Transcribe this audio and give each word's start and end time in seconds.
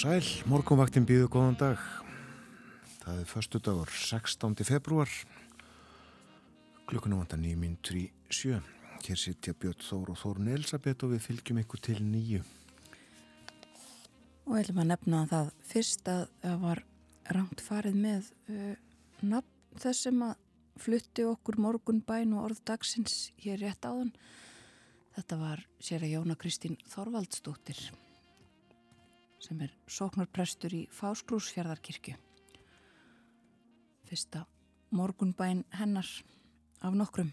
sæl, 0.00 0.24
morgunvaktin 0.48 1.04
býðu 1.04 1.26
góðan 1.28 1.56
dag. 1.60 1.80
Það 3.02 3.18
er 3.20 3.26
förstu 3.28 3.58
dagur, 3.60 3.90
16. 3.92 4.54
februar. 4.64 5.10
Klukkunum 6.88 7.20
vantar 7.20 7.40
nýjum 7.42 7.60
myndur 7.66 7.98
í 8.00 8.04
sjö. 8.32 8.62
Hér 9.04 9.20
sittja 9.20 9.52
Björn 9.52 9.84
Þór 9.84 10.14
og 10.14 10.20
Þórun 10.22 10.48
Elisabeth 10.54 11.04
og 11.04 11.12
við 11.12 11.24
fylgjum 11.26 11.60
ykkur 11.64 11.84
til 11.84 11.98
nýju. 12.00 12.40
Og 14.48 14.56
ætlum 14.62 14.80
að 14.86 14.90
nefna 14.94 15.22
það 15.34 15.54
fyrst 15.74 16.12
að 16.14 16.26
það 16.46 16.58
var 16.64 16.84
rangt 17.36 17.64
farið 17.68 18.02
með 18.08 18.34
uh, 18.48 18.74
nafn 19.20 19.80
þess 19.84 20.06
sem 20.08 20.28
að 20.30 20.36
flutti 20.80 21.28
okkur 21.28 21.60
morgun 21.60 22.00
bæn 22.00 22.38
og 22.38 22.46
orð 22.48 22.64
dagsins 22.72 23.34
hér 23.44 23.60
rétt 23.66 23.84
áðan. 23.84 24.14
Þetta 25.18 25.44
var 25.44 25.66
sér 25.76 26.08
að 26.08 26.14
Jóna 26.16 26.40
Kristín 26.40 26.80
Þorvaldsdóttir 26.88 27.90
sem 29.40 29.60
er 29.64 29.72
sóknarprestur 29.88 30.74
í 30.76 30.86
Fásgrúsfjörðarkirkju. 30.92 32.16
Fyrsta 34.10 34.44
morgunbæn 34.92 35.64
hennar 35.78 36.08
af 36.82 36.96
nokkrum. 36.96 37.30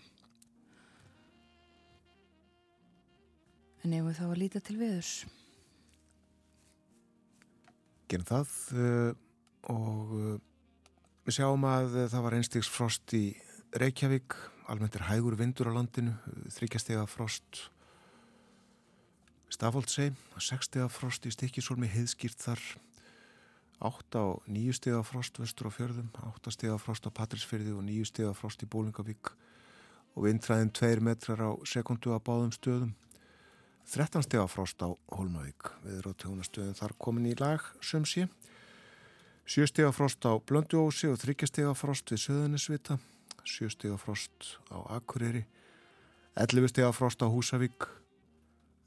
En 3.84 3.96
ef 3.96 4.08
við 4.08 4.20
þá 4.20 4.26
að 4.28 4.40
líta 4.42 4.62
til 4.64 4.78
viðus. 4.80 5.12
Gerum 8.08 8.28
það 8.28 8.54
uh, 8.72 9.12
og 9.74 10.14
uh, 10.16 10.36
við 11.28 11.40
sjáum 11.40 11.66
að 11.68 11.98
uh, 11.98 12.06
það 12.12 12.26
var 12.28 12.38
einstegs 12.38 12.70
frost 12.72 13.16
í 13.18 13.26
Reykjavík, 13.76 14.36
almennt 14.72 14.96
er 14.96 15.10
hægur 15.10 15.36
vindur 15.40 15.68
á 15.72 15.76
landinu, 15.76 16.14
þryggjastega 16.56 17.04
frost 17.12 17.68
Stafóldsei, 19.48 20.12
6 20.38 20.68
steg 20.68 20.84
af 20.84 20.92
frost 20.92 21.26
í 21.26 21.32
stikkisólmi, 21.32 21.88
heiðskýrt 21.88 22.42
þar. 22.44 22.62
8 23.80 24.20
á 24.20 24.26
9 24.50 24.74
steg 24.76 24.98
af 24.98 25.08
frost 25.08 25.38
vestur 25.40 25.70
á 25.70 25.72
fjörðum, 25.72 26.10
8 26.20 26.52
steg 26.52 26.74
af 26.74 26.82
frost 26.84 27.08
á 27.08 27.12
Patrísfyrði 27.14 27.76
og 27.78 27.86
9 27.86 28.10
steg 28.10 28.28
af 28.28 28.42
frost 28.42 28.64
í 28.66 28.68
Bólingavík 28.68 29.32
og 30.18 30.26
vindræðin 30.26 30.74
2 30.74 31.04
metrar 31.06 31.44
á 31.46 31.52
sekundu 31.64 32.12
á 32.12 32.20
báðum 32.20 32.52
stöðum. 32.52 32.96
13 33.88 34.26
steg 34.26 34.42
af 34.42 34.52
frost 34.52 34.82
á 34.84 34.92
Holmavík 35.16 35.70
við 35.86 36.02
erum 36.02 36.12
á 36.12 36.20
tjónastöðum 36.20 36.76
þar 36.76 36.96
komin 37.00 37.30
í 37.30 37.36
lag 37.40 37.64
sömsi 37.80 38.26
7 39.48 39.70
steg 39.72 39.88
af 39.88 39.96
frost 39.96 40.26
á 40.28 40.36
Blönduósi 40.44 41.08
og 41.08 41.22
3 41.22 41.48
steg 41.48 41.70
af 41.70 41.80
frost 41.80 42.12
við 42.12 42.20
Söðunisvita 42.26 42.98
7 43.48 43.72
steg 43.72 43.94
af 43.96 44.04
frost 44.04 44.58
á 44.68 44.84
Akureyri. 44.92 45.46
11 46.36 46.68
steg 46.74 46.84
af 46.84 47.00
frost 47.00 47.24
á 47.24 47.32
Húsavík 47.32 47.88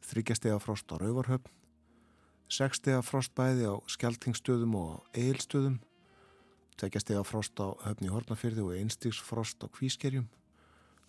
þryggjastega 0.05 0.59
frost 0.63 0.91
á 0.91 0.97
Rauvarhöfn, 1.01 1.51
sexstega 2.51 3.03
frost 3.07 3.35
bæði 3.39 3.69
á 3.71 3.75
Skeltingstöðum 3.91 4.75
og 4.79 5.17
Eilstöðum, 5.17 5.79
tveggjastega 6.81 7.23
frost 7.27 7.61
á 7.63 7.77
Höfni 7.85 8.11
Hortnafyrði 8.11 8.65
og 8.65 8.75
einstigs 8.75 9.21
frost 9.23 9.63
á 9.63 9.71
Kvískerjum, 9.71 10.27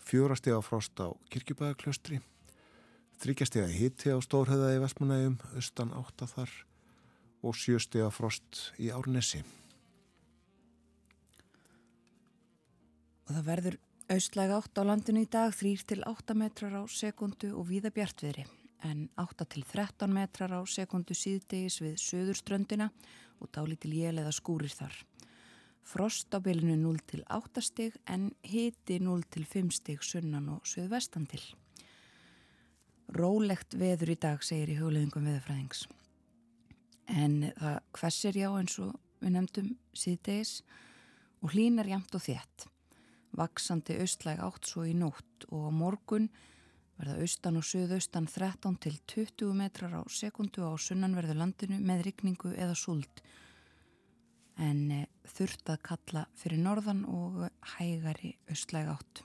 fjórastega 0.02 0.62
frost 0.66 1.00
á 1.02 1.10
Kirkjubæðaklöstri, 1.34 2.22
þryggjastega 3.22 3.72
hitti 3.72 4.14
á 4.14 4.18
Stórhauða 4.22 4.76
í 4.76 4.82
Vestmanægum, 4.84 5.40
austan 5.56 5.96
átta 5.98 6.30
þar 6.30 6.54
og 7.42 7.58
sjöstega 7.58 8.12
frost 8.14 8.68
í 8.78 8.92
Árnesi. 8.94 9.42
Og 13.26 13.38
það 13.38 13.46
verður 13.48 13.78
austlæg 14.12 14.52
átt 14.54 14.78
á 14.78 14.84
landinu 14.84 15.24
í 15.24 15.30
dag, 15.32 15.54
3-8 15.56 16.36
metrar 16.36 16.76
á 16.76 16.84
sekundu 16.92 17.56
og 17.56 17.70
víða 17.72 17.94
bjartviðri 17.96 18.46
en 18.86 19.08
8 19.22 19.46
til 19.46 19.64
13 19.64 20.12
metrar 20.14 20.54
á 20.58 20.62
sekundu 20.66 21.16
síðdegis 21.18 21.80
við 21.84 21.98
söðurströndina 22.02 22.90
og 23.42 23.52
dálítil 23.56 23.94
jél 23.96 24.22
eða 24.22 24.34
skúrir 24.36 24.74
þar. 24.74 24.94
Frost 25.82 26.34
á 26.34 26.40
bylinu 26.44 26.76
0 26.78 27.00
til 27.10 27.24
8 27.30 27.62
stig 27.66 27.98
en 28.06 28.30
hiti 28.46 29.00
0 29.02 29.24
til 29.34 29.46
5 29.46 29.72
stig 29.74 30.04
sunnan 30.06 30.50
og 30.54 30.68
söðvestan 30.70 31.26
til. 31.30 31.42
Rólegt 33.12 33.76
veður 33.76 34.14
í 34.14 34.20
dag 34.22 34.44
segir 34.46 34.72
í 34.72 34.78
hugleðingum 34.80 35.26
veðurfræðings. 35.28 35.88
En 37.12 37.52
það 37.58 37.80
hversir 37.98 38.38
já 38.40 38.48
eins 38.54 38.78
og 38.80 38.94
við 39.22 39.34
nefndum 39.36 39.74
síðdegis 39.98 40.62
og 41.42 41.56
hlínar 41.56 41.90
jæmt 41.90 42.16
og 42.16 42.24
þétt. 42.24 42.68
Vaksandi 43.36 43.98
austlæg 44.04 44.40
átt 44.44 44.70
svo 44.70 44.86
í 44.88 44.94
nótt 44.96 45.48
og 45.50 45.68
á 45.68 45.72
morgun 45.76 46.30
verða 47.02 47.18
austan 47.24 47.58
og 47.58 47.66
suðaustan 47.66 48.28
13 48.30 48.78
til 48.84 48.98
20 49.10 49.54
metrar 49.58 49.94
á 49.98 50.02
sekundu 50.06 50.66
á 50.70 50.74
sunnanverðu 50.78 51.36
landinu 51.40 51.80
með 51.82 52.06
rikningu 52.10 52.54
eða 52.54 52.78
súld 52.78 53.24
en 54.62 54.82
eh, 54.94 55.08
þurft 55.26 55.72
að 55.74 55.82
kalla 55.88 56.26
fyrir 56.38 56.62
norðan 56.62 57.06
og 57.10 57.48
hægari 57.78 58.36
austlæg 58.52 58.92
átt. 58.94 59.24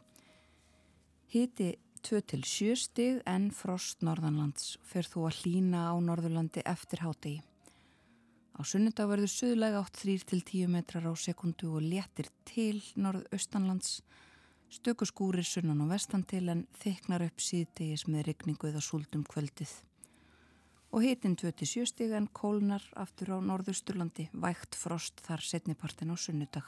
Hiti 1.33 1.75
2 2.07 2.23
til 2.31 2.45
7 2.47 2.77
stig 2.79 3.21
en 3.29 3.51
frost 3.51 4.05
norðanlands 4.07 4.77
fyrir 4.87 5.11
þú 5.11 5.27
að 5.29 5.43
hlína 5.43 5.89
á 5.93 5.95
norðurlandi 6.01 6.65
eftir 6.65 7.03
hátegi. 7.05 7.43
Á 8.57 8.61
sunnudag 8.65 9.11
verður 9.11 9.33
suðlæg 9.33 9.77
átt 9.83 9.99
3 10.01 10.23
til 10.31 10.41
10 10.41 10.73
metrar 10.73 11.11
á 11.11 11.13
sekundu 11.19 11.75
og 11.77 11.85
léttir 11.85 12.31
til 12.49 12.81
norðaustanlands 12.97 13.99
Stökuskúrir 14.67 15.47
sunnan 15.47 15.81
og 15.85 15.93
vestan 15.93 16.25
til 16.27 16.49
en 16.51 16.65
þyknar 16.83 17.23
upp 17.29 17.43
síðdegis 17.43 18.07
með 18.11 18.27
regningu 18.31 18.67
eða 18.71 18.83
súldum 18.83 19.23
kvöldið. 19.29 19.71
Og 20.91 21.05
hitinn 21.07 21.37
27 21.39 21.87
stig 21.93 22.15
en 22.17 22.27
kólnar 22.35 22.83
aftur 22.99 23.35
á 23.35 23.39
norðusturlandi, 23.39 24.29
vægt 24.33 24.75
frost 24.75 25.23
þar 25.23 25.45
setnipartin 25.45 26.11
á 26.11 26.17
sunnudag. 26.19 26.67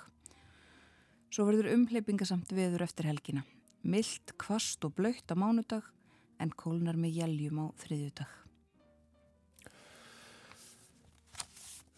Svo 1.29 1.47
verður 1.49 1.73
umhleypingasamt 1.75 2.55
veður 2.55 2.87
eftir 2.87 3.09
helgina. 3.11 3.43
Milt, 3.83 4.35
kvast 4.39 4.85
og 4.87 4.95
blöytt 4.95 5.31
á 5.31 5.37
mánudag 5.39 5.87
en 6.39 6.55
kólnar 6.55 6.97
með 6.97 7.19
jæljum 7.19 7.63
á 7.63 7.67
þriðjudag. 7.83 8.31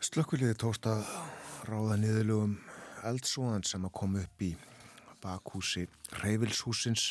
Slökkviliði 0.00 0.56
tóst 0.59 0.89
að 0.89 1.05
ráða 1.69 2.00
niðurlugum 2.00 2.56
eldsóðan 3.06 3.66
sem 3.69 3.84
að 3.84 3.97
koma 4.00 4.25
upp 4.25 4.43
í 4.43 4.55
bakhúsi 5.23 5.87
Reyvilshúsins 6.23 7.11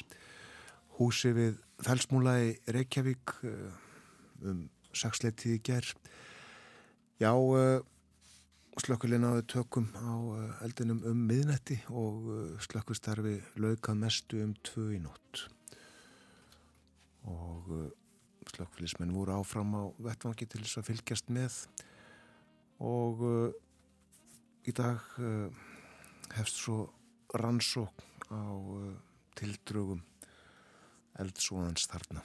húsi 0.99 1.31
við 1.35 1.59
Þelsmúla 1.85 2.33
í 2.43 2.49
Reykjavík 2.75 3.37
eh, 3.47 3.69
um 4.43 4.65
saksleitið 4.91 5.55
í 5.55 5.61
ger 5.63 5.87
já 7.21 7.31
eh, 7.31 7.79
slökkulinn 8.79 9.27
áður 9.27 9.45
tökum 9.53 9.87
á 9.95 10.11
eh, 10.35 10.65
eldinum 10.67 10.99
um 11.07 11.21
miðnetti 11.29 11.79
og 11.91 12.27
slökkustarfi 12.67 13.37
laukað 13.63 14.03
mestu 14.03 14.43
um 14.43 14.53
tvö 14.65 14.89
í 14.97 14.99
nótt. 15.03 15.45
Og 17.29 17.67
slökkfélismenn 18.49 19.13
voru 19.13 19.35
áfram 19.37 19.75
á 19.77 19.83
vettvangi 20.01 20.47
til 20.49 20.63
þess 20.63 20.79
að 20.81 20.87
fylgjast 20.89 21.27
með. 21.35 21.57
Og 22.81 23.21
í 24.65 24.73
dag 24.73 25.03
hefst 26.33 26.63
svo 26.63 26.87
rannsókn 27.37 28.05
á 28.33 28.41
uh, 28.41 28.93
tildrögum 29.37 30.01
eldsóðans 31.19 31.87
þarna. 31.89 32.23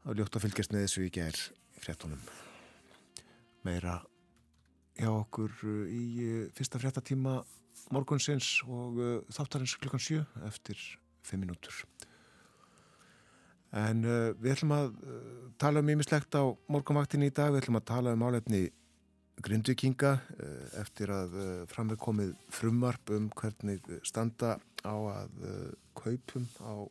Það 0.00 0.10
var 0.10 0.18
ljótt 0.20 0.38
að 0.38 0.44
fylgjast 0.46 0.74
með 0.74 0.84
þessu 0.86 1.04
í 1.06 1.12
ger 1.12 1.40
í 1.76 1.82
fréttonum. 1.82 2.22
Meira 3.66 3.98
hjá 4.96 5.10
okkur 5.10 5.52
uh, 5.66 5.84
í 5.90 6.04
uh, 6.24 6.40
fyrsta 6.56 6.80
fréttatíma 6.82 7.40
morgunsins 7.92 8.64
og 8.66 8.96
þáttarins 9.30 9.76
klukkan 9.78 10.02
7 10.02 10.24
eftir 10.48 10.80
5 11.28 11.38
minútur. 11.38 11.84
En 13.76 14.00
við 14.40 14.56
ætlum 14.56 14.72
að 14.74 14.96
tala 15.60 15.82
um 15.84 15.92
ímislegt 15.92 16.34
á 16.34 16.42
morgunvaktin 16.72 17.22
í 17.22 17.30
dag. 17.30 17.52
Við 17.52 17.60
ætlum 17.60 17.78
að 17.78 17.86
tala 17.92 18.14
um 18.16 18.24
álefni 18.26 18.64
Grindvikinga 19.44 20.12
eh, 20.40 20.80
eftir 20.80 21.10
að 21.12 21.34
eh, 21.40 21.62
framveg 21.68 22.00
komið 22.00 22.32
frumvarp 22.52 23.12
um 23.12 23.28
hvernig 23.36 23.84
standa 24.06 24.56
á 24.80 24.96
að 24.96 25.42
eh, 25.44 25.72
kaupum 25.98 26.46
á 26.64 26.88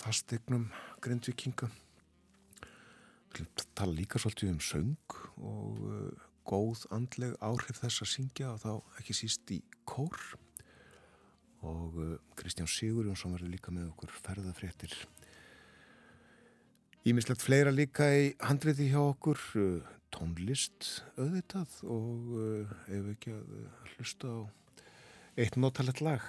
fastegnum 0.00 0.68
Grindvikinga. 1.02 1.70
Tala 3.78 3.94
líka 3.94 4.20
svolítið 4.22 4.54
um 4.54 4.62
söng 4.64 5.16
og 5.38 5.82
góð 6.48 6.86
andleg 6.94 7.36
áhrif 7.38 7.78
þess 7.78 8.02
að 8.02 8.12
syngja 8.14 8.48
og 8.54 8.62
þá 8.64 8.98
ekki 9.00 9.14
síst 9.14 9.52
í 9.54 9.60
kór 9.86 10.16
og 11.62 12.00
Kristján 12.34 12.70
Sigur 12.70 13.06
Jónsson 13.06 13.36
verður 13.36 13.52
líka 13.54 13.70
með 13.70 13.92
okkur 13.92 14.16
ferðafréttir 14.24 14.96
Ímislegt 17.08 17.40
fleira 17.40 17.70
líka 17.72 18.10
í 18.12 18.24
handriði 18.44 18.90
hjá 18.92 18.98
okkur, 19.00 19.38
uh, 19.56 19.92
tónlist 20.14 21.02
auðvitað 21.16 21.76
og 21.86 22.32
uh, 22.36 22.72
ef 22.90 23.10
ekki 23.14 23.34
að 23.34 23.52
uh, 23.58 23.90
hlusta 23.94 24.30
á 24.30 24.38
eitt 25.40 25.56
notalett 25.56 26.02
lag. 26.04 26.24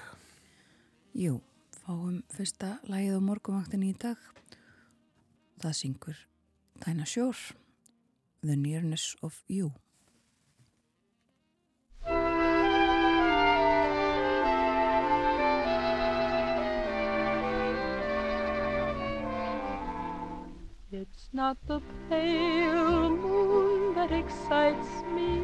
Jú, 1.18 1.42
fáum 1.82 2.22
fyrsta 2.32 2.78
lagið 2.88 3.20
á 3.20 3.22
morgumvaktin 3.28 3.88
í 3.90 3.94
dag. 4.00 4.20
Það 5.62 5.78
syngur 5.78 6.26
Tæna 6.82 7.06
Sjór, 7.06 7.38
The 8.42 8.56
Nearness 8.56 9.16
of 9.22 9.44
You. 9.48 9.74
It's 20.94 21.30
not 21.32 21.58
the 21.68 21.80
pale 22.10 23.10
moon 23.10 23.61
that 24.12 24.20
excites 24.20 25.04
me, 25.14 25.42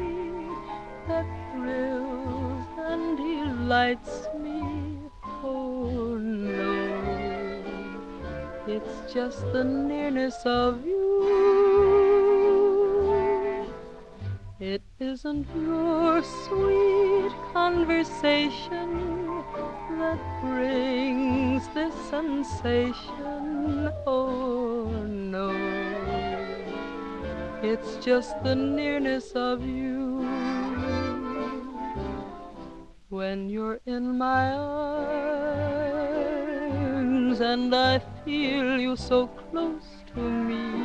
that 1.06 1.26
thrills 1.52 2.66
and 2.78 3.16
delights 3.16 4.28
me. 4.38 4.98
Oh 5.42 6.16
no, 6.18 7.62
it's 8.66 9.12
just 9.12 9.40
the 9.52 9.64
nearness 9.64 10.36
of 10.44 10.84
you. 10.84 10.98
It 14.60 14.82
isn't 14.98 15.46
your 15.54 16.22
sweet 16.22 17.32
conversation 17.52 19.42
that 19.98 20.18
brings 20.42 21.68
this 21.74 21.94
sensation. 22.10 23.92
Oh 24.06 24.90
no, 25.06 25.67
it's 27.62 27.96
just 27.96 28.40
the 28.44 28.54
nearness 28.54 29.32
of 29.32 29.64
you. 29.66 30.24
When 33.08 33.48
you're 33.48 33.80
in 33.84 34.16
my 34.16 34.52
arms 34.52 35.08
and 37.40 37.74
I 37.74 37.98
feel 38.24 38.78
you 38.78 38.94
so 38.94 39.26
close 39.26 40.04
to 40.14 40.20
me, 40.20 40.84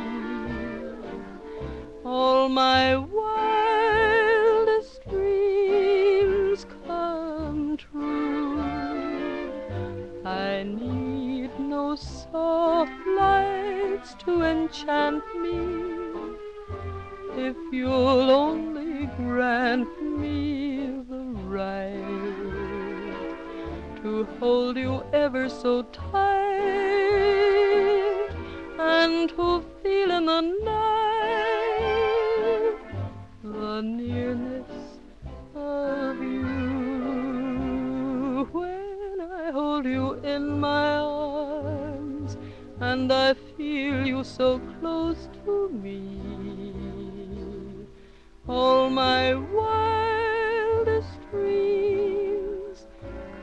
all 2.04 2.48
my 2.48 2.96
wildest 2.96 4.28
dreams 5.08 6.66
come 6.86 7.76
true. 7.76 8.60
I 10.24 10.64
need 10.64 11.50
no 11.60 11.94
soft 11.94 12.90
lights 13.06 14.14
to 14.24 14.42
enchant 14.42 15.22
me. 15.40 15.93
If 17.46 17.56
you'll 17.70 18.30
only 18.30 19.04
grant 19.18 20.02
me 20.02 20.86
the 21.10 21.24
right 21.44 21.92
to 24.00 24.24
hold 24.40 24.78
you 24.78 25.04
ever 25.12 25.50
so 25.50 25.82
tight 25.82 26.24
and 28.78 29.28
to 29.28 29.62
feel 29.82 30.10
in 30.12 30.24
the 30.24 30.40
night 30.40 31.04
the 33.42 33.82
nearness 33.82 34.70
of 35.54 36.22
you. 36.22 36.48
When 38.52 39.20
I 39.20 39.50
hold 39.50 39.84
you 39.84 40.14
in 40.24 40.60
my 40.60 40.96
arms 40.96 42.38
and 42.80 43.12
I 43.12 43.34
feel 43.34 44.06
you 44.06 44.24
so 44.24 44.60
close 44.60 44.73
All 48.56 48.88
my 48.88 49.34
wildest 49.34 51.18
dreams 51.28 52.86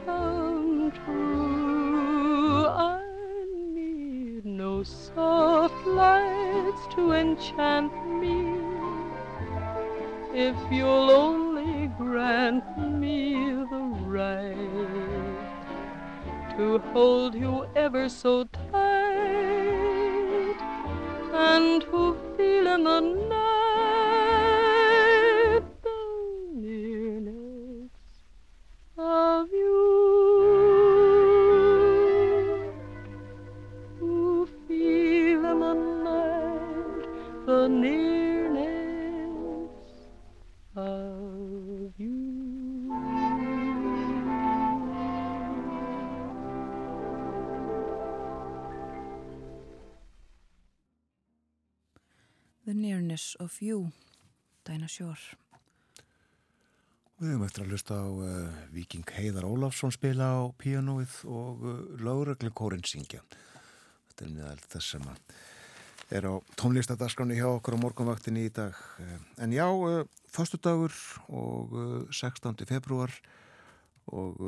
come 0.05 0.89
true. 1.03 2.65
I 2.65 3.03
need 3.75 4.45
no 4.45 4.83
soft 4.83 5.85
lights 5.85 6.95
to 6.95 7.11
enchant 7.11 7.91
me. 8.21 8.55
If 10.33 10.55
you'll 10.71 11.11
only 11.11 11.87
grant 11.97 12.63
me 12.77 13.33
the 13.69 13.83
right 14.07 14.55
to 16.55 16.79
hold 16.93 17.35
you 17.35 17.65
ever 17.75 18.07
so 18.07 18.45
tight 18.45 18.71
and 21.33 21.81
to 21.81 22.15
feel 22.37 22.67
in 22.67 22.85
the 22.85 23.20
of 53.51 53.59
You, 53.59 53.89
Dæna 54.63 54.87
Sjór. 54.87 55.19
Við 57.19 57.33
höfum 57.33 57.41
eftir 57.43 57.65
að 57.65 57.73
hlusta 57.73 57.97
á 57.99 58.07
uh, 58.07 58.59
Viking 58.71 59.09
Heiðar 59.11 59.43
Ólafsson 59.49 59.91
spila 59.91 60.29
á 60.39 60.41
píanóið 60.55 61.17
og 61.27 61.65
uh, 61.67 61.81
lögreglukórin 61.99 62.85
syngja. 62.87 63.19
Þetta 64.07 64.25
er 64.25 64.31
meðal 64.37 64.63
þess 64.71 64.93
sem 64.95 65.03
að 65.11 65.35
er 66.15 66.29
á 66.31 66.33
tónlistadaskráni 66.59 67.37
hjá 67.41 67.49
okkur 67.49 67.75
á 67.75 67.83
morgunvaktinni 67.83 68.47
í 68.47 68.53
dag. 68.55 68.79
Uh, 69.03 69.19
en 69.43 69.51
já, 69.57 69.67
uh, 69.67 70.07
föstudagur 70.31 70.95
og 71.27 71.75
uh, 71.75 72.07
16. 72.07 72.55
februar 72.71 73.11
og 74.11 74.39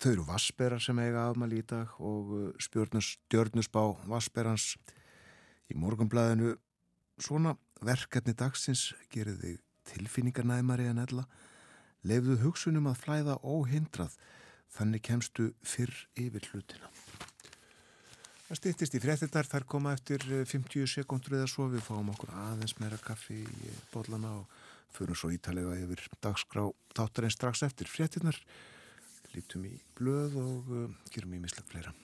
þau 0.00 0.10
eru 0.10 0.28
Vassbera 0.28 0.76
sem 0.80 1.00
eiga 1.00 1.30
afmæli 1.30 1.64
í 1.64 1.66
dag 1.68 1.96
og 1.98 2.54
spjörnus, 2.62 3.16
stjörnusbá 3.24 3.82
Vassberans 4.08 4.74
í 5.72 5.76
morgunblæðinu. 5.80 6.54
Svona 7.20 7.56
verkefni 7.86 8.34
dagsins 8.38 8.92
gerir 9.12 9.36
þig 9.40 9.60
tilfinningarnæmari 9.90 10.88
en 10.90 11.02
ella 11.04 11.26
Leifðu 12.04 12.36
hugsunum 12.42 12.90
að 12.90 12.98
flæða 13.00 13.38
óhindrað, 13.48 14.12
þannig 14.76 15.04
kemstu 15.06 15.46
fyrr 15.64 15.94
yfir 16.20 16.50
hlutina. 16.50 16.90
Það 18.44 18.58
stýttist 18.60 18.96
í 18.98 19.00
fréttitar, 19.00 19.48
þar 19.48 19.64
koma 19.72 19.94
eftir 19.96 20.20
50 20.28 20.84
sekundur 20.90 21.38
eða 21.38 21.48
svo, 21.48 21.70
við 21.72 21.86
fáum 21.86 22.12
okkur 22.12 22.34
aðeins 22.44 22.76
meira 22.76 23.00
kaffi 23.00 23.40
í 23.40 23.72
bollana 23.94 24.34
og 24.42 24.60
förum 24.94 25.16
svo 25.16 25.32
ítalega 25.32 25.80
yfir 25.80 26.04
dagskrá 26.20 26.68
þáttarinn 26.92 27.32
strax 27.32 27.64
eftir 27.64 27.88
fréttinar, 27.88 28.36
lítum 29.32 29.64
í 29.64 29.78
blöð 29.96 30.36
og 30.44 30.74
uh, 30.76 30.88
gerum 31.14 31.38
í 31.38 31.40
mislega 31.40 31.72
fleira. 31.72 31.96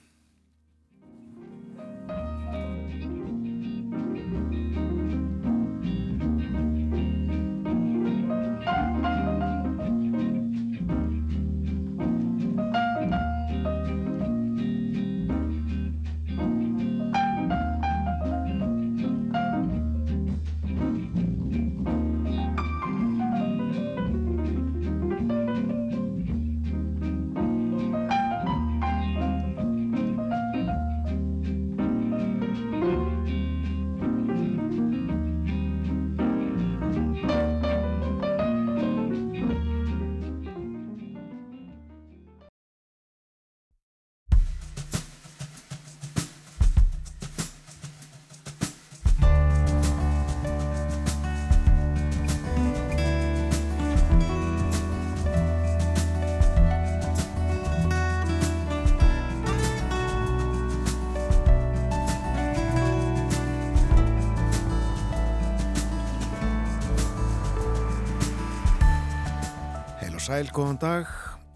Sæl, 70.31 70.47
góðan 70.55 70.77
dag. 70.79 71.09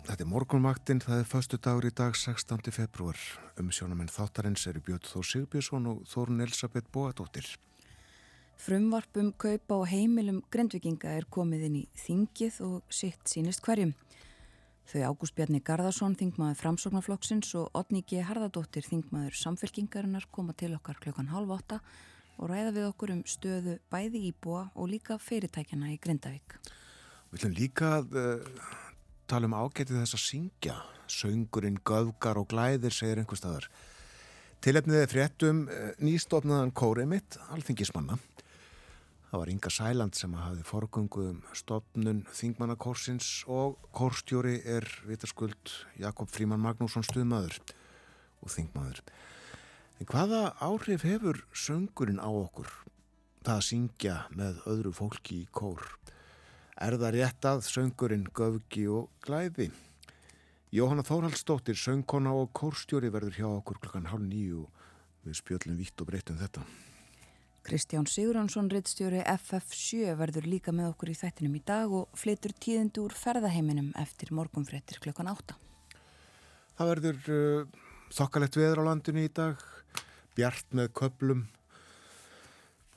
Þetta 0.03 0.25
er 0.25 0.27
morgunvaktinn, 0.27 0.99
það 0.99 1.21
er 1.21 1.29
förstu 1.31 1.59
dagur 1.63 1.85
í 1.87 1.93
dag 1.95 2.17
16. 2.19 2.73
februar. 2.75 3.21
Umsjónamenn 3.63 4.11
þáttarins 4.11 4.65
eru 4.67 4.83
Björn 4.83 5.05
Þó 5.07 5.21
Sigbjörnsson 5.29 5.87
og 5.93 6.01
Þórun 6.11 6.43
Elisabeth 6.43 6.91
Bóadóttir. 6.91 7.47
Frumvarpum 8.59 9.31
kaupa 9.39 9.79
og 9.79 9.87
heimilum 9.93 10.43
grindvikinga 10.51 11.15
er 11.15 11.29
komið 11.31 11.69
inn 11.69 11.79
í 11.85 11.87
þingið 12.03 12.61
og 12.67 12.91
sitt 12.91 13.23
sínist 13.31 13.63
hverjum. 13.63 13.95
Þau 14.91 15.01
Ágúst 15.07 15.39
Bjarni 15.39 15.63
Garðarsson, 15.63 16.19
þingmaður 16.19 16.63
framsóknarflokksins 16.65 17.55
og 17.61 17.71
Otni 17.79 18.03
G. 18.03 18.25
Harðardóttir, 18.27 18.89
þingmaður 18.91 19.39
samfélkingarinnar 19.39 20.27
koma 20.35 20.57
til 20.59 20.75
okkar 20.75 20.99
klukkan 20.99 21.31
halv 21.31 21.61
åtta 21.61 21.79
og 22.41 22.51
ræða 22.51 22.75
við 22.75 22.91
okkur 22.91 23.15
um 23.21 23.23
stöðu 23.23 23.79
bæði 23.95 24.33
íbúa 24.33 24.73
og 24.75 24.91
líka 24.91 25.23
fyrirtækjana 25.23 25.95
í 25.95 26.01
Grindavík. 26.03 26.59
Við 27.35 27.41
ætlum 27.41 27.55
líka 27.59 27.89
að 27.97 28.13
uh, 28.15 28.67
tala 29.27 29.49
um 29.49 29.57
ágætið 29.59 29.97
þess 29.99 30.15
að 30.15 30.21
syngja. 30.23 30.75
Söngurinn, 31.11 31.81
göfgar 31.83 32.39
og 32.39 32.47
glæðir, 32.53 32.95
segir 32.95 33.19
einhver 33.19 33.41
staðar. 33.41 33.67
Tilefniðið 34.63 35.09
fréttum 35.11 35.65
uh, 35.67 35.89
nýstofnaðan 35.99 36.71
kórið 36.79 37.09
mitt, 37.11 37.39
alþingismanna. 37.51 38.21
Það 39.33 39.43
var 39.43 39.51
Inga 39.51 39.73
Sæland 39.75 40.15
sem 40.15 40.39
hafði 40.39 40.69
forgöngu 40.69 41.25
um 41.33 41.43
stopnun 41.59 42.23
Þingmannakórsins 42.39 43.33
og 43.51 43.83
kórstjóri 43.91 44.61
er 44.63 44.87
vitaskuld 45.09 45.75
Jakob 45.99 46.31
Fríman 46.31 46.63
Magnússon 46.63 47.03
stuðmaður 47.03 47.59
og 48.47 48.55
þingmaður. 48.55 49.03
En 49.99 50.13
hvaða 50.15 50.45
áhrif 50.63 51.03
hefur 51.03 51.43
söngurinn 51.51 52.23
á 52.23 52.31
okkur? 52.31 52.71
Það 53.43 53.59
að 53.59 53.69
syngja 53.73 54.17
með 54.39 54.63
öðru 54.71 54.95
fólki 55.03 55.43
í 55.43 55.51
kór. 55.51 55.83
Er 56.75 56.97
það 56.99 57.13
rétt 57.15 57.47
að 57.47 57.61
söngurinn 57.69 58.25
göfgi 58.35 58.89
og 58.91 59.11
glæði? 59.23 59.69
Jóhanna 60.75 61.05
Þórhaldsdóttir, 61.07 61.79
söngkona 61.79 62.33
og 62.35 62.49
kórstjóri 62.51 63.13
verður 63.15 63.37
hjá 63.39 63.47
okkur 63.47 63.79
klukkan 63.79 64.09
hálf 64.11 64.25
nýju 64.27 64.65
og 64.65 64.89
við 65.23 65.39
spjöllum 65.39 65.77
vitt 65.79 66.03
og 66.03 66.09
breytum 66.09 66.41
þetta. 66.41 66.65
Kristján 67.65 68.09
Sigurjónsson, 68.11 68.67
rittstjóri 68.75 69.23
FF7 69.23 70.17
verður 70.19 70.49
líka 70.51 70.75
með 70.75 70.91
okkur 70.91 71.15
í 71.15 71.17
þættinum 71.17 71.55
í 71.57 71.63
dag 71.65 71.95
og 71.95 72.11
flytur 72.19 72.53
tíðindu 72.59 73.07
úr 73.07 73.15
ferðaheiminum 73.17 73.95
eftir 74.03 74.35
morgunfrettir 74.35 74.99
klukkan 75.01 75.31
8. 75.31 75.55
Það 76.75 76.91
verður 76.91 77.31
uh, 77.31 77.81
þokkalett 78.19 78.59
veður 78.59 78.83
á 78.83 78.89
landinu 78.91 79.25
í 79.25 79.31
dag, 79.31 79.63
bjart 80.35 80.75
með 80.75 80.91
köplum, 80.99 81.47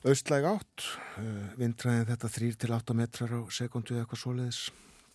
austlæg 0.06 0.46
átt, 0.46 0.84
uh, 1.18 1.54
vindræðin 1.58 2.06
þetta 2.12 2.30
3-8 2.30 2.96
metrar 2.98 3.32
á 3.34 3.42
sekundu 3.50 3.96
eða 3.96 4.06
eitthvað 4.06 4.22
svoleiðis. 4.22 4.60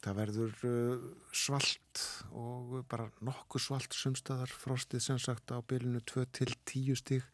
Það 0.02 0.16
verður 0.18 0.64
uh, 0.66 1.04
svalt 1.30 2.02
og 2.34 2.74
bara 2.90 3.06
nokkuð 3.22 3.62
svalt 3.62 3.94
sumstaðar 3.94 4.50
frostið 4.50 5.04
sem 5.04 5.20
sagt 5.22 5.54
á 5.54 5.62
bylunu 5.62 6.02
2-10 6.10 6.98
stíg 6.98 7.28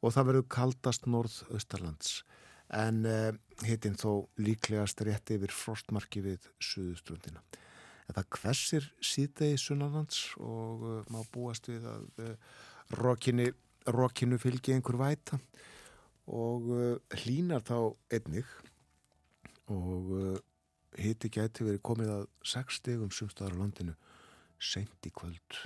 og 0.00 0.14
það 0.14 0.28
verður 0.30 0.48
kaldast 0.56 1.08
norð-austarlands 1.10 2.22
en 2.78 3.04
uh, 3.04 3.30
hittin 3.68 3.98
þó 4.00 4.24
líklegast 4.40 5.04
rétt 5.04 5.34
yfir 5.36 5.52
frostmarki 5.52 6.24
við 6.24 6.48
suðuströndina. 6.64 7.44
En 8.08 8.16
það 8.16 8.30
hversir 8.38 8.92
síðdegi 9.04 9.60
sunnarlands 9.60 10.30
og 10.40 10.86
má 11.12 11.20
búast 11.28 11.68
við 11.68 11.84
að 11.84 12.38
rokinu 12.96 14.38
fylgi 14.40 14.72
einhver 14.72 14.96
væta 14.96 15.36
og 15.36 15.76
hlínar 16.28 17.64
þá 17.64 17.78
einnig 18.12 18.48
og 19.72 20.12
hitti 20.98 21.30
gæti 21.32 21.66
verið 21.66 21.84
komið 21.84 22.12
að 22.12 22.24
6 22.52 22.80
stegum 22.80 23.12
sumstaðar 23.14 23.56
á 23.56 23.60
landinu 23.62 23.94
sent 24.58 25.06
í 25.06 25.12
kvöld. 25.14 25.60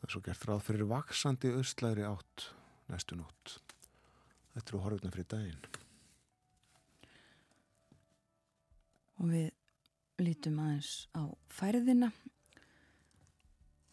Það 0.00 0.06
er 0.06 0.14
svo 0.14 0.22
gert 0.24 0.46
ráð 0.48 0.64
fyrir 0.66 0.90
vaksandi 0.90 1.52
austlæri 1.56 2.06
átt 2.08 2.50
næstu 2.90 3.18
nótt. 3.18 3.58
Þetta 4.54 4.72
eru 4.72 4.82
horfuna 4.84 5.14
fyrir 5.14 5.30
daginn. 5.30 5.62
Og 9.20 9.30
við 9.30 9.48
lítum 10.24 10.60
aðeins 10.64 10.92
á 11.16 11.22
færðina. 11.52 12.10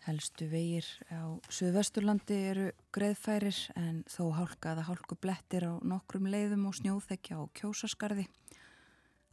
Helstu 0.07 0.45
vegir 0.47 0.85
á 1.11 1.35
Suðvesturlandi 1.51 2.35
eru 2.47 2.67
greiðfærir 2.95 3.57
en 3.75 4.05
þó 4.07 4.29
hálkaða 4.37 4.85
hálku 4.87 5.17
blettir 5.19 5.65
á 5.67 5.75
nokkrum 5.83 6.29
leiðum 6.31 6.69
og 6.69 6.77
snjóþekja 6.77 7.35
á 7.35 7.43
kjósaskarði. 7.59 8.23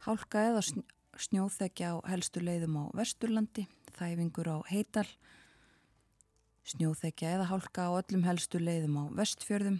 Hálka 0.03 0.41
eða 0.49 0.65
snjóþekja 1.15 1.93
á 1.95 1.95
helstu 2.11 2.43
leiðum 2.43 2.75
á 2.75 2.83
Vesturlandi, 2.99 3.63
þæfingur 3.95 4.51
á 4.51 4.57
Heital, 4.67 5.07
Snjóþekja 6.65 7.31
eða 7.37 7.47
hálka 7.53 7.87
á 7.87 7.91
öllum 7.93 8.25
helstu 8.25 8.59
leiðum 8.59 8.99
á 8.99 9.03
vestfjörðum. 9.15 9.79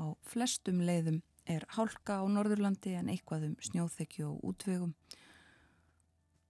Á 0.00 0.14
flestum 0.24 0.80
leiðum 0.80 1.20
er 1.44 1.66
hálka 1.74 2.22
á 2.22 2.24
Norðurlandi 2.24 2.94
en 2.96 3.12
eitthvað 3.12 3.50
um 3.50 3.56
snjóþekju 3.60 4.30
og 4.30 4.44
útvegum. 4.54 4.96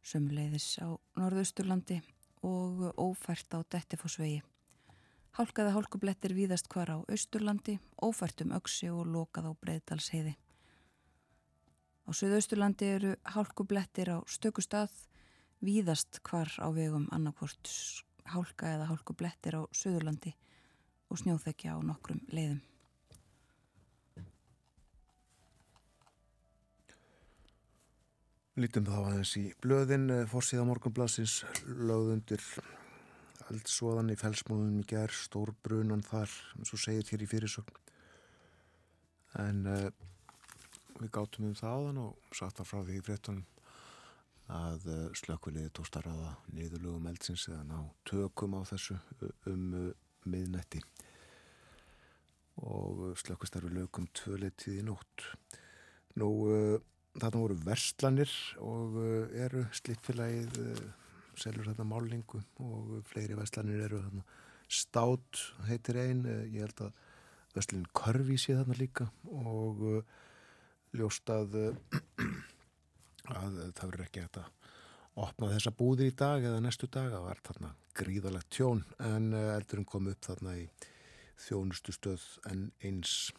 Sömuleiðis 0.04 0.76
á 0.78 0.94
Norðausturlandi 1.18 2.02
og 2.46 2.86
ófært 2.96 3.52
á 3.56 3.60
Dettifossvegi. 3.62 4.40
Hálkaða 5.38 5.74
hálkublettir 5.76 6.34
víðast 6.34 6.68
hvar 6.72 6.90
á 6.90 6.98
Austurlandi, 7.06 7.78
ófært 8.02 8.42
um 8.44 8.54
Öksi 8.58 8.90
og 8.90 9.06
lokað 9.06 9.50
á 9.50 9.52
Breiðdalsheiði. 9.62 10.34
Á 12.06 12.10
Suðausturlandi 12.10 12.88
eru 12.96 13.12
hálkublettir 13.22 14.10
á 14.10 14.18
stökustad, 14.26 14.90
víðast 15.62 16.22
hvar 16.26 16.50
á 16.58 16.66
vegum 16.74 17.06
annarkvort 17.12 17.68
hálka 18.30 18.74
eða 18.74 18.88
hálku 18.90 19.14
blettir 19.14 19.58
á 19.58 19.62
Suðurlandi 19.70 20.34
og 21.10 21.20
snjóþekja 21.22 21.76
á 21.76 21.78
nokkrum 21.82 22.22
leiðum. 22.30 22.60
Lítum 28.60 28.84
þá 28.84 28.96
aðeins 28.98 29.30
í 29.40 29.46
blöðin, 29.62 30.10
eh, 30.12 30.26
fórsíða 30.28 30.66
morgunblassins, 30.68 31.38
lögðundir 31.64 32.42
eldsvoðan 33.48 34.12
í 34.12 34.16
felsmólunum 34.20 34.82
í 34.82 34.88
gerð, 34.90 35.16
stór 35.16 35.52
brunan 35.64 36.02
þar, 36.04 36.28
eins 36.58 36.72
og 36.76 36.82
segir 36.82 37.08
hér 37.08 37.24
í 37.24 37.28
fyrirsögn. 37.30 37.78
En 39.40 39.62
uh, 39.70 39.86
við 40.98 41.12
gátum 41.16 41.46
um 41.48 41.56
það 41.56 41.78
áðan 41.78 42.02
og 42.02 42.36
satt 42.36 42.60
að 42.60 42.68
frá 42.68 42.82
því 42.82 42.98
í 42.98 43.06
frettunum 43.06 43.46
að 44.50 44.86
eh, 44.90 45.08
slökkviliði 45.22 45.72
tókst 45.78 45.96
að 45.96 46.10
ráða 46.10 46.36
niðurlugum 46.52 47.06
eldsins 47.06 47.46
eða 47.48 47.62
ná 47.68 47.78
tökum 48.10 48.58
á 48.58 48.66
þessu 48.66 48.98
um 49.46 49.92
miðnetti 50.26 50.82
og 52.66 53.14
slökkvistarfi 53.22 53.70
lögum 53.72 54.10
tvöleitið 54.20 54.82
í 54.82 54.88
nótt. 54.90 55.28
Nú 56.18 56.32
þarna 57.16 57.42
voru 57.42 57.58
verslanir 57.66 58.32
og 58.62 58.98
eru 59.34 59.64
slippfélagið 59.74 60.60
selur 61.40 61.70
þarna 61.70 61.88
málingu 61.88 62.42
og 62.62 63.00
fleiri 63.08 63.38
verslanir 63.38 63.82
eru 63.86 64.02
þarna. 64.04 64.24
Stát 64.70 65.40
heitir 65.66 65.98
einn, 65.98 66.22
ég 66.52 66.62
held 66.62 66.84
að 66.86 66.98
verslinn 67.56 67.88
Körfi 67.96 68.38
sé 68.38 68.54
þarna 68.54 68.78
líka 68.78 69.08
og 69.26 69.82
ljóst 70.96 71.30
að 71.34 71.58
að 73.40 73.58
það 73.76 73.84
verður 73.84 74.06
ekki 74.06 74.24
hægt 74.24 74.40
að 74.40 74.48
opna 75.20 75.50
þessa 75.52 75.72
búðir 75.76 76.10
í 76.10 76.16
dag 76.16 76.44
eða 76.46 76.62
næstu 76.62 76.88
dag 76.90 77.10
það 77.12 77.26
var 77.26 77.42
þarna 77.46 77.72
gríðalegt 77.98 78.50
tjón 78.54 78.84
en 79.02 79.32
eh, 79.34 79.52
eldurum 79.56 79.86
kom 79.88 80.08
upp 80.10 80.24
þarna 80.24 80.56
í 80.60 80.66
þjónustu 81.40 81.94
stöð 81.96 82.24
en 82.50 82.68
eins 82.84 83.32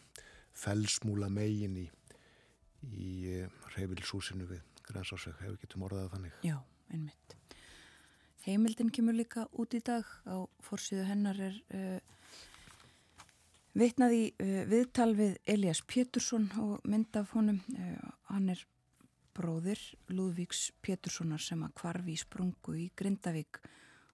felsmúla 0.58 1.30
megin 1.32 1.78
í, 1.80 1.86
í 2.90 3.42
reyfilsúsinu 3.76 4.48
við 4.50 4.62
Grænsásveg, 4.88 5.38
hefur 5.40 5.60
getum 5.62 5.86
orðað 5.86 6.10
þannig. 6.16 6.38
Já, 6.46 6.56
einmitt. 6.92 7.36
Heimildin 8.42 8.90
kemur 8.90 9.14
líka 9.14 9.46
út 9.54 9.76
í 9.78 9.82
dag. 9.84 10.08
Á 10.26 10.42
fórsíðu 10.66 11.06
hennar 11.06 11.38
er 11.38 11.60
uh, 11.78 12.00
vitnaði 13.78 14.32
uh, 14.34 14.64
viðtal 14.70 15.12
við 15.18 15.38
Elias 15.46 15.84
Pétursson 15.86 16.50
og 16.60 16.82
mynd 16.90 17.14
af 17.20 17.30
honum. 17.36 17.62
Uh, 17.76 18.10
hann 18.32 18.50
er 18.52 18.64
bróðir 19.36 19.80
Lúðvíks 20.12 20.70
Péturssonar 20.84 21.40
sem 21.42 21.62
að 21.64 21.76
kvarfi 21.80 22.14
í 22.14 22.20
sprungu 22.20 22.76
í 22.78 22.88
Grindavík. 22.98 23.60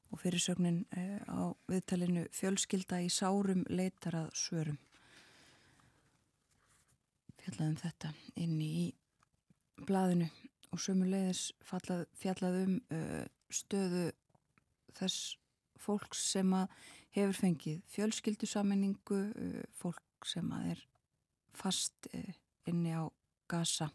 Og 0.09 0.23
fyrirsögnin 0.23 0.85
eh, 0.97 1.21
á 1.29 1.53
viðtalinu 1.69 2.23
fjölskylda 2.33 3.03
í 3.05 3.11
sárum 3.13 3.67
leitar 3.69 4.17
að 4.23 4.31
svörum. 4.41 4.79
Fjallaðum 7.49 7.79
þetta 7.81 8.13
inn 8.37 8.59
í 8.61 8.89
blaðinu 9.89 10.27
og 10.69 10.83
sömulegis 10.85 11.47
fjallað 11.65 12.59
um 12.67 12.75
uh, 12.93 13.25
stöðu 13.49 14.11
þess 14.99 15.39
fólks 15.81 16.27
sem 16.35 16.53
að 16.53 16.69
hefur 17.17 17.39
fengið 17.39 17.81
fjölskyldusaminningu, 17.95 19.23
uh, 19.33 19.63
fólk 19.81 20.29
sem 20.29 20.53
að 20.53 20.75
er 20.75 20.85
fast 21.57 22.11
uh, 22.13 22.37
inni 22.69 22.93
á 22.93 23.09
gasa 23.49 23.89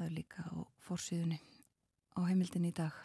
það 0.00 0.06
er 0.06 0.16
líka 0.16 0.48
á 0.48 0.56
fórsíðunni 0.88 1.42
á 2.16 2.20
heimildin 2.24 2.70
í 2.70 2.72
dag. 2.72 2.96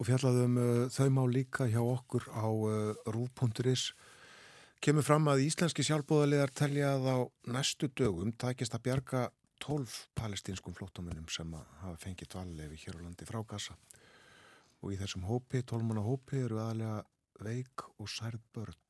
Og 0.00 0.08
fjallaðum 0.08 0.56
uh, 0.56 0.88
þau 0.88 1.08
má 1.12 1.22
líka 1.28 1.68
hjá 1.68 1.82
okkur 1.84 2.30
á 2.32 2.48
uh, 2.48 2.96
rúf.is 3.12 3.90
kemur 4.82 5.04
fram 5.06 5.28
að 5.30 5.44
íslenski 5.44 5.84
sjálfbóðaliðar 5.86 6.50
telja 6.58 6.88
að 6.96 7.04
á 7.06 7.18
næstu 7.54 7.86
dögum 7.94 8.32
takist 8.34 8.74
að 8.74 8.82
bjarga 8.88 9.20
12 9.62 9.92
palestinskum 10.18 10.74
flóttamunum 10.74 11.28
sem 11.30 11.52
hafa 11.54 11.94
fengið 12.02 12.32
dvallefi 12.34 12.80
hér 12.82 12.98
á 12.98 13.04
landi 13.04 13.28
frá 13.28 13.38
Gaza. 13.46 13.76
Og 14.82 14.94
í 14.94 14.98
þessum 14.98 15.28
hópi, 15.28 15.60
12 15.62 15.86
manna 15.86 16.02
hópi, 16.02 16.40
eru 16.42 16.58
aðalega 16.58 17.04
veik 17.46 17.84
og 18.02 18.10
særð 18.10 18.42
börn. 18.56 18.80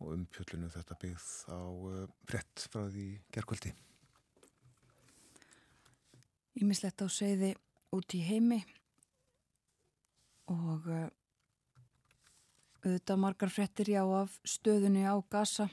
Og 0.00 0.14
umpjöllinu 0.14 0.72
þetta 0.72 0.96
byggð 1.02 1.28
á 1.52 1.60
brett 2.24 2.64
frá 2.72 2.86
því 2.88 3.06
gerkvöldi. 3.34 3.74
Ímislegt 6.64 7.04
á 7.04 7.06
segði 7.12 7.52
út 7.92 8.16
í 8.16 8.24
heimi 8.24 8.62
og 10.48 10.88
uh, 10.88 11.08
auðvitað 12.84 13.20
margar 13.22 13.50
frettir 13.52 13.90
já 13.92 14.02
af 14.04 14.38
stöðunni 14.46 15.04
á 15.06 15.14
Gaza 15.30 15.66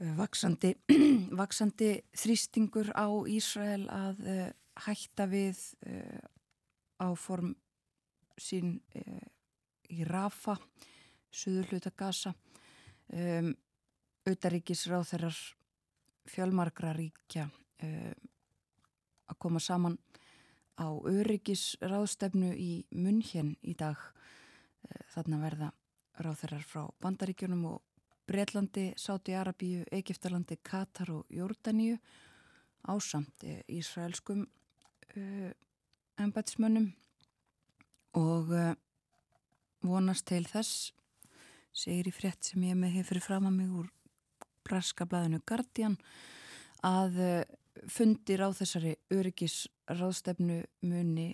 uh, 0.00 0.14
vaksandi, 0.18 0.74
vaksandi 1.40 1.90
þrýstingur 2.16 2.90
á 2.92 3.06
Ísrael 3.30 3.86
að 3.92 4.16
uh, 4.26 4.50
hætta 4.86 5.24
við 5.30 5.56
áform 7.00 7.54
sín 8.36 8.74
í 9.88 10.04
Rafa 10.04 10.58
suður 11.32 11.70
hluta 11.70 11.92
Gaza 11.96 12.34
um, 13.08 13.54
auðaríkisráð 14.28 15.06
þeirrar 15.14 15.38
fjölmargra 16.28 16.92
ríkja 16.98 17.46
að 19.26 19.38
koma 19.40 19.60
saman 19.62 19.96
á 20.76 20.88
öryggisráðstefnu 20.92 22.52
í 22.52 22.84
Munhjen 22.92 23.56
í 23.64 23.74
dag. 23.78 23.96
Eh, 24.96 25.04
þarna 25.12 25.40
verða 25.42 25.72
ráþeirar 26.22 26.64
frá 26.64 26.86
Bandaríkjunum 27.02 27.64
og 27.68 27.82
Breitlandi, 28.26 28.90
Sáti-Arabíu, 28.98 29.84
Egiptalandi, 29.92 30.58
Katar 30.62 31.12
og 31.14 31.26
Jórdaníu 31.30 31.98
ásamt 32.86 33.44
eh, 33.44 33.62
ísraelskum 33.68 34.44
uh, 35.16 35.50
embætsmönnum 36.22 36.92
og 38.14 38.52
uh, 38.54 38.74
vonast 39.82 40.26
til 40.30 40.46
þess 40.46 40.92
segir 41.74 42.08
í 42.10 42.14
frétt 42.14 42.46
sem 42.46 42.62
ég 42.62 42.78
með 42.78 43.00
hefur 43.00 43.20
fram 43.24 43.48
að 43.50 43.56
mig 43.58 43.74
úr 43.80 43.90
braska 44.66 45.06
blæðinu 45.06 45.42
Guardian 45.46 45.98
að 46.86 47.18
uh, 47.18 47.42
fundir 47.90 48.46
á 48.46 48.48
þessari 48.54 48.94
öryggisráðstefnu 49.12 50.62
muni 50.86 51.28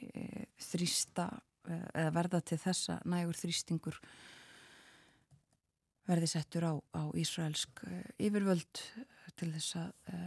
þrýsta 0.60 1.28
eða 1.70 2.12
verða 2.14 2.40
til 2.44 2.58
þessa 2.60 2.98
nægur 3.08 3.38
þrýstingur 3.38 3.98
verði 6.08 6.28
settur 6.32 6.66
á, 6.66 6.74
á 6.98 7.02
Ísraelsk 7.14 7.84
e, 7.86 7.98
yfirvöld 8.26 8.80
til 9.38 9.50
þess 9.54 9.76
að 9.78 9.92
e, 10.10 10.22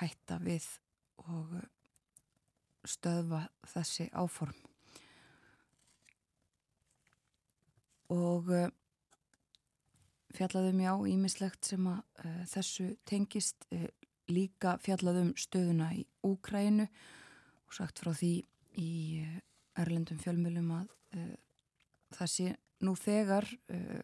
hætta 0.00 0.38
við 0.44 0.66
og 1.24 1.54
stöðva 2.88 3.44
þessi 3.68 4.06
áform. 4.16 4.54
Og 8.10 8.48
fjallaðum 10.34 10.80
já 10.84 10.92
ímislegt 11.12 11.72
sem 11.72 11.88
að 11.90 12.00
e, 12.24 12.34
þessu 12.52 12.86
tengist 13.08 13.68
líka 14.30 14.76
fjallað 14.82 15.24
um 15.24 15.32
stöðuna 15.38 15.90
í 15.96 16.04
Úkrænu 16.26 16.86
og 16.86 17.76
sagt 17.76 18.02
frá 18.02 18.12
því 18.16 18.32
í 18.80 18.92
eh, 19.22 19.38
erlendum 19.78 20.18
fjölmjölum 20.20 20.70
að 20.74 20.92
uh, 21.16 21.34
það 22.16 22.32
sé 22.34 22.54
nú 22.86 22.94
þegar 22.98 23.46
uh, 23.72 24.00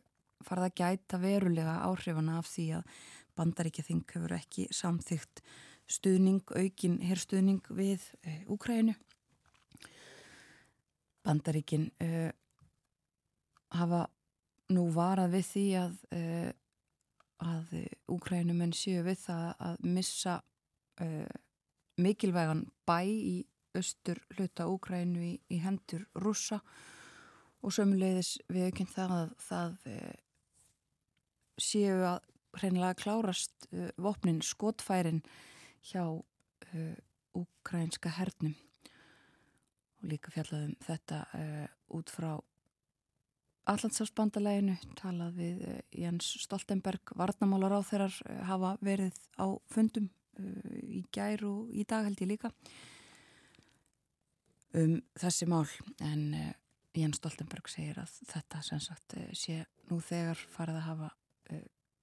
farða 0.46 0.70
að 0.70 0.76
gæta 0.80 1.20
verulega 1.22 1.78
áhrifana 1.88 2.38
af 2.40 2.50
því 2.50 2.66
að 2.78 2.98
bandaríkja 3.36 3.86
þing 3.86 4.04
hefur 4.12 4.36
ekki 4.36 4.68
samþygt 4.74 5.42
stuðning, 5.90 6.42
aukin 6.56 7.00
herrstuðning 7.04 7.66
við 7.70 8.04
uh, 8.22 8.42
Úkrænu. 8.54 8.96
Bandaríkin 11.26 11.88
hafa 13.74 14.04
nú 14.70 14.84
varað 14.94 15.32
við 15.32 15.48
því 15.48 15.64
að 15.80 15.96
að 17.42 17.72
Úkrænumenn 18.14 18.70
séu 18.78 19.02
við 19.02 19.18
það 19.24 19.48
að 19.66 19.80
missa 19.96 20.36
mikilvægan 21.98 22.62
bæ 22.86 23.00
í 23.10 23.34
austur 23.78 24.20
hluta 24.36 24.68
Úkrænu 24.70 25.22
í, 25.24 25.32
í 25.52 25.60
hendur 25.62 26.06
rúsa 26.18 26.60
og 27.62 27.74
sömulegðis 27.74 28.36
við 28.52 28.70
aukinn 28.70 28.92
það 28.92 29.14
að 29.16 29.34
það 29.46 29.76
uh, 29.92 30.16
séu 31.60 32.00
að 32.12 32.18
hreinlega 32.56 33.00
klárast 33.02 33.68
uh, 33.72 33.90
vopnin 33.96 34.42
skotfærin 34.44 35.22
hjá 35.86 36.02
Úkrænska 37.36 38.10
hernum. 38.16 38.56
Og 40.00 40.08
líka 40.10 40.32
fjallaðum 40.34 40.72
þetta 40.82 41.20
út 41.94 42.10
frá 42.10 42.30
Allandsafsbandaleginu 43.66 44.76
talað 44.94 45.38
við 45.40 45.62
eh, 45.66 45.78
Jens 46.04 46.28
Stoltenberg 46.44 47.10
varnamálar 47.18 47.74
á 47.74 47.80
þeirrar 47.82 48.18
eh, 48.28 48.42
hafa 48.46 48.76
verið 48.84 49.16
á 49.42 49.46
fundum 49.72 50.10
í 50.36 51.00
gær 51.16 51.40
og 51.48 51.72
í 51.72 51.86
dag 51.88 52.04
held 52.04 52.20
ég 52.20 52.28
líka 52.34 52.50
um 54.74 54.98
þessi 55.18 55.48
mál. 55.50 55.66
En 56.02 56.22
uh, 56.34 56.52
Jens 56.96 57.20
Stoltenberg 57.20 57.68
segir 57.70 57.98
að 58.00 58.12
þetta 58.32 58.62
sem 58.66 58.82
sagt 58.82 59.16
uh, 59.18 59.28
sé 59.36 59.62
nú 59.90 60.00
þegar 60.02 60.40
farið 60.54 60.80
að 60.80 60.88
hafa 60.90 61.12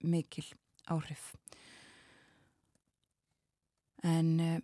mikil 0.03 0.45
áhrif. 0.91 1.29
En 4.03 4.61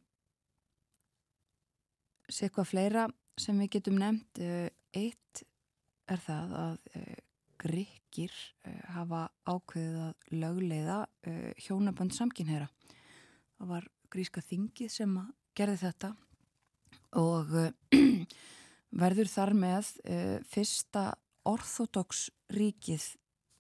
sé 2.27 2.49
hvað 2.51 2.67
fleira 2.67 3.05
sem 3.39 3.59
við 3.59 3.71
getum 3.77 3.99
nefnt 3.99 4.41
eitt 4.95 5.43
er 6.09 6.21
það 6.23 6.55
að 6.59 6.77
uh, 6.97 7.19
gríkir 7.59 8.33
uh, 8.65 8.79
hafa 8.95 9.25
ákveðið 9.49 9.99
að 10.07 10.38
lögleiða 10.41 10.97
uh, 11.05 11.51
hjónabönd 11.59 12.15
samkynheyra. 12.15 12.69
Það 13.59 13.73
var 13.73 13.88
gríska 14.09 14.43
þingið 14.45 14.93
sem 14.93 15.15
gerði 15.57 15.81
þetta 15.83 16.13
og 17.17 17.54
verður 19.02 19.32
þar 19.32 19.54
með 19.58 19.89
fyrsta 20.50 21.06
orthodox 21.50 22.28
ríkið 22.54 23.06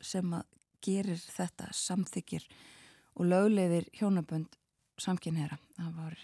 sem 0.01 0.33
að 0.35 0.45
gerir 0.83 1.19
þetta 1.19 1.69
samþykir 1.75 2.45
og 3.19 3.27
lögleiðir 3.27 3.89
hjónabönd 3.99 4.55
samkynheyra. 4.99 5.57
Það 5.75 5.95
var, 5.97 6.17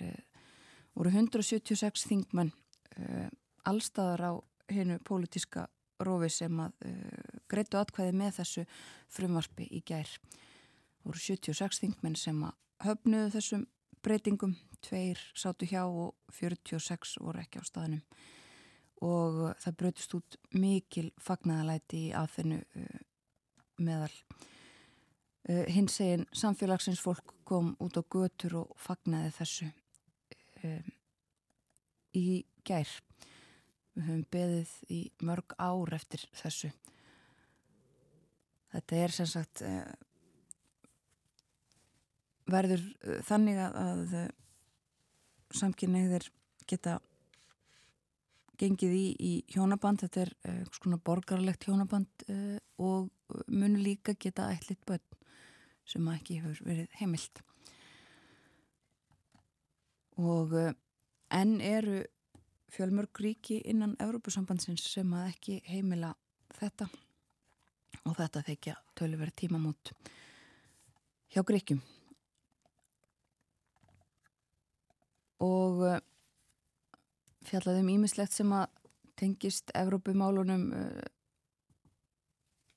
voru 0.96 1.12
176 1.12 2.06
þingmenn 2.10 2.52
allstaðar 3.68 4.24
á 4.24 4.34
hennu 4.72 5.00
pólitíska 5.04 5.66
rófi 6.04 6.30
sem 6.32 6.60
að 6.60 6.74
greitu 7.52 7.80
atkvæði 7.80 8.16
með 8.18 8.38
þessu 8.40 8.66
frumvarpi 9.12 9.68
í 9.72 9.82
gær. 9.86 10.10
Það 11.02 11.10
voru 11.10 11.24
76 11.24 11.82
þingmenn 11.84 12.18
sem 12.20 12.44
að 12.48 12.56
höfnuðu 12.86 13.34
þessum 13.36 13.66
breytingum, 14.06 14.56
tveir 14.86 15.22
sátu 15.34 15.68
hjá 15.70 15.84
og 15.84 16.16
46 16.34 17.18
voru 17.22 17.42
ekki 17.42 17.62
á 17.62 17.64
staðnum 17.66 18.04
og 19.04 19.40
uh, 19.50 19.54
það 19.60 19.78
breytist 19.82 20.16
út 20.18 20.38
mikil 20.56 21.10
fagnæðalæti 21.22 22.08
í 22.10 22.14
aðfennu 22.16 22.62
uh, 22.64 23.00
meðal. 23.84 24.14
Uh, 25.46 25.66
hins 25.70 26.00
eginn 26.02 26.26
samfélagsins 26.34 27.02
fólk 27.04 27.36
kom 27.46 27.74
út 27.84 28.00
á 28.00 28.04
götur 28.04 28.62
og 28.64 28.72
fagnæði 28.82 29.34
þessu 29.36 29.68
um, 30.64 30.88
í 32.16 32.28
gær. 32.66 32.90
Við 33.96 34.08
höfum 34.08 34.26
beðið 34.34 34.74
í 34.92 35.02
mörg 35.24 35.56
ár 35.62 35.94
eftir 35.96 36.26
þessu. 36.36 36.72
Þetta 38.74 38.98
er 39.04 39.14
sem 39.16 39.30
sagt 39.30 39.64
uh, 39.64 39.86
verður 42.52 42.82
uh, 43.06 43.22
þannig 43.28 43.62
að, 43.68 44.18
að 45.52 45.60
samkynniðir 45.60 46.30
geta 46.68 47.00
gengið 48.60 48.94
í, 48.96 49.06
í 49.20 49.32
hjónaband, 49.52 50.06
þetta 50.06 50.22
er 50.24 50.32
svona 50.72 50.98
borgarlegt 50.98 51.68
hjónaband 51.68 52.26
og 52.80 53.10
munu 53.52 53.82
líka 53.82 54.16
geta 54.16 54.48
ætlit 54.54 54.80
börn 54.88 55.04
sem 55.86 56.08
ekki 56.14 56.40
hefur 56.42 56.62
verið 56.66 56.96
heimilt. 57.02 57.42
Og 60.16 60.56
enn 61.36 61.58
eru 61.62 62.04
fjölmörg 62.72 63.20
ríki 63.22 63.60
innan 63.68 63.98
Európusambandsins 64.02 64.86
sem 64.96 65.12
að 65.16 65.28
ekki 65.34 65.60
heimila 65.68 66.14
þetta 66.58 66.88
og 68.06 68.16
þetta 68.18 68.44
þekja 68.50 68.78
tölverið 68.98 69.38
tímamót 69.44 69.92
hjá 71.34 71.44
Gríkjum 71.44 71.82
og 75.44 75.82
uh, 75.84 75.98
fjallaðum 77.46 77.92
ímislegt 77.96 78.36
sem 78.36 78.52
að 78.56 78.68
tengist 79.20 79.72
Evrópumálunum 79.76 80.68
uh, 80.76 81.02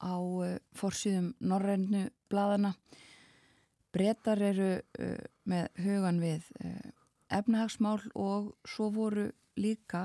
á 0.03 0.15
uh, 0.19 0.57
forsýðum 0.79 1.33
norrænu 1.41 2.09
bladana. 2.31 2.75
Bretar 3.95 4.41
eru 4.45 4.83
með 5.49 5.69
hugan 5.81 6.19
við 6.21 6.45
efnahagsmál 7.33 8.03
og 8.21 8.51
svo 8.69 8.91
voru 8.93 9.25
líka 9.57 10.03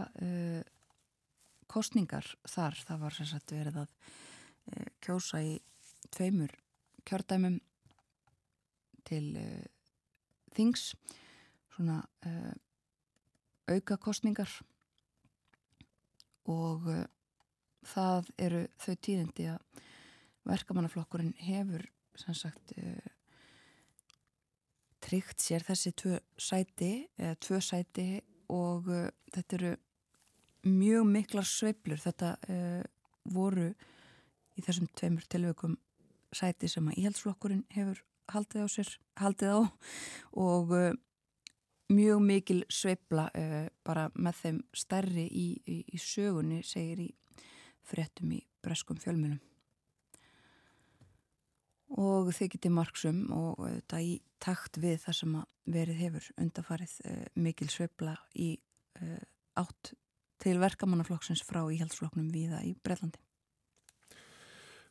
kostningar 1.68 2.24
þar. 2.48 2.80
Það 2.80 3.02
var 3.04 3.18
sem 3.18 3.28
sagt 3.28 3.52
verið 3.52 3.82
að 3.84 3.92
kjósa 5.04 5.44
í 5.44 5.52
tveimur 6.16 6.56
kjördæmum 7.04 7.60
til 9.04 9.36
þings, 10.56 10.94
svona 11.74 11.98
auka 13.72 13.98
kostningar 13.98 14.50
og 16.50 16.88
það 17.88 18.30
eru 18.42 18.62
þau 18.80 18.96
tíðindi 18.96 19.48
að 19.52 19.84
verkamannaflokkurinn 20.48 21.36
hefur 21.44 21.86
sem 22.20 22.36
sagt 22.38 22.74
uh, 22.78 23.12
tryggt 25.04 25.44
sér 25.44 25.66
þessi 25.66 25.94
tvö 25.98 26.20
sæti, 26.40 26.92
eða 27.18 27.40
tvö 27.44 27.60
sæti 27.64 28.08
og 28.54 28.90
uh, 28.92 29.08
þetta 29.34 29.58
eru 29.60 29.74
mjög 30.70 31.10
miklar 31.10 31.48
sveiblur 31.48 32.02
þetta 32.04 32.36
uh, 32.50 32.84
voru 33.34 33.72
í 34.54 34.64
þessum 34.64 34.90
tveimur 34.94 35.26
tilveikum 35.32 35.78
sæti 36.34 36.70
sem 36.70 36.88
að 36.90 37.00
íhaldsflokkurinn 37.02 37.66
hefur 37.74 38.04
haldið 38.32 38.66
á 38.66 38.70
sér, 38.72 38.92
haldið 39.20 39.58
á 39.58 39.60
og 40.40 40.72
mjög 41.94 42.22
mikil 42.26 42.60
sveibla 42.72 43.28
bara 43.86 44.10
með 44.16 44.40
þeim 44.42 44.60
stærri 44.76 45.26
í, 45.30 45.48
í, 45.70 45.78
í 45.94 46.00
sögunni 46.02 46.62
segir 46.66 47.06
í 47.06 47.10
fréttum 47.88 48.32
í 48.36 48.42
breskum 48.64 49.00
fjölmunum. 49.02 49.42
Og 51.94 52.32
þeir 52.34 52.54
geti 52.56 52.72
marksum 52.74 53.26
og 53.36 53.60
þetta 53.62 54.00
í 54.02 54.14
takt 54.42 54.80
við 54.82 55.02
það 55.04 55.18
sem 55.20 55.36
verið 55.74 56.00
hefur 56.02 56.30
undafarið 56.42 56.96
uh, 57.08 57.20
mikil 57.40 57.70
sveibla 57.72 58.16
í 58.36 58.56
uh, 59.00 59.20
átt 59.60 59.94
til 60.44 60.58
verkamannaflokksins 60.60 61.44
frá 61.46 61.62
íhaldsflokknum 61.72 62.32
viða 62.34 62.64
í 62.66 62.74
Brellandi. 62.84 63.22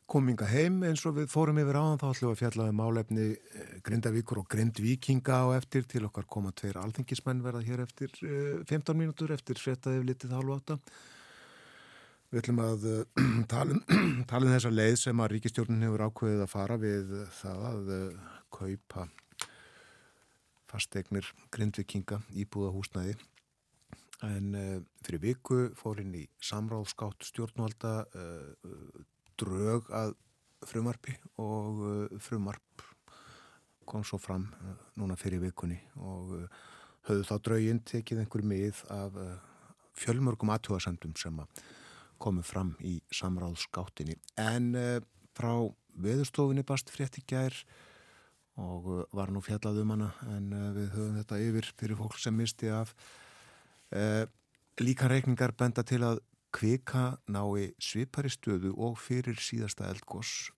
Kominga 0.09 0.45
heim 0.51 0.81
eins 0.83 1.01
og 1.07 1.15
við 1.15 1.29
fórum 1.31 1.59
yfir 1.61 1.77
áðan 1.79 1.99
þá 2.01 2.05
ætlum 2.09 2.29
við 2.29 2.33
að 2.33 2.39
fjalla 2.41 2.65
um 2.69 2.81
álefni 2.83 3.25
eh, 3.31 3.75
Grindavíkur 3.85 4.41
og 4.41 4.47
Grindvíkinga 4.51 5.37
á 5.39 5.47
eftir 5.55 5.85
til 5.87 6.03
okkar 6.09 6.27
koma 6.27 6.51
tveir 6.51 6.79
alþengismenn 6.81 7.43
verða 7.45 7.63
hér 7.63 7.83
eftir 7.85 8.11
15 8.19 8.97
mínútur 8.99 9.31
eftir 9.35 9.61
svetaðið 9.61 10.09
litið 10.09 10.35
hálfu 10.35 10.57
átta. 10.57 10.77
Við 12.33 12.41
ætlum 12.41 12.59
að 12.65 12.87
tala 13.53 13.77
um, 13.77 13.83
tala 14.29 14.49
um 14.49 14.53
þessa 14.57 14.73
leið 14.73 14.97
sem 15.05 15.23
að 15.23 15.31
ríkistjórnin 15.37 15.87
hefur 15.87 16.05
ákveðið 16.09 16.43
að 16.43 16.51
fara 16.51 16.79
við 16.81 17.15
það 17.39 17.63
að 17.69 17.93
kaupa 18.59 19.07
fastegnir 20.73 21.31
grindvikinga 21.53 22.19
íbúða 22.43 22.73
húsnæði. 22.75 23.15
En 24.23 24.53
fyrir 25.03 25.19
viku 25.19 25.63
fór 25.75 25.99
inn 25.99 26.13
í 26.15 26.27
samráðskátt 26.43 27.25
stjórnvalda 27.27 27.95
drög 29.39 29.89
að 29.93 30.13
frumarpi 30.63 31.15
og 31.43 31.81
frumarp 32.23 32.83
kom 33.89 34.05
svo 34.07 34.17
fram 34.21 34.45
núna 34.95 35.17
fyrir 35.19 35.41
vikunni 35.43 35.79
og 35.99 36.37
höfðu 37.07 37.25
þá 37.27 37.33
drauginn 37.43 37.81
tekið 37.83 38.21
einhver 38.23 38.45
mið 38.47 38.79
af 38.93 39.17
fjölmörgum 39.99 40.53
aðtjóðasendum 40.53 41.15
sem 41.19 41.41
að 41.43 41.63
komið 42.23 42.47
fram 42.47 42.75
í 42.83 42.97
samráðskáttinni. 43.13 44.17
En 44.39 44.73
uh, 44.77 44.99
frá 45.35 45.51
veðurstofinni 46.03 46.65
bast 46.67 46.91
frétt 46.93 47.19
í 47.19 47.25
gær 47.29 47.55
og 48.61 48.87
uh, 48.87 49.01
var 49.15 49.33
nú 49.33 49.41
fjallað 49.43 49.81
um 49.83 49.95
hana 49.95 50.11
en 50.35 50.51
uh, 50.53 50.69
við 50.77 50.93
höfum 50.95 51.17
þetta 51.19 51.41
yfir 51.47 51.69
fyrir 51.79 51.99
fólk 51.99 52.19
sem 52.21 52.37
misti 52.37 52.71
af. 52.73 52.95
Líka 54.81 55.05
reikningar 55.05 55.51
benda 55.53 55.83
til 55.85 55.99
að 56.01 56.23
kvika 56.53 57.17
nái 57.27 57.73
svipari 57.81 58.29
stöðu 58.31 58.73
og 58.77 58.99
fyrir 59.01 59.39
síðasta 59.41 59.89
eldgós 59.89 60.51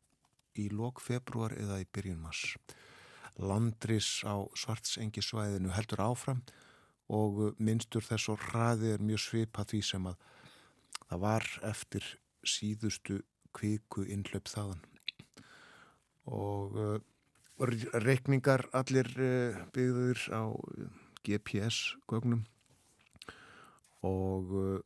í 0.59 0.67
lok 0.71 1.01
februar 1.03 1.55
eða 1.55 1.79
í 1.83 1.87
byrjun 1.95 2.21
mass. 2.23 2.55
Landris 3.39 4.23
á 4.23 4.43
svartsengisvæðinu 4.55 5.73
heldur 5.75 6.03
áfram 6.03 6.43
og 7.11 7.55
minnstur 7.59 8.03
þess 8.03 8.31
og 8.33 8.43
hraði 8.49 8.95
er 8.95 9.03
mjög 9.03 9.23
svipa 9.25 9.65
því 9.67 9.81
sem 9.85 10.07
að 10.09 10.19
það 11.05 11.23
var 11.25 11.49
eftir 11.69 12.07
síðustu 12.45 13.19
kviku 13.55 14.05
innlöp 14.11 14.49
þaðan 14.51 14.81
og 16.25 16.79
uh, 16.81 16.97
reikningar 18.01 18.65
allir 18.75 19.07
uh, 19.15 19.61
byggður 19.75 20.25
á 20.33 20.43
GPS 21.25 21.95
gögnum 22.09 22.43
og 24.05 24.51
uh, 24.57 24.81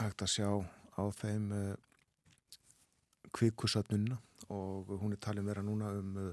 hægt 0.00 0.24
að 0.24 0.32
sjá 0.32 0.48
á 0.96 1.02
þeim 1.20 1.50
uh, 1.52 1.74
kvikusatnunna 3.36 4.18
og 4.50 4.90
hún 5.00 5.14
er 5.14 5.20
talin 5.22 5.46
vera 5.46 5.64
núna 5.64 5.92
um 5.98 6.16
uh, 6.18 6.32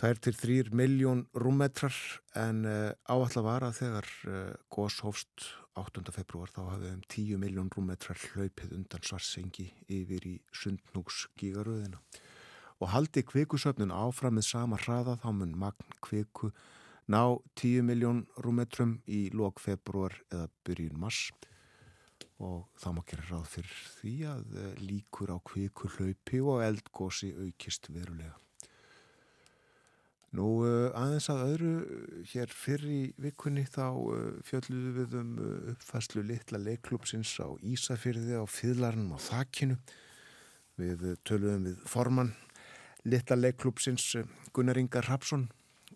2-3 0.00 0.72
miljón 0.72 1.26
rúmmetrar 1.36 1.94
en 2.38 2.64
uh, 2.64 2.94
áallar 3.06 3.44
var 3.46 3.66
að 3.68 3.82
þegar 3.82 4.08
gós 4.72 5.00
hófst 5.04 5.50
8. 5.78 6.04
februar 6.12 6.50
þá 6.52 6.62
hafði 6.70 6.92
um 6.96 7.02
10 7.14 7.42
miljón 7.42 7.70
rúmetrar 7.72 8.18
hlaupið 8.32 8.74
undan 8.76 9.04
svarsengi 9.04 9.68
yfir 9.88 10.26
í 10.28 10.34
sundnúks 10.52 11.26
gígaröðina. 11.40 12.00
Og 12.82 12.90
haldi 12.92 13.22
kvikusöfnun 13.24 13.94
áfram 13.94 14.36
með 14.36 14.48
sama 14.48 14.80
hraða 14.80 15.16
þá 15.22 15.30
mun 15.38 15.54
magn 15.58 15.94
kviku 16.02 16.50
ná 17.08 17.38
10 17.60 17.86
miljón 17.86 18.26
rúmetrum 18.42 18.98
í 19.06 19.28
lok 19.32 19.62
februar 19.62 20.16
eða 20.32 20.48
byrjun 20.66 20.98
mars 20.98 21.30
og 22.42 22.68
þá 22.78 22.88
má 22.96 23.02
gera 23.06 23.26
ráð 23.30 23.48
fyrir 23.56 23.82
því 23.96 24.14
að 24.34 24.60
eh, 24.60 24.70
líkur 24.82 25.34
á 25.34 25.38
kviku 25.40 25.90
hlaupi 25.96 26.42
og 26.42 26.64
eldgósi 26.66 27.32
aukist 27.38 27.90
verulega. 27.94 28.36
Nú 30.32 30.46
eh, 30.64 30.88
aðeins 30.96 31.28
að 31.28 31.42
öðru 31.44 31.72
hér 32.30 32.52
fyrr 32.56 32.84
í 32.88 33.00
vikunni 33.20 33.66
þá 33.68 33.84
eh, 33.92 34.28
fjölluðu 34.48 34.92
við 34.96 35.16
um 35.20 35.32
eh, 35.36 35.66
uppfæslu 35.74 36.22
litla 36.24 36.60
leikklúpsins 36.62 37.34
á 37.44 37.52
Ísafyrði 37.60 38.40
á 38.40 38.44
Fýðlarnum 38.48 39.12
á 39.12 39.18
Þakkinu. 39.20 39.76
Við 40.80 41.04
töluðum 41.28 41.66
við 41.68 41.82
formann 41.84 42.32
litla 43.04 43.36
leikklúpsins 43.36 44.06
Gunnar 44.56 44.80
Ingar 44.80 45.04
Rapsson 45.10 45.50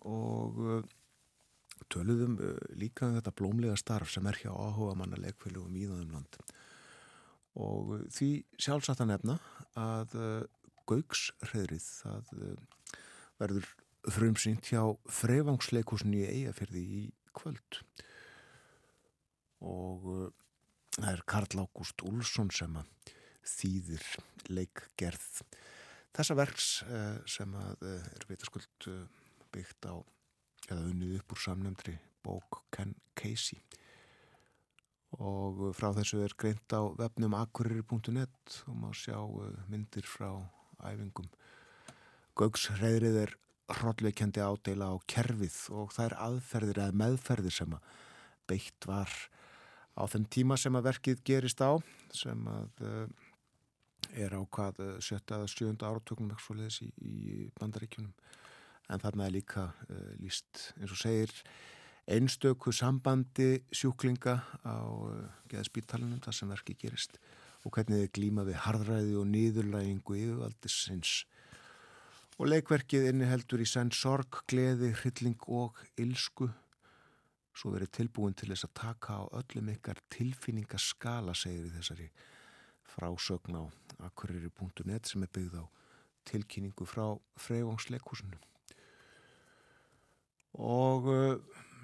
og 0.05 0.85
töluðum 1.93 2.37
líka 2.79 3.07
um 3.07 3.17
þetta 3.17 3.35
blómlega 3.37 3.77
starf 3.79 4.11
sem 4.13 4.27
er 4.29 4.39
hjá 4.41 4.51
áhuga 4.51 4.95
manna 4.99 5.19
leikfélugum 5.21 5.75
í 5.77 5.87
þaðum 5.89 6.15
land. 6.17 6.39
Og 7.57 7.93
því 8.13 8.29
sjálfsagt 8.61 9.01
að 9.03 9.11
nefna 9.13 9.37
að 9.79 10.17
Gauksreðrið 10.87 11.87
það 12.01 12.33
verður 13.41 13.71
frumsynt 14.07 14.69
hjá 14.71 14.81
Freyvangsleikusni 15.11 16.21
í 16.21 16.27
Eyjafjörði 16.29 16.83
í 16.99 17.01
kvöld 17.35 17.81
og 19.67 20.05
það 20.95 21.09
er 21.11 21.23
Karl 21.29 21.63
Ágúst 21.65 22.03
Úlsson 22.07 22.51
sem 22.53 22.77
að 22.79 23.13
þýðir 23.47 24.05
leikgerð 24.51 25.27
þessa 26.17 26.37
verks 26.37 26.69
sem 27.29 27.57
að 27.57 27.87
er 27.91 28.27
vitaskuld 28.29 28.89
byggt 29.53 29.89
á 29.89 29.95
eða 30.71 30.87
unnið 30.91 31.17
upp 31.19 31.33
úr 31.35 31.43
samnefndri 31.43 31.97
bók 32.25 32.61
Ken 32.73 32.95
Casey. 33.17 33.59
Og 35.23 35.69
frá 35.77 35.93
þessu 35.95 36.19
er 36.25 36.35
greint 36.37 36.73
á 36.75 36.83
vefnum 36.99 37.35
akkurir.net 37.37 38.57
og 38.67 38.75
má 38.75 38.89
sjá 38.91 39.17
myndir 39.71 40.07
frá 40.07 40.29
æfingum. 40.83 41.29
Gauksreðrið 42.37 43.21
er 43.23 43.37
hróllveikjandi 43.77 44.43
ádela 44.43 44.91
á 44.91 44.95
kerfið 45.09 45.57
og 45.75 45.95
það 45.95 46.09
er 46.09 46.17
aðferðir 46.27 46.81
eða 46.83 46.99
meðferðir 47.01 47.55
sem 47.55 47.73
að 47.75 47.95
beitt 48.47 48.87
var 48.87 49.15
á 49.97 50.03
þeim 50.07 50.27
tíma 50.31 50.57
sem 50.59 50.75
að 50.77 50.87
verkið 50.91 51.23
gerist 51.27 51.63
á 51.63 51.75
sem 52.15 52.47
að 52.51 52.83
uh, 52.85 53.07
er 54.15 54.35
á 54.37 54.41
hvað 54.45 54.79
sjötta 55.03 55.39
eða 55.39 55.49
sjönda 55.51 55.89
áratöknum 55.89 56.31
í, 56.31 56.91
í 57.01 57.15
bandaríkjunum 57.57 58.13
en 58.87 59.03
þarna 59.03 59.27
er 59.27 59.35
líka 59.37 59.69
uh, 59.71 60.13
líst 60.21 60.71
eins 60.77 60.93
og 60.93 61.01
segir 61.01 61.33
einstöku 62.07 62.71
sambandi 62.71 63.63
sjúklinga 63.75 64.37
á 64.63 64.77
geðspítalunum 65.51 66.21
þar 66.23 66.37
sem 66.37 66.53
verkið 66.53 66.83
gerist 66.85 67.17
og 67.65 67.73
hvernig 67.75 68.05
þið 68.05 68.13
glíma 68.15 68.45
við 68.47 68.61
hardræði 68.63 69.17
og 69.19 69.27
nýðurlægingu 69.27 70.15
yfirvaldisins 70.21 71.17
Og 72.37 72.51
leikverkið 72.51 73.07
inniheldur 73.09 73.63
í 73.63 73.65
senn 73.65 73.89
sorg, 73.89 74.43
gleði, 74.45 74.91
hrylling 74.99 75.41
og 75.49 75.79
ilsku. 75.97 76.45
Svo 77.57 77.71
verið 77.73 77.95
tilbúin 77.97 78.35
til 78.37 78.51
þess 78.51 78.67
að 78.67 78.75
taka 78.77 79.15
á 79.17 79.23
öllum 79.39 79.71
ykkar 79.73 79.97
tilfinningaskala, 80.13 81.33
segir 81.33 81.71
þessari 81.73 82.11
frásögn 82.93 83.57
á 83.57 83.63
akkuriri.net 84.05 85.09
sem 85.09 85.25
er 85.25 85.33
byggð 85.33 85.57
á 85.57 85.65
tilkynningu 86.29 86.85
frá 86.85 87.17
Freyvangsleikúsinu. 87.41 88.37
Og 90.57 91.05
uh, 91.11 91.35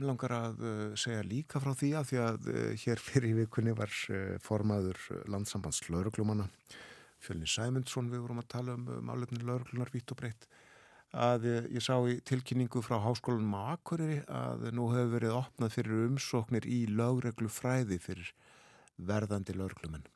langar 0.01 0.33
að 0.33 0.63
uh, 0.65 0.95
segja 0.97 1.21
líka 1.25 1.61
frá 1.61 1.73
því 1.77 1.91
að 1.99 2.09
því 2.09 2.19
að 2.23 2.49
uh, 2.49 2.63
hér 2.83 3.01
fyrir 3.01 3.37
vikunni 3.43 3.75
var 3.77 3.93
formaður 4.41 4.99
landsambands 5.29 5.83
lauruglumanna 5.93 6.49
Fjölni 7.23 7.47
Sæmundsson 7.47 8.09
við 8.11 8.25
vorum 8.25 8.41
að 8.41 8.49
tala 8.51 8.75
um 8.75 8.89
málefni 9.05 9.43
lauruglunar 9.45 9.93
vitt 9.93 10.11
og 10.11 10.19
breytt 10.19 10.49
að 11.13 11.45
ég 11.45 11.83
sá 11.85 11.93
í 12.09 12.17
tilkynningu 12.25 12.81
frá 12.81 12.97
háskólanum 13.03 13.53
á 13.53 13.77
Akureyri 13.77 14.23
að 14.33 14.63
nú 14.73 14.87
hefur 14.89 15.11
verið 15.11 15.35
opnað 15.37 15.75
fyrir 15.75 16.07
umsóknir 16.07 16.65
í 16.65 16.79
lögreglu 16.89 17.51
fræði 17.53 17.99
fyrir 18.01 18.31
verðandi 18.97 19.53
lögreglumenn 19.53 20.07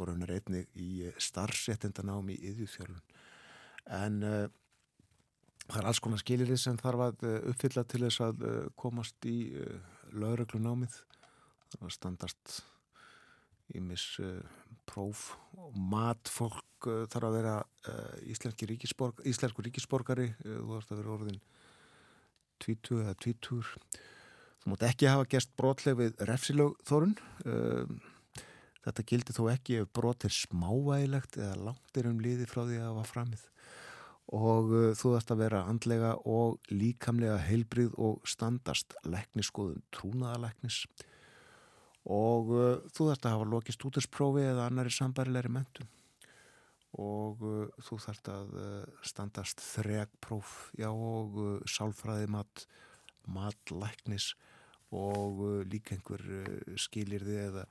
og 0.00 0.08
raunar 0.08 0.32
einni 0.32 0.64
í 0.80 1.10
starfséttendanámi 1.20 2.38
í 2.38 2.54
yðjúþjálun. 2.54 3.02
En 4.00 4.16
það 5.70 5.80
er 5.82 5.88
alls 5.90 6.00
konar 6.02 6.20
skilir 6.22 6.50
sem 6.58 6.78
þarf 6.80 7.04
að 7.06 7.24
uh, 7.28 7.36
uppfylla 7.52 7.84
til 7.88 8.02
þess 8.06 8.24
að 8.26 8.44
uh, 8.46 8.58
komast 8.78 9.28
í 9.28 9.38
lögreglunámið. 10.10 10.96
Það 11.70 11.84
var 11.86 11.94
standart 11.94 12.56
í 13.70 13.80
mis 13.84 14.04
próf 14.90 15.28
og 15.54 15.76
matfólk 15.78 16.88
þarf 17.12 17.26
að 17.28 17.36
vera 17.36 17.52
íslensku 18.26 18.66
ríkisborg, 18.66 19.20
ríkisborgari, 19.22 20.32
þú 20.42 20.72
þarfst 20.72 20.90
að 20.90 20.98
vera 20.98 21.12
orðin 21.14 21.38
20 22.66 23.04
eða 23.04 23.14
20. 23.22 23.70
Þú 24.64 24.72
mátt 24.72 24.86
ekki 24.88 25.06
hafa 25.12 25.28
gæst 25.30 25.54
brotleg 25.60 26.00
við 26.00 26.24
refsilög 26.26 26.74
þorun. 26.90 27.14
Þetta 28.80 29.06
gildi 29.12 29.36
þó 29.36 29.42
ekki 29.52 29.78
ef 29.84 29.94
brot 29.94 30.26
er 30.26 30.34
smávægilegt 30.34 31.38
eða 31.38 31.62
langt 31.68 32.02
er 32.02 32.10
um 32.10 32.18
liði 32.24 32.50
frá 32.50 32.64
því 32.64 32.80
að 32.80 32.86
það 32.88 32.98
var 32.98 33.10
framið 33.12 33.46
og 34.30 34.70
uh, 34.70 34.90
þú 34.94 35.14
þarfst 35.14 35.32
að 35.34 35.40
vera 35.42 35.62
andlega 35.66 36.10
og 36.30 36.60
líkamlega 36.70 37.38
heilbrið 37.48 37.96
og 37.98 38.20
standast 38.28 38.94
lekniskoðun 39.02 39.82
trúnaðaleknis 39.94 40.84
og 42.06 42.52
uh, 42.54 42.76
þú 42.94 43.08
þarfst 43.10 43.26
að 43.26 43.34
hafa 43.34 43.48
lokið 43.54 43.78
stúdursprófi 43.78 44.46
eða 44.52 44.68
annari 44.70 44.94
sambarilegri 44.94 45.50
mentun 45.56 45.90
og 47.00 47.42
uh, 47.42 47.66
þú 47.82 48.00
þarfst 48.06 48.30
að 48.30 48.54
standast 49.06 49.64
þregpróf 49.66 50.54
já 50.78 50.90
og 50.90 51.66
sálfræði 51.70 52.30
mat 52.30 52.66
matlæknis 53.30 54.32
og 54.94 55.42
líka 55.70 55.94
einhver 55.94 56.22
skilirði 56.80 57.36
eða 57.44 57.64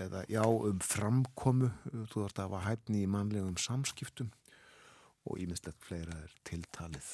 eða 0.00 0.22
já 0.28 0.42
um 0.44 0.80
framkomu. 0.84 1.68
Þú 2.10 2.24
þarfst 2.24 2.40
að 2.40 2.46
hafa 2.48 2.60
hæfni 2.66 3.02
í 3.04 3.08
mannlegum 3.08 3.56
samskiptum 3.60 4.32
og 5.28 5.40
ímiðslegt 5.42 5.82
fleira 5.84 6.16
er 6.24 6.34
tiltalið 6.48 7.10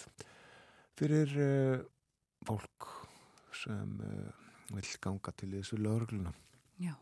fyrir 0.98 1.34
uh, 1.44 1.80
fólk 2.48 2.88
sem 3.54 3.98
uh, 4.04 4.46
vil 4.74 4.92
ganga 5.02 5.34
til 5.36 5.50
þessu 5.56 5.80
lögurgluna 5.80 6.32
Já 6.82 6.94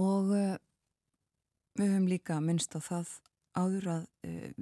og 0.00 0.32
uh, 0.32 0.56
við 1.78 1.92
höfum 1.94 2.08
líka 2.10 2.40
minnst 2.44 2.76
á 2.76 2.80
það 2.80 3.16
áður 3.58 3.86
að 3.96 4.02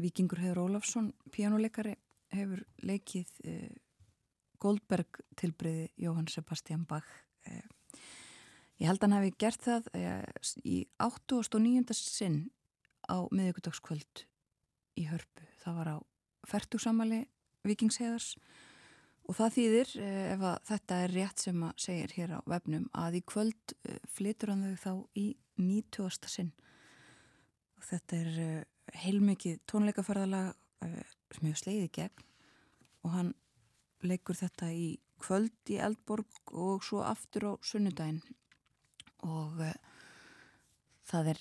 Vikingur 0.01 0.41
Hefur 0.41 0.63
Ólafsson 0.65 1.11
pianoleikari 1.35 1.93
hefur 2.33 2.63
leikið 2.81 3.29
Goldberg 4.63 5.21
tilbreyði 5.37 5.91
Jóhann 6.01 6.31
Sebastian 6.33 6.87
Bach 6.89 7.11
Ég 8.79 8.87
held 8.87 9.03
að 9.03 9.09
hann 9.09 9.17
hefði 9.17 9.33
gert 9.43 9.65
það 9.65 9.89
eh, 9.99 10.45
í 10.63 10.77
8.9. 11.03 11.97
sinn 11.99 12.39
á 13.09 13.19
miðugudagskvöld 13.33 14.25
í 14.99 15.09
hörpu. 15.09 15.47
Það 15.63 15.81
var 15.81 15.91
á 15.93 15.97
færtugsamali 16.49 17.25
vikingshegðars 17.67 18.37
og 19.29 19.37
það 19.37 19.55
þýðir, 19.57 19.91
eh, 20.05 20.33
ef 20.35 20.45
þetta 20.71 21.01
er 21.05 21.15
rétt 21.17 21.45
sem 21.45 21.65
að 21.67 21.83
segja 21.85 22.09
hér 22.15 22.37
á 22.39 22.41
vefnum, 22.49 22.87
að 22.95 23.19
í 23.21 23.23
kvöld 23.29 23.75
eh, 23.85 23.99
flytur 24.09 24.55
hann 24.55 24.65
þau 24.65 24.79
þá 24.85 24.93
í 25.21 25.27
90. 25.59 26.31
sinn. 26.31 26.53
Og 27.79 27.85
þetta 27.91 28.17
er 28.17 28.65
heilmikið 29.05 29.61
tónleikaferðalag 29.69 30.55
sem 30.81 31.45
hefur 31.49 31.61
sleiðið 31.61 31.93
gegn 31.99 32.25
og 33.05 33.13
hann 33.15 33.31
leikur 34.07 34.39
þetta 34.39 34.71
í 34.73 34.89
kvöld 35.19 35.73
í 35.73 35.79
Eldborg 35.83 36.53
og 36.55 36.85
svo 36.87 37.03
aftur 37.07 37.51
á 37.51 37.53
sunnudaginn 37.67 38.23
og 39.27 39.59
uh, 39.65 39.73
það 41.09 41.33
er 41.35 41.41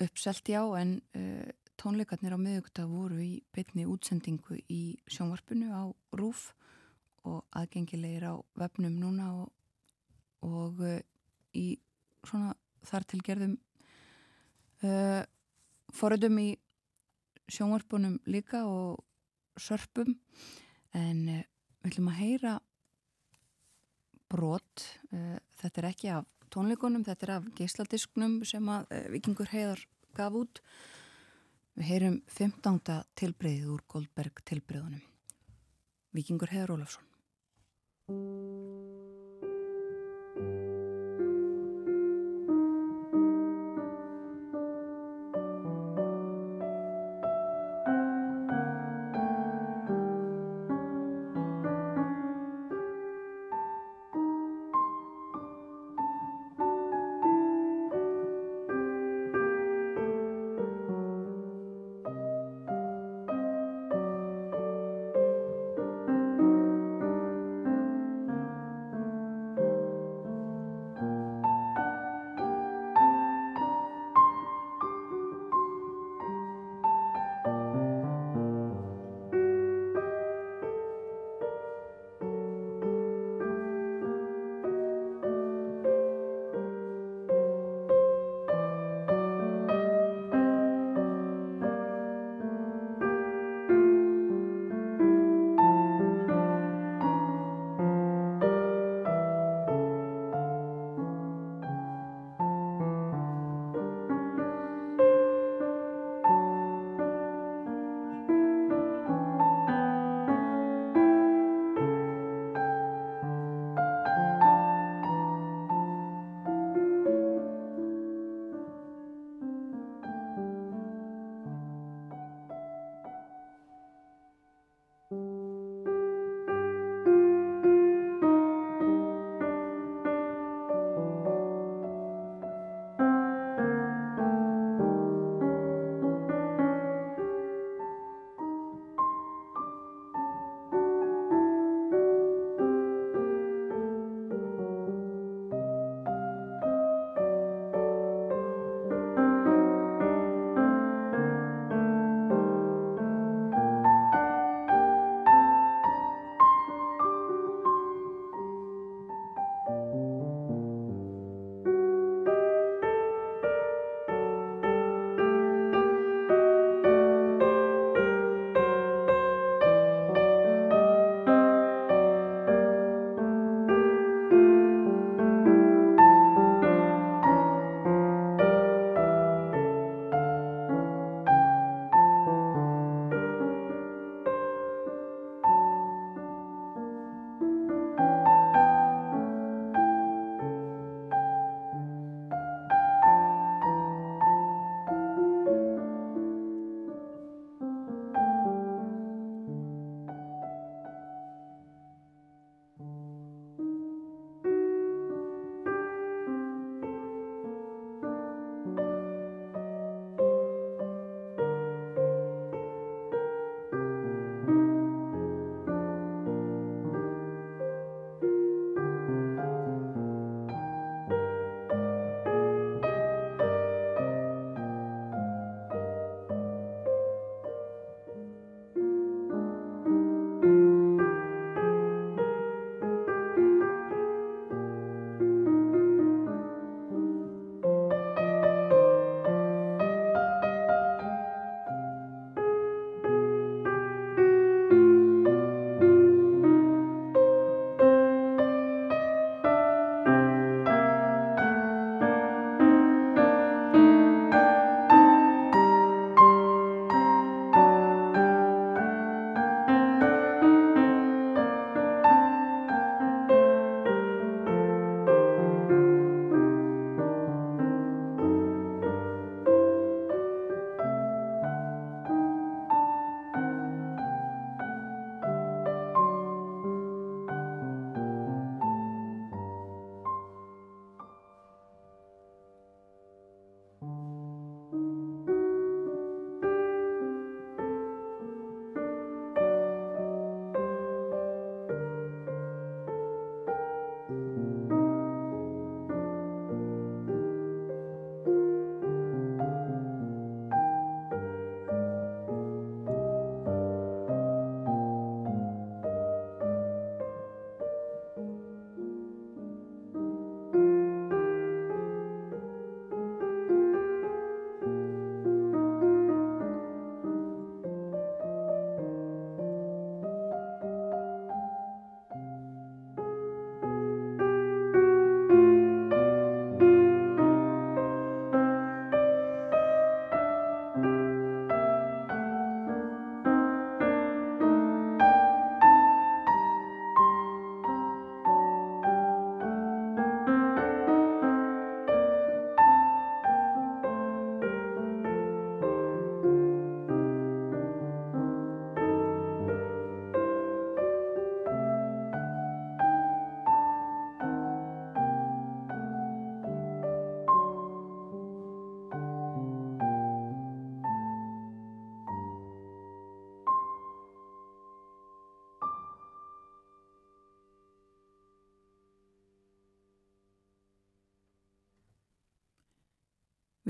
uppselt 0.00 0.48
já 0.48 0.62
en 0.80 1.00
uh, 1.16 1.48
tónleikarnir 1.80 2.34
á 2.36 2.38
miðugta 2.40 2.86
voru 2.88 3.20
í 3.22 3.42
beitni 3.54 3.86
útsendingu 3.88 4.58
í 4.68 4.98
sjónvarpinu 5.10 5.70
á 5.72 5.84
RÚF 6.16 6.50
og 7.28 7.44
aðgengilegir 7.56 8.26
á 8.32 8.34
vefnum 8.56 8.96
núna 9.00 9.28
og, 9.42 9.52
og 10.44 10.80
uh, 10.84 10.98
í 11.56 11.78
svona 12.24 12.54
þar 12.84 13.04
til 13.08 13.20
gerðum 13.24 13.58
foröðum 15.92 16.38
í 16.40 16.48
sjónvarpunum 17.52 18.14
líka 18.24 18.62
og 18.64 19.02
sörpum. 19.60 20.14
En 20.96 21.26
við 21.28 21.90
ætlum 21.90 22.08
að 22.08 22.20
heyra 22.22 22.54
brot 24.32 24.86
þetta 25.60 25.82
er 25.82 25.88
ekki 25.90 26.08
af 26.14 26.39
tónleikonum, 26.54 27.04
þetta 27.06 27.26
er 27.26 27.34
af 27.38 27.50
geisladisknum 27.58 28.40
sem 28.48 28.72
að 28.72 28.88
uh, 28.90 29.04
Vikingur 29.14 29.50
Heiðar 29.52 29.84
gaf 30.18 30.38
út. 30.40 30.62
Við 31.78 31.92
heyrum 31.92 32.18
15. 32.34 32.80
tilbreyðið 33.18 33.70
úr 33.76 33.84
Goldberg 33.88 34.42
tilbreyðunum. 34.50 35.04
Vikingur 36.16 36.50
Heiðar 36.52 36.74
Ólafsson. 36.76 37.06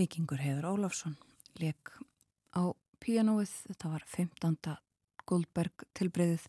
Vikingur 0.01 0.41
Heiður 0.41 0.71
Ólafsson 0.71 1.19
leik 1.61 1.91
á 2.57 2.73
pianoið, 3.05 3.51
þetta 3.69 3.91
var 3.93 4.05
15. 4.09 4.77
Goldberg 5.29 5.85
tilbreyðið 5.99 6.47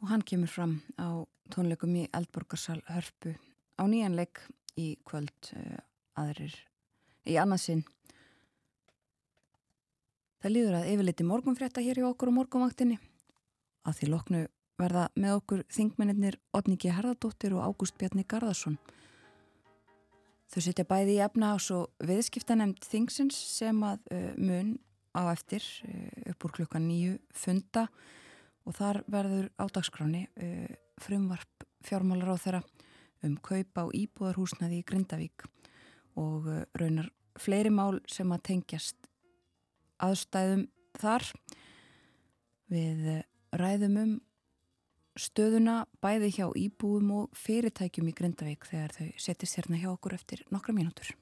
og 0.00 0.08
hann 0.08 0.24
kemur 0.24 0.48
fram 0.48 0.78
á 0.96 1.20
tónleikum 1.52 1.92
í 2.00 2.06
Eldborgarsal 2.16 2.80
Hörpu 2.88 3.34
á 3.76 3.82
nýjanleik 3.84 4.40
í 4.80 4.94
kvöld 5.04 5.52
uh, 5.52 5.82
aðrir 6.16 6.56
í 7.28 7.36
annarsinn 7.36 7.84
Það 10.40 10.54
líður 10.54 10.78
að 10.78 10.86
yfirleiti 10.94 11.24
morgunfrétta 11.28 11.82
hér 11.84 11.98
í 12.00 12.04
okkur 12.08 12.30
og 12.30 12.36
morgunvaktinni. 12.38 12.96
Að 13.84 13.98
því 13.98 14.06
loknu 14.14 14.38
verða 14.80 15.02
með 15.12 15.34
okkur 15.36 15.66
þingmennir 15.68 16.38
Otniki 16.56 16.88
Herðardóttir 16.96 17.52
og 17.58 17.66
Ágúst 17.66 17.98
Bjarni 18.00 18.24
Garðarsson 18.24 18.78
Þau 20.50 20.62
setja 20.64 20.86
bæði 20.88 21.18
í 21.18 21.22
efnahags 21.22 21.68
og 21.74 22.06
viðskiptanemnd 22.06 22.82
þingsins 22.82 23.36
sem 23.52 23.82
að 23.86 24.00
uh, 24.10 24.30
mun 24.34 24.72
á 25.14 25.30
eftir 25.30 25.62
uh, 25.86 26.32
upp 26.32 26.46
úr 26.46 26.54
klukkan 26.58 26.88
nýju 26.88 27.18
funda 27.30 27.86
og 28.66 28.74
þar 28.78 29.02
verður 29.10 29.50
ádagsgráni 29.62 30.24
uh, 30.26 30.72
frumvarp 31.00 31.66
fjármálar 31.86 32.34
á 32.34 32.42
þeirra 32.42 32.62
um 33.26 33.36
kaupa 33.44 33.86
á 33.86 33.94
íbúðarhúsnaði 33.94 34.80
í 34.80 34.86
Grindavík 34.88 35.46
og 36.18 36.48
raunar 36.76 37.12
fleiri 37.38 37.70
mál 37.70 38.00
sem 38.10 38.28
að 38.32 38.42
tengjast 38.48 38.96
aðstæðum 40.02 40.66
þar. 40.98 41.26
Við 42.72 43.06
ræðum 43.60 43.98
um 44.00 44.14
stöðuna 45.20 45.76
bæði 46.02 46.30
hjá 46.38 46.46
íbúum 46.56 47.10
og 47.18 47.34
fyrirtækjum 47.36 48.10
í 48.10 48.16
Grindavík 48.16 48.68
þegar 48.68 48.96
þau 48.96 49.08
setjast 49.20 49.60
hérna 49.60 49.80
hjá 49.82 49.90
okkur 49.92 50.16
eftir 50.16 50.44
nokkra 50.50 50.76
mínútur. 50.76 51.12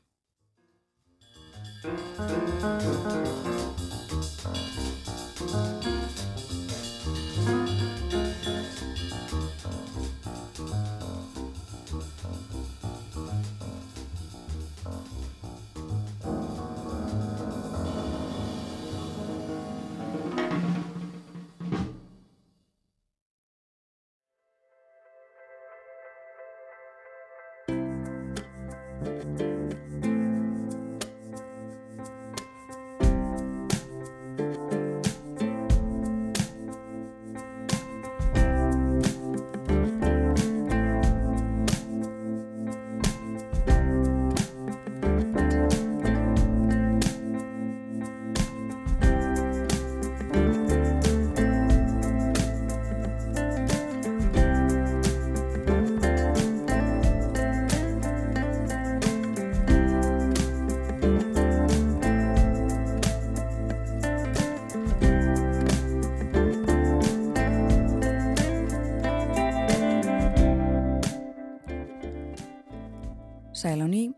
Sæl 73.58 73.80
á 73.82 73.90
ný, 73.90 74.12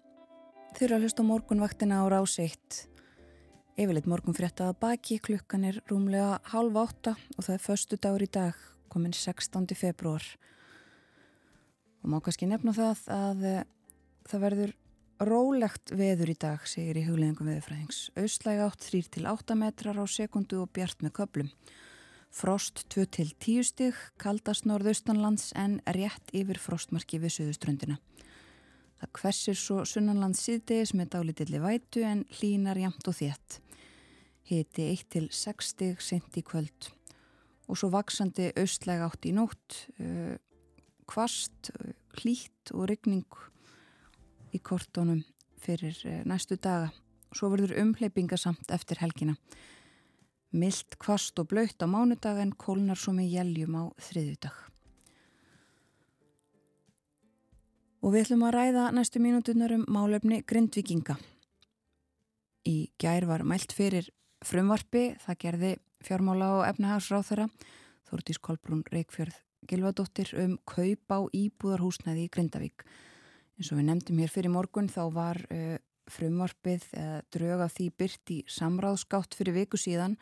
þurra 0.77 0.99
að 0.99 1.07
hlusta 1.07 1.25
morgunvaktina 1.25 2.03
á 2.05 2.13
rás 2.13 2.35
1. 2.43 2.81
Yfirleitt 3.81 4.09
morgun 4.11 4.37
fréttaða 4.37 4.75
baki, 4.77 5.17
klukkan 5.17 5.63
er 5.65 5.79
rúmlega 5.89 6.43
halv 6.51 6.77
átta 6.77 7.15
og 7.39 7.47
það 7.47 7.55
er 7.55 7.63
förstu 7.65 7.97
dagur 7.97 8.25
í 8.27 8.29
dag, 8.29 8.59
komin 8.93 9.15
16. 9.17 9.65
februar. 9.81 10.21
Og 12.05 12.13
má 12.13 12.19
kannski 12.21 12.51
nefna 12.51 12.77
það 12.77 13.01
að 13.17 13.49
uh, 13.49 13.65
það 14.29 14.45
verður 14.45 14.77
rólegt 15.31 15.95
veður 15.97 16.35
í 16.35 16.37
dag, 16.45 16.69
segir 16.69 17.01
í 17.01 17.07
hugleðingum 17.09 17.49
veðurfræðings. 17.49 18.03
Austlæg 18.21 18.61
átt 18.67 18.85
3 18.93 19.09
til 19.17 19.25
8 19.25 19.57
metrar 19.57 19.97
á 19.97 20.05
sekundu 20.05 20.61
og 20.67 20.75
bjart 20.77 21.01
með 21.01 21.17
köplum. 21.17 21.49
Frost 22.29 22.85
2 22.93 23.09
til 23.17 23.33
10 23.33 23.73
stig, 23.73 24.05
kaldast 24.21 24.69
norðaustanlands 24.69 25.55
en 25.57 25.81
rétt 25.97 26.29
yfir 26.37 26.61
frostmarki 26.61 27.25
við 27.25 27.39
söðuströndina. 27.41 28.03
Það 29.01 29.13
hversir 29.17 29.57
svo 29.57 29.83
sunnanland 29.89 30.37
síðdegis 30.37 30.93
með 30.93 31.13
dálítilli 31.15 31.61
vætu 31.63 32.05
en 32.05 32.27
hlínar 32.37 32.79
jamt 32.81 33.09
og 33.09 33.17
þétt. 33.17 33.61
Hiti 34.51 34.91
1 34.93 35.05
til 35.15 35.29
6 35.33 35.71
stig 35.73 36.03
sent 36.05 36.37
í 36.37 36.45
kvöld 36.45 36.91
og 37.71 37.79
svo 37.79 37.91
vaksandi 37.95 38.51
austlæg 38.59 39.03
átt 39.05 39.27
í 39.31 39.33
nótt, 39.37 39.77
kvast, 41.11 41.71
uh, 41.71 41.93
hlít 42.19 42.73
og 42.75 42.89
regning 42.91 43.39
í 44.55 44.59
kortónum 44.59 45.23
fyrir 45.63 45.95
uh, 46.07 46.23
næstu 46.27 46.59
daga. 46.59 46.91
Svo 47.31 47.53
verður 47.53 47.77
umhleypinga 47.79 48.39
samt 48.41 48.73
eftir 48.75 48.99
helgina. 49.03 49.37
Milt, 50.51 50.99
kvast 50.99 51.39
og 51.39 51.53
blöytt 51.53 51.83
á 51.83 51.87
mánudag 51.87 52.41
en 52.43 52.57
kólnar 52.59 52.99
svo 52.99 53.15
með 53.15 53.37
jæljum 53.37 53.79
á 53.79 53.85
þriðudag. 54.03 54.70
Og 58.01 58.15
við 58.15 58.25
ætlum 58.25 58.47
að 58.49 58.57
ræða 58.57 58.87
næstu 58.97 59.21
mínutunar 59.21 59.75
um 59.77 59.85
málefni 59.89 60.41
grindvikinga. 60.47 61.19
Í 62.69 62.91
gær 63.01 63.27
var 63.29 63.45
mælt 63.45 63.73
fyrir 63.77 64.09
frumvarfi, 64.45 65.15
það 65.21 65.41
gerði 65.45 65.77
fjármála 66.05 66.51
og 66.59 66.67
efnahagsráþara, 66.71 67.49
Þórtís 68.11 68.41
Kolbrún 68.43 68.83
Reykjörð 68.91 69.37
Gilvadóttir 69.69 70.33
um 70.41 70.57
kaup 70.67 71.13
á 71.13 71.19
íbúðarhúsnaði 71.37 72.27
í 72.27 72.31
Grindavík. 72.33 72.85
En 73.59 73.67
svo 73.67 73.77
við 73.79 73.91
nefndum 73.91 74.21
hér 74.23 74.33
fyrir 74.33 74.53
morgun 74.53 74.89
þá 74.91 75.03
var 75.15 75.41
uh, 75.53 75.77
frumvarfið 76.11 76.87
eða 76.97 77.19
dröga 77.31 77.69
því 77.71 77.89
byrt 78.01 78.33
í 78.35 78.39
samráðskátt 78.51 79.37
fyrir 79.39 79.59
viku 79.61 79.79
síðan. 79.81 80.17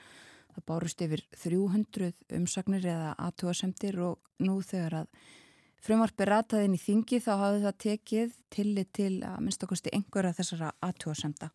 Það 0.52 0.66
bárust 0.68 1.04
yfir 1.06 1.22
300 1.38 2.10
umsagnir 2.36 2.88
eða 2.90 3.14
aðtúasemtir 3.28 4.00
og 4.02 4.18
nú 4.42 4.58
þegar 4.66 5.04
að 5.04 5.12
frumvarpi 5.84 6.26
rataðin 6.28 6.74
í 6.76 6.80
þingi 6.82 7.20
þá 7.24 7.30
hafði 7.42 7.62
það 7.66 7.78
tekið 7.84 8.34
tillit 8.54 8.90
til 8.96 9.12
að 9.26 9.38
minnst 9.44 9.64
okkursti 9.64 9.94
einhverja 9.94 10.34
þessara 10.36 10.72
aðtjóðsemda. 10.84 11.50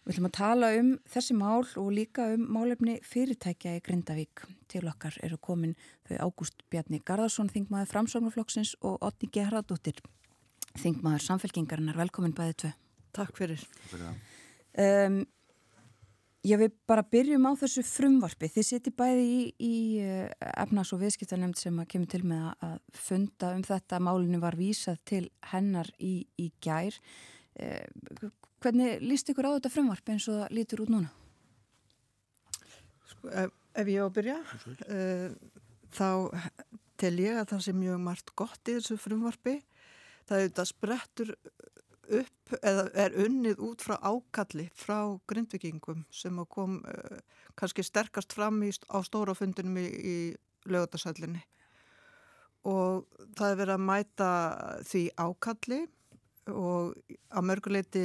Við 0.00 0.14
ætlum 0.14 0.28
að 0.30 0.36
tala 0.38 0.68
um 0.78 0.92
þessi 1.12 1.34
mál 1.36 1.64
og 1.78 1.90
líka 1.92 2.30
um 2.34 2.46
málefni 2.54 2.96
fyrirtækja 3.04 3.74
í 3.76 3.82
Grindavík. 3.84 4.46
Til 4.72 4.86
okkar 4.88 5.18
eru 5.22 5.36
komin 5.38 5.74
þau 6.08 6.16
Ágúst 6.24 6.64
Bjarni 6.72 7.02
Garðarsson, 7.04 7.50
þingmaður 7.52 7.90
Framsóknarflokksins 7.92 8.72
og 8.80 8.96
Otni 9.04 9.28
Gerhardóttir, 9.34 10.00
þingmaður 10.80 11.26
Samfélkingarinnar. 11.26 12.00
Velkomin 12.00 12.34
bæðið 12.34 12.56
tvö. 12.64 12.72
Takk 13.20 13.36
fyrir. 13.36 13.66
Takk 13.66 13.92
fyrir 13.92 14.08
það. 14.08 14.24
Um, 14.80 15.20
Ég 16.40 16.56
vil 16.56 16.70
bara 16.88 17.04
byrjum 17.04 17.44
á 17.44 17.52
þessu 17.60 17.82
frumvarfi. 17.84 18.48
Þið 18.48 18.64
siti 18.64 18.90
bæði 18.96 19.24
í, 19.28 19.40
í 19.60 19.74
eh, 20.00 20.30
efnas- 20.62 20.94
og 20.96 21.02
viðskiptarnemnd 21.02 21.58
sem 21.60 21.76
að 21.82 21.90
kemur 21.92 22.08
til 22.14 22.22
með 22.24 22.46
að 22.64 22.78
funda 22.96 23.50
um 23.58 23.64
þetta. 23.66 24.00
Málinu 24.00 24.40
var 24.40 24.56
vísað 24.56 25.02
til 25.04 25.26
hennar 25.52 25.90
í, 26.00 26.14
í 26.40 26.48
gær. 26.64 26.96
Eh, 27.60 27.84
hvernig 28.64 29.04
líst 29.04 29.28
ykkur 29.28 29.50
á 29.52 29.56
þetta 29.58 29.74
frumvarfi 29.74 30.14
eins 30.14 30.30
og 30.32 30.40
það 30.40 30.56
lítur 30.56 30.84
út 30.86 30.94
núna? 30.94 31.12
Sko, 33.10 33.28
ef, 33.28 33.52
ef 33.76 33.92
ég 33.92 34.00
á 34.00 34.06
að 34.06 34.16
byrja, 34.16 34.38
uh, 34.88 35.28
þá 35.92 36.08
tel 37.00 37.14
ég 37.20 37.36
að 37.36 37.48
það 37.52 37.64
sé 37.66 37.74
mjög 37.76 38.02
margt 38.04 38.32
gott 38.38 38.70
í 38.70 38.78
þessu 38.78 38.96
frumvarfi. 39.00 39.58
Það 40.28 40.38
er 40.38 40.48
þetta 40.48 40.68
sprettur 40.68 41.32
upp 42.20 42.39
er 42.62 43.14
unnið 43.24 43.60
út 43.64 43.84
frá 43.84 43.96
ákalli 44.02 44.68
frá 44.76 45.18
grindvikingum 45.30 46.04
sem 46.14 46.36
kom 46.48 46.80
uh, 46.88 47.20
kannski 47.58 47.84
sterkast 47.86 48.34
fram 48.36 48.62
í, 48.66 48.72
á 48.90 48.98
stórafundinum 49.06 49.78
í, 49.80 49.86
í 49.86 50.16
lögutarsællinni 50.70 51.42
og 52.68 53.06
það 53.38 53.46
er 53.48 53.58
verið 53.62 53.74
að 53.74 53.86
mæta 53.88 54.30
því 54.84 55.02
ákalli 55.16 55.80
og 56.50 57.16
að 57.30 57.46
mörguleiti 57.46 58.04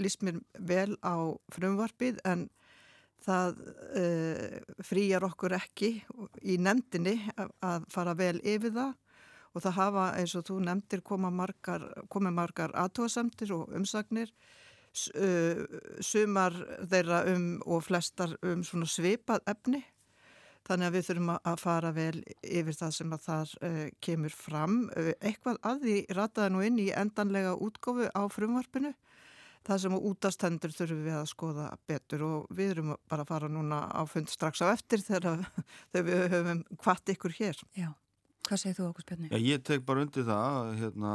líst 0.00 0.22
mér 0.24 0.40
vel 0.58 0.94
á 1.04 1.34
frumvarpið 1.52 2.20
en 2.28 2.46
það 3.22 3.60
uh, 3.62 4.58
frýjar 4.82 5.26
okkur 5.28 5.56
ekki 5.58 5.92
í 6.42 6.58
nefndinni 6.58 7.18
að 7.36 7.86
fara 7.92 8.16
vel 8.18 8.38
yfir 8.42 8.74
það 8.74 8.96
og 9.52 9.64
það 9.64 9.78
hafa 9.78 10.08
eins 10.18 10.34
og 10.38 10.46
þú 10.48 10.58
nefndir 10.66 11.04
koma 11.04 11.30
margar, 11.30 11.86
komið 12.12 12.36
margar 12.36 12.74
aðtóðasemtir 12.78 13.54
og 13.56 13.72
umsagnir 13.76 14.32
sumar 14.92 16.52
þeirra 16.90 17.22
um 17.32 17.46
og 17.64 17.84
flestar 17.86 18.34
um 18.44 18.64
svona 18.66 18.88
svipað 18.90 19.40
efni 19.48 19.80
þannig 20.66 20.88
að 20.88 20.96
við 20.96 21.06
þurfum 21.06 21.30
að 21.34 21.62
fara 21.62 21.92
vel 21.96 22.18
yfir 22.42 22.76
það 22.76 22.92
sem 22.98 23.14
að 23.16 23.24
þar 23.24 23.54
kemur 24.04 24.34
fram. 24.36 24.76
Eitthvað 25.18 25.58
að 25.66 25.86
því 25.86 25.96
rataði 26.18 26.52
nú 26.54 26.66
inn 26.66 26.78
í 26.78 26.90
endanlega 26.94 27.56
útgófu 27.56 28.10
á 28.12 28.22
frumvarpinu 28.30 28.92
það 29.66 29.82
sem 29.82 29.94
á 29.94 29.98
útastendur 30.10 30.74
þurfum 30.74 31.02
við 31.06 31.16
að 31.16 31.28
skoða 31.30 31.66
betur 31.88 32.24
og 32.26 32.54
við 32.54 32.74
erum 32.76 32.94
bara 33.10 33.24
að 33.24 33.32
fara 33.32 33.50
núna 33.52 33.84
á 33.90 34.02
fund 34.10 34.30
strax 34.30 34.62
á 34.62 34.74
eftir 34.74 35.02
þegar 35.04 35.44
við 35.94 36.24
höfum 36.34 36.64
hvart 36.82 37.14
ykkur 37.14 37.36
hér. 37.38 37.60
Já, 37.78 37.90
hvað 38.48 38.62
segir 38.62 38.78
þú 38.78 38.88
okkur 38.90 39.06
spjarni? 39.06 39.32
Ég 39.42 39.64
tek 39.66 39.84
bara 39.86 40.04
undir 40.04 40.26
það 40.28 40.72
hérna, 40.80 41.12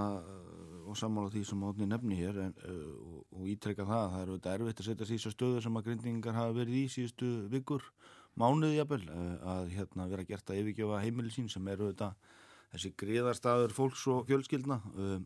og 0.88 0.98
sammála 0.98 1.32
því 1.34 1.44
sem 1.50 1.66
átni 1.68 1.88
nefni 1.90 2.18
hér 2.20 2.40
en, 2.46 2.54
og, 2.72 3.24
og 3.36 3.48
ítrekka 3.52 3.86
það 3.88 4.14
það 4.14 4.22
eru 4.24 4.38
þetta 4.38 4.54
erfitt 4.56 4.82
að 4.82 4.90
setja 4.90 5.10
því 5.10 5.20
stöðu 5.24 5.64
sem 5.66 5.80
að 5.80 5.90
grindingar 5.90 6.38
hafa 6.38 6.56
verið 6.56 6.80
í 6.80 6.86
síðustu 6.94 7.32
vikur 7.52 7.86
mánuði 8.38 8.78
jafnvel 8.78 9.04
að 9.12 9.72
hérna, 9.74 10.08
vera 10.12 10.28
gert 10.28 10.52
að 10.52 10.62
yfirgjöfa 10.62 11.02
heimili 11.04 11.34
sín 11.34 11.50
sem 11.52 11.68
eru 11.74 11.90
þetta 11.92 12.14
þessi 12.74 12.94
gríðarstaður 13.00 13.74
fólks 13.76 14.06
og 14.12 14.28
fjölskyldna 14.30 14.80
um, 14.94 15.26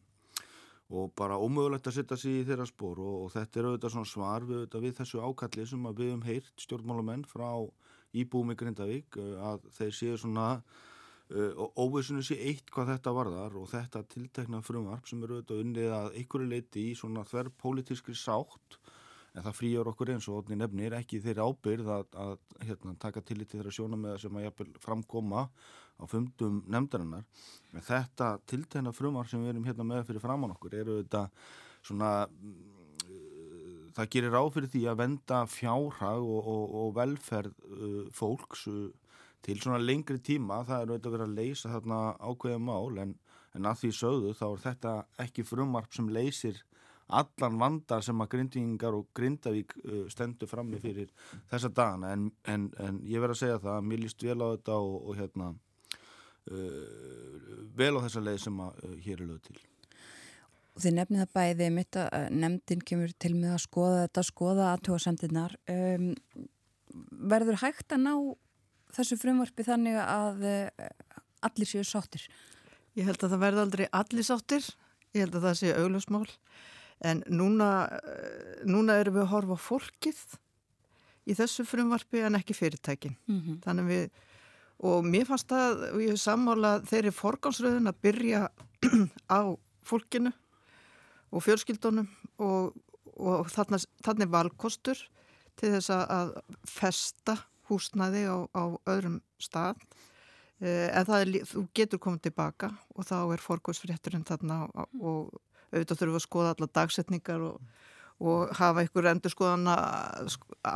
og 0.92 1.14
bara 1.16 1.40
ómögulegt 1.40 1.88
að 1.88 2.00
setja 2.00 2.18
sér 2.20 2.42
í 2.42 2.46
þeirra 2.48 2.68
spór 2.68 3.00
og, 3.00 3.18
og 3.26 3.34
þetta 3.36 3.60
er 3.60 3.70
auðvitað 3.70 3.94
svona 3.96 4.12
svar 4.12 4.46
við, 4.48 4.62
auðvitað, 4.62 4.86
við 4.86 4.98
þessu 5.00 5.22
ákalli 5.24 5.68
sem 5.70 5.88
við 5.88 6.10
hefum 6.10 6.26
heyrt 6.28 6.66
stjórnmálamenn 6.66 7.28
frá 7.30 7.50
íbúmi 8.12 8.58
Grindavík 8.60 9.18
að 9.40 9.68
þeir 9.78 9.96
séu 9.96 10.18
svona 10.20 10.48
og 11.32 11.78
óvissunni 11.80 12.24
sé 12.28 12.36
eitt 12.50 12.72
hvað 12.74 12.96
þetta 12.96 13.14
varðar 13.16 13.54
og 13.60 13.70
þetta 13.72 14.02
tiltekna 14.12 14.60
frumvarp 14.66 15.08
sem 15.08 15.22
eru 15.24 15.40
auðvitað 15.40 15.62
unnið 15.64 15.94
að 15.96 16.10
einhverju 16.20 16.50
leiti 16.52 16.88
í 16.90 16.98
svona 16.98 17.24
þverr 17.28 17.52
pólitískri 17.62 18.16
sátt 18.18 18.80
en 19.32 19.46
það 19.46 19.56
frýjar 19.56 19.90
okkur 19.92 20.12
eins 20.12 20.28
og 20.32 20.50
nefnir 20.52 20.96
ekki 20.98 21.22
þeirri 21.24 21.46
ábyrð 21.46 21.92
að, 21.96 22.18
að 22.20 22.34
hérna, 22.68 22.96
taka 23.00 23.24
til 23.24 23.40
í 23.40 23.48
þeirra 23.48 23.72
sjónum 23.72 24.10
eða 24.10 24.20
sem 24.26 24.38
að 24.38 24.46
jæfnvel 24.48 24.74
framkoma 24.84 25.46
á 26.02 26.04
fundum 26.10 26.60
nefndarinnar. 26.68 27.24
En 27.72 27.86
þetta 27.86 28.34
tiltegna 28.50 28.92
frumar 28.96 29.30
sem 29.32 29.44
við 29.44 29.54
erum 29.54 29.68
hérna 29.70 29.88
með 29.88 30.08
fyrir 30.10 30.24
framann 30.24 30.56
okkur 30.58 30.76
eru 30.82 30.98
þetta 31.00 31.24
svona 31.88 32.12
mm, 32.28 32.58
það 33.96 34.12
gerir 34.16 34.40
áfyrir 34.42 34.72
því 34.74 34.84
að 34.90 35.00
venda 35.06 35.42
fjárhag 35.50 36.26
og, 36.26 36.52
og, 36.56 36.76
og 36.82 36.92
velferð 37.00 37.56
uh, 37.72 38.02
fólks 38.16 38.68
uh, 38.72 38.90
til 39.46 39.58
svona 39.62 39.82
lengri 39.82 40.20
tíma 40.22 40.62
það 40.68 40.82
er 40.82 40.92
auðvitað 40.92 41.12
að 41.12 41.16
vera 41.18 41.30
að 41.30 41.38
leysa 41.40 41.72
þarna 41.76 42.02
ákveða 42.20 42.60
mál 42.62 43.00
en, 43.04 43.16
en 43.58 43.70
að 43.72 43.80
því 43.84 43.94
sögðu 44.00 44.36
þá 44.38 44.46
er 44.50 44.62
þetta 44.66 44.98
ekki 45.26 45.48
frumarp 45.48 45.98
sem 45.98 46.12
leysir 46.12 46.62
allan 47.12 47.58
vanda 47.60 47.98
sem 48.06 48.22
að 48.24 48.30
grindingar 48.36 48.96
og 48.96 49.10
grindavík 49.18 49.74
stendur 50.14 50.48
frammi 50.48 50.80
fyrir 50.80 51.10
þessa 51.52 51.72
dagana 51.74 52.14
en, 52.16 52.30
en, 52.48 52.70
en 52.80 53.02
ég 53.04 53.20
verð 53.24 53.36
að 53.36 53.42
segja 53.42 53.60
það 53.66 53.76
að 53.76 53.90
mér 53.90 54.04
líst 54.06 54.24
vel 54.24 54.38
á 54.40 54.48
þetta 54.54 54.78
og, 54.80 54.96
og 55.02 55.20
hérna 55.20 55.50
uh, 56.50 57.66
vel 57.78 57.98
á 58.00 58.04
þessa 58.06 58.24
leið 58.26 58.40
sem 58.46 58.64
að 58.64 58.80
uh, 58.86 58.96
hér 59.06 59.20
er 59.20 59.30
lög 59.30 59.44
til. 59.48 59.60
Og 60.72 60.86
þið 60.86 60.98
nefnið 60.98 61.24
það 61.24 61.34
bæði 61.36 61.70
mitt 61.76 62.00
að 62.00 62.30
nefndin 62.32 62.86
kemur 62.88 63.14
til 63.20 63.34
með 63.36 63.56
að 63.58 63.64
skoða 63.66 64.04
þetta, 64.06 64.24
skoða 64.24 64.70
aðtóasamtinnar. 64.76 65.58
Um, 65.72 66.08
verður 67.32 67.60
hægt 67.62 67.92
að 67.92 68.06
ná 68.06 68.14
þessu 68.98 69.18
frumvarpi 69.22 69.66
þannig 69.68 70.00
að 70.04 70.46
uh, 70.50 70.90
allir 71.48 71.70
séu 71.70 71.84
sáttir? 71.88 72.26
Ég 72.98 73.08
held 73.08 73.22
að 73.24 73.36
það 73.36 73.44
verði 73.46 73.64
aldrei 73.66 73.86
allir 74.02 74.28
sáttir. 74.28 74.68
Ég 75.16 75.26
held 75.26 75.38
að 75.40 75.48
það 75.48 75.60
séu 75.62 75.76
augljósmál. 75.80 76.26
En 77.08 77.24
núna, 77.32 77.70
uh, 77.98 78.66
núna 78.68 79.00
erum 79.02 79.20
við 79.20 79.26
að 79.26 79.32
horfa 79.36 79.60
fólkið 79.70 80.26
í 81.30 81.38
þessu 81.38 81.66
frumvarpi 81.68 82.26
en 82.26 82.38
ekki 82.40 82.58
fyrirtækin. 82.58 83.16
Mm 83.30 83.40
-hmm. 83.40 83.64
Þannig 83.66 83.90
við 83.92 84.06
og 84.82 85.06
mér 85.06 85.28
fannst 85.30 85.50
það, 85.52 85.84
og 85.94 86.02
ég 86.02 86.16
hef 86.16 86.22
sammálað 86.24 86.88
þeirri 86.90 87.14
forgámsröðun 87.14 87.92
að 87.92 88.00
byrja 88.02 88.48
á 89.38 89.42
fólkinu 89.86 90.32
og 91.32 91.44
fjölskyldunum 91.46 92.10
og, 92.42 92.74
og 93.22 93.52
þannig 93.54 94.32
valkostur 94.32 95.00
til 95.60 95.74
þess 95.76 95.94
að 95.94 96.34
festa 96.68 97.38
húsnæði 97.72 98.26
á, 98.28 98.38
á 98.52 98.64
öðrum 98.92 99.22
stað. 99.42 99.80
Eh, 100.62 100.90
en 100.94 101.08
það 101.08 101.24
er, 101.24 101.48
þú 101.50 101.64
getur 101.74 102.02
komið 102.04 102.28
tilbaka 102.28 102.70
og 102.94 103.08
þá 103.10 103.18
er 103.34 103.42
forgóðsfrétturinn 103.42 104.28
þarna 104.28 104.66
og, 104.68 104.92
og 105.02 105.40
auðvitað 105.72 106.02
þurfum 106.04 106.20
að 106.20 106.26
skoða 106.28 106.54
alla 106.54 106.70
dagsetningar 106.78 107.46
og, 107.48 107.62
og 108.22 108.52
hafa 108.60 108.86
ykkur 108.86 109.10
endur 109.10 109.34
skoðana 109.34 109.76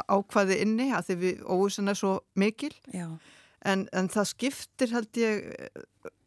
ákvaði 0.09 0.61
inni 0.63 0.89
að 0.95 1.11
því 1.11 1.17
við 1.21 1.43
óvísin 1.45 1.91
er 1.91 1.99
svo 1.99 2.15
mikil. 2.39 2.71
En, 3.65 3.85
en 3.93 4.09
það 4.09 4.31
skiptir 4.31 4.93
held 4.93 5.21
ég 5.21 5.45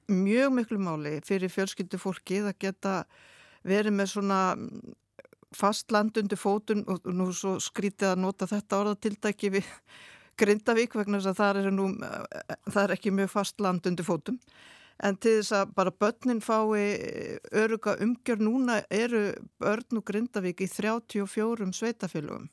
mjög 0.08 0.54
miklu 0.54 0.78
máli 0.82 1.18
fyrir 1.26 1.52
fjölskyldu 1.52 1.98
fólki 2.00 2.40
að 2.42 2.54
geta 2.62 2.94
verið 3.66 3.94
með 3.98 4.12
svona 4.14 4.40
fast 5.56 5.92
land 5.92 6.16
undir 6.20 6.38
fótun 6.38 6.84
og 6.88 7.06
nú 7.10 7.30
svo 7.32 7.56
skrítið 7.62 8.12
að 8.12 8.22
nota 8.24 8.48
þetta 8.48 8.80
orðatildæki 8.82 9.52
við 9.58 9.68
Grindavík 10.38 10.96
vegna 10.98 11.20
þess 11.20 11.32
að 11.32 11.40
það 11.40 11.60
er, 11.60 11.70
nú, 11.74 11.86
það 12.68 12.82
er 12.84 12.94
ekki 12.96 13.14
mjög 13.14 13.32
fast 13.32 13.64
land 13.64 13.88
undir 13.90 14.06
fótum. 14.06 14.38
En 14.98 15.16
til 15.16 15.36
þess 15.38 15.54
að 15.54 15.74
bara 15.78 15.94
börnin 15.94 16.42
fái 16.42 17.42
öruga 17.54 17.96
umgjör 18.02 18.40
núna 18.42 18.80
eru 18.90 19.28
börn 19.62 20.00
og 20.00 20.06
Grindavík 20.08 20.64
í 20.66 20.70
34 20.70 21.68
sveitafélugum 21.74 22.48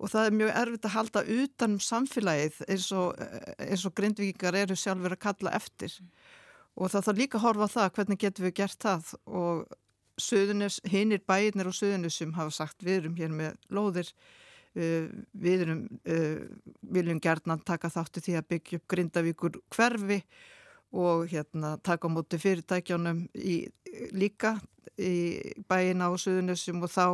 og 0.00 0.08
það 0.08 0.26
er 0.26 0.36
mjög 0.36 0.54
erfitt 0.62 0.86
að 0.88 0.94
halda 0.94 1.22
utan 1.42 1.74
um 1.76 1.82
samfélagið 1.84 2.60
eins 2.72 2.88
og, 2.96 3.20
eins 3.60 3.84
og 3.84 3.94
grindvíkar 3.96 4.56
eru 4.56 4.76
sjálfur 4.78 5.14
að 5.16 5.22
kalla 5.26 5.52
eftir. 5.58 5.92
Og 6.80 6.88
það 6.92 7.06
þarf 7.06 7.20
líka 7.20 7.38
að 7.38 7.44
horfa 7.44 7.68
það 7.74 7.90
hvernig 7.98 8.20
getum 8.22 8.46
við 8.46 8.54
gert 8.62 8.86
það? 8.86 9.10
Og 9.26 9.66
hinnir 10.88 11.22
bæirnir 11.28 11.68
og 11.68 11.76
söðunisum 11.76 12.34
hafa 12.36 12.52
sagt 12.52 12.84
við 12.84 13.02
erum 13.02 13.18
hér 13.20 13.32
með 13.32 13.58
lóðir 13.72 14.12
við 14.74 15.64
erum 15.66 15.84
uh, 16.06 16.40
viljum 16.94 17.20
gerðnan 17.22 17.62
taka 17.66 17.90
þáttu 17.90 18.22
því 18.22 18.36
að 18.38 18.48
byggja 18.54 18.80
upp 18.80 18.88
grindavíkur 18.94 19.60
hverfi 19.74 20.20
og 20.90 21.26
hérna 21.30 21.76
taka 21.82 22.10
á 22.10 22.14
móti 22.14 22.38
fyrirtækjónum 22.42 23.24
í, 23.34 23.62
líka 24.14 24.56
í 24.98 25.14
bæina 25.70 26.10
og 26.10 26.18
söðunisum 26.22 26.82
og 26.82 26.90
þá 26.90 27.06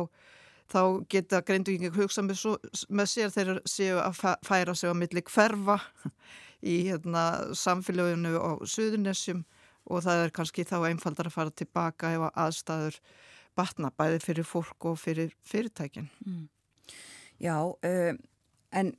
þá 0.67 0.81
geta 1.09 1.41
greindugingar 1.45 1.95
hugsa 1.95 2.23
með, 2.25 2.39
svo, 2.41 2.55
með 2.89 3.11
sér 3.11 3.31
þegar 3.33 3.61
séu 3.69 4.01
að 4.01 4.19
færa 4.45 4.75
sig 4.75 4.91
á 4.91 4.95
milli 4.97 5.23
hverfa 5.23 5.77
í 6.71 6.81
hérna, 6.89 7.53
samfélaginu 7.55 8.35
á 8.35 8.51
Suðunessjum 8.65 9.45
og 9.87 10.03
það 10.03 10.25
er 10.25 10.35
kannski 10.35 10.67
þá 10.67 10.77
einfaldar 10.89 11.29
að 11.29 11.37
fara 11.37 11.55
tilbaka 11.55 12.11
ef 12.17 12.27
aðstæður 12.33 12.99
batna 13.57 13.91
bæði 13.95 14.19
fyrir 14.25 14.47
fólk 14.47 14.89
og 14.89 14.99
fyrir 15.01 15.31
fyrirtækin. 15.47 16.09
Mm. 16.25 16.45
Já, 17.43 17.57
uh, 17.63 18.13
en 18.73 18.93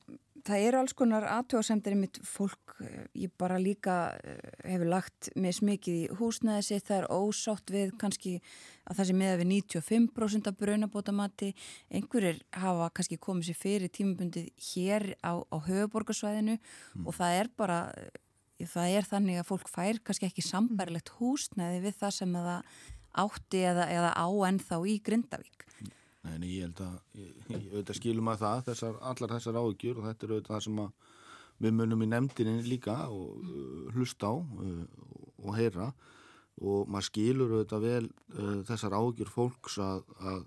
það 0.49 0.65
eru 0.69 0.81
alls 0.81 0.95
konar 0.97 1.27
aðtjóðsendir 1.29 1.97
mitt 1.99 2.19
fólk, 2.27 2.77
eh, 2.85 3.07
ég 3.25 3.33
bara 3.41 3.59
líka 3.61 3.97
eh, 4.17 4.39
hefur 4.65 4.91
lagt 4.93 5.31
með 5.37 5.57
smikið 5.59 5.99
í 5.99 6.19
húsnæði 6.21 6.65
sitt, 6.67 6.87
það 6.89 7.03
er 7.03 7.09
ósátt 7.13 7.73
við 7.75 7.95
kannski 8.01 8.35
að 8.89 9.01
það 9.01 9.09
sé 9.09 9.17
með 9.19 9.35
við 9.41 9.51
95% 9.53 10.51
af 10.51 10.59
braunabótamati, 10.61 11.51
einhverjir 11.91 12.41
hafa 12.57 12.91
kannski 12.97 13.21
komið 13.21 13.51
sér 13.51 13.61
fyrir 13.61 13.93
tímabundið 13.93 14.49
hér 14.71 15.11
á, 15.21 15.33
á 15.43 15.57
höfuborgarsvæðinu 15.69 16.57
mm. 16.59 17.07
og 17.07 17.19
það 17.19 17.41
er 17.43 17.53
bara, 17.59 17.81
það 18.63 18.97
er 19.01 19.11
þannig 19.11 19.43
að 19.43 19.51
fólk 19.51 19.73
fær 19.73 20.01
kannski 20.05 20.31
ekki 20.31 20.47
sambarlegt 20.47 21.13
húsnæði 21.19 21.85
við 21.89 22.01
það 22.01 22.17
sem 22.23 22.39
það 22.39 22.55
átti 23.19 23.65
eða, 23.67 23.89
eða 23.91 24.15
á 24.15 24.29
ennþá 24.49 24.85
í 24.87 25.01
Grindavík. 25.03 25.67
En 26.35 26.45
ég 26.47 26.67
held 26.67 26.83
að, 26.85 26.99
ég, 27.19 27.33
ég 27.53 27.69
auðvitað 27.73 27.99
skilum 28.01 28.33
að 28.33 28.43
það, 28.45 28.65
þessar, 28.69 28.99
allar 29.13 29.35
þessar 29.37 29.61
áhugjur 29.61 30.01
og 30.01 30.09
þetta 30.09 30.27
er 30.27 30.35
auðvitað 30.35 30.55
það 30.55 30.67
sem 30.67 30.83
við 31.59 31.75
munum 31.75 32.05
í 32.05 32.09
nefndinni 32.13 32.69
líka 32.69 33.01
og 33.11 33.41
uh, 33.43 33.89
hlusta 33.97 34.31
á 34.31 34.35
uh, 34.39 34.85
og 35.45 35.57
heyra 35.59 35.89
og 36.59 36.91
maður 36.91 37.09
skilur 37.09 37.57
auðvitað 37.57 37.87
vel 37.87 38.05
uh, 38.07 38.61
þessar 38.69 38.97
áhugjur 38.99 39.33
fólks 39.33 39.79
að, 39.83 40.05
að 40.23 40.47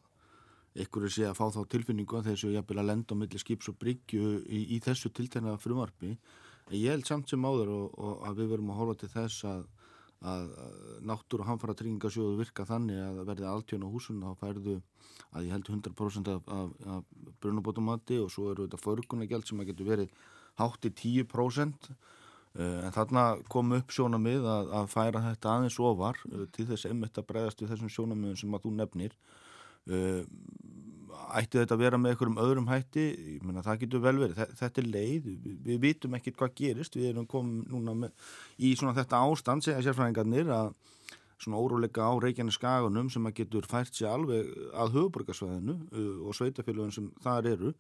einhverju 0.80 1.12
sé 1.12 1.28
að 1.28 1.36
fá 1.36 1.46
þá 1.52 1.62
tilfinningu 1.74 2.18
að 2.18 2.32
þessu 2.32 2.54
jafnvel 2.54 2.80
að 2.80 2.90
lenda 2.92 3.16
á 3.16 3.20
milli 3.20 3.42
skips 3.42 3.68
og 3.72 3.78
bryggju 3.82 4.38
í, 4.48 4.62
í 4.76 4.80
þessu 4.84 5.12
tiltegna 5.12 5.58
frumarfi. 5.60 6.14
En 6.70 6.78
ég 6.78 6.94
held 6.94 7.08
samt 7.08 7.32
sem 7.32 7.44
áður 7.44 7.74
og, 7.76 7.98
og 8.00 8.22
að 8.30 8.40
við 8.40 8.54
verum 8.54 8.72
að 8.72 8.80
horfa 8.80 9.00
til 9.02 9.12
þess 9.12 9.48
að 9.52 9.66
að 10.22 10.52
náttúru 11.08 11.46
hamfara 11.48 11.74
tryggingasjóðu 11.78 12.38
virka 12.38 12.66
þannig 12.70 13.00
að 13.02 13.22
verði 13.26 13.48
alltjón 13.50 13.86
á 13.90 13.94
húsun 13.94 14.22
þá 14.22 14.36
færðu 14.38 14.76
að 15.32 15.48
ég 15.48 15.56
held 15.56 15.72
100% 15.72 16.30
af, 16.30 16.52
af, 16.52 16.76
af 16.96 17.32
brunabótumati 17.42 18.20
og 18.22 18.30
svo 18.34 18.52
eru 18.52 18.68
þetta 18.68 18.82
förgunagjald 18.82 19.48
sem 19.48 19.62
að 19.64 19.72
getur 19.72 19.90
verið 19.90 20.16
hátt 20.60 20.88
í 20.88 20.92
10% 21.02 21.90
eh, 21.92 22.80
en 22.86 22.94
þarna 22.96 23.26
kom 23.52 23.74
upp 23.78 23.94
sjónamið 23.96 24.46
að, 24.46 24.74
að 24.82 24.92
færa 24.94 25.24
þetta 25.30 25.56
aðeins 25.56 25.80
ofar 25.82 26.20
eh, 26.32 26.46
til 26.54 26.68
þess 26.70 26.90
einmitt 26.90 27.18
að 27.18 27.30
bregðast 27.32 27.64
við 27.64 27.74
þessum 27.74 27.94
sjónamiðum 27.96 28.42
sem 28.44 28.58
að 28.58 28.68
þú 28.68 28.74
nefnir. 28.78 29.18
Eh, 29.90 30.22
ætti 31.40 31.60
þetta 31.62 31.76
að 31.78 31.84
vera 31.84 32.00
með 32.02 32.14
einhverjum 32.14 32.40
öðrum 32.44 32.70
hætti, 32.72 33.06
ég 33.36 33.44
menna 33.46 33.64
það 33.66 33.84
getur 33.84 34.04
vel 34.04 34.16
verið, 34.22 34.42
þetta 34.60 34.82
er 34.82 34.90
leið, 34.96 35.30
við, 35.66 35.78
vitum 35.84 36.18
ekkert 36.18 36.40
hvað 36.40 36.56
gerist, 36.58 36.98
við 36.98 37.12
erum 37.12 37.28
komið 37.30 37.74
núna 37.74 37.96
með, 38.04 38.32
í 38.60 38.74
svona 38.80 38.96
þetta 38.98 39.22
ástand, 39.28 39.66
segja 39.66 39.86
sérfræðingarnir 39.88 40.52
að 40.56 40.74
svona 41.42 41.58
óróleika 41.58 42.06
á 42.06 42.14
Reykjanes 42.22 42.58
skagunum 42.60 43.10
sem 43.10 43.26
að 43.26 43.40
getur 43.42 43.68
fært 43.70 43.96
sér 43.98 44.14
alveg 44.14 44.50
að 44.78 44.94
höfuborgarsvæðinu 44.98 45.78
uh, 45.78 46.18
og 46.28 46.38
sveitafélagin 46.38 46.94
sem 46.96 47.08
þar 47.24 47.50
eru. 47.56 47.74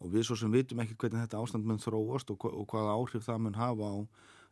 Og 0.00 0.12
við 0.14 0.26
svo 0.28 0.36
sem 0.40 0.52
vitum 0.52 0.80
ekkert 0.80 1.00
hvernig 1.04 1.24
þetta 1.24 1.40
ástand 1.40 1.66
mun 1.68 1.80
þróast 1.80 2.30
og, 2.32 2.44
og 2.48 2.68
hvaða 2.72 2.96
áhrif 2.96 3.24
það 3.26 3.42
mun 3.44 3.58
hafa 3.60 3.88
á 3.92 3.96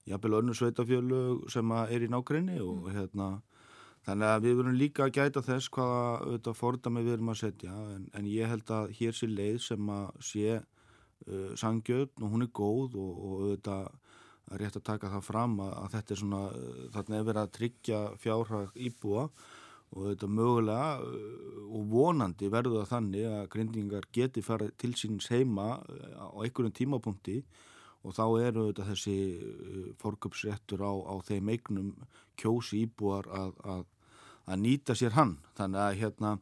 jafnvel 0.08 0.40
önnu 0.40 0.56
sveitafjölu 0.56 1.20
sem 1.52 1.72
er 1.84 2.04
í 2.04 2.10
nákrenni 2.12 2.58
og 2.64 2.84
mm. 2.86 2.90
hérna 2.96 3.28
Þannig 4.08 4.30
að 4.32 4.44
við 4.46 4.54
verum 4.56 4.76
líka 4.80 5.04
að 5.04 5.16
gæta 5.18 5.44
þess 5.44 5.68
hvaða 5.74 6.52
fordami 6.56 7.04
við 7.04 7.18
erum 7.18 7.32
að 7.34 7.40
setja. 7.42 7.74
En, 7.92 8.06
en 8.16 8.28
ég 8.30 8.48
held 8.48 8.70
að 8.72 8.92
hér 8.96 9.16
sé 9.16 9.28
leið 9.28 9.58
sem 9.66 9.90
að 9.92 10.22
sé 10.24 10.54
uh, 10.56 11.50
sangjöld 11.60 12.14
og 12.22 12.32
hún 12.32 12.46
er 12.46 12.52
góð 12.56 12.96
og, 12.96 13.10
og 13.12 13.34
auðvitað 13.42 13.90
að 14.48 14.62
rétt 14.62 14.78
að 14.80 14.86
taka 14.88 15.12
það 15.12 15.26
fram 15.26 15.58
að, 15.60 15.72
að 15.82 15.94
þetta 15.96 16.14
er 16.14 16.20
svona, 16.22 16.42
uh, 16.48 16.82
þarna 16.94 17.18
er 17.18 17.26
verið 17.28 17.42
að 17.42 17.54
tryggja 17.58 18.02
fjárhag 18.22 18.78
íbúa 18.88 19.26
og 19.28 20.06
auðvitað 20.06 20.34
mögulega 20.38 20.88
uh, 21.04 21.58
og 21.68 21.84
vonandi 21.92 22.50
verður 22.52 22.80
það 22.80 22.92
þannig 22.94 23.28
að 23.34 23.50
grindingar 23.54 24.08
geti 24.16 24.44
farið 24.44 24.72
til 24.80 24.94
síns 24.96 25.28
heima 25.32 25.68
uh, 25.84 26.08
á 26.16 26.26
einhverjum 26.46 26.76
tímapunkti 26.80 27.42
og 28.06 28.16
þá 28.16 28.24
eru 28.46 28.64
auðvitað 28.64 28.90
þessi 28.94 29.18
uh, 29.36 29.92
fórköpsréttur 30.00 30.80
á, 30.80 30.92
á 30.96 31.14
þeim 31.28 31.52
eignum 31.52 31.92
kjósi 32.40 32.86
íbúar 32.86 33.28
að, 33.34 33.54
að 33.68 33.86
að 34.48 34.62
nýta 34.64 34.96
sér 34.96 35.14
hann. 35.16 35.36
Þannig 35.58 35.82
að 35.84 35.98
hérna, 36.02 36.32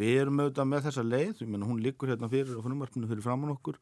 við 0.00 0.18
erum 0.22 0.42
auðvitað 0.42 0.70
með 0.70 0.88
þessa 0.88 1.06
leið, 1.06 1.44
menna 1.46 1.68
hún 1.68 1.82
liggur 1.84 2.10
hérna 2.12 2.30
fyrir 2.32 2.58
og 2.58 2.66
frumarpinu 2.66 3.10
fyrir 3.10 3.24
framann 3.24 3.54
okkur. 3.54 3.78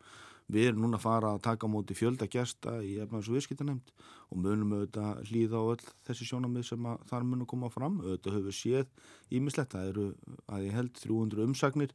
Við 0.53 0.73
erum 0.73 0.83
núna 0.85 0.99
að 0.99 1.05
fara 1.05 1.31
að 1.33 1.45
taka 1.47 1.69
móti 1.71 1.95
fjöldagesta 1.97 2.75
í 2.85 2.97
efnaðs 3.01 3.31
og 3.31 3.37
viðskiptanemnd 3.39 3.93
og 4.33 4.41
munum 4.43 4.75
auðvitað 4.75 5.23
hlýða 5.31 5.61
á 5.63 5.65
öll 5.73 5.85
þessi 6.09 6.27
sjónamið 6.29 6.67
sem 6.69 6.89
þar 7.09 7.29
munum 7.29 7.49
koma 7.49 7.71
fram. 7.73 8.01
Auðvitað 8.03 8.37
höfum 8.37 8.51
við 8.51 8.59
séð 8.59 9.39
ímislegt 9.39 9.77
það 9.77 9.93
eru 9.93 10.09
að 10.49 10.67
ég 10.67 10.77
held 10.77 10.93
300 10.99 11.47
umsagnir. 11.47 11.95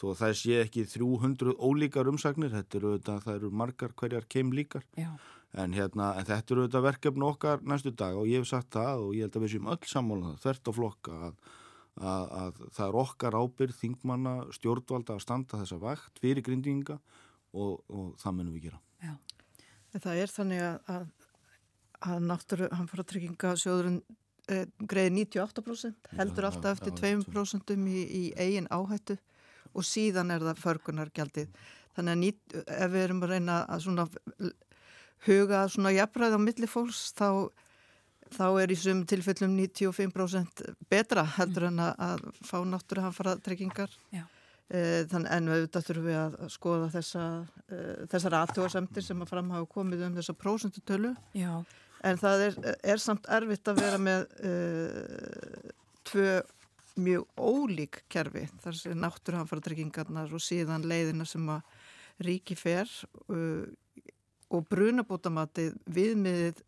Þó 0.00 0.06
að 0.08 0.18
það 0.22 0.34
sé 0.40 0.58
ekki 0.64 0.86
300 0.88 1.54
ólíkar 1.62 2.10
umsagnir, 2.10 2.50
þetta 2.56 2.78
eru 2.78 2.94
auðvitað 2.94 3.24
það 3.26 3.38
eru 3.38 3.52
margar 3.62 3.94
hverjar 4.00 4.26
keim 4.34 4.50
líkar. 4.56 4.86
Já. 4.98 5.12
En, 5.52 5.74
hérna, 5.76 6.14
en 6.16 6.24
þetta 6.24 6.54
eru 6.54 6.62
auðvitað 6.64 6.84
verkefni 6.86 7.26
okkar 7.28 7.64
næstu 7.68 7.90
dag 7.92 8.16
og 8.16 8.28
ég 8.28 8.40
hef 8.40 8.48
sagt 8.48 8.70
það 8.72 9.02
og 9.04 9.10
ég 9.16 9.26
held 9.26 9.34
að 9.36 9.42
við 9.44 9.50
séum 9.52 9.66
öll 9.74 9.90
sammála 9.90 10.22
um 10.22 10.30
það, 10.30 10.38
þvert 10.44 10.70
á 10.70 10.72
flokka 10.78 11.16
að, 11.26 11.34
að, 12.12 12.30
að 12.38 12.62
það 12.78 12.86
er 12.86 12.98
okkar 13.02 13.36
ábyrð, 13.36 13.74
þingmanna, 13.82 14.32
stjórnvalda 14.56 15.18
að 15.18 15.26
standa 15.26 15.60
þessa 15.60 15.78
vakt 15.82 16.22
fyrir 16.24 16.46
grindinga 16.46 16.96
og, 17.52 17.82
og 17.92 18.14
það 18.22 18.38
munum 18.38 18.56
við 18.56 18.70
gera. 18.70 18.80
Já. 19.04 19.12
Það 19.98 20.22
er 20.22 20.32
þannig 20.32 20.64
að, 20.64 21.06
að 22.08 22.26
náttúru, 22.30 22.72
hann 22.72 22.88
fara 22.88 23.04
að 23.04 23.12
trygginga 23.12 23.52
sjóðurinn 23.60 24.00
eh, 24.48 24.64
greiði 24.88 25.14
98%, 25.18 26.12
heldur 26.16 26.48
já, 26.48 26.48
alltaf 26.48 26.80
eftir 26.80 26.96
já, 26.96 27.20
2% 27.28 27.76
í, 27.76 28.00
í 28.08 28.24
eigin 28.40 28.72
áhættu 28.72 29.20
og 29.76 29.84
síðan 29.84 30.32
er 30.32 30.48
það 30.48 30.64
förkunargjaldið. 30.64 31.64
Þannig 31.92 32.14
að 32.14 32.20
nýtt, 32.24 32.60
ef 32.62 32.92
við 32.92 33.02
erum 33.04 33.24
að 33.26 33.34
reyna 33.34 33.62
að 33.68 33.84
huga 35.26 35.66
svona 35.70 35.92
jafnræð 35.94 36.38
á 36.38 36.40
milli 36.42 36.68
fólks 36.70 37.10
þá, 37.18 37.48
þá 38.34 38.46
er 38.62 38.72
í 38.74 38.78
sum 38.78 39.02
tilfellum 39.08 39.54
95% 39.58 40.64
betra 40.90 41.24
heldur 41.36 41.68
en 41.70 41.82
að, 41.82 41.92
að 42.08 42.24
fá 42.46 42.56
náttúrulega 42.66 43.10
að 43.10 43.18
fara 43.18 43.36
treykingar 43.44 43.92
e, 44.12 45.04
þannig 45.12 45.36
en 45.36 45.52
auðvitað 45.52 45.86
þurfum 45.88 46.08
við 46.08 46.18
að 46.22 46.40
skoða 46.56 46.88
þessa, 46.96 47.26
e, 47.68 47.82
þessar 48.14 48.38
aðtjóðarsemtir 48.40 49.06
sem 49.06 49.22
að 49.22 49.34
fram 49.34 49.54
hafa 49.54 49.70
komið 49.76 50.08
um 50.08 50.18
þessa 50.18 50.36
prósentutölu. 50.38 51.14
En 52.02 52.18
það 52.18 52.48
er, 52.48 52.58
er 52.94 52.98
samt 52.98 53.28
erfitt 53.30 53.68
að 53.70 53.84
vera 53.84 54.00
með 54.02 54.24
e, 54.42 54.52
tvö 56.08 56.40
mjög 57.02 57.28
ólík 57.40 58.02
kerfi 58.12 58.42
þar 58.60 58.76
sem 58.76 58.98
náttúrulega 58.98 59.46
að 59.46 59.52
fara 59.52 59.64
treykingarnar 59.64 60.34
og 60.34 60.42
síðan 60.44 60.84
leiðina 60.84 61.24
sem 61.28 61.46
að 61.48 61.62
ríki 62.22 62.56
fer 62.58 62.90
og 63.28 63.70
og 64.52 64.66
brunabótamatið 64.70 65.76
viðmiðið 65.96 66.62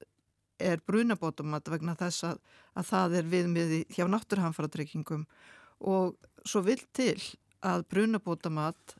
er 0.64 0.80
brunabótamat 0.86 1.68
vegna 1.72 1.96
þess 1.98 2.28
að, 2.30 2.38
að 2.78 2.88
það 2.90 3.16
er 3.18 3.32
viðmiðið 3.32 3.96
hjá 3.96 4.04
náttúrhanfaratryggingum 4.10 5.26
og 5.90 6.14
svo 6.46 6.62
vil 6.64 6.80
til 6.96 7.18
að 7.64 7.84
brunabótamat 7.90 8.96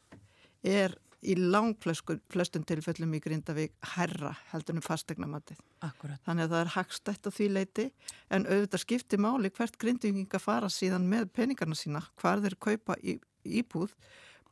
er 0.65 0.97
í 1.25 1.37
langflestum 1.39 2.65
tilfellum 2.69 3.15
í 3.17 3.21
Grindavík 3.25 3.73
herra 3.95 4.35
heldur 4.51 4.77
um 4.77 4.85
fastegnamatið. 4.85 5.61
Akkurat. 5.87 6.21
Þannig 6.27 6.45
að 6.45 6.53
það 6.53 6.61
er 6.61 6.73
hagstætt 6.75 7.29
á 7.29 7.31
því 7.33 7.47
leiti 7.53 7.87
en 8.35 8.45
auðvitað 8.49 8.83
skipti 8.83 9.21
máli 9.21 9.53
hvert 9.55 9.79
Grindavíkinga 9.81 10.41
fara 10.43 10.69
síðan 10.73 11.09
með 11.09 11.31
peningarna 11.37 11.79
sína, 11.79 12.05
hvar 12.21 12.45
þeir 12.45 12.59
kaupa 12.61 12.99
í, 13.01 13.17
íbúð 13.45 13.95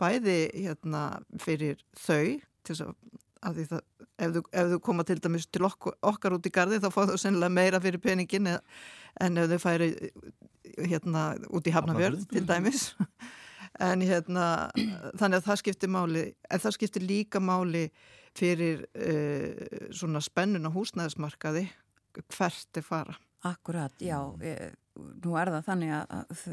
bæði 0.00 0.38
hérna 0.56 1.02
fyrir 1.42 1.82
þau 1.92 2.40
til 2.64 2.72
þess 2.72 2.86
að 2.86 2.96
það, 3.42 3.82
ef 4.18 4.34
þú, 4.36 4.42
ef 4.52 4.70
þú 4.72 4.78
koma 4.86 5.04
til 5.06 5.18
dæmis 5.22 5.46
til 5.50 5.66
okkur, 5.66 5.96
okkar 6.12 6.36
út 6.36 6.48
í 6.48 6.52
gardi 6.54 6.80
þá 6.82 6.88
fá 6.94 7.02
þú 7.10 7.18
sennilega 7.20 7.56
meira 7.56 7.80
fyrir 7.82 8.02
peningin 8.02 8.50
eð, 8.54 8.58
en 9.20 9.42
ef 9.42 9.50
þau 9.52 9.60
færi 9.62 9.92
hérna 10.78 11.24
út 11.50 11.68
í 11.68 11.74
Hafnafjörð 11.74 12.26
til 12.32 12.46
dæmis. 12.48 12.90
En 13.80 14.02
hérna 14.04 14.68
þannig 15.16 15.38
að 15.38 15.46
það 15.46 15.58
skiptir 15.62 15.88
máli 15.88 16.22
en 16.52 16.60
það 16.60 16.74
skiptir 16.76 17.04
líka 17.08 17.40
máli 17.40 17.86
fyrir 18.36 18.82
uh, 18.92 19.88
svona 19.96 20.20
spennun 20.20 20.68
á 20.68 20.70
húsnæðismarkaði 20.74 21.62
hvert 22.36 22.76
er 22.76 22.84
fara. 22.84 23.16
Akkurat, 23.48 23.96
já, 23.96 24.18
nú 25.24 25.38
er 25.40 25.50
það 25.54 25.64
þannig 25.70 25.94
að 25.96 26.44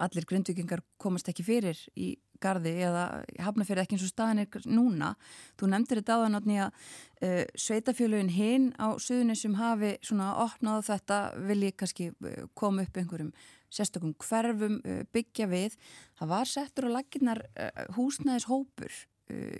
allir 0.00 0.26
grundvikingar 0.32 0.82
komast 1.00 1.28
ekki 1.30 1.44
fyrir 1.44 1.84
í 1.92 2.14
gardi 2.42 2.72
eða 2.86 3.04
hafna 3.42 3.66
fyrir 3.68 3.84
ekki 3.84 3.96
eins 3.96 4.06
og 4.06 4.12
staðin 4.12 4.42
er 4.44 4.66
núna. 4.70 5.12
Þú 5.60 5.70
nefndir 5.72 6.00
þetta 6.00 6.18
áðan 6.18 6.40
átni 6.40 6.58
að 6.64 6.70
uh, 6.72 7.44
sveitafjölugin 7.66 8.34
hinn 8.34 8.68
á 8.80 8.88
suðunni 8.96 9.38
sem 9.38 9.56
hafi 9.60 9.94
svona 10.06 10.32
opnað 10.46 10.88
þetta 10.90 11.20
vilji 11.50 11.72
kannski 11.76 12.10
uh, 12.12 12.42
koma 12.54 12.86
upp 12.86 13.00
einhverjum 13.00 13.32
sérstökum 13.70 14.16
hverfum 14.24 14.80
uh, 14.80 15.02
byggja 15.14 15.50
við. 15.50 15.78
Það 16.18 16.34
var 16.34 16.52
settur 16.52 16.90
á 16.90 16.96
laginnar 16.98 17.44
húsnæðis 17.96 18.48
hópur 18.50 19.04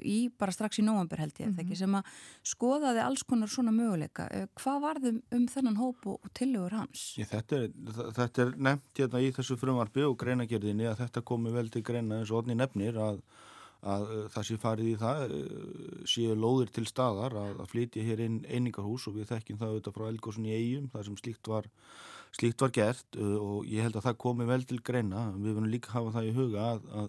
í 0.06 0.18
bara 0.38 0.54
strax 0.54 0.80
í 0.80 0.84
nóvambur 0.86 1.20
held 1.22 1.36
ég 1.38 1.50
mm 1.50 1.56
-hmm. 1.58 1.74
sem 1.76 1.94
að 1.94 2.04
skoðaði 2.52 3.04
alls 3.04 3.22
konar 3.22 3.48
svona 3.48 3.72
möguleika. 3.72 4.28
Hvað 4.54 4.80
varðum 4.86 5.22
um 5.32 5.46
þennan 5.46 5.76
hóp 5.76 6.06
og, 6.06 6.18
og 6.24 6.32
tillögur 6.34 6.76
hans? 6.78 7.14
Ég, 7.18 7.28
þetta, 7.28 7.56
er, 7.56 7.70
þetta 8.16 8.42
er 8.42 8.56
nefnt 8.56 8.98
hérna 8.98 9.20
í 9.20 9.30
þessu 9.32 9.56
frumarbi 9.56 10.04
og 10.04 10.18
greinagerðinni 10.18 10.86
að 10.86 11.00
þetta 11.04 11.22
komi 11.22 11.50
vel 11.50 11.68
til 11.68 11.82
greina 11.82 12.20
eins 12.20 12.30
og 12.30 12.44
odni 12.44 12.54
nefnir 12.54 12.96
að, 12.96 13.22
að 13.82 14.06
það 14.34 14.46
sé 14.46 14.56
farið 14.56 14.92
í 14.92 14.96
það 15.00 15.34
séu 16.04 16.34
lóðir 16.34 16.70
til 16.70 16.86
staðar 16.86 17.34
að, 17.34 17.60
að 17.60 17.70
flytja 17.72 18.02
hér 18.02 18.20
inn 18.20 18.44
einingarhús 18.48 19.06
og 19.08 19.16
við 19.16 19.30
þekkjum 19.34 19.58
það 19.58 19.68
auðvitað 19.68 19.96
frá 19.96 20.08
Elgósun 20.08 20.48
í 20.48 20.56
eigum 20.56 20.88
þar 20.92 21.04
sem 21.04 21.16
slíkt 21.16 21.48
var 21.48 21.68
slíkt 22.36 22.62
var 22.62 22.72
gert 22.74 23.16
og 23.18 23.66
ég 23.66 23.82
held 23.82 23.96
að 23.98 24.06
það 24.06 24.20
komi 24.22 24.46
vel 24.46 24.62
til 24.68 24.78
greina. 24.86 25.30
Við 25.34 25.56
verðum 25.56 25.72
líka 25.72 25.90
að 25.90 25.96
hafa 25.96 26.12
það 26.18 26.28
í 26.28 26.34
huga 26.36 26.66
að, 26.74 26.84
að 27.00 27.08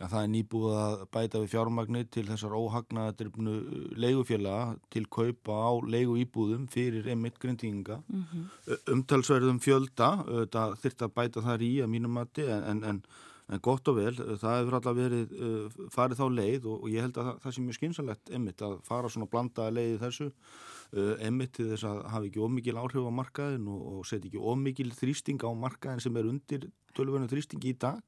að 0.00 0.12
það 0.14 0.22
er 0.24 0.30
nýbúið 0.34 0.76
að 0.80 1.02
bæta 1.14 1.40
við 1.42 1.50
fjármagnir 1.54 2.06
til 2.14 2.26
þessar 2.28 2.56
óhagnaðadrifnu 2.56 3.56
leigufélaga 4.00 4.76
til 4.92 5.04
kaupa 5.12 5.56
á 5.60 5.70
leigu 5.84 6.16
íbúðum 6.22 6.68
fyrir 6.72 7.08
emitt 7.12 7.40
grindinga 7.42 8.00
mm 8.06 8.22
-hmm. 8.22 8.78
umtalsverðum 8.94 9.60
fjölda 9.60 10.10
það 10.52 10.78
þurft 10.82 11.02
að 11.02 11.16
bæta 11.18 11.44
þar 11.44 11.62
í 11.62 11.72
að 11.82 11.92
mínum 11.92 12.16
mati 12.16 12.46
en, 12.48 12.84
en, 12.84 13.02
en 13.48 13.60
gott 13.60 13.88
og 13.88 13.96
vel 13.96 14.14
það 14.16 14.58
hefur 14.58 14.78
alltaf 14.78 14.96
verið 14.96 15.36
uh, 15.36 15.68
farið 15.92 16.20
þá 16.20 16.26
leið 16.40 16.66
og, 16.66 16.82
og 16.82 16.88
ég 16.88 17.02
held 17.02 17.16
að 17.18 17.24
það, 17.24 17.38
það 17.42 17.54
sé 17.54 17.60
mjög 17.60 17.78
skynsalegt 17.78 18.30
emitt 18.30 18.62
að 18.62 18.80
fara 18.88 19.08
svona 19.08 19.30
blandaða 19.30 19.76
leiði 19.76 20.00
þessu 20.00 20.30
uh, 20.30 21.14
emitt 21.20 21.52
til 21.52 21.70
þess 21.74 21.84
að 21.84 22.04
hafa 22.08 22.26
ekki 22.26 22.40
ómikil 22.40 22.80
áhrif 22.80 23.04
á 23.04 23.12
markaðin 23.12 23.68
og, 23.68 23.80
og 23.92 24.06
setja 24.06 24.28
ekki 24.30 24.40
ómikil 24.40 24.92
þrýsting 24.96 25.44
á 25.44 25.50
markaðin 25.52 26.00
sem 26.00 26.16
er 26.16 26.24
undir 26.24 26.70
tölvönu 26.96 27.28
þrýstingi 27.28 27.74
í 27.74 27.78
dag 27.78 28.00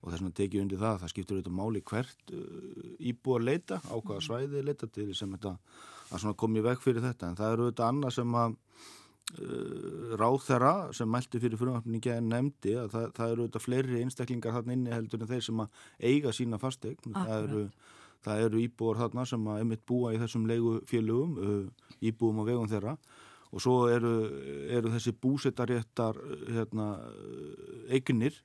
og 0.00 0.08
þess 0.08 0.22
vegna 0.22 0.36
tekið 0.38 0.62
undir 0.64 0.80
það 0.80 0.94
að 0.94 1.02
það 1.02 1.12
skiptur 1.12 1.36
auðvitað 1.36 1.56
máli 1.58 1.82
hvert 1.90 2.32
uh, 2.32 2.86
íbúar 3.10 3.44
leita 3.44 3.80
á 3.84 3.94
hvaða 3.98 4.16
mm. 4.20 4.26
svæði 4.26 4.62
leita 4.64 4.88
til 4.88 5.10
sem 5.16 5.36
þetta 5.36 5.52
að 6.10 6.22
svona 6.24 6.38
komið 6.40 6.66
veg 6.66 6.82
fyrir 6.82 7.04
þetta. 7.04 7.28
En 7.28 7.38
það 7.38 7.54
eru 7.54 7.66
auðvitað 7.66 7.92
annað 7.92 8.16
sem 8.16 8.36
að 8.40 8.56
uh, 8.56 10.16
ráð 10.22 10.38
þeirra 10.48 10.74
sem 10.96 11.14
mælti 11.14 11.42
fyrir 11.44 11.60
frumvarpningi 11.60 12.12
en 12.16 12.30
nefndi 12.32 12.76
að 12.80 12.92
það, 12.96 13.06
það 13.18 13.34
eru 13.34 13.46
auðvitað 13.46 13.66
fleiri 13.66 14.02
einstaklingar 14.04 14.56
þarna 14.56 14.76
inni 14.76 14.94
heldur 14.94 15.24
en 15.24 15.32
þeir 15.34 15.48
sem 15.50 15.64
að 15.64 15.80
eiga 16.10 16.36
sína 16.36 16.60
fastegn 16.62 17.16
það 17.16 17.34
eru, 17.38 17.64
það 18.24 18.44
eru 18.46 18.62
íbúar 18.64 19.02
þarna 19.04 19.26
sem 19.28 19.50
að 19.52 19.64
emitt 19.66 19.88
búa 19.88 20.14
í 20.16 20.20
þessum 20.22 20.46
leigufélögum 20.50 21.40
uh, 21.44 21.90
íbúum 22.00 22.40
á 22.40 22.44
vegum 22.48 22.70
þeirra. 22.72 22.96
Og 23.50 23.58
svo 23.58 23.88
eru, 23.90 24.14
eru 24.70 24.92
þessi 24.92 25.10
búsettaréttar 25.18 26.20
hérna, 26.54 26.92
eignir 27.90 28.36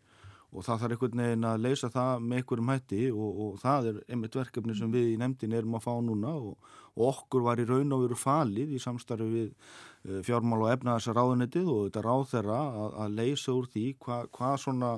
og 0.55 0.63
það 0.63 0.81
þarf 0.81 0.95
einhvern 0.95 1.21
veginn 1.21 1.47
að 1.49 1.63
leysa 1.65 1.89
það 1.91 2.23
með 2.23 2.39
einhverjum 2.39 2.71
hætti 2.71 2.99
og, 3.11 3.39
og 3.45 3.57
það 3.59 3.89
er 3.89 3.97
einmitt 4.07 4.37
verkefni 4.39 4.75
sem 4.77 4.93
við 4.93 5.09
í 5.11 5.17
nefndin 5.19 5.55
erum 5.57 5.75
að 5.75 5.83
fá 5.83 5.91
núna 6.05 6.31
og, 6.39 6.69
og 6.95 7.09
okkur 7.09 7.43
var 7.45 7.59
í 7.59 7.67
raun 7.67 7.95
og 7.95 8.05
veru 8.05 8.17
falið 8.19 8.71
í 8.75 8.81
samstarfi 8.81 9.27
við 9.33 9.49
uh, 9.49 10.21
fjármál 10.25 10.61
og 10.63 10.71
efnaðars 10.71 11.09
ráðunetið 11.11 11.71
og 11.73 11.81
þetta 11.89 12.05
ráð 12.07 12.25
þeirra 12.31 12.59
að, 12.83 12.97
að 13.03 13.17
leysa 13.19 13.55
úr 13.55 13.69
því 13.73 13.85
hvað 14.05 14.29
hva 14.39 14.53
svona 14.63 14.91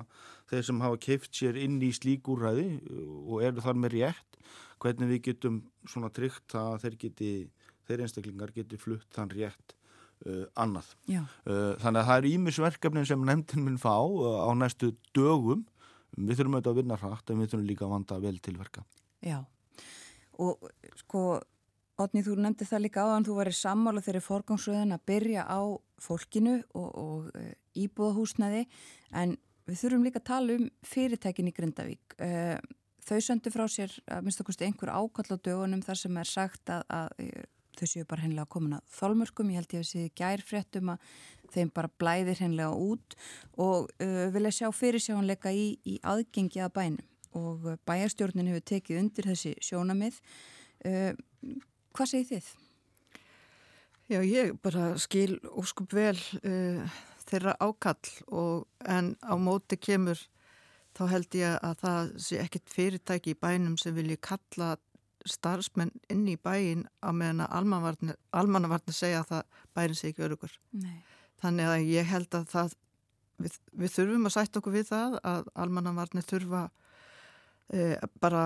þeir 0.51 0.67
sem 0.69 0.83
hafa 0.85 1.01
keift 1.07 1.33
sér 1.35 1.59
inn 1.59 1.81
í 1.83 1.91
slík 1.95 2.29
úrræði 2.31 2.67
og 3.25 3.41
eru 3.43 3.63
þar 3.65 3.81
með 3.81 3.97
rétt 3.97 4.37
hvernig 4.77 5.15
við 5.15 5.23
getum 5.31 5.63
svona 5.89 6.11
tryggt 6.13 6.53
að 6.57 6.77
þeir 6.85 6.99
geti, 7.01 7.31
þeir 7.89 8.05
einstaklingar 8.05 8.53
geti 8.55 8.79
flutt 8.79 9.09
þann 9.15 9.33
rétt 9.33 9.73
uh, 10.25 10.45
annað. 10.59 10.93
Uh, 11.09 11.73
þannig 11.81 12.01
að 12.01 12.07
það 12.09 12.21
eru 12.21 12.31
ímisverkefnin 12.35 13.09
sem 13.09 13.25
nefndin 13.27 13.65
mun 13.65 13.81
fá 13.81 13.93
uh, 13.97 14.47
á 14.47 14.51
næstu 14.57 14.93
dögum. 15.15 15.65
Við 16.17 16.39
þurfum 16.39 16.57
auðvitað 16.57 16.73
að 16.73 16.79
vinna 16.81 16.97
hrætt 17.01 17.29
en 17.29 17.43
við 17.43 17.51
þurfum 17.51 17.67
líka 17.67 17.85
að 17.85 17.93
vanda 17.93 18.19
vel 18.23 18.37
til 18.41 18.55
verka. 18.57 18.83
Já, 19.25 19.37
og 20.41 20.69
sko, 21.01 21.23
Otni, 21.97 22.21
þú 22.25 22.37
nefndi 22.41 22.65
það 22.69 22.83
líka 22.85 23.03
á 23.03 23.07
að 23.09 23.27
þú 23.27 23.35
væri 23.39 23.53
sammála 23.57 24.03
þeirri 24.05 24.23
forgangsröðin 24.23 24.95
að 24.95 25.05
byrja 25.09 25.45
á 25.49 25.59
fólkinu 26.01 26.59
og, 26.77 26.89
og 27.01 27.77
íbúðahúsnaði 27.77 28.67
en 29.17 29.33
við 29.67 29.79
þurfum 29.81 30.05
líka 30.05 30.21
að 30.21 30.27
tala 30.29 30.57
um 30.57 30.67
fyrirtækin 30.85 31.49
í 31.49 31.55
Grindavík. 31.57 32.17
Þau 33.07 33.19
sendu 33.23 33.51
frá 33.53 33.65
sér 33.71 33.93
að 34.11 34.25
minnst 34.25 34.41
okkurstu 34.43 34.67
einhver 34.67 34.93
ákall 34.93 35.31
á 35.33 35.37
dögunum 35.39 35.83
þar 35.85 35.99
sem 35.99 36.21
er 36.21 36.29
sagt 36.29 36.71
að, 36.73 36.85
að 36.91 37.09
þau 37.79 37.89
séu 37.91 38.07
bara 38.09 38.25
hennilega 38.25 38.49
komin 38.51 38.77
að 38.77 38.93
þálmörkum, 38.97 39.51
ég 39.53 39.61
held 39.61 39.75
ég 39.75 39.83
að 39.83 39.89
séu 39.91 40.13
gærfréttum 40.17 40.93
að 40.93 41.09
þeim 41.53 41.71
bara 41.75 41.91
blæðir 42.01 42.41
hennilega 42.43 42.75
út 42.75 43.17
og 43.57 43.91
uh, 44.03 44.27
vilja 44.33 44.53
sjá 44.59 44.69
fyrirsjáanleika 44.75 45.53
í, 45.55 45.67
í 45.87 45.97
aðgengi 46.03 46.63
að 46.63 46.73
bænum 46.79 47.13
og 47.37 47.67
bæjarstjórnin 47.85 48.47
hefur 48.49 48.63
tekið 48.65 49.01
undir 49.01 49.27
þessi 49.29 49.51
sjónamið. 49.61 50.15
Uh, 50.87 51.11
hvað 51.93 52.13
segir 52.13 52.31
þið? 52.31 52.47
Já, 54.07 54.21
ég 54.23 54.55
bara 54.63 54.93
skil 55.03 55.35
óskup 55.51 55.93
vel 55.93 56.15
uh, 56.39 56.97
þeirra 57.27 57.57
ákall 57.59 58.13
og 58.31 58.67
en 58.87 59.13
á 59.19 59.35
móti 59.35 59.75
kemur 59.75 60.21
þá 60.97 61.03
held 61.11 61.35
ég 61.37 61.57
að 61.61 61.81
það 61.83 62.13
sé 62.25 62.39
ekkit 62.41 62.71
fyrirtæki 62.73 63.33
í 63.35 63.39
bænum 63.41 63.75
sem 63.79 63.95
vilji 63.97 64.17
kalla 64.23 64.75
starfsmenn 65.31 65.93
inn 66.13 66.25
í 66.29 66.37
bæin 66.39 66.85
á 67.03 67.09
meðan 67.11 67.45
að 67.45 68.15
almannavarnir 68.31 68.95
segja 68.95 69.21
að 69.23 69.29
það 69.31 69.61
bærin 69.77 69.99
sé 69.99 70.11
ekki 70.11 70.25
örugur. 70.27 70.57
Nei. 70.77 70.97
Þannig 71.41 71.69
að 71.71 71.91
ég 71.91 72.09
held 72.09 72.37
að 72.37 72.49
það, 72.53 72.75
við, 73.43 73.55
við 73.83 73.95
þurfum 73.95 74.29
að 74.29 74.35
sætta 74.37 74.61
okkur 74.61 74.75
við 74.77 74.89
það 74.89 75.17
að 75.31 75.49
almannavarnir 75.65 76.27
þurfa 76.27 76.63
e, 77.69 77.87
bara 78.21 78.43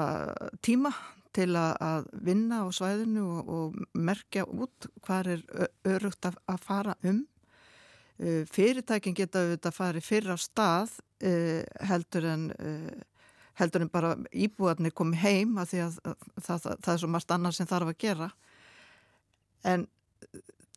tíma 0.65 0.93
til 1.35 1.53
að, 1.55 1.75
að 1.79 2.09
vinna 2.27 2.63
á 2.63 2.67
svæðinu 2.75 3.27
og, 3.37 3.51
og 3.55 3.77
merkja 3.95 4.43
út 4.47 4.89
hvað 5.05 5.35
er 5.37 5.45
örugt 5.87 6.27
að, 6.27 6.41
að 6.51 6.65
fara 6.65 6.97
um. 7.07 7.21
E, 8.19 8.41
fyrirtækin 8.51 9.15
geta 9.17 9.45
auðvitað 9.45 9.77
farið 9.77 10.09
fyrra 10.09 10.35
stað 10.39 10.97
e, 11.23 11.63
heldur 11.87 12.27
en 12.33 12.49
heldur 13.59 13.85
en 13.85 13.91
bara 13.91 14.13
íbúðarnir 14.31 14.93
komi 14.95 15.19
heim 15.19 15.57
að 15.59 15.73
því 15.73 15.81
að 15.85 15.97
það, 16.01 16.21
það, 16.45 16.67
það 16.67 16.93
er 16.93 17.01
svo 17.03 17.09
margt 17.11 17.33
annað 17.35 17.57
sem 17.57 17.69
þarf 17.69 17.91
að 17.91 17.99
gera. 18.05 18.29
En, 19.71 19.87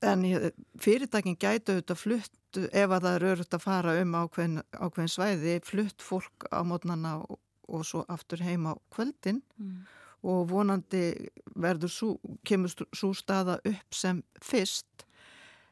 en 0.05 0.25
fyrirtækin 0.83 1.39
gætu 1.41 1.77
auðvitað 1.77 2.01
flutt 2.01 2.61
ef 2.65 2.91
að 2.91 3.07
það 3.07 3.17
eru 3.19 3.31
auðvitað 3.33 3.59
að 3.59 3.65
fara 3.65 3.97
um 4.01 4.17
ákveðin, 4.19 4.59
ákveðin 4.79 5.15
svæði, 5.15 5.59
flutt 5.67 6.05
fólk 6.05 6.49
á 6.51 6.61
mótnana 6.67 7.17
og, 7.23 7.39
og 7.71 7.87
svo 7.87 8.05
aftur 8.13 8.43
heim 8.45 8.69
á 8.71 8.75
kvöldin. 8.95 9.43
Mm. 9.59 9.85
og 10.25 10.47
vonandi 10.49 11.29
verður 11.61 11.91
sú, 11.93 12.07
kemur 12.49 12.73
svo 12.73 13.11
staða 13.13 13.59
upp 13.69 13.93
sem 13.93 14.23
fyrst. 14.41 15.05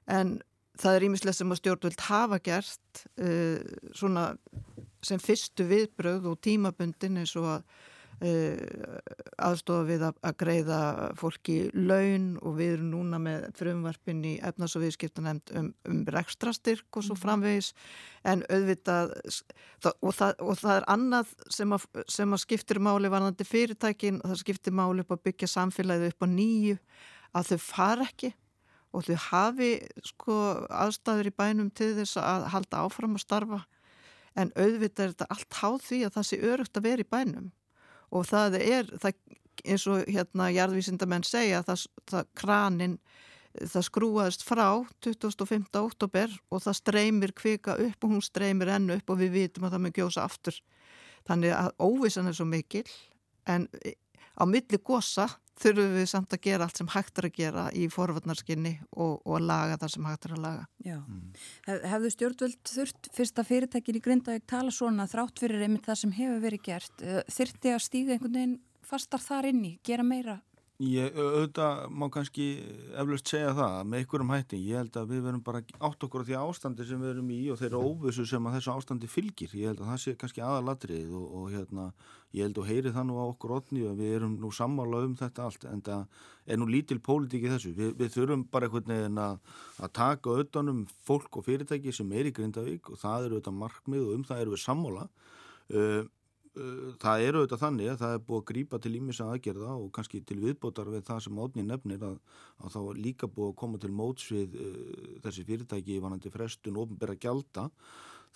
En 0.05 0.42
það 0.76 0.96
er 0.96 1.07
ímislega 1.07 1.36
sem 1.38 1.55
að 1.55 1.61
stjórnvöld 1.62 2.05
hafa 2.09 2.38
gert 2.44 3.05
uh, 3.16 3.62
svona 3.96 4.32
sem 5.03 5.22
fyrstu 5.22 5.66
viðbröð 5.70 6.30
og 6.30 6.40
tímabundin 6.44 7.22
eins 7.22 7.34
og 7.40 7.48
að 7.57 7.66
uh, 8.22 8.98
aðstofa 9.42 9.86
við 9.88 10.05
að, 10.07 10.18
að 10.26 10.36
greiða 10.42 10.80
fólki 11.18 11.57
laun 11.74 12.36
og 12.42 12.57
við 12.59 12.74
erum 12.76 12.90
núna 12.92 13.20
með 13.22 13.46
frumvarpin 13.59 14.22
í 14.28 14.34
efnars- 14.44 14.76
og 14.78 14.84
viðskiptanemnd 14.84 15.55
um, 15.59 15.70
um 15.88 16.03
rekstrastyrk 16.14 16.86
og 16.90 17.07
svo 17.07 17.16
mhm. 17.16 17.22
framvegis 17.24 17.72
en 18.28 18.44
auðvitað 18.48 19.16
og, 20.00 20.12
það, 20.14 20.36
og 20.38 20.61
það 20.61 20.76
er 20.76 20.88
annað 20.94 21.34
sem 21.59 21.74
að, 21.74 21.88
sem 22.18 22.36
að 22.36 22.44
skiptir 22.44 22.82
máli 22.82 23.11
varðandi 23.12 23.48
fyrirtækin 23.48 24.22
það 24.22 24.38
skiptir 24.44 24.76
máli 24.76 25.05
upp 25.05 25.16
að 25.16 25.26
byggja 25.30 25.50
samfélagið 25.57 26.12
upp 26.12 26.26
á 26.26 26.28
nýju 26.36 26.78
að 27.32 27.53
þau 27.53 27.61
far 27.64 28.07
ekki 28.07 28.34
og 28.92 29.07
þau 29.09 29.20
hafi 29.30 29.74
sko 30.05 30.34
aðstæður 30.68 31.30
í 31.30 31.36
bænum 31.36 31.70
til 31.72 31.94
þess 31.96 32.18
að 32.20 32.50
halda 32.53 32.82
áfram 32.84 33.16
að 33.16 33.24
starfa 33.24 33.62
en 34.38 34.52
auðvitað 34.56 35.04
er 35.04 35.12
þetta 35.14 35.28
allt 35.34 35.58
háð 35.60 35.82
því 35.88 35.98
að 36.06 36.14
það 36.16 36.28
sé 36.28 36.38
örugt 36.52 36.78
að 36.78 36.86
vera 36.88 37.04
í 37.04 37.10
bænum 37.10 37.50
og 38.12 38.26
það 38.28 38.58
er, 38.60 38.90
það, 39.00 39.20
eins 39.64 39.86
og 39.88 40.08
hérna 40.08 40.48
jarðvísindamenn 40.52 41.24
segja, 41.26 41.62
það, 41.66 41.86
það 42.10 42.28
kranin, 42.38 42.98
það 43.60 43.86
skrúaðist 43.88 44.44
frá 44.44 44.66
25. 45.04 45.70
oktober 45.80 46.36
og 46.52 46.64
það 46.64 46.78
streymir 46.78 47.34
kvika 47.36 47.76
upp 47.80 48.04
og 48.04 48.14
hún 48.14 48.24
streymir 48.24 48.72
ennu 48.72 48.98
upp 48.98 49.12
og 49.12 49.20
við 49.20 49.34
vitum 49.36 49.68
að 49.68 49.76
það 49.76 49.84
mun 49.84 49.96
gjósa 49.96 50.26
aftur. 50.28 50.60
Þannig 51.28 51.56
að 51.56 51.72
óvissan 51.80 52.28
er 52.28 52.36
svo 52.36 52.48
mikil 52.48 52.86
en 53.48 53.68
á 54.38 54.42
milli 54.48 54.80
gosa 54.82 55.28
þurfum 55.62 55.96
við 55.96 56.06
samt 56.10 56.34
að 56.34 56.42
gera 56.46 56.66
allt 56.66 56.80
sem 56.80 56.90
hægt 56.90 57.18
er 57.20 57.28
að 57.28 57.36
gera 57.36 57.64
í 57.76 57.86
forvarnarskinni 57.92 58.72
og, 58.96 59.20
og 59.22 59.42
laga 59.44 59.78
það 59.80 59.92
sem 59.94 60.06
hægt 60.08 60.26
er 60.26 60.34
að 60.36 60.44
laga. 60.46 60.64
Já. 60.82 60.98
Mm. 60.98 61.26
Hef, 61.68 61.82
hefðu 61.92 62.12
stjórnvöld 62.16 62.72
þurft 62.72 63.10
fyrsta 63.16 63.46
fyrirtækin 63.46 63.98
í 63.98 64.04
Grindavík 64.04 64.46
tala 64.50 64.74
svona 64.74 65.06
þrátt 65.10 65.42
fyrir 65.42 65.66
einmitt 65.66 65.86
það 65.88 66.00
sem 66.04 66.16
hefur 66.18 66.40
verið 66.46 66.64
gert 66.70 67.04
eh, 67.04 67.20
þurfti 67.30 67.74
að 67.74 67.84
stíga 67.86 68.16
einhvern 68.16 68.38
veginn 68.38 68.56
fastar 68.82 69.22
þar 69.22 69.52
inni, 69.52 69.76
gera 69.86 70.06
meira 70.06 70.40
Ég 70.82 71.14
auðvitað 71.14 71.92
má 71.94 72.08
kannski 72.10 72.44
eflust 72.98 73.30
segja 73.30 73.52
það 73.54 73.74
með 73.86 74.00
einhverjum 74.00 74.30
hætti. 74.32 74.58
Ég 74.66 74.80
held 74.80 74.96
að 74.98 75.10
við 75.12 75.20
verum 75.28 75.42
bara 75.46 75.60
átt 75.78 76.06
okkur 76.06 76.24
á 76.24 76.26
því 76.26 76.38
ástandi 76.40 76.86
sem 76.88 76.98
við 76.98 77.12
verum 77.12 77.28
í 77.30 77.36
og 77.52 77.58
þeirra 77.60 77.82
óvissu 77.86 78.24
sem 78.26 78.48
að 78.48 78.56
þessu 78.56 78.72
ástandi 78.72 79.10
fylgir. 79.12 79.52
Ég 79.54 79.70
held 79.70 79.82
að 79.84 79.92
það 79.92 80.00
sé 80.02 80.14
kannski 80.18 80.42
aðalatrið 80.42 81.12
og, 81.14 81.28
og 81.38 81.44
hérna, 81.52 81.84
ég 82.34 82.48
held 82.48 82.58
að 82.58 82.70
heyri 82.72 82.94
það 82.96 83.06
nú 83.12 83.18
á 83.22 83.24
okkur 83.28 83.54
otni 83.60 83.84
og 83.86 84.00
við 84.00 84.16
erum 84.16 84.34
nú 84.42 84.50
sammála 84.56 85.02
um 85.06 85.14
þetta 85.20 85.44
allt 85.46 85.66
en 85.70 85.84
það 85.86 86.24
er 86.50 86.58
nú 86.58 86.68
lítil 86.72 86.98
pólitík 87.10 87.46
í 87.46 87.52
þessu. 87.52 87.74
Vi, 87.78 87.90
við 88.00 88.16
þurfum 88.16 88.42
bara 88.50 88.66
einhvern 88.66 88.94
veginn 88.96 89.20
að, 89.22 89.36
að 89.78 89.92
taka 90.00 90.34
auðvanum 90.34 90.80
fólk 91.06 91.38
og 91.38 91.46
fyrirtæki 91.46 91.94
sem 91.94 92.10
er 92.10 92.32
í 92.32 92.34
Grindavík 92.34 92.90
og 92.90 92.98
það 93.04 93.28
eru 93.28 93.38
auðvitað 93.38 93.60
markmið 93.60 94.08
og 94.08 94.18
um 94.18 94.26
það 94.32 94.42
eru 94.46 94.56
við 94.56 94.64
sammála. 94.64 95.06
Uh, 95.70 96.02
það 96.53 97.22
eru 97.24 97.40
auðvitað 97.40 97.61
þannig 97.62 97.88
að 97.88 98.00
það 98.03 98.14
er 98.14 98.22
búið 98.26 98.40
að 98.42 98.46
grýpa 98.50 98.78
til 98.84 98.92
ímissa 98.98 99.26
aðgerða 99.32 99.72
og 99.78 99.88
kannski 99.96 100.20
til 100.28 100.38
viðbótar 100.42 100.90
við 100.92 101.05
það 101.07 101.20
sem 101.24 101.40
átni 101.40 101.64
nefnir 101.64 102.05
að, 102.05 102.18
að 102.61 102.74
þá 102.74 102.80
er 102.82 103.03
líka 103.07 103.28
búið 103.32 103.53
að 103.53 103.59
koma 103.62 103.80
til 103.80 103.92
móts 103.96 104.28
við 104.34 104.57
uh, 104.61 104.76
þessi 105.24 105.46
fyrirtæki 105.48 105.98
vanandi 106.05 106.32
frestun 106.34 106.76
og 106.76 106.86
ofnbæra 106.90 107.16
gjalda. 107.24 107.68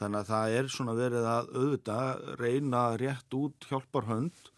Þannig 0.00 0.22
að 0.22 0.30
það 0.32 0.56
er 0.56 0.68
svona 0.72 0.96
verið 0.96 1.28
að 1.28 1.54
auðvitað 1.56 2.26
reyna 2.40 2.82
rétt 3.00 3.36
út 3.36 3.68
hjálparhönd 3.68 4.50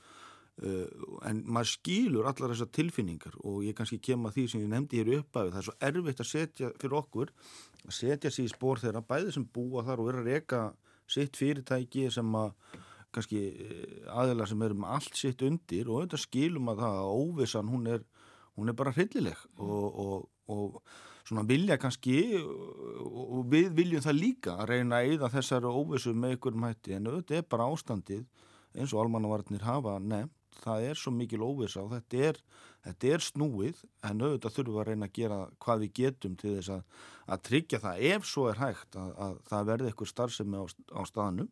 uh, 0.62 0.86
en 1.26 1.42
maður 1.50 1.72
skýlur 1.74 2.30
allar 2.30 2.54
þessar 2.54 2.74
tilfinningar 2.78 3.38
og 3.42 3.64
ég 3.66 3.74
kannski 3.78 3.98
kem 3.98 4.26
að 4.28 4.38
því 4.38 4.50
sem 4.52 4.62
ég 4.62 4.70
nefndi 4.70 5.02
hér 5.02 5.16
uppæðu 5.18 5.56
það 5.56 5.64
er 5.64 5.70
svo 5.70 5.80
erfitt 5.90 6.22
að 6.22 6.30
setja 6.30 6.70
fyrir 6.78 7.00
okkur 7.02 7.34
að 7.88 7.96
setja 7.96 8.30
sér 8.30 8.46
í 8.46 8.52
spór 8.54 8.82
þeirra 8.82 9.02
bæði 9.02 9.34
sem 9.34 9.50
búa 9.50 9.82
þar 9.86 10.02
og 10.02 10.10
vera 10.12 10.22
að 10.22 10.30
reyka 10.30 10.68
sitt 11.08 11.38
fyrirtæki 11.40 12.06
sem 12.12 12.38
að 12.38 12.54
kannski 13.14 13.42
eh, 13.48 13.98
aðeila 14.12 14.46
sem 14.48 14.64
erum 14.66 14.86
allt 14.88 15.18
sitt 15.18 15.42
undir 15.46 15.90
og 15.90 16.04
þetta 16.04 16.22
skilum 16.22 16.72
að 16.72 16.82
það 16.84 17.02
að 17.02 17.12
óvissan 17.22 17.70
hún 17.72 17.92
er, 17.94 18.02
hún 18.58 18.72
er 18.72 18.78
bara 18.78 18.94
hryllileg 18.96 19.44
og, 19.58 20.00
og, 20.04 20.26
og 20.52 20.80
svona 21.28 21.44
vilja 21.48 21.76
kannski 21.80 22.16
og 22.40 23.44
við 23.52 23.70
viljum 23.76 24.04
það 24.04 24.20
líka 24.20 24.56
að 24.56 24.70
reyna 24.72 25.00
að 25.00 25.12
eida 25.12 25.32
þessari 25.32 25.68
óvissu 25.68 26.14
með 26.16 26.38
ykkurum 26.38 26.64
hætti. 26.68 26.96
En 26.96 27.10
þetta 27.10 27.36
er 27.40 27.48
bara 27.48 27.68
ástandið 27.68 28.24
eins 28.78 28.94
og 28.94 29.02
almannavarnir 29.04 29.64
hafa 29.66 29.98
nefnt 30.00 30.34
það 30.62 30.86
er 30.88 30.98
svo 30.98 31.12
mikil 31.14 31.44
óvisa 31.46 31.82
og 31.84 31.92
þetta 31.92 32.22
er, 32.30 32.40
þetta 32.86 33.12
er 33.14 33.24
snúið. 33.24 33.82
En 34.08 34.24
auðvitað 34.24 34.56
þurfum 34.56 34.74
við 34.74 34.82
að 34.82 34.88
reyna 34.90 35.08
að 35.08 35.14
gera 35.18 35.38
hvað 35.64 35.84
við 35.84 35.92
getum 36.00 36.36
til 36.40 36.54
þess 36.56 36.72
að, 36.74 37.04
að 37.28 37.44
tryggja 37.48 37.82
það 37.84 38.02
ef 38.12 38.28
svo 38.28 38.46
er 38.50 38.62
hægt 38.62 38.98
að, 38.98 39.12
að 39.26 39.38
það 39.50 39.70
verði 39.72 39.90
eitthvað 39.92 40.12
starfsemi 40.12 40.62
á, 40.62 40.64
á 40.66 41.00
staðnum 41.08 41.50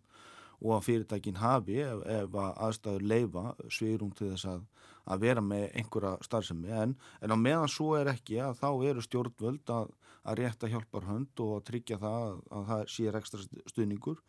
og 0.63 0.73
að 0.77 0.87
fyrirtækin 0.89 1.41
hafi 1.43 1.81
ef, 1.85 2.03
ef 2.07 2.41
að 2.41 2.59
aðstæður 2.69 3.07
leifa 3.13 3.45
sviðrum 3.69 4.15
til 4.17 4.33
þess 4.33 4.49
að, 4.55 4.65
að 5.07 5.23
vera 5.27 5.45
með 5.45 5.69
einhverja 5.83 6.17
starfsemi 6.27 6.73
en, 6.73 6.97
en 7.21 7.35
á 7.35 7.37
meðan 7.37 7.73
svo 7.73 7.93
er 7.99 8.11
ekki 8.15 8.41
að 8.43 8.59
þá 8.63 8.69
eru 8.91 9.05
stjórnvöld 9.05 9.73
að, 9.77 9.93
að 10.27 10.41
rétta 10.41 10.71
hjálpar 10.73 11.09
hönd 11.11 11.45
og 11.45 11.55
að 11.59 11.67
tryggja 11.71 12.01
það 12.03 12.27
að, 12.27 12.43
að 12.59 12.69
það 12.73 12.85
sé 12.97 13.09
ekstra 13.21 13.47
stuðningur 13.73 14.23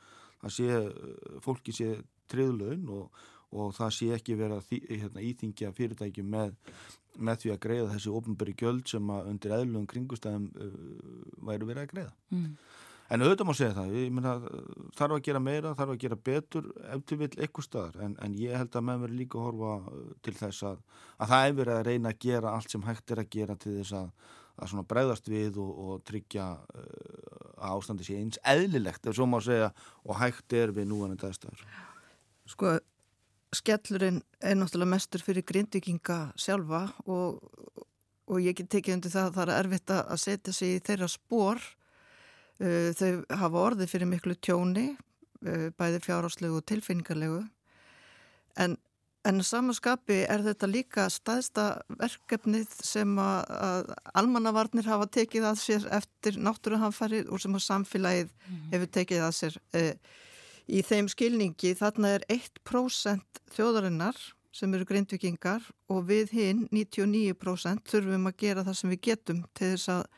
að 0.45 0.53
sé, 0.53 0.69
uh, 0.69 1.39
fólki 1.43 1.73
sé 1.75 1.95
triðlaun 2.32 2.86
og, 2.93 3.23
og 3.57 3.73
það 3.78 3.93
sé 3.95 4.11
ekki 4.17 4.38
vera 4.39 4.59
því, 4.63 4.82
hérna, 4.91 5.23
íþingja 5.23 5.73
fyrirtækjum 5.78 6.30
með, 6.34 6.57
með 7.17 7.43
því 7.43 7.53
að 7.53 7.61
greiða 7.65 7.93
þessi 7.95 8.13
ofnbæri 8.19 8.57
gjöld 8.59 8.91
sem 8.91 9.13
að 9.13 9.32
undir 9.32 9.55
eðlugum 9.57 9.88
kringustæðum 9.93 10.49
uh, 10.53 10.75
væru 11.49 11.71
verið 11.71 11.86
að 11.86 11.93
greiða. 11.95 12.13
Mm. 12.36 12.51
En 13.07 13.23
auðvitað 13.23 13.47
má 13.47 13.53
segja 13.55 13.75
það, 13.77 13.93
ég 13.95 14.09
meina 14.11 14.33
þarf 14.97 15.15
að 15.15 15.21
gera 15.23 15.39
meira, 15.39 15.69
þarf 15.79 15.93
að 15.93 16.01
gera 16.01 16.17
betur 16.29 16.65
ef 16.91 17.03
til 17.07 17.17
vil 17.21 17.29
eitthvað 17.37 17.67
staðar, 17.67 18.01
en, 18.03 18.17
en 18.23 18.33
ég 18.35 18.57
held 18.59 18.75
að 18.75 18.83
með 18.89 19.03
mér 19.03 19.13
líka 19.15 19.39
horfa 19.39 19.75
uh, 19.79 20.09
til 20.27 20.33
þess 20.35 20.65
að, 20.67 20.81
að 21.15 21.31
það 21.31 21.45
er 21.45 21.55
verið 21.61 21.75
að 21.77 21.87
reyna 21.87 22.11
að 22.11 22.19
gera 22.25 22.51
allt 22.57 22.75
sem 22.75 22.83
hægt 22.83 23.13
er 23.15 23.21
að 23.23 23.29
gera 23.37 23.55
til 23.63 23.77
þess 23.77 23.95
að, 24.01 24.09
að 24.67 24.83
bregðast 24.91 25.31
við 25.31 25.61
og, 25.63 25.71
og 25.85 26.03
tryggja 26.09 26.49
uh, 26.57 27.47
að 27.55 27.77
ástandi 27.77 28.09
sé 28.09 28.19
eins 28.19 28.41
eðlilegt, 28.43 29.07
ef 29.07 29.15
svo 29.15 29.29
má 29.31 29.39
segja, 29.45 29.71
og 30.03 30.19
hægt 30.19 30.57
er 30.59 30.75
við 30.75 30.91
núan 30.91 31.15
en 31.15 31.23
dagstæður. 31.23 31.63
Sko, 32.51 32.75
skellurinn 33.55 34.19
er 34.43 34.59
náttúrulega 34.59 34.97
mestur 34.97 35.23
fyrir 35.23 35.47
grindvikinga 35.47 36.19
sjálfa 36.35 36.89
og, 37.07 37.39
og 38.27 38.43
ég 38.43 38.59
get 38.59 38.67
tekið 38.75 38.99
undir 38.99 39.15
það 39.15 39.31
að 39.31 39.35
það 39.39 39.47
er 39.47 39.57
erfitt 39.61 39.95
að 39.95 40.23
setja 40.27 40.59
sig 40.59 40.75
í 40.75 40.85
þeirra 40.91 41.13
spór 41.15 41.67
þau 42.57 43.11
hafa 43.37 43.63
orðið 43.69 43.91
fyrir 43.91 44.09
miklu 44.09 44.35
tjóni, 44.41 44.89
eh, 45.45 45.69
bæði 45.77 46.01
fjárháslegu 46.01 46.57
og 46.57 46.65
tilfinningarlegu. 46.65 47.41
En, 48.57 48.77
en 49.27 49.41
samanskapi 49.45 50.23
er 50.25 50.41
þetta 50.45 50.69
líka 50.71 51.07
staðsta 51.13 51.67
verkefnið 51.99 52.71
sem 52.81 53.11
að, 53.21 53.91
almannavarnir 54.17 54.87
hafa 54.89 55.09
tekið 55.19 55.51
að 55.51 55.59
sér 55.61 55.89
eftir 55.99 56.39
náttúruhanfarið 56.41 57.29
og 57.29 57.43
sem 57.43 57.57
að 57.57 57.67
samfélagið 57.67 58.31
mm. 58.31 58.63
hefur 58.73 58.93
tekið 58.97 59.27
að 59.27 59.35
sér. 59.41 59.59
E, 59.77 59.83
í 60.67 60.81
þeim 60.83 61.11
skilningi 61.11 61.75
þarna 61.77 62.17
er 62.17 62.25
1% 62.33 63.43
þjóðarinnar 63.53 64.17
sem 64.57 64.73
eru 64.73 64.87
grindvikingar 64.89 65.61
og 65.93 66.07
við 66.09 66.33
hinn 66.33 66.65
99% 66.73 67.85
þurfum 67.87 68.31
að 68.31 68.39
gera 68.41 68.65
það 68.65 68.79
sem 68.79 68.93
við 68.95 69.03
getum 69.11 69.43
til 69.53 69.75
þess 69.75 69.93
að 69.93 70.09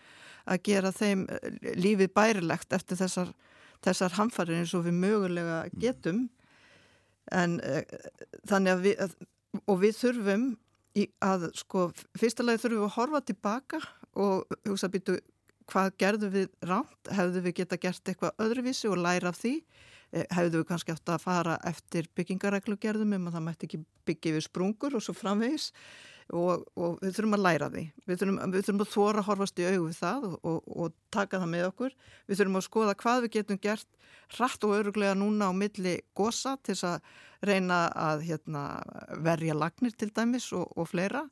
að 0.50 0.64
gera 0.70 0.91
þeim 0.95 1.26
eh, 1.30 1.50
lífið 1.80 2.14
bærilegt 2.18 2.76
eftir 2.76 3.00
þessar, 3.00 3.34
þessar 3.86 4.18
hamfarir 4.20 4.62
eins 4.62 4.76
og 4.78 4.86
við 4.88 5.00
mögulega 5.00 5.64
mm. 5.68 5.80
getum. 5.84 6.24
En 7.30 7.60
uh, 7.62 7.84
þannig 8.50 8.74
að 8.74 8.86
við, 8.88 9.02
að, 9.06 9.12
og 9.70 9.82
við 9.84 9.97
þurfum 10.00 10.45
í, 10.97 11.04
að 11.22 11.52
sko, 11.60 11.89
fyrsta 12.18 12.45
lagi 12.45 12.64
þurfum 12.64 12.80
við 12.80 12.88
að 12.88 12.95
horfa 12.95 13.22
tilbaka 13.28 13.82
og 14.18 14.58
hugsa 14.66 14.89
býtu 14.89 15.20
hvað 15.70 15.91
gerðum 16.02 16.34
við 16.34 16.50
ránt, 16.66 17.12
hefðu 17.14 17.43
við 17.45 17.56
geta 17.62 17.78
gert 17.78 18.10
eitthvað 18.10 18.41
öðruvísi 18.41 18.89
og 18.89 18.97
læra 19.04 19.30
af 19.30 19.38
því? 19.38 19.60
Eh, 20.10 20.26
hefðu 20.34 20.64
við 20.64 20.70
kannski 20.72 20.93
átt 20.95 21.12
að 21.14 21.22
fara 21.22 21.60
eftir 21.70 22.08
byggingareglugerðum 22.18 23.14
um 23.20 23.28
að 23.30 23.36
það 23.38 23.45
mætti 23.45 23.68
ekki 23.68 23.82
byggja 24.10 24.32
við 24.34 24.45
sprungur 24.47 24.95
og 24.97 25.04
svo 25.06 25.14
framvegis 25.14 25.70
og, 26.36 26.65
og 26.77 26.97
við 27.01 27.15
þurfum 27.15 27.38
að 27.38 27.43
læra 27.45 27.69
því. 27.73 27.84
Við 28.05 28.21
þurfum, 28.21 28.39
við 28.53 28.65
þurfum 28.65 28.84
að 28.84 28.91
þóra 28.93 29.21
að 29.21 29.27
horfast 29.30 29.61
í 29.61 29.67
auðu 29.67 29.84
við 29.86 29.99
það 29.99 30.25
og, 30.27 30.36
og, 30.51 30.59
og 30.84 30.97
taka 31.15 31.41
það 31.41 31.51
með 31.53 31.67
okkur. 31.69 31.95
Við 32.30 32.41
þurfum 32.41 32.59
að 32.59 32.65
skoða 32.67 32.97
hvað 33.03 33.21
við 33.25 33.34
getum 33.38 33.61
gert 33.63 33.88
hratt 34.38 34.65
og 34.67 34.75
öruglega 34.77 35.17
núna 35.17 35.49
á 35.49 35.53
milli 35.57 35.95
gosa 36.17 36.55
til 36.65 36.77
að 36.86 37.13
reyna 37.49 37.80
að 37.97 38.25
hérna, 38.27 38.63
verja 39.25 39.55
lagnir 39.57 39.95
til 39.97 40.11
dæmis 40.13 40.51
og 40.53 40.84
fleira. 40.89 41.23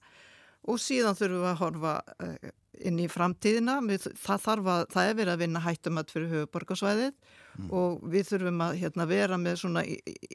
Og 0.68 0.82
síðan 0.82 1.18
þurfum 1.18 1.44
við 1.44 1.52
að 1.52 1.60
horfa 1.62 1.98
uh, 2.24 2.54
inn 2.88 3.02
í 3.02 3.10
framtíðina. 3.12 3.80
Það, 4.18 4.50
að, 4.58 4.88
það 4.94 5.04
er 5.04 5.20
verið 5.22 5.36
að 5.36 5.44
vinna 5.46 5.66
hættumönd 5.66 6.14
fyrir 6.14 6.34
höfuborgarsvæðið 6.34 7.14
mm. 7.58 7.72
og 7.74 8.04
við 8.14 8.30
þurfum 8.32 8.62
að 8.68 8.78
hérna, 8.82 9.08
vera 9.10 9.40
með 9.42 9.60
svona 9.64 9.84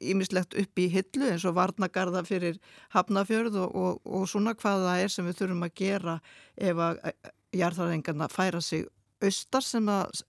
ímislegt 0.01 0.57
upp 0.63 0.83
í 0.83 0.89
hillu 0.93 1.31
eins 1.31 1.47
og 1.49 1.57
varnagarða 1.59 2.25
fyrir 2.29 2.59
hafnafjörð 2.95 3.61
og, 3.63 3.77
og, 3.77 4.03
og 4.05 4.27
svona 4.31 4.57
hvað 4.59 4.89
það 4.89 5.05
er 5.05 5.15
sem 5.15 5.31
við 5.31 5.39
þurfum 5.41 5.67
að 5.69 5.75
gera 5.83 6.19
ef 6.57 6.85
að 6.89 7.01
jarðarrengarna 7.53 8.31
færa 8.33 8.63
sig 8.65 8.87
austar 9.23 9.65
sem 9.65 9.89
að 9.93 10.23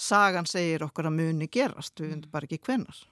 sagan 0.00 0.46
segir 0.48 0.84
okkur 0.86 1.10
að 1.10 1.18
muni 1.18 1.50
gerast, 1.52 1.98
við 2.00 2.14
veitum 2.14 2.30
bara 2.32 2.48
ekki 2.48 2.62
hvenar. 2.66 3.02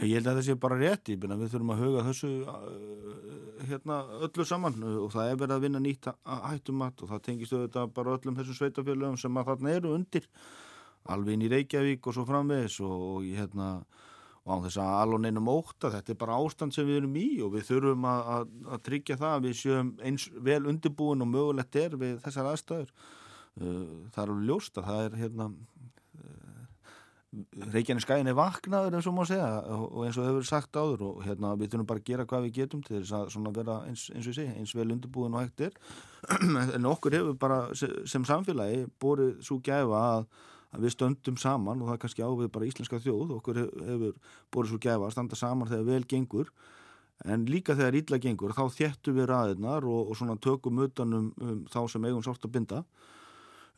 Ég 0.00 0.16
held 0.16 0.30
að 0.30 0.38
það 0.38 0.46
sé 0.46 0.54
bara 0.56 0.76
rétt, 0.80 1.10
ég 1.12 1.20
finna 1.20 1.36
við 1.36 1.50
þurfum 1.52 1.72
að 1.74 1.80
huga 1.84 2.04
þessu 2.06 2.28
hérna 3.68 3.98
öllu 4.24 4.46
saman 4.48 4.78
og 4.88 5.10
það 5.12 5.28
er 5.28 5.40
verið 5.42 5.54
að 5.56 5.66
vinna 5.66 5.82
nýtt 5.84 6.08
hættumat 6.24 7.02
og 7.04 7.10
það 7.12 7.22
tengist 7.26 7.52
auðvitað 7.52 7.92
bara 7.98 8.14
öllum 8.16 8.38
þessum 8.38 8.56
sveitafélögum 8.56 9.18
sem 9.20 9.36
að 9.36 9.50
þarna 9.50 9.74
eru 9.76 9.92
undir 9.98 10.28
alveg 11.08 11.36
inn 11.36 11.46
í 11.46 11.50
Reykjavík 11.50 12.06
og 12.06 12.16
svo 12.16 12.26
framvegis 12.28 12.80
og, 12.84 13.24
hérna 13.24 13.70
og 14.44 14.52
á 14.56 14.56
þess 14.64 14.80
að 14.80 14.92
alveg 15.02 15.24
neinum 15.24 15.50
óta 15.52 15.90
þetta 15.92 16.14
er 16.14 16.20
bara 16.20 16.38
ástand 16.40 16.74
sem 16.74 16.86
við 16.88 17.02
erum 17.02 17.18
í 17.20 17.26
og 17.44 17.52
við 17.54 17.66
þurfum 17.70 18.06
að, 18.08 18.30
að, 18.34 18.54
að 18.74 18.84
tryggja 18.88 19.18
það 19.20 19.34
að 19.34 19.48
við 19.48 19.58
séum 19.60 19.90
eins 20.08 20.28
vel 20.48 20.62
undirbúin 20.70 21.24
og 21.24 21.30
mögulegt 21.30 21.80
er 21.80 21.98
við 22.00 22.16
þessar 22.24 22.48
aðstæður. 22.54 22.94
Uh, 23.60 24.08
það 24.14 24.22
er 24.22 24.32
alveg 24.32 24.48
ljóst 24.48 24.80
að 24.80 24.88
það 24.88 25.04
er 25.04 25.16
hérna 25.20 25.46
uh, 25.50 26.60
Reykjavík 27.74 28.04
skæðin 28.06 28.30
er 28.32 28.38
vaknaður 28.38 28.96
eins 28.96 29.08
og 29.10 29.16
má 29.18 29.24
segja 29.28 29.48
og 29.76 29.98
eins 30.06 30.16
og 30.16 30.24
þau 30.24 30.30
hefur 30.30 30.48
sagt 30.48 30.78
áður 30.80 31.04
og 31.10 31.24
hérna 31.26 31.52
við 31.60 31.74
þurfum 31.74 31.90
bara 31.90 32.02
að 32.02 32.08
gera 32.08 32.28
hvað 32.30 32.46
við 32.46 32.56
getum 32.62 32.84
til 32.86 33.02
þess 33.02 33.36
að 33.36 33.50
vera 33.60 33.80
eins, 33.90 34.06
eins 34.14 34.30
og 34.30 34.38
segi 34.38 34.54
eins 34.54 34.76
vel 34.78 34.88
undirbúin 34.88 35.36
og 35.36 35.44
hægt 35.44 35.66
er. 35.68 35.76
En 36.78 36.88
okkur 36.88 37.18
hefur 37.18 37.36
bara 37.42 37.60
sem 37.76 38.24
samfélagi 38.26 38.86
bórið 39.02 39.36
svo 39.44 39.60
gæfa 39.62 40.00
að 40.14 40.24
að 40.70 40.86
við 40.86 40.94
stöndum 40.94 41.38
saman 41.40 41.80
og 41.80 41.88
það 41.88 41.96
er 41.96 42.02
kannski 42.04 42.26
ávið 42.26 42.50
bara 42.54 42.68
íslenska 42.68 43.00
þjóð, 43.02 43.32
okkur 43.38 43.62
hefur 43.62 44.18
borðið 44.54 44.72
svo 44.72 44.82
gæfa 44.82 45.08
að 45.08 45.14
standa 45.16 45.38
saman 45.38 45.70
þegar 45.70 45.88
vel 45.88 46.04
gengur. 46.10 46.52
En 47.28 47.44
líka 47.50 47.76
þegar 47.76 47.98
ítla 47.98 48.20
gengur 48.22 48.54
þá 48.56 48.62
þjættu 48.76 49.14
við 49.16 49.28
ræðinar 49.28 49.84
og, 49.84 50.12
og 50.12 50.16
svona 50.16 50.38
tökum 50.40 50.78
utanum 50.86 51.32
um, 51.36 51.64
þá 51.68 51.82
sem 51.92 52.06
eigum 52.06 52.22
sátt 52.24 52.46
að 52.46 52.54
binda. 52.54 52.84